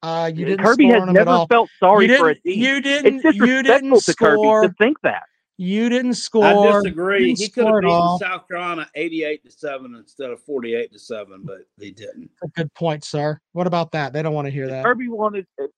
Uh, 0.01 0.31
you 0.33 0.45
didn't 0.47 0.65
Kirby 0.65 0.85
score 0.85 0.93
has 0.95 1.03
on 1.03 1.09
him 1.09 1.15
never 1.17 1.47
felt 1.49 1.71
sorry 1.81 2.07
you 2.07 2.17
for 2.17 2.29
a 2.29 2.35
team. 2.37 2.61
You 2.63 2.81
didn't. 2.81 3.17
It's 3.17 3.25
You 3.25 3.33
disrespectful 3.63 3.63
didn't 3.65 4.05
to 4.05 4.15
Kirby 4.15 4.69
to 4.69 4.75
think 4.79 5.01
that. 5.03 5.25
You 5.61 5.89
didn't 5.89 6.15
score. 6.15 6.45
I 6.45 6.81
disagree. 6.81 7.35
He 7.35 7.49
could 7.49 7.67
have 7.67 7.73
score 7.73 7.79
at 7.79 7.83
beaten. 7.83 8.19
South 8.19 8.47
Carolina 8.47 8.89
eighty-eight 8.95 9.45
to 9.45 9.51
seven 9.51 9.97
instead 9.97 10.31
of 10.31 10.41
forty-eight 10.45 10.93
to 10.93 10.99
seven, 11.01 11.43
but 11.45 11.59
he 11.81 11.91
didn't. 11.91 12.31
A 12.45 12.49
good 12.49 12.73
point, 12.75 13.05
sir. 13.05 13.41
What 13.53 13.67
about 13.67 13.91
that? 13.93 14.13
They 14.13 14.23
don't 14.23 14.35
want 14.35 14.47
to 14.47 14.53
hear 14.53 14.69
that. 14.69 14.85
Kirby 14.85 15.09
wanted 15.09 15.47
it. 15.59 15.71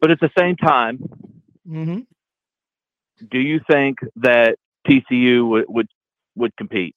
But 0.00 0.12
at 0.12 0.20
the 0.20 0.30
same 0.38 0.56
time, 0.56 0.98
hmm 1.66 2.00
do 3.30 3.38
you 3.38 3.60
think 3.70 3.98
that 4.16 4.56
TCU 4.88 5.48
would 5.48 5.64
would, 5.68 5.88
would 6.36 6.56
compete? 6.56 6.94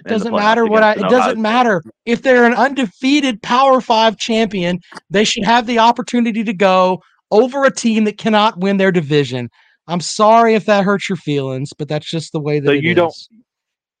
It 0.00 0.08
doesn't 0.08 0.34
matter 0.34 0.66
what 0.66 0.82
I. 0.82 0.92
It 0.92 1.08
doesn't 1.08 1.40
matter 1.40 1.82
if 2.04 2.22
they're 2.22 2.44
an 2.44 2.54
undefeated 2.54 3.40
Power 3.42 3.80
Five 3.80 4.18
champion. 4.18 4.80
They 5.08 5.24
should 5.24 5.44
have 5.44 5.66
the 5.66 5.78
opportunity 5.78 6.44
to 6.44 6.52
go 6.52 7.02
over 7.30 7.64
a 7.64 7.70
team 7.70 8.04
that 8.04 8.18
cannot 8.18 8.58
win 8.58 8.76
their 8.76 8.92
division. 8.92 9.50
I'm 9.86 10.00
sorry 10.00 10.54
if 10.54 10.66
that 10.66 10.84
hurts 10.84 11.08
your 11.08 11.16
feelings, 11.16 11.72
but 11.76 11.88
that's 11.88 12.08
just 12.08 12.32
the 12.32 12.40
way 12.40 12.60
that 12.60 12.68
So 12.68 12.72
you 12.72 12.90
is. 12.90 12.96
don't 12.96 13.14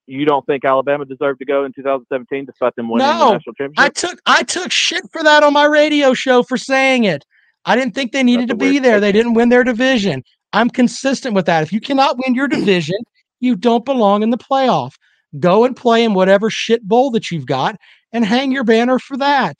you 0.06 0.26
don't 0.26 0.44
think 0.44 0.64
Alabama 0.64 1.04
deserved 1.04 1.38
to 1.38 1.46
go 1.46 1.64
in 1.64 1.72
2017 1.72 2.44
despite 2.44 2.76
them 2.76 2.90
winning 2.90 3.06
the 3.06 3.32
national 3.32 3.54
championship? 3.54 3.78
I 3.78 3.88
took 3.88 4.20
I 4.26 4.42
took 4.42 4.72
shit 4.72 5.04
for 5.12 5.22
that 5.22 5.42
on 5.42 5.52
my 5.52 5.64
radio 5.64 6.14
show 6.14 6.42
for 6.42 6.56
saying 6.56 7.04
it. 7.04 7.24
I 7.64 7.76
didn't 7.76 7.94
think 7.94 8.12
they 8.12 8.22
needed 8.22 8.48
to 8.48 8.54
be 8.54 8.78
there. 8.78 9.00
They 9.00 9.12
didn't 9.12 9.34
win 9.34 9.48
their 9.48 9.64
division. 9.64 10.22
I'm 10.52 10.68
consistent 10.68 11.34
with 11.34 11.46
that. 11.46 11.62
If 11.62 11.72
you 11.72 11.80
cannot 11.80 12.18
win 12.18 12.34
your 12.34 12.48
division, 12.48 12.98
you 13.40 13.56
don't 13.56 13.84
belong 13.84 14.22
in 14.22 14.30
the 14.30 14.38
playoff. 14.38 14.92
Go 15.40 15.64
and 15.64 15.74
play 15.74 16.04
in 16.04 16.14
whatever 16.14 16.50
shit 16.50 16.86
bowl 16.86 17.10
that 17.12 17.30
you've 17.30 17.46
got 17.46 17.76
and 18.12 18.24
hang 18.24 18.52
your 18.52 18.64
banner 18.64 18.98
for 18.98 19.16
that. 19.16 19.56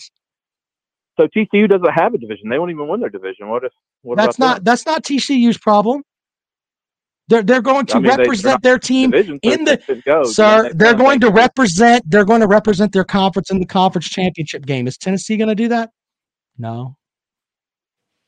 So 1.18 1.26
TCU 1.28 1.68
doesn't 1.68 1.92
have 1.92 2.14
a 2.14 2.18
division. 2.18 2.48
They 2.48 2.58
won't 2.58 2.70
even 2.70 2.88
win 2.88 3.00
their 3.00 3.08
division. 3.08 3.48
What 3.48 3.64
if? 3.64 3.72
What 4.02 4.16
that's 4.16 4.38
not 4.38 4.64
that's 4.64 4.84
not 4.84 5.04
TCU's 5.04 5.58
problem. 5.58 6.02
They're 7.28 7.42
they're 7.42 7.62
going 7.62 7.86
to 7.86 7.96
I 7.96 8.00
mean, 8.00 8.16
represent 8.16 8.62
their 8.62 8.78
team 8.78 9.10
division, 9.10 9.38
in 9.42 9.64
the 9.64 9.80
sir. 10.26 10.64
They- 10.64 10.72
They're 10.74 10.94
going 10.94 11.20
to 11.20 11.30
represent. 11.30 12.08
They're 12.10 12.24
going 12.26 12.40
to 12.42 12.46
represent 12.46 12.92
their 12.92 13.04
conference 13.04 13.50
in 13.50 13.60
the 13.60 13.66
conference 13.66 14.08
championship 14.08 14.66
game. 14.66 14.86
Is 14.86 14.98
Tennessee 14.98 15.36
going 15.38 15.48
to 15.48 15.54
do 15.54 15.68
that? 15.68 15.90
No. 16.58 16.96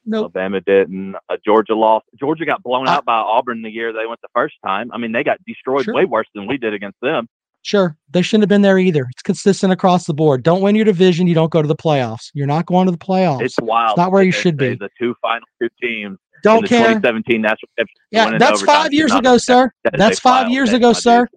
No 0.09 0.19
Alabama 0.19 0.61
didn't. 0.61 1.17
Uh, 1.29 1.37
Georgia 1.45 1.75
lost. 1.75 2.07
Georgia 2.19 2.47
got 2.47 2.63
blown 2.63 2.87
Uh, 2.89 2.93
out 2.93 3.05
by 3.05 3.17
Auburn 3.17 3.63
the 3.63 3.71
year 3.71 3.93
they 3.93 4.07
went 4.07 4.21
the 4.23 4.29
first 4.35 4.55
time. 4.65 4.91
I 4.93 4.99
mean, 4.99 5.13
they 5.13 5.25
got 5.25 5.39
destroyed 5.47 5.85
Sure. 5.85 5.95
way 5.95 6.05
worse 6.05 6.29
than 6.35 6.47
we 6.47 6.57
did 6.57 6.73
against 6.73 6.99
them. 7.03 7.27
Sure, 7.63 7.97
they 8.11 8.23
shouldn't 8.23 8.45
have 8.45 8.49
been 8.49 8.63
there 8.63 8.79
either. 8.79 9.09
It's 9.11 9.23
consistent 9.23 9.73
across 9.73 10.07
the 10.07 10.15
board. 10.15 10.45
Don't 10.45 10.63
win 10.63 10.77
your 10.77 10.85
division, 10.85 11.27
you 11.27 11.35
don't 11.35 11.51
go 11.51 11.61
to 11.61 11.67
the 11.67 11.75
playoffs. 11.75 12.31
You're 12.33 12.47
not 12.47 12.65
going 12.67 12.87
to 12.87 12.93
the 12.93 12.99
playoffs. 12.99 13.43
It's 13.43 13.57
wild. 13.61 13.91
It's 13.91 13.97
not 13.97 14.13
where 14.13 14.23
you 14.23 14.31
should 14.31 14.57
be. 14.57 14.77
The 14.77 14.89
two 15.01 15.17
final 15.21 15.45
two 15.61 15.69
teams 15.83 16.17
Don't 16.47 16.63
the 16.63 16.69
care. 16.69 16.95
2017 16.95 17.43
national. 17.43 17.69
Yeah, 18.11 18.39
that's 18.39 18.63
five 18.63 18.93
years 18.93 19.13
ago, 19.13 19.31
affect- 19.31 19.45
sir. 19.45 19.71
that 19.85 19.97
That's 19.97 20.21
five 20.21 20.49
years 20.51 20.73
ago, 20.73 20.93
sir. 20.93 21.29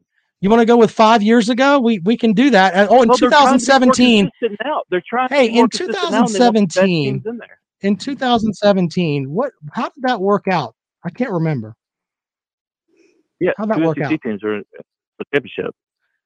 You 0.42 0.50
want 0.50 0.62
to 0.62 0.66
go 0.66 0.78
with 0.78 0.92
five 0.92 1.22
years 1.22 1.50
ago? 1.50 1.80
We 1.80 2.00
we 2.00 2.16
can 2.16 2.32
do 2.34 2.50
that. 2.52 2.74
Uh, 2.74 2.88
Oh, 2.90 3.02
in 3.02 3.10
Well, 3.10 3.18
they're 3.18 3.30
trying 3.30 3.60
to 3.60 3.66
2017. 3.66 4.30
consistent 4.40 4.60
now. 4.64 4.82
They're 4.90 5.04
trying 5.10 5.28
Hey, 5.30 5.48
in 5.48 5.68
consistent 5.68 5.98
now, 5.98 6.06
and 6.06 6.14
they 6.14 6.16
want 6.20 6.34
the 6.34 6.40
best 6.40 6.76
2017, 6.80 7.24
in 7.26 7.42
in 7.82 7.96
2017, 7.98 9.30
what? 9.32 9.52
How 9.74 9.90
did 9.90 10.04
that 10.04 10.22
work 10.22 10.48
out? 10.48 10.76
I 11.04 11.10
can't 11.10 11.32
remember. 11.32 11.76
Yeah, 13.40 13.52
How'd 13.58 13.70
that 13.70 13.80
work 13.80 14.00
out? 14.00 14.10
teams 14.10 14.44
are 14.44 14.62
championship. 15.34 15.74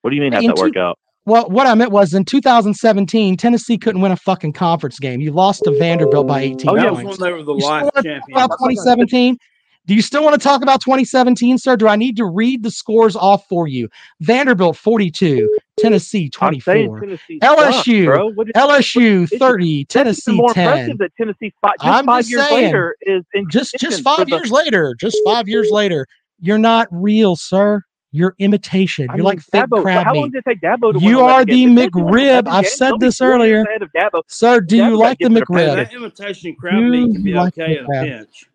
What 0.02 0.10
do 0.10 0.16
you 0.16 0.22
mean? 0.22 0.32
Hey, 0.34 0.38
How'd 0.38 0.44
in 0.46 0.50
that 0.56 0.58
work 0.58 0.78
out? 0.78 1.00
Well, 1.26 1.48
what 1.50 1.68
I 1.68 1.74
meant 1.76 1.92
was 1.92 2.14
in 2.14 2.26
2017, 2.26 3.38
Tennessee 3.38 3.78
couldn't 3.78 4.02
win 4.02 4.12
a 4.12 4.18
fucking 4.18 4.54
conference 4.54 5.00
game. 5.00 5.22
You 5.22 5.32
lost 5.32 5.64
to 5.64 5.72
Vanderbilt 5.78 6.28
by 6.28 6.42
18 6.42 6.70
Oh, 6.70 6.74
points. 6.76 7.04
was 7.08 7.20
when 7.20 7.30
they 7.30 7.34
were 7.34 7.44
the 7.44 7.54
wanna 7.54 7.92
talk 7.92 8.14
about 8.30 8.50
2017? 8.60 9.38
Do 9.86 9.94
you 9.94 10.02
still 10.02 10.24
want 10.24 10.34
to 10.34 10.40
talk 10.40 10.62
about 10.64 10.80
2017, 10.80 11.58
sir? 11.58 11.76
Do 11.76 11.90
I 11.90 11.98
need 11.98 12.16
to 12.16 12.26
read 12.26 12.64
the 12.64 12.72
scores 12.72 13.18
off 13.18 13.46
for 13.50 13.68
you? 13.68 13.90
Vanderbilt 14.22 14.78
42, 14.78 15.50
Tennessee 15.78 16.30
24, 16.30 17.02
Tennessee 17.02 17.38
LSU 17.42 18.06
bro. 18.06 18.30
What 18.32 18.48
is- 18.48 18.54
LSU 18.56 19.28
30, 19.28 19.40
That's 19.40 19.50
even 19.50 19.86
Tennessee 19.88 20.36
more 20.38 20.54
10. 20.54 20.68
impressive 20.70 20.98
that 21.00 21.12
Tennessee 21.18 21.54
five, 21.62 21.74
just 21.82 21.86
I'm 21.86 22.06
five 22.06 22.20
just 22.22 22.32
years 22.32 22.48
saying, 22.48 22.64
later 22.66 22.96
is 23.02 23.24
in 23.34 23.50
just 23.50 23.76
just 23.78 24.04
five 24.04 24.26
the- 24.30 24.38
years 24.38 24.52
later, 24.52 24.96
just 24.98 25.18
five 25.26 25.50
years 25.50 25.70
later, 25.70 26.08
you're 26.40 26.58
not 26.58 26.88
real, 26.90 27.36
sir. 27.36 27.82
You're 28.16 28.36
imitation. 28.38 29.10
I 29.10 29.14
You're 29.14 29.18
mean, 29.18 29.26
like 29.26 29.42
fake 29.42 29.64
Dabo, 29.64 29.82
crab 29.82 30.06
how 30.06 30.14
long 30.14 30.30
did 30.30 30.44
it 30.46 30.46
take 30.48 30.62
Dabo 30.62 30.94
to 30.94 31.00
win 31.00 31.02
You 31.02 31.22
are 31.22 31.44
the 31.44 31.52
games? 31.66 31.80
If 31.82 31.92
they 31.94 32.00
won 32.00 32.14
McRib. 32.14 32.48
I've 32.48 32.68
said 32.68 32.90
they'll 32.92 32.98
this 33.00 33.22
earlier. 33.22 33.62
of 33.62 33.92
Dabo. 33.92 34.22
Sir, 34.28 34.62
do 34.62 34.78
Dabo 34.78 34.88
you 34.90 34.98
like 34.98 35.18
the 35.18 35.30
get 35.30 35.30
to 35.30 35.34
their 35.34 35.46
McRib? 35.46 35.76
That 35.78 35.94
imitation 35.94 36.56
crab 36.56 36.76
you 36.76 36.82
meat 36.90 37.14
can 37.16 37.24
be 37.24 37.34
like 37.34 37.58
okay 37.58 37.80
in 37.80 37.86
a 37.86 38.04
pinch. 38.04 38.46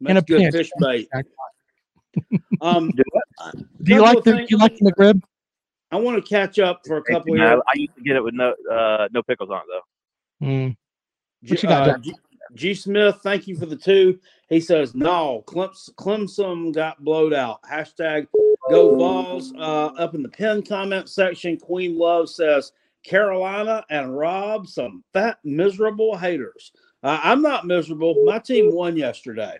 Makes 0.00 0.10
in 0.10 0.16
a 0.16 0.22
good 0.22 0.38
pinch. 0.40 0.54
fish 0.54 0.70
bait. 0.80 1.08
um, 2.60 2.90
do 2.90 3.94
you 3.94 4.00
like 4.02 4.24
the 4.24 4.32
do 4.32 4.46
you 4.50 4.58
like 4.58 4.76
the 4.76 4.92
McRib? 4.92 5.22
I 5.92 5.96
want 5.96 6.16
to 6.22 6.28
catch 6.28 6.58
up 6.58 6.80
for 6.84 6.96
a 6.96 7.02
couple 7.04 7.36
Man, 7.36 7.46
I. 7.46 7.54
I 7.54 7.74
used 7.76 7.94
to 7.94 8.02
get 8.02 8.16
it 8.16 8.24
with 8.24 8.34
no 8.34 8.52
uh, 8.68 9.06
no 9.12 9.22
pickles 9.22 9.50
on 9.50 9.58
it 9.58 9.64
though. 10.40 10.46
Mm. 10.46 10.76
G, 11.44 11.52
What 11.52 11.62
you 11.62 11.68
got, 11.68 11.88
uh, 11.88 11.98
G, 11.98 12.14
G. 12.54 12.74
Smith, 12.74 13.20
thank 13.22 13.46
you 13.46 13.56
for 13.56 13.66
the 13.66 13.76
two. 13.76 14.18
He 14.48 14.60
says, 14.60 14.94
no, 14.94 15.44
Clems- 15.46 15.90
Clemson 15.96 16.74
got 16.74 17.02
blowed 17.02 17.32
out. 17.32 17.60
Hashtag 17.62 18.26
go 18.72 18.96
balls. 18.96 19.52
Uh, 19.56 19.86
up 19.98 20.14
in 20.14 20.22
the 20.22 20.28
pin 20.28 20.62
comment 20.62 21.08
section, 21.08 21.56
Queen 21.58 21.96
Love 21.98 22.28
says, 22.28 22.72
Carolina 23.04 23.84
and 23.90 24.16
Rob, 24.16 24.66
some 24.68 25.02
fat, 25.12 25.38
miserable 25.44 26.16
haters. 26.16 26.72
Uh, 27.02 27.18
I'm 27.22 27.42
not 27.42 27.66
miserable. 27.66 28.14
My 28.24 28.38
team 28.38 28.72
won 28.74 28.96
yesterday. 28.96 29.58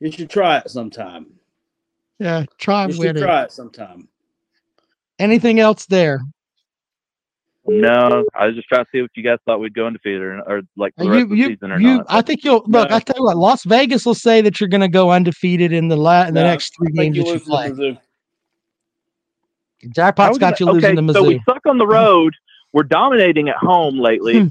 You 0.00 0.10
should 0.12 0.28
try 0.28 0.58
it 0.58 0.70
sometime. 0.70 1.26
Yeah, 2.18 2.44
try 2.58 2.86
You 2.86 2.92
should 2.92 3.00
winning. 3.00 3.22
try 3.22 3.42
it 3.44 3.52
sometime. 3.52 4.08
Anything 5.18 5.60
else 5.60 5.86
there? 5.86 6.20
No, 7.66 8.26
I 8.34 8.46
was 8.46 8.56
just 8.56 8.68
trying 8.68 8.84
to 8.84 8.90
see 8.92 9.00
what 9.00 9.10
you 9.14 9.22
guys 9.22 9.38
thought 9.46 9.58
we'd 9.58 9.72
go 9.72 9.86
undefeated 9.86 10.20
or, 10.20 10.40
or 10.42 10.62
like 10.76 10.94
the 10.96 11.04
Uh, 11.04 11.08
rest 11.08 11.16
You, 11.18 11.22
of 11.24 11.30
the 11.30 11.36
you, 11.36 11.46
season 11.46 11.72
or 11.72 11.80
you. 11.80 11.96
not. 11.96 12.06
I 12.10 12.20
think 12.20 12.44
you'll 12.44 12.62
look. 12.66 12.90
No. 12.90 12.96
I 12.96 13.00
tell 13.00 13.16
you 13.16 13.24
what, 13.24 13.38
Las 13.38 13.64
Vegas 13.64 14.04
will 14.04 14.14
say 14.14 14.42
that 14.42 14.60
you're 14.60 14.68
going 14.68 14.82
to 14.82 14.88
go 14.88 15.10
undefeated 15.10 15.72
in 15.72 15.88
the 15.88 15.96
la- 15.96 16.26
in 16.26 16.34
the 16.34 16.42
No, 16.42 16.48
next 16.48 16.74
three 16.76 16.88
I 16.98 17.04
games 17.04 17.16
that 17.16 17.24
you 17.24 17.32
lose 17.32 17.42
to 17.44 17.48
play. 17.48 17.98
Mizzou. 19.84 19.94
Jackpot's 19.94 20.38
got 20.38 20.60
you 20.60 20.66
losing 20.66 20.98
okay, 20.98 21.06
to 21.06 21.12
So 21.12 21.24
we 21.24 21.42
suck 21.48 21.64
on 21.66 21.78
the 21.78 21.86
road. 21.86 22.34
We're 22.72 22.82
dominating 22.82 23.48
at 23.48 23.56
home 23.56 23.98
lately. 23.98 24.40
Hmm. 24.40 24.48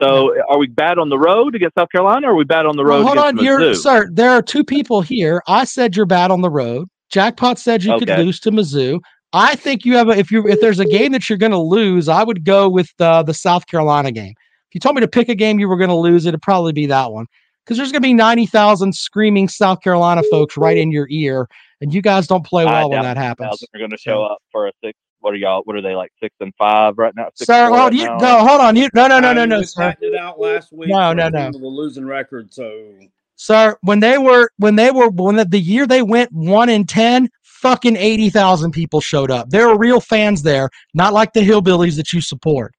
so 0.00 0.34
are 0.48 0.58
we 0.58 0.66
bad 0.66 0.98
on 0.98 1.08
the 1.08 1.18
road 1.18 1.54
against 1.54 1.76
South 1.76 1.90
Carolina, 1.90 2.28
or 2.28 2.32
are 2.32 2.36
we 2.36 2.44
bad 2.44 2.66
on 2.66 2.76
the 2.76 2.84
road 2.84 3.04
Well, 3.04 3.14
hold 3.14 3.18
on, 3.18 3.36
Mizzou? 3.36 3.76
sir. 3.76 4.08
There 4.12 4.30
are 4.30 4.42
two 4.42 4.64
people 4.64 5.00
here. 5.00 5.42
I 5.46 5.64
said 5.64 5.96
you're 5.96 6.06
bad 6.06 6.30
on 6.30 6.40
the 6.40 6.50
road. 6.50 6.88
Jackpot 7.10 7.58
said 7.58 7.84
you 7.84 7.98
could 7.98 8.08
lose 8.08 8.40
to 8.40 8.50
Mizzou. 8.50 9.00
I 9.32 9.54
think 9.54 9.84
you 9.84 9.96
have 9.96 10.08
a 10.08 10.12
if 10.12 10.30
you 10.30 10.46
if 10.46 10.60
there's 10.60 10.80
a 10.80 10.86
game 10.86 11.12
that 11.12 11.28
you're 11.28 11.38
going 11.38 11.52
to 11.52 11.58
lose, 11.58 12.08
I 12.08 12.22
would 12.22 12.44
go 12.44 12.68
with 12.68 12.90
uh, 13.00 13.22
the 13.22 13.34
South 13.34 13.66
Carolina 13.66 14.10
game. 14.10 14.34
If 14.70 14.74
you 14.74 14.80
told 14.80 14.94
me 14.94 15.00
to 15.00 15.08
pick 15.08 15.28
a 15.28 15.34
game 15.34 15.58
you 15.58 15.68
were 15.68 15.76
going 15.76 15.90
to 15.90 15.96
lose, 15.96 16.26
it'd 16.26 16.42
probably 16.42 16.72
be 16.72 16.86
that 16.86 17.12
one 17.12 17.26
because 17.64 17.76
there's 17.76 17.92
going 17.92 18.02
to 18.02 18.08
be 18.08 18.14
ninety 18.14 18.46
thousand 18.46 18.94
screaming 18.94 19.48
South 19.48 19.80
Carolina 19.82 20.22
folks 20.30 20.56
right 20.56 20.76
in 20.76 20.90
your 20.90 21.06
ear, 21.10 21.48
and 21.80 21.92
you 21.92 22.02
guys 22.02 22.26
don't 22.26 22.44
play 22.44 22.64
I 22.64 22.72
well 22.72 22.90
when 22.90 23.02
that 23.02 23.16
happens. 23.16 23.62
They're 23.72 23.80
going 23.80 23.90
to 23.90 23.98
show 23.98 24.22
up 24.22 24.38
for 24.50 24.68
a 24.68 24.72
six. 24.82 24.98
What 25.20 25.34
are 25.34 25.36
y'all? 25.36 25.62
What 25.64 25.76
are 25.76 25.82
they 25.82 25.94
like? 25.94 26.12
Six 26.22 26.34
and 26.40 26.52
five 26.56 26.98
right 26.98 27.14
now. 27.16 27.28
Six 27.34 27.46
Sir, 27.46 27.66
and 27.66 27.74
hold 27.74 27.92
right 27.92 27.94
you 27.94 28.04
now? 28.04 28.18
no, 28.18 28.46
hold 28.46 28.60
on. 28.60 28.76
You 28.76 28.88
no 28.94 29.08
no 29.08 29.18
no 29.18 29.30
I 29.30 29.32
no 29.32 29.44
no, 29.44 29.62
sir. 29.62 29.94
it 30.00 30.14
out 30.14 30.38
last 30.38 30.72
week. 30.72 30.88
No, 30.88 31.12
no, 31.12 31.28
no. 31.28 31.46
with 31.46 31.56
a 31.56 31.66
losing 31.66 32.06
record. 32.06 32.52
So 32.52 32.92
Sir, 33.36 33.76
when 33.80 34.00
they 34.00 34.18
were 34.18 34.50
when 34.58 34.76
they 34.76 34.90
were 34.90 35.08
when 35.08 35.36
the, 35.36 35.44
the 35.44 35.58
year 35.58 35.86
they 35.86 36.02
went 36.02 36.32
one 36.32 36.68
in 36.68 36.84
ten, 36.84 37.28
fucking 37.42 37.96
eighty 37.96 38.30
thousand 38.30 38.72
people 38.72 39.00
showed 39.00 39.30
up. 39.30 39.50
There 39.50 39.68
are 39.68 39.78
real 39.78 40.00
fans 40.00 40.42
there, 40.42 40.70
not 40.94 41.12
like 41.12 41.32
the 41.32 41.40
hillbillies 41.40 41.96
that 41.96 42.12
you 42.12 42.20
support. 42.20 42.72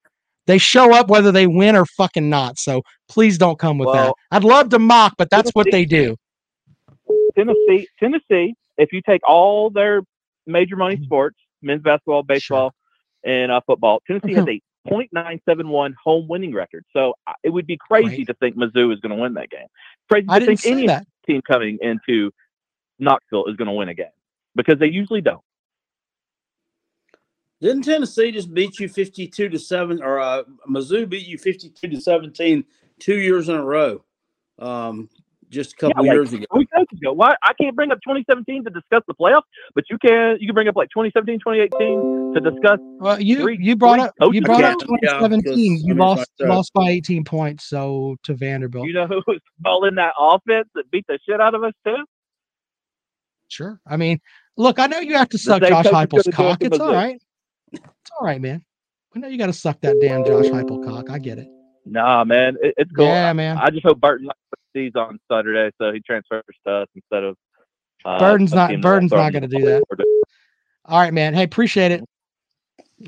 They 0.45 0.57
show 0.57 0.93
up 0.93 1.09
whether 1.09 1.31
they 1.31 1.45
win 1.45 1.75
or 1.75 1.85
fucking 1.85 2.29
not. 2.29 2.57
So 2.57 2.81
please 3.09 3.37
don't 3.37 3.59
come 3.59 3.77
with 3.77 3.91
that. 3.91 4.13
I'd 4.31 4.45
love 4.45 4.69
to 4.69 4.79
mock, 4.79 5.15
but 5.17 5.29
that's 5.29 5.51
what 5.51 5.67
they 5.71 5.83
do. 5.83 6.15
Tennessee, 7.35 7.87
Tennessee. 7.99 8.55
If 8.77 8.93
you 8.93 9.01
take 9.01 9.21
all 9.27 9.69
their 9.69 10.01
major 10.45 10.75
Mm-hmm. 10.75 10.79
money 10.79 10.99
sports, 11.03 11.37
men's 11.61 11.81
basketball, 11.81 12.23
baseball, 12.23 12.73
and 13.23 13.51
uh, 13.51 13.61
football, 13.65 14.01
Tennessee 14.07 14.33
has 14.33 14.47
a 14.47 14.61
.971 14.89 15.93
home 16.01 16.27
winning 16.29 16.53
record. 16.53 16.85
So 16.93 17.13
it 17.43 17.49
would 17.49 17.67
be 17.67 17.77
crazy 17.77 18.23
to 18.25 18.33
think 18.35 18.55
Mizzou 18.55 18.93
is 18.93 18.99
going 18.99 19.15
to 19.15 19.21
win 19.21 19.33
that 19.33 19.49
game. 19.49 19.67
Crazy 20.09 20.27
I 20.29 20.39
to 20.39 20.45
didn't 20.45 20.59
think 20.61 20.73
any 20.73 20.87
that. 20.87 21.05
team 21.25 21.41
coming 21.41 21.77
into 21.81 22.31
Knoxville 22.99 23.45
is 23.47 23.55
going 23.57 23.67
to 23.67 23.73
win 23.73 23.89
a 23.89 23.93
game 23.93 24.07
because 24.55 24.79
they 24.79 24.87
usually 24.87 25.21
don't. 25.21 25.41
Didn't 27.59 27.83
Tennessee 27.83 28.31
just 28.31 28.53
beat 28.53 28.79
you 28.79 28.87
fifty-two 28.87 29.49
to 29.49 29.57
seven, 29.57 30.01
or 30.01 30.19
uh, 30.19 30.43
Mizzou 30.69 31.09
beat 31.09 31.27
you 31.27 31.39
fifty-two 31.39 31.87
to 31.87 31.99
17 31.99 32.63
two 32.99 33.15
years 33.19 33.49
in 33.49 33.55
a 33.55 33.63
row? 33.63 34.03
Um, 34.59 35.09
just 35.49 35.73
a 35.73 35.75
couple 35.77 36.03
Yeah, 36.05 36.09
like 36.11 36.15
years 36.15 36.33
ago. 36.33 36.45
three 36.53 36.67
seconds 36.71 36.99
ago. 37.01 37.13
Why 37.13 37.35
I 37.43 37.53
can't 37.53 37.75
bring 37.75 37.91
up 37.91 37.99
2017 38.05 38.63
to 38.65 38.69
discuss 38.69 39.01
the 39.07 39.13
playoffs, 39.13 39.43
but 39.75 39.85
you 39.89 39.97
can. 39.97 40.37
You 40.39 40.47
can 40.47 40.53
bring 40.53 40.67
up 40.67 40.75
like 40.75 40.89
2017, 40.89 41.39
2018 41.39 42.33
to 42.35 42.51
discuss. 42.51 42.79
Well, 42.99 43.21
you 43.21 43.41
three- 43.41 43.57
you 43.61 43.75
brought 43.75 43.99
three 44.19 44.27
up 44.27 44.33
you 44.33 44.41
brought 44.41 44.63
up 44.63 44.79
2017. 44.79 45.41
because, 45.43 45.83
you 45.85 45.93
lost 45.93 46.29
uh, 46.43 46.47
lost 46.47 46.73
by 46.73 46.89
18 46.89 47.23
points, 47.23 47.65
so 47.65 48.17
to 48.23 48.33
Vanderbilt. 48.33 48.87
You 48.87 48.93
know 48.93 49.07
who 49.07 49.21
was 49.27 49.39
calling 49.65 49.95
that 49.95 50.13
offense 50.19 50.67
that 50.75 50.89
beat 50.91 51.05
the 51.07 51.17
shit 51.27 51.39
out 51.39 51.55
of 51.55 51.63
us 51.63 51.73
too? 51.85 51.95
Sure. 53.49 53.79
I 53.87 53.97
mean, 53.97 54.19
look, 54.57 54.79
I 54.79 54.87
know 54.87 54.99
you 54.99 55.15
have 55.15 55.29
to 55.29 55.37
suck 55.37 55.61
Josh 55.61 55.85
coach 55.85 55.93
Heupel's 55.93 56.23
gonna 56.23 56.23
do 56.23 56.29
it 56.29 56.33
cock. 56.33 56.57
It's 56.63 56.79
all 56.79 56.93
right. 56.93 57.21
It's 57.71 57.81
all 58.19 58.25
right, 58.27 58.41
man. 58.41 58.63
I 59.15 59.19
know 59.19 59.27
you 59.29 59.37
got 59.37 59.47
to 59.47 59.53
suck 59.53 59.79
that 59.81 59.95
damn 60.01 60.23
Josh 60.25 60.45
Heupel 60.45 60.83
cock. 60.85 61.09
I 61.09 61.17
get 61.19 61.39
it. 61.39 61.47
Nah, 61.85 62.23
man, 62.25 62.57
it, 62.61 62.73
it's 62.77 62.91
cool. 62.91 63.05
Yeah, 63.05 63.29
I- 63.29 63.33
man. 63.33 63.57
I 63.57 63.69
just 63.69 63.83
hope 63.85 63.99
Burden 64.01 64.29
sees 64.77 64.91
on 64.95 65.19
Saturday, 65.31 65.73
so 65.79 65.91
he 65.91 65.99
transfers 66.01 66.43
to 66.65 66.71
us 66.71 66.87
instead 66.95 67.23
of. 67.23 67.35
Uh, 68.05 68.19
Burden's 68.19 68.53
not 68.53 68.69
team 68.69 68.81
that 68.81 68.87
will 68.87 68.95
Burden's 68.95 69.11
not 69.11 69.31
going 69.31 69.41
to 69.41 69.47
do 69.47 69.65
that. 69.65 69.83
All 70.85 70.99
right, 70.99 71.13
man. 71.13 71.33
Hey, 71.33 71.43
appreciate 71.43 71.91
it. 71.91 72.03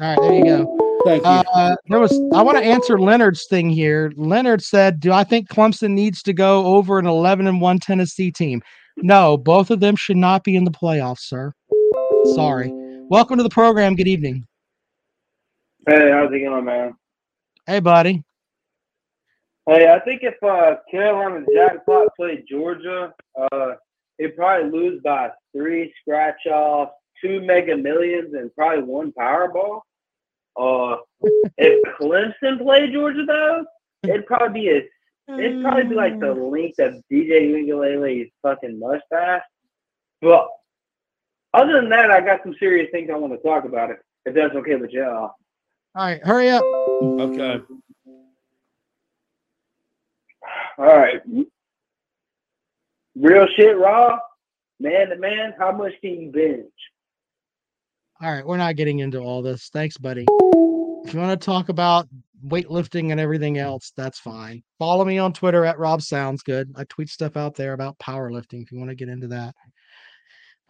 All 0.02 0.08
right, 0.08 0.18
there 0.22 0.34
you 0.34 0.44
go. 0.44 1.02
Thank 1.06 1.24
you. 1.24 1.30
Uh, 1.30 1.76
there 1.88 2.00
was. 2.00 2.12
I 2.34 2.42
want 2.42 2.58
to 2.58 2.64
answer 2.64 3.00
Leonard's 3.00 3.48
thing 3.48 3.70
here. 3.70 4.12
Leonard 4.18 4.62
said, 4.62 5.00
"Do 5.00 5.14
I 5.14 5.24
think 5.24 5.48
Clemson 5.48 5.92
needs 5.92 6.22
to 6.24 6.34
go 6.34 6.66
over 6.66 7.00
an 7.00 7.06
11 7.06 7.48
and 7.48 7.62
one 7.62 7.80
Tennessee 7.80 8.32
team?" 8.32 8.62
No, 8.98 9.38
both 9.38 9.72
of 9.72 9.80
them 9.80 9.96
should 9.96 10.18
not 10.18 10.44
be 10.44 10.56
in 10.56 10.66
the 10.66 10.72
playoffs, 10.72 11.22
sir. 11.22 11.54
Sorry. 12.36 12.70
Welcome 13.10 13.38
to 13.38 13.44
the 13.44 13.50
program. 13.50 13.96
Good 13.96 14.10
evening. 14.10 14.46
Hey, 15.88 16.12
how's 16.12 16.32
it 16.34 16.40
going, 16.40 16.66
man? 16.66 16.94
Hey, 17.66 17.80
buddy. 17.80 18.24
Hey, 19.70 19.88
I 19.88 20.00
think 20.00 20.24
if 20.24 20.34
uh, 20.42 20.78
Carolina 20.90 21.46
Jackpot 21.54 22.08
played 22.16 22.46
Georgia, 22.50 23.14
uh, 23.40 23.74
they'd 24.18 24.36
probably 24.36 24.72
lose 24.72 25.00
by 25.04 25.30
three 25.56 25.94
scratch 26.02 26.40
offs, 26.50 26.92
two 27.24 27.42
mega 27.42 27.78
millions, 27.78 28.34
and 28.34 28.52
probably 28.56 28.84
one 28.84 29.12
Powerball. 29.12 29.82
Uh, 30.60 30.98
if 31.60 31.84
Clemson 32.02 32.60
played 32.60 32.94
Georgia, 32.94 33.24
though, 33.28 33.64
it'd 34.02 34.26
probably 34.26 34.60
be 34.60 34.70
a, 34.70 35.38
it'd 35.40 35.62
probably 35.62 35.84
be 35.84 35.94
like 35.94 36.20
the 36.20 36.34
length 36.34 36.80
of 36.80 36.96
DJ 37.12 37.52
Uiagalelei's 37.52 38.32
fucking 38.42 38.80
mustache. 38.80 39.44
But 40.20 40.48
other 41.54 41.74
than 41.74 41.90
that, 41.90 42.10
I 42.10 42.22
got 42.22 42.42
some 42.42 42.56
serious 42.58 42.90
things 42.92 43.12
I 43.14 43.18
want 43.18 43.34
to 43.34 43.48
talk 43.48 43.66
about. 43.66 43.92
It 43.92 43.98
if 44.26 44.34
that's 44.34 44.56
okay 44.56 44.78
with 44.78 44.90
y'all. 44.90 45.36
All 45.94 46.06
right, 46.08 46.26
hurry 46.26 46.50
up. 46.50 46.64
Okay. 46.64 47.62
All 50.80 50.86
right. 50.86 51.22
Real 53.14 53.48
shit, 53.58 53.78
raw, 53.78 54.18
man 54.80 55.10
to 55.10 55.18
man. 55.18 55.54
How 55.60 55.74
much 55.74 55.92
can 56.00 56.22
you 56.22 56.32
binge? 56.32 56.72
All 58.22 58.32
right, 58.32 58.46
we're 58.46 58.56
not 58.56 58.78
getting 58.78 59.00
into 59.00 59.20
all 59.20 59.42
this. 59.42 59.70
Thanks, 59.74 59.98
buddy. 59.98 60.26
If 61.04 61.14
you 61.14 61.20
want 61.20 61.40
to 61.40 61.46
talk 61.46 61.68
about 61.68 62.08
weightlifting 62.48 63.12
and 63.12 63.20
everything 63.20 63.58
else, 63.58 63.92
that's 63.98 64.20
fine. 64.20 64.64
Follow 64.78 65.04
me 65.04 65.18
on 65.18 65.34
Twitter 65.34 65.66
at 65.66 65.80
Rob 65.80 66.02
Sounds 66.02 66.44
Good. 66.44 66.72
I 66.78 66.86
tweet 66.86 67.10
stuff 67.10 67.36
out 67.36 67.56
there 67.56 67.74
about 67.74 68.00
powerlifting 68.00 68.64
if 68.64 68.72
you 68.72 68.78
want 68.78 68.90
to 68.90 68.96
get 68.96 69.10
into 69.10 69.28
that. 69.28 69.56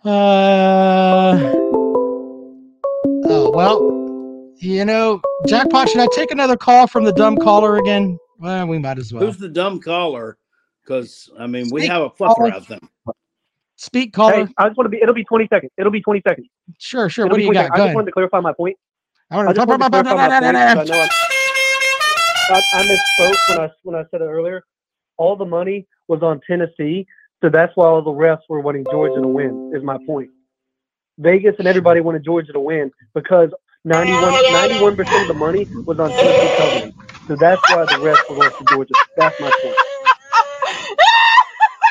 Uh 0.04 1.54
oh 3.26 3.52
well, 3.54 4.56
you 4.58 4.86
know, 4.86 5.22
jackpot. 5.46 5.90
Should 5.90 6.02
I 6.02 6.08
take 6.16 6.32
another 6.32 6.58
call 6.58 6.88
from 6.88 7.04
the 7.04 7.14
dumb 7.14 7.38
caller 7.38 7.78
again? 7.78 8.18
Well, 8.40 8.68
we 8.68 8.78
might 8.80 8.98
as 8.98 9.12
well. 9.14 9.24
Who's 9.26 9.38
the 9.38 9.50
dumb 9.50 9.80
caller? 9.80 10.38
Because 10.84 11.30
I 11.38 11.46
mean, 11.46 11.70
we 11.72 11.82
Speak, 11.82 11.92
have 11.92 12.02
a 12.02 12.10
plethora 12.10 12.36
caller. 12.52 12.54
of 12.54 12.68
them. 12.68 12.90
Speak, 13.76 14.14
caller. 14.14 14.46
Hey, 14.46 14.54
I 14.58 14.68
just 14.68 14.78
want 14.78 14.86
to 14.86 14.90
be. 14.90 15.02
It'll 15.02 15.14
be 15.14 15.24
20 15.24 15.48
seconds. 15.48 15.72
It'll 15.78 15.92
be 15.92 16.02
20 16.02 16.22
seconds. 16.28 16.48
Sure, 16.80 17.10
sure. 17.10 17.26
It'll 17.26 17.36
What 17.36 17.40
do 17.40 17.46
you 17.46 17.54
got? 17.54 17.62
seconds. 17.66 17.74
I 17.74 17.78
Go 17.78 17.82
just 17.82 17.86
ahead. 17.86 17.96
wanted 17.96 18.06
to 18.08 18.12
clarify 18.14 18.40
my 18.40 18.54
point. 18.54 18.78
I 19.32 19.36
wanna- 19.36 19.50
I 19.50 19.54
just 19.54 19.68
wanted 19.68 19.84
to 19.84 19.90
clarify 19.90 20.14
my 20.16 20.30
point. 20.30 20.32
'cause 20.32 20.44
I 20.44 20.52
know 20.84 21.00
I'm- 21.00 21.10
I, 22.52 22.62
I 22.74 22.84
misspoke 22.84 23.36
when 23.50 23.60
I 23.60 23.70
when 23.84 23.96
I 23.96 24.04
said 24.10 24.22
it 24.22 24.26
earlier. 24.26 24.64
All 25.18 25.36
the 25.36 25.46
money 25.46 25.88
was 26.08 26.24
on 26.24 26.42
Tennessee, 26.48 27.06
so 27.42 27.50
that's 27.50 27.76
why 27.76 27.86
all 27.86 28.02
the 28.02 28.10
refs 28.12 28.42
were 28.50 28.60
wanting 28.62 28.86
Georgia 28.90 29.22
to 29.22 29.28
win. 29.28 29.72
Is 29.76 29.84
my 29.84 29.98
point. 30.08 30.30
Vegas 31.20 31.56
and 31.60 31.68
everybody 31.68 32.00
wanted 32.02 32.24
Georgia 32.24 32.54
to 32.54 32.60
win 32.60 32.90
because 33.14 33.52
91 33.86 34.96
percent 34.98 35.22
of 35.24 35.28
the 35.28 35.36
money 35.36 35.70
was 35.86 36.00
on 36.00 36.16
Tennessee 36.16 36.52
covering. 36.56 36.94
So 37.28 37.38
that's 37.40 37.64
why 37.68 37.86
the 37.86 37.98
were 38.30 38.36
going 38.36 38.54
for 38.58 38.66
Georgia. 38.66 38.96
That's 39.18 39.36
my 39.40 39.52
point. 39.62 39.80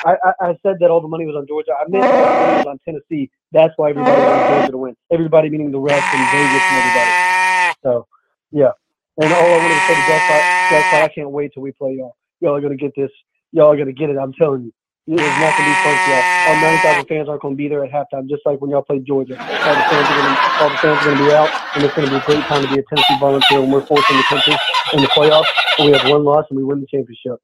I, 0.05 0.17
I, 0.25 0.33
I 0.41 0.49
said 0.65 0.77
that 0.81 0.91
all 0.91 1.01
the 1.03 1.09
money 1.09 1.27
was 1.27 1.37
on 1.37 1.47
Georgia. 1.49 1.73
I 1.75 1.89
meant 1.89 2.09
the 2.11 2.17
was 2.55 2.67
on 2.67 2.79
Tennessee. 2.85 3.31
That's 3.53 3.75
why 3.77 3.91
everybody 3.91 4.23
wanted 4.23 4.47
Georgia 4.47 4.73
to 4.73 4.79
win. 4.79 4.97
Everybody 5.13 5.51
meaning 5.51 5.73
the 5.73 5.79
refs 5.79 6.07
and 6.13 6.31
Vegas 6.31 6.63
and 6.69 6.79
everybody. 6.79 7.13
So 7.85 8.07
yeah. 8.53 8.73
And 9.19 9.33
all 9.35 9.55
I 9.55 9.59
wanted 9.59 9.77
to 9.77 9.83
say 9.89 9.97
to 9.97 10.03
Jackpot, 10.03 10.45
Jackpot, 10.71 11.03
I 11.03 11.09
can't 11.15 11.31
wait 11.31 11.53
till 11.55 11.63
we 11.65 11.73
play 11.73 11.95
y'all. 11.99 12.17
Y'all 12.41 12.57
are 12.57 12.63
gonna 12.63 12.77
get 12.77 12.93
this. 12.97 13.11
Y'all 13.53 13.73
are 13.73 13.79
gonna 13.79 13.93
get 13.93 14.11
it. 14.11 14.19
I'm 14.19 14.35
telling 14.35 14.65
you. 14.65 14.73
It 15.09 15.15
is 15.15 15.21
not 15.21 15.57
gonna 15.57 15.71
be 15.71 15.77
fun 15.81 15.97
for 16.05 16.11
y'all. 16.11 16.21
Ah. 16.21 16.49
All 16.53 16.61
90,000 16.61 17.07
fans 17.09 17.29
aren't 17.31 17.41
gonna 17.41 17.55
be 17.55 17.67
there 17.67 17.83
at 17.83 17.91
halftime, 17.91 18.29
just 18.29 18.43
like 18.45 18.61
when 18.61 18.71
y'all 18.71 18.83
played 18.83 19.07
Georgia. 19.07 19.41
All 19.41 19.47
the 19.49 19.81
fans 19.89 20.05
are 20.05 20.17
gonna, 20.21 20.37
all 20.61 20.69
the 20.69 20.77
fans 20.77 21.01
are 21.01 21.05
gonna 21.09 21.25
be 21.25 21.33
out, 21.33 21.49
and 21.75 21.83
it's 21.83 21.95
gonna 21.95 22.11
be 22.11 22.17
a 22.17 22.21
great 22.27 22.45
time 22.45 22.61
to 22.61 22.69
be 22.69 22.79
a 22.79 22.83
Tennessee 22.83 23.17
Volunteer 23.19 23.63
when 23.63 23.71
we're 23.71 23.87
fourth 23.87 24.05
in 24.11 24.19
the 24.19 24.23
country 24.25 24.53
in 24.93 25.01
the 25.01 25.09
playoffs, 25.09 25.47
and 25.79 25.91
we 25.91 25.97
have 25.97 26.11
one 26.11 26.25
loss 26.25 26.45
and 26.51 26.59
we 26.59 26.65
win 26.65 26.81
the 26.81 26.87
championship. 26.93 27.41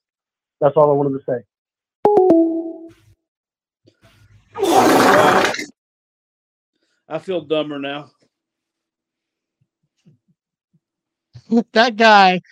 That's 0.61 0.77
all 0.77 0.91
I 0.91 0.93
wanted 0.93 1.19
to 1.19 1.24
say. 1.27 1.41
I 7.09 7.19
feel 7.19 7.41
dumber 7.41 7.78
now. 7.78 8.11
that 11.73 11.97
guy, 11.97 12.43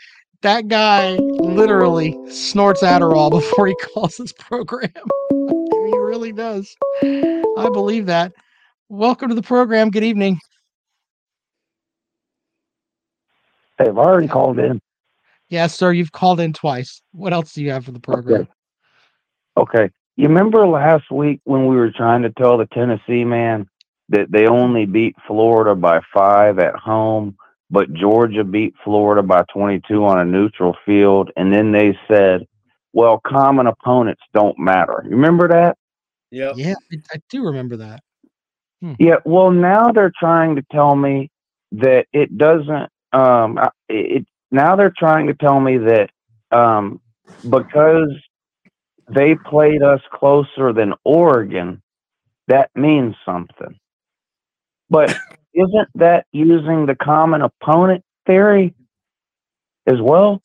that 0.42 0.68
guy 0.68 1.16
literally 1.16 2.18
snorts 2.30 2.82
Adderall 2.82 3.30
before 3.40 3.66
he 3.66 3.74
calls 3.76 4.16
this 4.16 4.32
program. 4.32 4.90
he 5.30 5.98
really 5.98 6.32
does. 6.32 6.74
I 7.02 7.68
believe 7.72 8.06
that. 8.06 8.32
Welcome 8.88 9.30
to 9.30 9.34
the 9.34 9.42
program. 9.42 9.90
Good 9.90 10.04
evening. 10.04 10.38
Hey, 13.78 13.88
I've 13.88 13.98
already 13.98 14.28
called 14.28 14.58
in. 14.58 14.80
Yes, 15.48 15.74
sir. 15.74 15.92
You've 15.92 16.12
called 16.12 16.40
in 16.40 16.52
twice. 16.52 17.02
What 17.12 17.32
else 17.32 17.52
do 17.52 17.62
you 17.62 17.70
have 17.70 17.84
for 17.84 17.92
the 17.92 18.00
program? 18.00 18.48
Okay. 19.56 19.90
You 20.16 20.28
remember 20.28 20.66
last 20.66 21.10
week 21.10 21.40
when 21.44 21.66
we 21.66 21.76
were 21.76 21.90
trying 21.90 22.22
to 22.22 22.30
tell 22.30 22.58
the 22.58 22.66
Tennessee 22.66 23.24
man 23.24 23.66
that 24.10 24.30
they 24.30 24.46
only 24.46 24.84
beat 24.84 25.16
Florida 25.26 25.74
by 25.74 26.00
five 26.12 26.58
at 26.58 26.74
home, 26.74 27.36
but 27.72 27.92
Georgia 27.94 28.44
beat 28.44 28.74
Florida 28.84 29.22
by 29.22 29.42
22 29.52 30.04
on 30.04 30.20
a 30.20 30.24
neutral 30.24 30.76
field? 30.86 31.30
And 31.36 31.52
then 31.52 31.72
they 31.72 31.98
said, 32.06 32.46
well, 32.92 33.20
common 33.26 33.66
opponents 33.66 34.22
don't 34.32 34.58
matter. 34.58 35.02
You 35.04 35.16
remember 35.16 35.48
that? 35.48 35.76
Yeah. 36.30 36.52
Yeah, 36.54 36.74
I, 36.92 36.96
I 37.14 37.16
do 37.28 37.44
remember 37.44 37.78
that. 37.78 38.00
Yeah, 38.98 39.16
well, 39.24 39.50
now 39.50 39.92
they're 39.92 40.12
trying 40.18 40.56
to 40.56 40.62
tell 40.72 40.96
me 40.96 41.30
that 41.72 42.06
it 42.12 42.36
doesn't. 42.36 42.90
Um, 43.12 43.58
it 43.88 44.26
now 44.50 44.74
they're 44.74 44.92
trying 44.96 45.28
to 45.28 45.34
tell 45.34 45.60
me 45.60 45.78
that 45.78 46.10
um, 46.50 47.00
because 47.48 48.10
they 49.08 49.34
played 49.34 49.82
us 49.82 50.00
closer 50.12 50.72
than 50.72 50.94
Oregon, 51.04 51.80
that 52.48 52.70
means 52.74 53.14
something. 53.24 53.78
But 54.90 55.16
isn't 55.54 55.88
that 55.94 56.26
using 56.32 56.86
the 56.86 56.94
common 56.94 57.42
opponent 57.42 58.04
theory 58.26 58.74
as 59.86 60.00
well? 60.00 60.42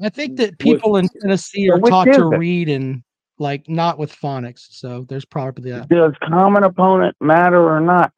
I 0.00 0.08
think 0.08 0.36
that 0.36 0.58
people 0.58 0.96
in 0.96 1.08
Tennessee 1.20 1.70
are 1.70 1.78
taught 1.80 2.04
to 2.04 2.32
it? 2.32 2.38
read 2.38 2.68
and 2.68 3.02
like 3.38 3.68
not 3.68 3.98
with 3.98 4.14
phonics. 4.14 4.66
So 4.70 5.04
there's 5.08 5.24
probably 5.24 5.70
that. 5.72 5.88
Does 5.88 6.12
common 6.22 6.64
opponent 6.64 7.16
matter 7.20 7.60
or 7.60 7.80
not? 7.80 8.12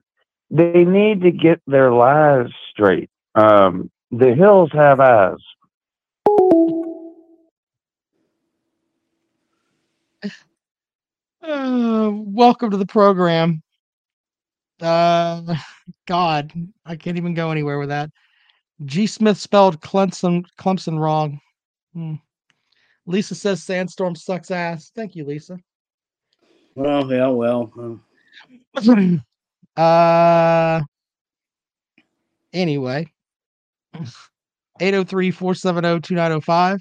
They 0.50 0.84
need 0.84 1.22
to 1.22 1.30
get 1.30 1.60
their 1.66 1.92
lives 1.92 2.52
straight. 2.70 3.08
Um, 3.34 3.90
the 4.10 4.34
hills 4.34 4.70
have 4.72 5.00
eyes. 5.00 5.36
Uh, 11.42 12.10
welcome 12.12 12.70
to 12.70 12.76
the 12.76 12.86
program. 12.86 13.62
Uh, 14.80 15.54
God, 16.06 16.52
I 16.86 16.96
can't 16.96 17.16
even 17.16 17.34
go 17.34 17.50
anywhere 17.50 17.78
with 17.78 17.90
that. 17.90 18.10
G. 18.84 19.06
Smith 19.06 19.38
spelled 19.38 19.80
Clemson 19.80 20.44
Clemson 20.58 20.98
wrong. 20.98 21.40
Hmm. 21.92 22.14
Lisa 23.06 23.34
says 23.34 23.62
Sandstorm 23.62 24.14
sucks 24.14 24.50
ass. 24.50 24.90
Thank 24.94 25.16
you, 25.16 25.24
Lisa. 25.24 25.58
Well, 26.74 27.10
yeah, 27.12 27.28
well. 27.28 28.00
uh, 28.76 29.18
uh 29.80 30.80
anyway. 32.52 33.06
803-470-2905. 34.80 36.78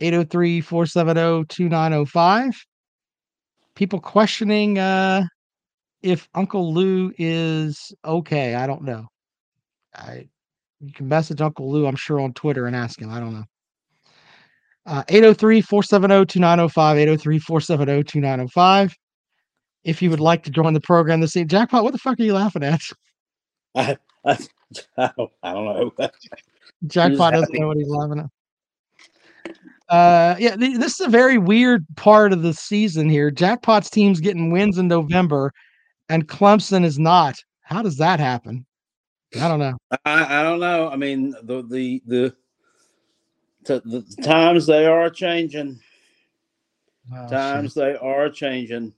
803-470-2905. 0.00 2.54
People 3.74 4.00
questioning 4.00 4.78
uh 4.78 5.24
if 6.02 6.28
Uncle 6.34 6.72
Lou 6.72 7.12
is 7.18 7.92
okay. 8.04 8.54
I 8.54 8.66
don't 8.66 8.82
know. 8.82 9.06
I 9.94 10.28
you 10.80 10.92
can 10.92 11.08
message 11.08 11.40
Uncle 11.40 11.70
Lou, 11.70 11.86
I'm 11.86 11.96
sure, 11.96 12.20
on 12.20 12.32
Twitter 12.32 12.66
and 12.66 12.74
ask 12.74 13.00
him. 13.00 13.10
I 13.10 13.20
don't 13.20 13.34
know. 13.34 13.44
Uh, 14.86 15.04
803 15.08 15.60
470 15.60 16.26
2905. 16.26 16.98
803 16.98 17.38
470 17.38 18.02
2905. 18.04 18.96
If 19.84 20.02
you 20.02 20.10
would 20.10 20.20
like 20.20 20.42
to 20.44 20.50
join 20.50 20.72
the 20.72 20.80
program 20.80 21.20
this 21.20 21.36
evening, 21.36 21.48
Jackpot, 21.48 21.84
what 21.84 21.92
the 21.92 21.98
fuck 21.98 22.18
are 22.18 22.22
you 22.22 22.34
laughing 22.34 22.64
at? 22.64 22.80
I, 23.74 23.96
I, 24.24 24.38
I, 24.96 25.10
don't, 25.16 25.30
I 25.42 25.52
don't 25.52 25.64
know. 25.64 25.92
Jackpot 26.86 27.34
doesn't 27.34 27.58
know 27.58 27.68
what 27.68 27.76
he's 27.76 27.88
laughing 27.88 28.20
at. 28.20 28.30
Uh, 29.94 30.36
yeah, 30.38 30.56
th- 30.56 30.78
this 30.78 31.00
is 31.00 31.06
a 31.06 31.10
very 31.10 31.36
weird 31.36 31.84
part 31.96 32.32
of 32.32 32.42
the 32.42 32.54
season 32.54 33.08
here. 33.08 33.30
Jackpot's 33.30 33.90
team's 33.90 34.20
getting 34.20 34.50
wins 34.50 34.78
in 34.78 34.86
November, 34.88 35.52
and 36.10 36.28
Clemson 36.28 36.84
is 36.84 36.98
not. 36.98 37.42
How 37.62 37.82
does 37.82 37.96
that 37.98 38.20
happen? 38.20 38.66
I 39.40 39.46
don't 39.48 39.60
know. 39.60 39.78
I, 40.04 40.40
I 40.40 40.42
don't 40.42 40.58
know. 40.58 40.90
I 40.90 40.96
mean, 40.96 41.30
the 41.44 41.62
the 41.62 42.02
the 42.06 42.34
the, 43.64 43.80
the 43.84 44.22
times 44.22 44.66
they 44.66 44.86
are 44.86 45.08
changing. 45.08 45.80
Oh, 47.14 47.28
times 47.28 47.74
they 47.74 47.94
are 47.96 48.28
changing. 48.28 48.92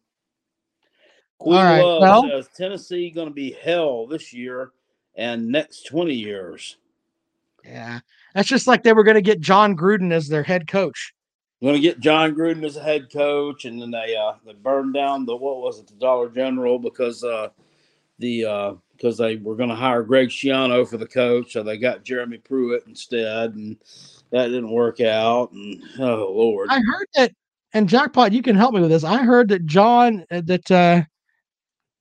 All 1.39 1.47
Queen 1.49 1.57
right, 1.57 1.83
Love 1.83 2.01
well- 2.03 2.29
says 2.29 2.49
Tennessee 2.57 3.11
going 3.11 3.29
to 3.29 3.35
be 3.35 3.53
hell 3.63 4.07
this 4.07 4.33
year 4.33 4.73
and 5.17 5.49
next 5.49 5.87
twenty 5.87 6.15
years. 6.15 6.79
Yeah, 7.65 8.01
that's 8.35 8.49
just 8.49 8.67
like 8.67 8.83
they 8.83 8.93
were 8.95 9.05
going 9.05 9.17
to 9.17 9.23
get 9.23 9.41
Jon 9.41 9.77
Gruden 9.77 10.13
as 10.13 10.29
their 10.29 10.43
head 10.43 10.67
coach. 10.67 11.15
Going 11.63 11.75
to 11.75 11.81
get 11.81 12.01
Jon 12.01 12.35
Gruden 12.35 12.65
as 12.65 12.77
a 12.77 12.83
head 12.83 13.09
coach, 13.13 13.67
and 13.67 13.81
then 13.81 13.93
they 13.93 14.17
uh 14.17 14.33
they 14.45 14.53
burned 14.53 14.95
down 14.95 15.25
the 15.25 15.37
what 15.37 15.61
was 15.61 15.79
it 15.79 15.87
the 15.87 15.95
Dollar 15.95 16.29
General 16.29 16.81
because 16.81 17.23
uh 17.23 17.51
the 18.19 18.45
uh 18.45 18.75
because 18.97 19.17
they 19.17 19.37
were 19.37 19.55
going 19.55 19.69
to 19.69 19.77
hire 19.77 20.03
Greg 20.03 20.29
Schiano 20.29 20.89
for 20.89 20.97
the 20.97 21.07
coach, 21.07 21.53
so 21.53 21.63
they 21.63 21.79
got 21.79 22.05
Jeremy 22.05 22.39
Pruitt 22.39 22.83
instead, 22.89 23.55
and 23.55 23.77
that 24.31 24.49
didn't 24.49 24.73
work 24.73 25.01
out. 25.01 25.53
And 25.53 25.81
oh 26.01 26.33
lord, 26.33 26.69
I 26.71 26.81
heard 26.81 27.07
that, 27.15 27.33
and 27.73 27.89
Jackpot, 27.89 28.33
you 28.33 28.43
can 28.43 28.57
help 28.57 28.75
me 28.75 28.81
with 28.81 28.91
this. 28.91 29.05
I 29.05 29.23
heard 29.23 29.49
that 29.51 29.65
John, 29.65 30.25
uh, 30.33 30.43
that 30.45 30.69
uh, 30.69 31.03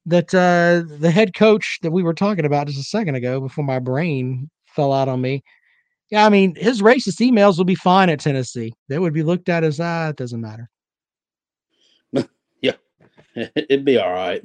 that 0.07 0.33
uh, 0.33 0.91
the 0.97 1.11
head 1.11 1.35
coach 1.35 1.77
that 1.83 1.91
we 1.91 2.01
were 2.01 2.15
talking 2.15 2.45
about 2.45 2.65
just 2.65 2.79
a 2.79 2.83
second 2.83 3.13
ago, 3.13 3.39
before 3.39 3.63
my 3.63 3.77
brain 3.77 4.49
fell 4.65 4.91
out 4.91 5.07
on 5.07 5.21
me. 5.21 5.43
Yeah, 6.11 6.25
I 6.25 6.29
mean, 6.29 6.55
his 6.55 6.81
racist 6.81 7.25
emails 7.25 7.57
will 7.57 7.63
be 7.63 7.75
fine 7.75 8.09
at 8.09 8.19
Tennessee. 8.19 8.73
They 8.89 8.99
would 8.99 9.13
be 9.13 9.23
looked 9.23 9.47
at 9.47 9.63
as 9.63 9.79
ah, 9.79 10.09
it 10.09 10.17
doesn't 10.17 10.41
matter. 10.41 10.69
yeah, 12.61 12.73
it'd 13.35 13.85
be 13.85 13.97
all 13.97 14.11
right. 14.11 14.43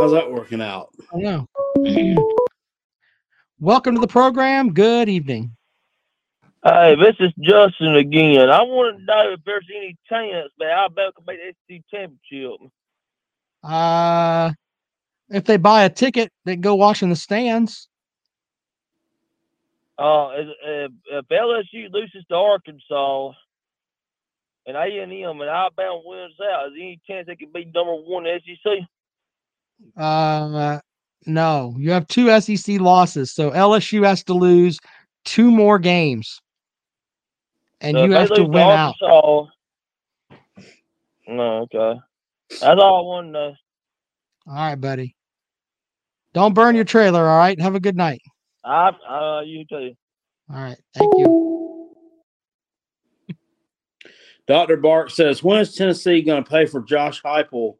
How's 0.00 0.12
that 0.12 0.30
working 0.30 0.62
out? 0.62 0.90
I 1.14 1.18
know. 1.18 1.46
Welcome 3.60 3.94
to 3.94 4.00
the 4.00 4.06
program. 4.06 4.72
Good 4.72 5.08
evening. 5.08 5.54
Hey, 6.62 6.94
this 6.94 7.16
is 7.20 7.32
Justin 7.40 7.96
again. 7.96 8.50
I 8.50 8.62
want 8.62 8.98
to 8.98 9.04
know 9.04 9.32
if 9.32 9.40
there's 9.46 9.66
any 9.74 9.96
chance 10.08 10.50
that 10.58 10.68
Alabama 10.70 11.12
can 11.12 11.24
make 11.26 11.38
the 11.68 11.76
SEC 11.76 11.82
championship. 11.90 12.70
Uh, 13.62 14.52
if 15.30 15.44
they 15.44 15.56
buy 15.56 15.84
a 15.84 15.90
ticket, 15.90 16.30
they 16.44 16.54
can 16.54 16.60
go 16.60 16.74
watch 16.74 17.02
in 17.02 17.08
the 17.08 17.16
stands. 17.16 17.88
Uh, 19.98 20.30
if, 20.34 20.92
if, 21.10 21.26
LSU 21.28 21.92
loses 21.92 22.24
to 22.28 22.34
Arkansas 22.34 23.32
and 24.66 24.76
A 24.76 25.02
and 25.02 25.12
M 25.12 25.40
and 25.40 25.50
Alabama 25.50 26.00
wins 26.04 26.34
out, 26.42 26.68
is 26.68 26.72
there 26.74 26.82
any 26.82 27.00
chance 27.06 27.26
they 27.26 27.36
could 27.36 27.52
be 27.52 27.66
number 27.74 27.94
one 27.94 28.24
SEC? 28.24 28.72
Uh, 29.96 30.80
no, 31.26 31.74
you 31.78 31.90
have 31.90 32.06
two 32.06 32.38
SEC 32.40 32.80
losses, 32.80 33.32
so 33.32 33.50
LSU 33.50 34.06
has 34.06 34.22
to 34.24 34.34
lose 34.34 34.78
two 35.24 35.50
more 35.50 35.78
games, 35.78 36.40
and 37.80 37.96
So 37.96 38.04
you 38.04 38.12
have 38.12 38.28
to 38.34 38.44
win 38.44 38.62
out. 38.62 38.94
Arkansas, 39.02 39.50
No, 41.28 41.68
okay. 41.72 42.00
That's 42.50 42.80
all 42.80 42.98
I 42.98 43.02
want 43.02 43.32
to. 43.34 43.52
All 44.46 44.54
right, 44.54 44.74
buddy. 44.80 45.16
Don't 46.32 46.54
burn 46.54 46.74
your 46.74 46.84
trailer. 46.84 47.28
All 47.28 47.38
right. 47.38 47.60
Have 47.60 47.74
a 47.74 47.80
good 47.80 47.96
night. 47.96 48.22
I, 48.64 48.88
uh, 48.88 49.40
you 49.40 49.64
too. 49.64 49.94
All 50.52 50.60
right. 50.62 50.78
Thank 50.94 51.12
you. 51.16 51.90
Dr. 54.46 54.76
Bark 54.76 55.10
says, 55.10 55.42
when 55.44 55.60
is 55.60 55.74
Tennessee 55.74 56.22
going 56.22 56.42
to 56.42 56.50
pay 56.50 56.66
for 56.66 56.80
Josh 56.82 57.22
Heupel 57.22 57.76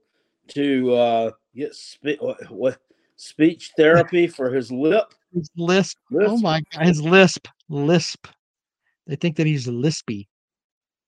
to 0.49 0.95
uh, 0.95 1.31
get 1.55 1.75
spe- 1.75 2.21
what, 2.21 2.51
what, 2.51 2.79
speech 3.17 3.73
therapy 3.77 4.27
for 4.27 4.51
his 4.51 4.71
lip? 4.71 5.13
His 5.35 5.51
lisp. 5.57 5.99
Oh 6.21 6.39
my 6.39 6.63
God. 6.73 6.87
His 6.87 7.03
lisp. 7.03 7.49
Lisp. 7.69 8.27
They 9.11 9.17
think 9.17 9.35
that 9.39 9.47
he's 9.49 9.67
lispy. 9.67 10.29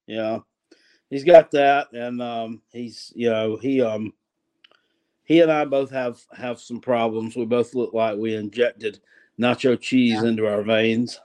Yeah, 0.09 0.41
he's 1.09 1.23
got 1.23 1.53
that, 1.53 1.93
and 1.93 2.21
um, 2.21 2.61
he's 2.73 3.13
you 3.15 3.31
know 3.31 3.57
he 3.57 3.81
um 3.81 4.13
he 5.23 5.41
and 5.41 5.53
I 5.53 5.65
both 5.67 5.93
have 5.93 6.21
have 6.33 6.59
some 6.59 6.81
problems. 6.81 7.37
We 7.37 7.45
both 7.45 7.77
look 7.77 7.95
like 7.95 8.19
we 8.19 8.35
injected 8.35 8.99
nacho 9.41 9.81
cheese 9.81 10.21
into 10.21 10.49
our 10.49 10.65
veins. 10.65 11.21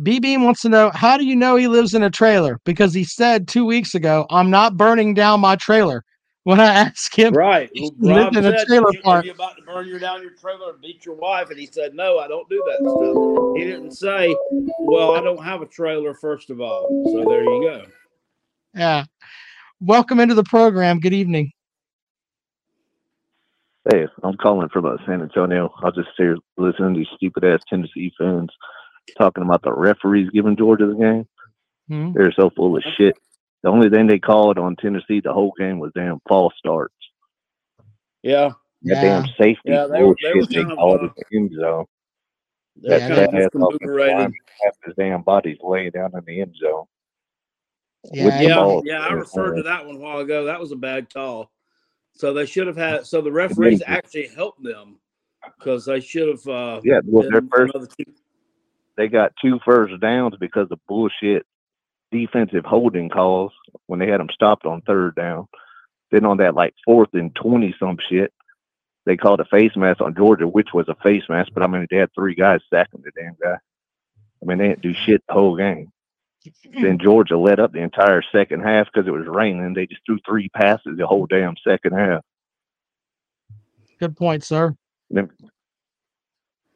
B 0.00 0.20
Beam 0.20 0.44
wants 0.44 0.62
to 0.62 0.68
know 0.68 0.92
how 0.94 1.18
do 1.18 1.24
you 1.24 1.34
know 1.34 1.56
he 1.56 1.66
lives 1.66 1.92
in 1.92 2.04
a 2.04 2.10
trailer? 2.10 2.60
Because 2.64 2.94
he 2.94 3.02
said 3.02 3.48
two 3.48 3.64
weeks 3.64 3.96
ago, 3.96 4.26
I'm 4.30 4.50
not 4.50 4.76
burning 4.76 5.12
down 5.12 5.40
my 5.40 5.56
trailer. 5.56 6.04
When 6.44 6.60
I 6.60 6.66
asked 6.66 7.14
him, 7.14 7.34
Right. 7.34 7.68
he 7.74 7.90
Rob 7.98 8.32
lived 8.32 8.36
in 8.36 8.46
a 8.46 8.58
said, 8.58 8.66
trailer 8.66 8.92
"You- 8.92 9.00
Are 9.04 9.24
you 9.24 9.32
about 9.32 9.56
to 9.56 9.62
burn 9.62 9.86
your 9.86 9.98
down 9.98 10.22
your 10.22 10.30
trailer 10.30 10.70
and 10.72 10.80
beat 10.80 11.04
your 11.04 11.14
wife? 11.16 11.50
And 11.50 11.58
he 11.58 11.66
said, 11.66 11.94
No, 11.94 12.18
I 12.18 12.28
don't 12.28 12.48
do 12.48 12.62
that 12.66 12.78
stuff. 12.78 13.56
He 13.56 13.64
didn't 13.70 13.92
say, 13.92 14.34
Well, 14.80 15.14
I 15.14 15.20
don't 15.20 15.42
have 15.42 15.60
a 15.62 15.66
trailer, 15.66 16.14
first 16.14 16.48
of 16.50 16.60
all. 16.60 16.88
So 17.12 17.28
there 17.28 17.42
you 17.44 17.62
go. 17.62 17.84
Yeah. 18.74 19.04
Welcome 19.80 20.20
into 20.20 20.34
the 20.34 20.44
program. 20.44 21.00
Good 21.00 21.12
evening. 21.12 21.52
Hey, 23.90 24.06
I'm 24.22 24.36
calling 24.36 24.68
from 24.70 24.86
uh, 24.86 24.96
San 25.06 25.22
Antonio. 25.22 25.72
I'll 25.82 25.92
just 25.92 26.08
here 26.16 26.36
listening 26.56 26.94
to 26.94 27.00
these 27.00 27.08
stupid 27.16 27.44
ass 27.44 27.60
Tennessee 27.68 28.12
fans 28.18 28.50
talking 29.16 29.42
about 29.42 29.62
the 29.62 29.72
referees 29.72 30.28
giving 30.30 30.56
Georgia 30.56 30.86
the 30.86 30.94
game. 30.94 31.26
Hmm. 31.88 32.12
They're 32.12 32.32
so 32.32 32.50
full 32.54 32.76
of 32.76 32.82
shit. 32.98 33.16
The 33.62 33.70
only 33.70 33.90
thing 33.90 34.06
they 34.06 34.18
called 34.18 34.58
on 34.58 34.76
Tennessee 34.76 35.20
the 35.20 35.32
whole 35.32 35.52
game 35.58 35.78
was 35.78 35.92
damn 35.94 36.20
false 36.28 36.54
starts. 36.58 36.94
Yeah. 38.22 38.52
That 38.82 39.02
damn 39.02 39.26
safety 39.38 39.60
Yeah, 39.70 39.86
they 39.86 40.02
were- 40.02 40.14
they 40.22 40.32
bullshit 40.32 40.50
they 40.50 40.74
called 40.74 41.00
uh, 41.00 41.04
in 41.04 41.10
the 41.16 41.36
end 41.36 41.50
zone. 41.60 41.84
That 42.82 43.00
kind 43.00 43.12
of 43.12 43.16
that 43.18 43.34
ass 43.34 43.48
offensive 43.54 43.78
discombobulated. 43.80 44.32
half 44.62 44.74
his 44.84 44.94
damn 44.96 45.22
body's 45.22 45.58
laying 45.60 45.90
down 45.90 46.12
in 46.14 46.24
the 46.24 46.40
end 46.40 46.54
zone. 46.60 46.84
With 48.04 48.38
the 48.38 48.44
Yeah, 48.44 48.80
yeah, 48.84 49.00
I 49.00 49.12
referred 49.12 49.56
to 49.56 49.62
that 49.64 49.84
one 49.84 49.96
a 49.96 49.98
while 49.98 50.20
ago. 50.20 50.44
That 50.44 50.60
was 50.60 50.70
a 50.70 50.76
bad 50.76 51.12
call. 51.12 51.50
So 52.12 52.32
they 52.32 52.46
should 52.46 52.68
have 52.68 52.76
had. 52.76 53.06
So 53.06 53.20
the 53.20 53.32
referees 53.32 53.82
actually 53.84 54.28
helped 54.28 54.62
them 54.62 55.00
because 55.58 55.84
they 55.86 56.00
should 56.00 56.28
have. 56.28 56.46
Uh, 56.46 56.80
Yeah, 56.84 57.00
well, 57.04 57.28
their 57.28 57.42
first 57.50 57.74
another 57.74 57.88
they 58.96 59.08
got 59.08 59.32
two 59.42 59.58
first 59.64 60.00
downs 60.00 60.34
because 60.38 60.68
of 60.70 60.80
bullshit 60.88 61.44
defensive 62.10 62.64
holding 62.64 63.08
calls 63.08 63.52
when 63.86 63.98
they 63.98 64.08
had 64.08 64.20
them 64.20 64.28
stopped 64.32 64.66
on 64.66 64.80
third 64.82 65.14
down. 65.14 65.46
Then 66.10 66.24
on 66.24 66.38
that 66.38 66.54
like 66.54 66.74
fourth 66.84 67.10
and 67.12 67.34
twenty 67.34 67.74
some 67.78 67.98
shit, 68.08 68.32
they 69.06 69.16
called 69.16 69.40
a 69.40 69.44
face 69.44 69.76
mask 69.76 70.00
on 70.00 70.14
Georgia, 70.14 70.46
which 70.48 70.68
was 70.72 70.88
a 70.88 70.94
face 71.02 71.24
mask, 71.28 71.50
but 71.54 71.62
I 71.62 71.66
mean 71.66 71.86
they 71.90 71.96
had 71.98 72.10
three 72.14 72.34
guys 72.34 72.60
sacking 72.72 73.02
the 73.04 73.10
damn 73.20 73.36
guy. 73.42 73.56
I 74.42 74.46
mean 74.46 74.58
they 74.58 74.68
didn't 74.68 74.82
do 74.82 74.94
shit 74.94 75.22
the 75.28 75.34
whole 75.34 75.56
game. 75.56 75.92
then 76.80 76.98
Georgia 77.02 77.36
let 77.36 77.60
up 77.60 77.72
the 77.72 77.80
entire 77.80 78.22
second 78.32 78.62
half 78.62 78.86
because 78.92 79.06
it 79.06 79.10
was 79.12 79.26
raining. 79.26 79.74
They 79.74 79.86
just 79.86 80.00
threw 80.06 80.18
three 80.26 80.48
passes 80.48 80.96
the 80.96 81.06
whole 81.06 81.26
damn 81.26 81.56
second 81.66 81.92
half. 81.92 82.22
Good 84.00 84.16
point, 84.16 84.44
sir. 84.44 84.74
Then- 85.10 85.30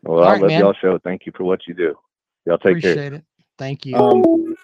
Well, 0.02 0.18
All 0.18 0.24
I 0.24 0.32
right, 0.32 0.42
love 0.42 0.48
man. 0.50 0.60
y'all 0.60 0.74
show. 0.74 0.98
Thank 0.98 1.24
you 1.26 1.32
for 1.36 1.44
what 1.44 1.60
you 1.68 1.74
do. 1.74 1.96
Y'all 2.44 2.58
take 2.58 2.82
care. 2.82 2.92
Appreciate 2.92 3.10
care. 3.10 3.14
it. 3.14 3.24
Thank 3.56 3.86
you. 3.86 3.96
Um, 3.96 4.56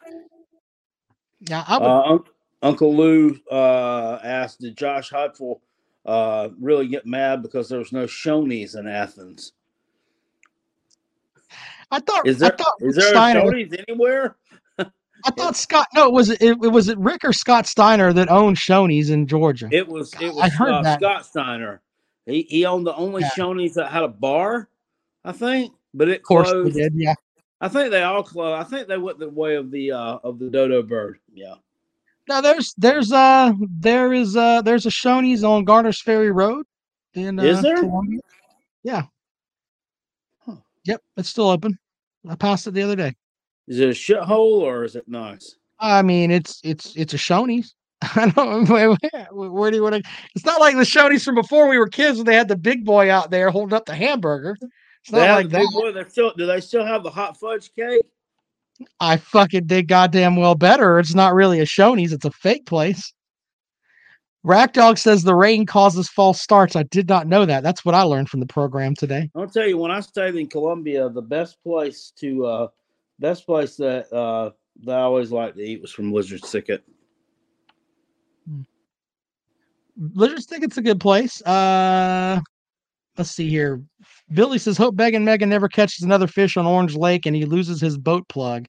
yeah, 1.41 1.65
I 1.67 1.79
would, 1.79 1.87
Uh, 1.87 2.03
Un- 2.15 2.25
Uncle 2.63 2.97
Lou 2.97 3.39
uh, 3.51 4.19
asked, 4.23 4.61
"Did 4.61 4.77
Josh 4.77 5.11
Heupel 5.11 5.61
uh, 6.07 6.49
really 6.61 6.89
get 6.89 7.07
mad 7.07 7.43
because 7.43 7.69
there 7.69 7.79
was 7.79 7.93
no 7.93 8.05
Shoney's 8.05 8.75
in 8.75 8.87
Athens? 8.89 9.53
I 11.91 12.01
thought 12.01 12.27
Is 12.27 12.39
there, 12.39 12.53
I 12.53 12.57
thought 12.57 12.75
is 12.81 12.97
there 12.97 13.09
Steiner- 13.09 13.41
Shoney's 13.43 13.75
anywhere? 13.89 14.37
I 15.25 15.31
thought 15.33 15.57
Scott. 15.57 15.89
No, 15.95 16.07
it 16.07 16.13
was 16.13 16.31
it, 16.31 16.41
it 16.43 16.57
was 16.71 16.89
it 16.89 16.97
Rick 16.99 17.25
or 17.25 17.33
Scott 17.33 17.67
Steiner 17.67 18.13
that 18.13 18.31
owned 18.31 18.57
Shoney's 18.57 19.11
in 19.11 19.27
Georgia. 19.27 19.69
It 19.73 19.89
was 19.89 20.15
it 20.21 20.33
was 20.33 20.45
I 20.45 20.49
heard 20.49 20.71
uh, 20.71 20.83
that. 20.83 21.01
Scott 21.01 21.27
Steiner. 21.27 21.81
He 22.25 22.43
he 22.43 22.65
owned 22.67 22.87
the 22.87 22.95
only 22.95 23.23
Yeah. 23.23 23.31
Shoney's 23.37 23.75
that 23.75 23.91
had 23.91 24.05
a 24.05 24.09
bar, 24.09 24.69
I 25.25 25.33
think, 25.33 25.73
but 25.93 26.09
it 26.09 26.19
Of 26.19 26.23
course 26.23 26.51
closed. 26.51 26.75
did. 26.77 26.93
Yeah. 26.95 27.15
I 27.61 27.69
think 27.69 27.91
they 27.91 28.03
all 28.03 28.23
closed. 28.23 28.61
I 28.61 28.69
think 28.69 28.89
they 28.89 28.99
went 28.99 29.19
the 29.19 29.29
way 29.29 29.57
of 29.57 29.71
the 29.71 29.93
uh, 29.93 30.19
of 30.23 30.39
the 30.39 30.49
dodo 30.49 30.83
bird. 30.83 31.19
Yeah. 31.33 31.55
Now 32.29 32.41
there's 32.41 32.75
there's 32.77 33.11
uh 33.11 33.53
there 33.81 34.13
is 34.13 34.37
uh 34.37 34.63
there's 34.63 34.87
a 34.87 34.91
Shoney's 34.91 35.43
on 35.43 35.65
Garner's 35.65 36.01
Ferry 36.01 36.31
Road 36.31 36.67
in 37.15 37.39
uh, 37.39 37.43
Is 37.43 37.63
there? 37.63 37.79
Columbia. 37.79 38.21
Yeah. 38.83 39.03
Yep, 40.85 41.03
it's 41.19 41.29
still 41.29 41.51
open. 41.51 41.79
I 42.29 42.35
passed 42.35 42.67
it 42.67 42.73
the 42.73 42.83
other 42.83 42.97
day. 42.97 43.15
Is 43.67 43.79
it 43.79 43.91
a 43.91 43.93
shithole 43.93 44.61
or 44.61 44.85
is 44.85 44.97
it 44.97 45.07
nice? 45.07 45.57
I 45.79 46.01
mean, 46.03 46.31
it's 46.31 46.61
it's 46.65 46.95
it's 46.97 47.15
a 47.15 47.19
Shoney's. 47.19 47.75
I 48.03 48.31
don't. 48.31 48.69
Where, 48.69 48.97
where 49.33 49.71
do 49.71 49.77
you 49.77 49.83
want 49.83 49.97
to? 49.97 50.11
It's 50.35 50.47
not 50.47 50.61
like 50.61 50.77
the 50.77 50.83
Shoney's 50.83 51.25
from 51.25 51.35
before 51.35 51.69
we 51.69 51.79
were 51.79 51.89
kids 51.89 52.17
when 52.17 52.27
they 52.27 52.35
had 52.35 52.49
the 52.49 52.57
big 52.57 52.85
boy 52.85 53.11
out 53.11 53.31
there 53.31 53.51
holding 53.51 53.77
up 53.77 53.85
the 53.85 53.95
hamburger. 53.95 54.57
It's 55.03 55.11
They 55.11 55.27
not 55.27 55.35
like 55.35 55.49
that. 55.51 55.71
boy. 55.73 55.93
They 55.93 56.05
still 56.09 56.33
do. 56.37 56.47
They 56.47 56.61
still 56.61 56.85
have 56.85 57.03
the 57.03 57.11
hot 57.11 57.39
fudge 57.39 57.71
cake. 57.75 58.03
I 59.01 59.17
fucking 59.17 59.67
did 59.67 59.89
goddamn 59.89 60.37
well 60.37 60.55
better. 60.55 60.99
It's 60.99 61.15
not 61.15 61.35
really 61.35 61.61
a 61.61 61.65
Shoney's. 61.65 62.13
It's 62.13 62.25
a 62.25 62.31
fake 62.31 62.67
place. 62.67 63.13
Rack 64.45 64.73
Dog 64.73 64.99
says 64.99 65.25
the 65.25 65.35
rain 65.35 65.67
causes 65.67 66.09
false 66.09 66.41
starts. 66.41 66.77
I 66.77 66.85
did 66.85 67.09
not 67.09 67.27
know 67.27 67.45
that. 67.45 67.63
That's 67.65 67.85
what 67.85 67.95
I 67.97 68.03
learned 68.03 68.29
from 68.31 68.39
the 68.41 68.47
program 68.47 68.95
today. 68.95 69.31
I'll 69.35 69.49
tell 69.49 69.67
you, 69.67 69.77
when 69.77 69.91
I 69.91 69.99
stayed 70.01 70.37
in 70.37 70.47
Columbia, 70.47 71.09
the 71.09 71.23
best 71.23 71.61
place 71.63 72.13
to 72.19 72.47
uh 72.47 72.69
best 73.19 73.47
place 73.47 73.77
that 73.77 74.13
uh 74.13 74.51
that 74.85 74.97
I 74.97 75.03
always 75.03 75.33
liked 75.33 75.57
to 75.57 75.63
eat 75.63 75.83
was 75.83 75.91
from 75.91 76.13
Lizard 76.13 76.43
Thicket. 76.45 76.85
Let's 80.15 80.47
think 80.47 80.63
it's 80.63 80.79
a 80.79 80.83
good 80.83 81.01
place. 81.01 81.43
Uh 81.43 82.41
let's 83.17 83.33
see 83.33 83.49
here. 83.51 83.83
Billy 84.33 84.59
says, 84.59 84.77
Hope 84.77 84.95
Megan 84.95 85.25
Megan 85.25 85.49
never 85.49 85.69
catches 85.69 86.03
another 86.03 86.27
fish 86.27 86.57
on 86.57 86.67
Orange 86.67 86.95
Lake 86.97 87.27
and 87.27 87.35
he 87.35 87.45
loses 87.45 87.81
his 87.81 87.97
boat 87.97 88.29
plug. 88.29 88.67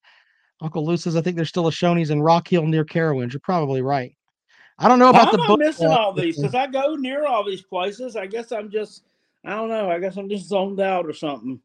Uncle 0.62 0.86
Lou 0.86 0.98
says, 0.98 1.16
I 1.16 1.22
think 1.22 1.36
there's 1.36 1.50
still 1.50 1.68
a 1.68 1.72
Shoney's 1.72 2.10
in 2.10 2.22
Rock 2.22 2.48
Hill 2.48 2.66
near 2.66 2.86
Carowinds. 2.86 3.34
You're 3.34 3.40
probably 3.40 3.82
right. 3.82 4.16
I 4.78 4.88
don't 4.88 5.00
know 5.00 5.10
about 5.10 5.26
How 5.26 5.32
the 5.32 5.44
am 5.44 5.52
I 5.52 5.56
missing 5.58 5.88
plug 5.88 6.00
all 6.00 6.14
these? 6.14 6.38
Because 6.38 6.56
I 6.56 6.68
go 6.68 6.96
near 6.96 7.26
all 7.26 7.44
these 7.44 7.62
places. 7.62 8.16
I 8.16 8.26
guess 8.26 8.52
I'm 8.52 8.70
just 8.70 9.04
I 9.46 9.52
don't 9.52 9.70
know. 9.70 9.90
I 9.90 10.00
guess 10.00 10.18
I'm 10.18 10.30
just 10.30 10.48
zoned 10.48 10.80
out 10.80 11.06
or 11.06 11.14
something. 11.14 11.60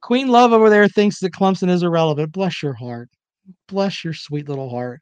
Queen 0.00 0.28
Love 0.28 0.52
over 0.52 0.68
there 0.68 0.88
thinks 0.88 1.20
that 1.20 1.32
Clemson 1.32 1.70
is 1.70 1.82
irrelevant. 1.82 2.32
Bless 2.32 2.62
your 2.62 2.74
heart. 2.74 3.08
Bless 3.68 4.04
your 4.04 4.12
sweet 4.12 4.48
little 4.48 4.68
heart. 4.68 5.00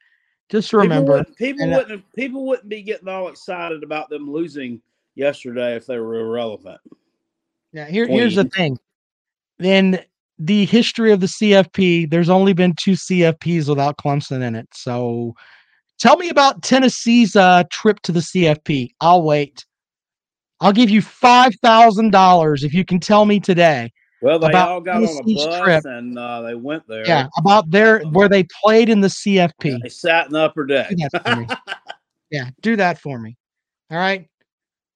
Just 0.49 0.73
remember, 0.73 1.03
people, 1.03 1.13
wouldn't, 1.13 1.37
people 1.37 1.73
uh, 1.73 1.77
wouldn't 1.77 2.13
people 2.13 2.45
wouldn't 2.45 2.69
be 2.69 2.81
getting 2.81 3.07
all 3.07 3.29
excited 3.29 3.83
about 3.83 4.09
them 4.09 4.29
losing 4.29 4.81
yesterday 5.15 5.75
if 5.75 5.85
they 5.85 5.97
were 5.97 6.19
irrelevant. 6.19 6.81
Yeah, 7.73 7.87
here, 7.87 8.07
here's 8.07 8.35
the 8.35 8.45
thing. 8.45 8.77
In 9.59 9.99
the 10.39 10.65
history 10.65 11.11
of 11.11 11.19
the 11.19 11.27
CFP, 11.27 12.09
there's 12.09 12.29
only 12.29 12.53
been 12.53 12.73
two 12.75 12.93
CFPs 12.93 13.69
without 13.69 13.97
Clemson 13.97 14.41
in 14.41 14.55
it. 14.55 14.67
So 14.73 15.33
tell 15.99 16.17
me 16.17 16.29
about 16.29 16.63
Tennessee's 16.63 17.35
uh, 17.35 17.63
trip 17.71 18.01
to 18.01 18.11
the 18.11 18.19
CFP. 18.19 18.89
I'll 18.99 19.23
wait. 19.23 19.65
I'll 20.59 20.73
give 20.73 20.89
you 20.89 21.01
five 21.01 21.53
thousand 21.63 22.11
dollars 22.11 22.63
if 22.63 22.73
you 22.73 22.85
can 22.85 22.99
tell 22.99 23.25
me 23.25 23.39
today. 23.39 23.91
Well, 24.21 24.37
they 24.37 24.49
about 24.49 24.69
all 24.69 24.81
got 24.81 24.97
on 24.97 25.17
a 25.17 25.23
bus 25.23 25.59
trip. 25.59 25.85
and 25.85 26.17
uh, 26.17 26.41
they 26.41 26.53
went 26.53 26.87
there. 26.87 27.05
Yeah, 27.07 27.27
about 27.37 27.71
their 27.71 28.01
where 28.01 28.29
they 28.29 28.45
played 28.63 28.89
in 28.89 29.01
the 29.01 29.07
CFP. 29.07 29.81
They 29.81 29.89
sat 29.89 30.27
in 30.27 30.33
the 30.33 30.41
upper 30.41 30.65
deck. 30.65 30.89
Do 30.89 30.95
that 30.95 31.25
for 31.25 31.35
me. 31.35 31.47
yeah, 32.31 32.49
do 32.61 32.75
that 32.75 32.99
for 32.99 33.17
me. 33.17 33.35
All 33.89 33.97
right. 33.97 34.27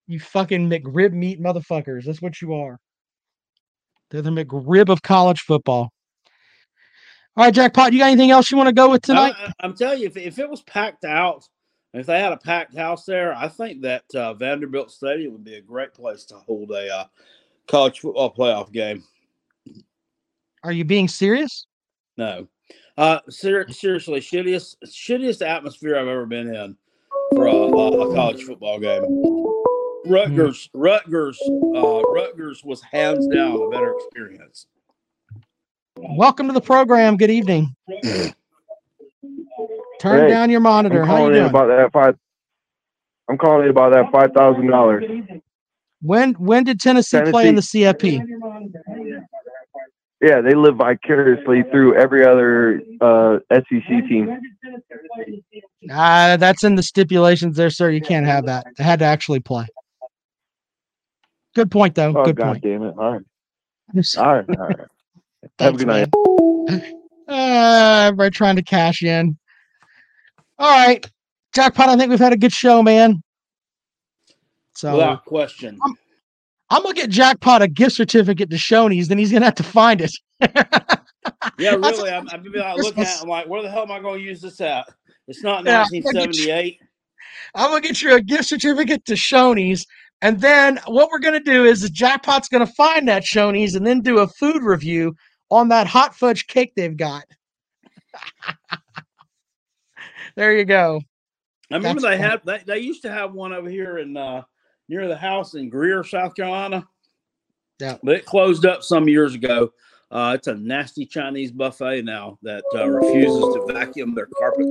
You 0.07 0.19
fucking 0.19 0.69
McRib 0.69 1.13
meat 1.13 1.41
motherfuckers. 1.41 2.05
That's 2.05 2.21
what 2.21 2.41
you 2.41 2.53
are. 2.53 2.79
They're 4.11 4.21
the 4.21 4.29
McRib 4.29 4.89
of 4.89 5.01
college 5.01 5.41
football. 5.41 5.91
All 7.37 7.43
right, 7.43 7.53
Jackpot, 7.53 7.91
you 7.91 7.99
got 7.99 8.05
anything 8.05 8.31
else 8.31 8.49
you 8.49 8.55
want 8.55 8.69
to 8.69 8.73
go 8.73 8.89
with 8.89 9.01
tonight? 9.01 9.33
I, 9.37 9.65
am 9.65 9.75
telling 9.75 9.99
you, 9.99 10.07
if, 10.07 10.15
if 10.15 10.39
it 10.39 10.49
was 10.49 10.61
packed 10.61 11.03
out, 11.03 11.43
if 11.93 12.05
they 12.05 12.19
had 12.19 12.31
a 12.31 12.37
packed 12.37 12.77
house 12.77 13.03
there, 13.05 13.35
I 13.35 13.49
think 13.49 13.81
that 13.81 14.03
uh, 14.15 14.33
Vanderbilt 14.35 14.91
Stadium 14.91 15.33
would 15.33 15.43
be 15.43 15.55
a 15.55 15.61
great 15.61 15.93
place 15.93 16.23
to 16.25 16.35
hold 16.35 16.71
a 16.71 16.95
uh, 16.95 17.05
college 17.67 17.99
football 17.99 18.33
playoff 18.33 18.71
game. 18.71 19.03
Are 20.63 20.71
you 20.71 20.85
being 20.85 21.07
serious? 21.09 21.67
No, 22.17 22.47
uh, 22.97 23.19
ser- 23.29 23.69
seriously, 23.69 24.21
shittiest 24.21 24.77
shittiest 24.85 25.45
atmosphere 25.45 25.97
I've 25.97 26.07
ever 26.07 26.25
been 26.25 26.53
in 26.53 26.77
for 27.33 27.47
a, 27.47 27.51
a, 27.51 28.11
a 28.11 28.15
college 28.15 28.43
football 28.43 28.79
game. 28.79 29.54
Rutgers, 30.05 30.69
Rutgers, 30.73 31.39
uh, 31.41 32.01
Rutgers 32.03 32.63
was 32.63 32.81
hands 32.81 33.27
down 33.27 33.59
a 33.61 33.69
better 33.69 33.95
experience. 33.95 34.67
Welcome 35.97 36.47
to 36.47 36.53
the 36.53 36.61
program. 36.61 37.17
Good 37.17 37.31
evening. 37.31 37.75
Turn 39.99 40.19
Hey, 40.21 40.27
down 40.29 40.49
your 40.49 40.59
monitor. 40.59 41.01
I'm 41.01 41.07
How 41.07 41.13
you 41.15 41.19
calling 41.19 41.33
in 41.35 41.39
doing? 41.39 41.49
about 41.49 41.67
that 41.67 41.91
five. 41.91 42.15
I'm 43.29 43.37
calling 43.37 43.69
about 43.69 43.93
that 43.93 44.11
five 44.11 44.31
thousand 44.33 44.67
dollars. 44.67 45.03
When 46.01 46.33
when 46.33 46.63
did 46.65 46.79
Tennessee, 46.79 47.21
play 47.31 47.47
in 47.47 47.55
the 47.55 47.61
CFP? 47.61 48.21
Yeah, 50.21 50.41
they 50.41 50.53
live 50.53 50.75
vicariously 50.77 51.63
through 51.71 51.95
every 51.95 52.25
other 52.25 52.81
uh, 53.01 53.37
SEC 53.51 53.87
team. 54.07 54.39
Uh, 55.91 56.37
that's 56.37 56.63
in 56.63 56.75
the 56.75 56.83
stipulations 56.83 57.57
there, 57.57 57.69
sir. 57.69 57.89
You 57.91 58.01
can't 58.01 58.25
have 58.25 58.45
that. 58.45 58.65
They 58.77 58.83
had 58.83 58.99
to 58.99 59.05
actually 59.05 59.39
play. 59.39 59.65
Good 61.55 61.71
point, 61.71 61.95
though. 61.95 62.13
Oh 62.15 62.25
Good 62.25 62.35
God 62.35 62.45
point. 62.53 62.63
damn 62.63 62.83
it! 62.83 62.93
All 62.97 63.13
right, 63.13 63.21
Just- 63.95 64.17
all 64.17 64.35
right, 64.35 64.45
all 64.59 64.67
right. 64.67 64.77
Have 64.79 65.75
a 65.75 65.77
Thanks, 65.77 65.83
good 65.83 65.87
night. 65.87 66.09
Uh, 67.27 68.05
everybody 68.07 68.29
trying 68.31 68.55
to 68.57 68.61
cash 68.63 69.01
in. 69.03 69.37
All 70.59 70.69
right, 70.69 71.09
Jackpot. 71.53 71.89
I 71.89 71.97
think 71.97 72.09
we've 72.09 72.19
had 72.19 72.33
a 72.33 72.37
good 72.37 72.51
show, 72.53 72.83
man. 72.83 73.21
So 74.75 74.93
Without 74.93 75.25
question. 75.25 75.79
I'm 76.69 76.83
gonna 76.83 76.93
get 76.95 77.09
Jackpot 77.09 77.61
a 77.61 77.67
gift 77.67 77.95
certificate 77.95 78.49
to 78.49 78.57
Shoney's. 78.57 79.07
Then 79.07 79.17
he's 79.17 79.31
gonna 79.31 79.45
have 79.45 79.55
to 79.55 79.63
find 79.63 80.01
it. 80.01 80.11
Yeah, 81.57 81.75
really. 81.75 82.09
I'm, 82.11 82.27
I'm 82.29 82.41
be 82.43 82.49
like 82.49 82.75
looking 82.77 83.03
at. 83.03 83.07
Christmas. 83.07 83.19
it, 83.19 83.23
I'm 83.23 83.29
like, 83.29 83.47
where 83.47 83.61
the 83.61 83.69
hell 83.69 83.83
am 83.83 83.91
I 83.91 83.99
going 83.99 84.19
to 84.19 84.23
use 84.25 84.41
this 84.41 84.59
at? 84.61 84.85
It's 85.27 85.41
not 85.41 85.63
Yeah, 85.65 85.83
I'm 85.83 85.85
gonna 85.85 85.95
you- 85.97 86.03
1978. 86.03 86.79
I'm 87.55 87.69
gonna 87.69 87.81
get 87.81 88.01
you 88.01 88.13
a 88.15 88.21
gift 88.21 88.45
certificate 88.45 89.05
to 89.05 89.13
Shoney's, 89.13 89.85
and 90.21 90.39
then 90.41 90.79
what 90.87 91.09
we're 91.11 91.19
gonna 91.19 91.39
do 91.39 91.65
is 91.65 91.81
the 91.81 91.89
Jackpot's 91.89 92.49
gonna 92.49 92.65
find 92.65 93.07
that 93.07 93.23
Shoney's 93.23 93.75
and 93.75 93.85
then 93.85 94.01
do 94.01 94.19
a 94.19 94.27
food 94.27 94.63
review 94.63 95.15
on 95.51 95.69
that 95.69 95.87
hot 95.87 96.15
fudge 96.15 96.47
cake 96.47 96.73
they've 96.75 96.97
got. 96.97 97.25
there 100.35 100.57
you 100.57 100.65
go. 100.65 101.01
I 101.71 101.75
remember 101.75 102.01
That's 102.01 102.15
they 102.17 102.21
fun. 102.21 102.31
had 102.31 102.41
they, 102.45 102.63
they 102.65 102.79
used 102.79 103.01
to 103.03 103.11
have 103.11 103.33
one 103.33 103.53
over 103.53 103.69
here 103.69 103.97
in 103.97 104.15
uh, 104.15 104.43
near 104.87 105.07
the 105.07 105.17
house 105.17 105.55
in 105.55 105.69
Greer, 105.69 106.03
South 106.03 106.35
Carolina. 106.35 106.87
Yeah. 107.79 107.97
But 108.03 108.17
it 108.17 108.25
closed 108.25 108.65
up 108.65 108.83
some 108.83 109.09
years 109.09 109.33
ago. 109.33 109.71
Uh, 110.11 110.33
it's 110.35 110.47
a 110.47 110.55
nasty 110.55 111.05
Chinese 111.05 111.51
buffet 111.51 112.03
now 112.03 112.37
that 112.43 112.63
uh, 112.73 112.87
refuses 112.87 113.41
to 113.55 113.65
vacuum 113.73 114.13
their 114.13 114.27
carpets. 114.37 114.69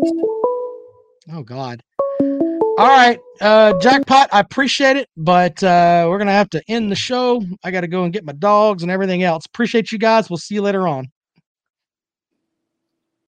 Oh 1.32 1.42
God. 1.44 1.82
All 2.76 2.88
right, 2.88 3.20
uh, 3.40 3.78
Jackpot. 3.78 4.28
I 4.32 4.40
appreciate 4.40 4.96
it, 4.96 5.08
but 5.16 5.62
uh, 5.62 6.06
we're 6.08 6.18
gonna 6.18 6.32
have 6.32 6.50
to 6.50 6.62
end 6.66 6.90
the 6.90 6.96
show. 6.96 7.40
I 7.62 7.70
got 7.70 7.82
to 7.82 7.86
go 7.86 8.02
and 8.02 8.12
get 8.12 8.24
my 8.24 8.32
dogs 8.32 8.82
and 8.82 8.90
everything 8.90 9.22
else. 9.22 9.46
Appreciate 9.46 9.92
you 9.92 9.98
guys. 9.98 10.28
We'll 10.28 10.38
see 10.38 10.56
you 10.56 10.62
later 10.62 10.88
on. 10.88 11.08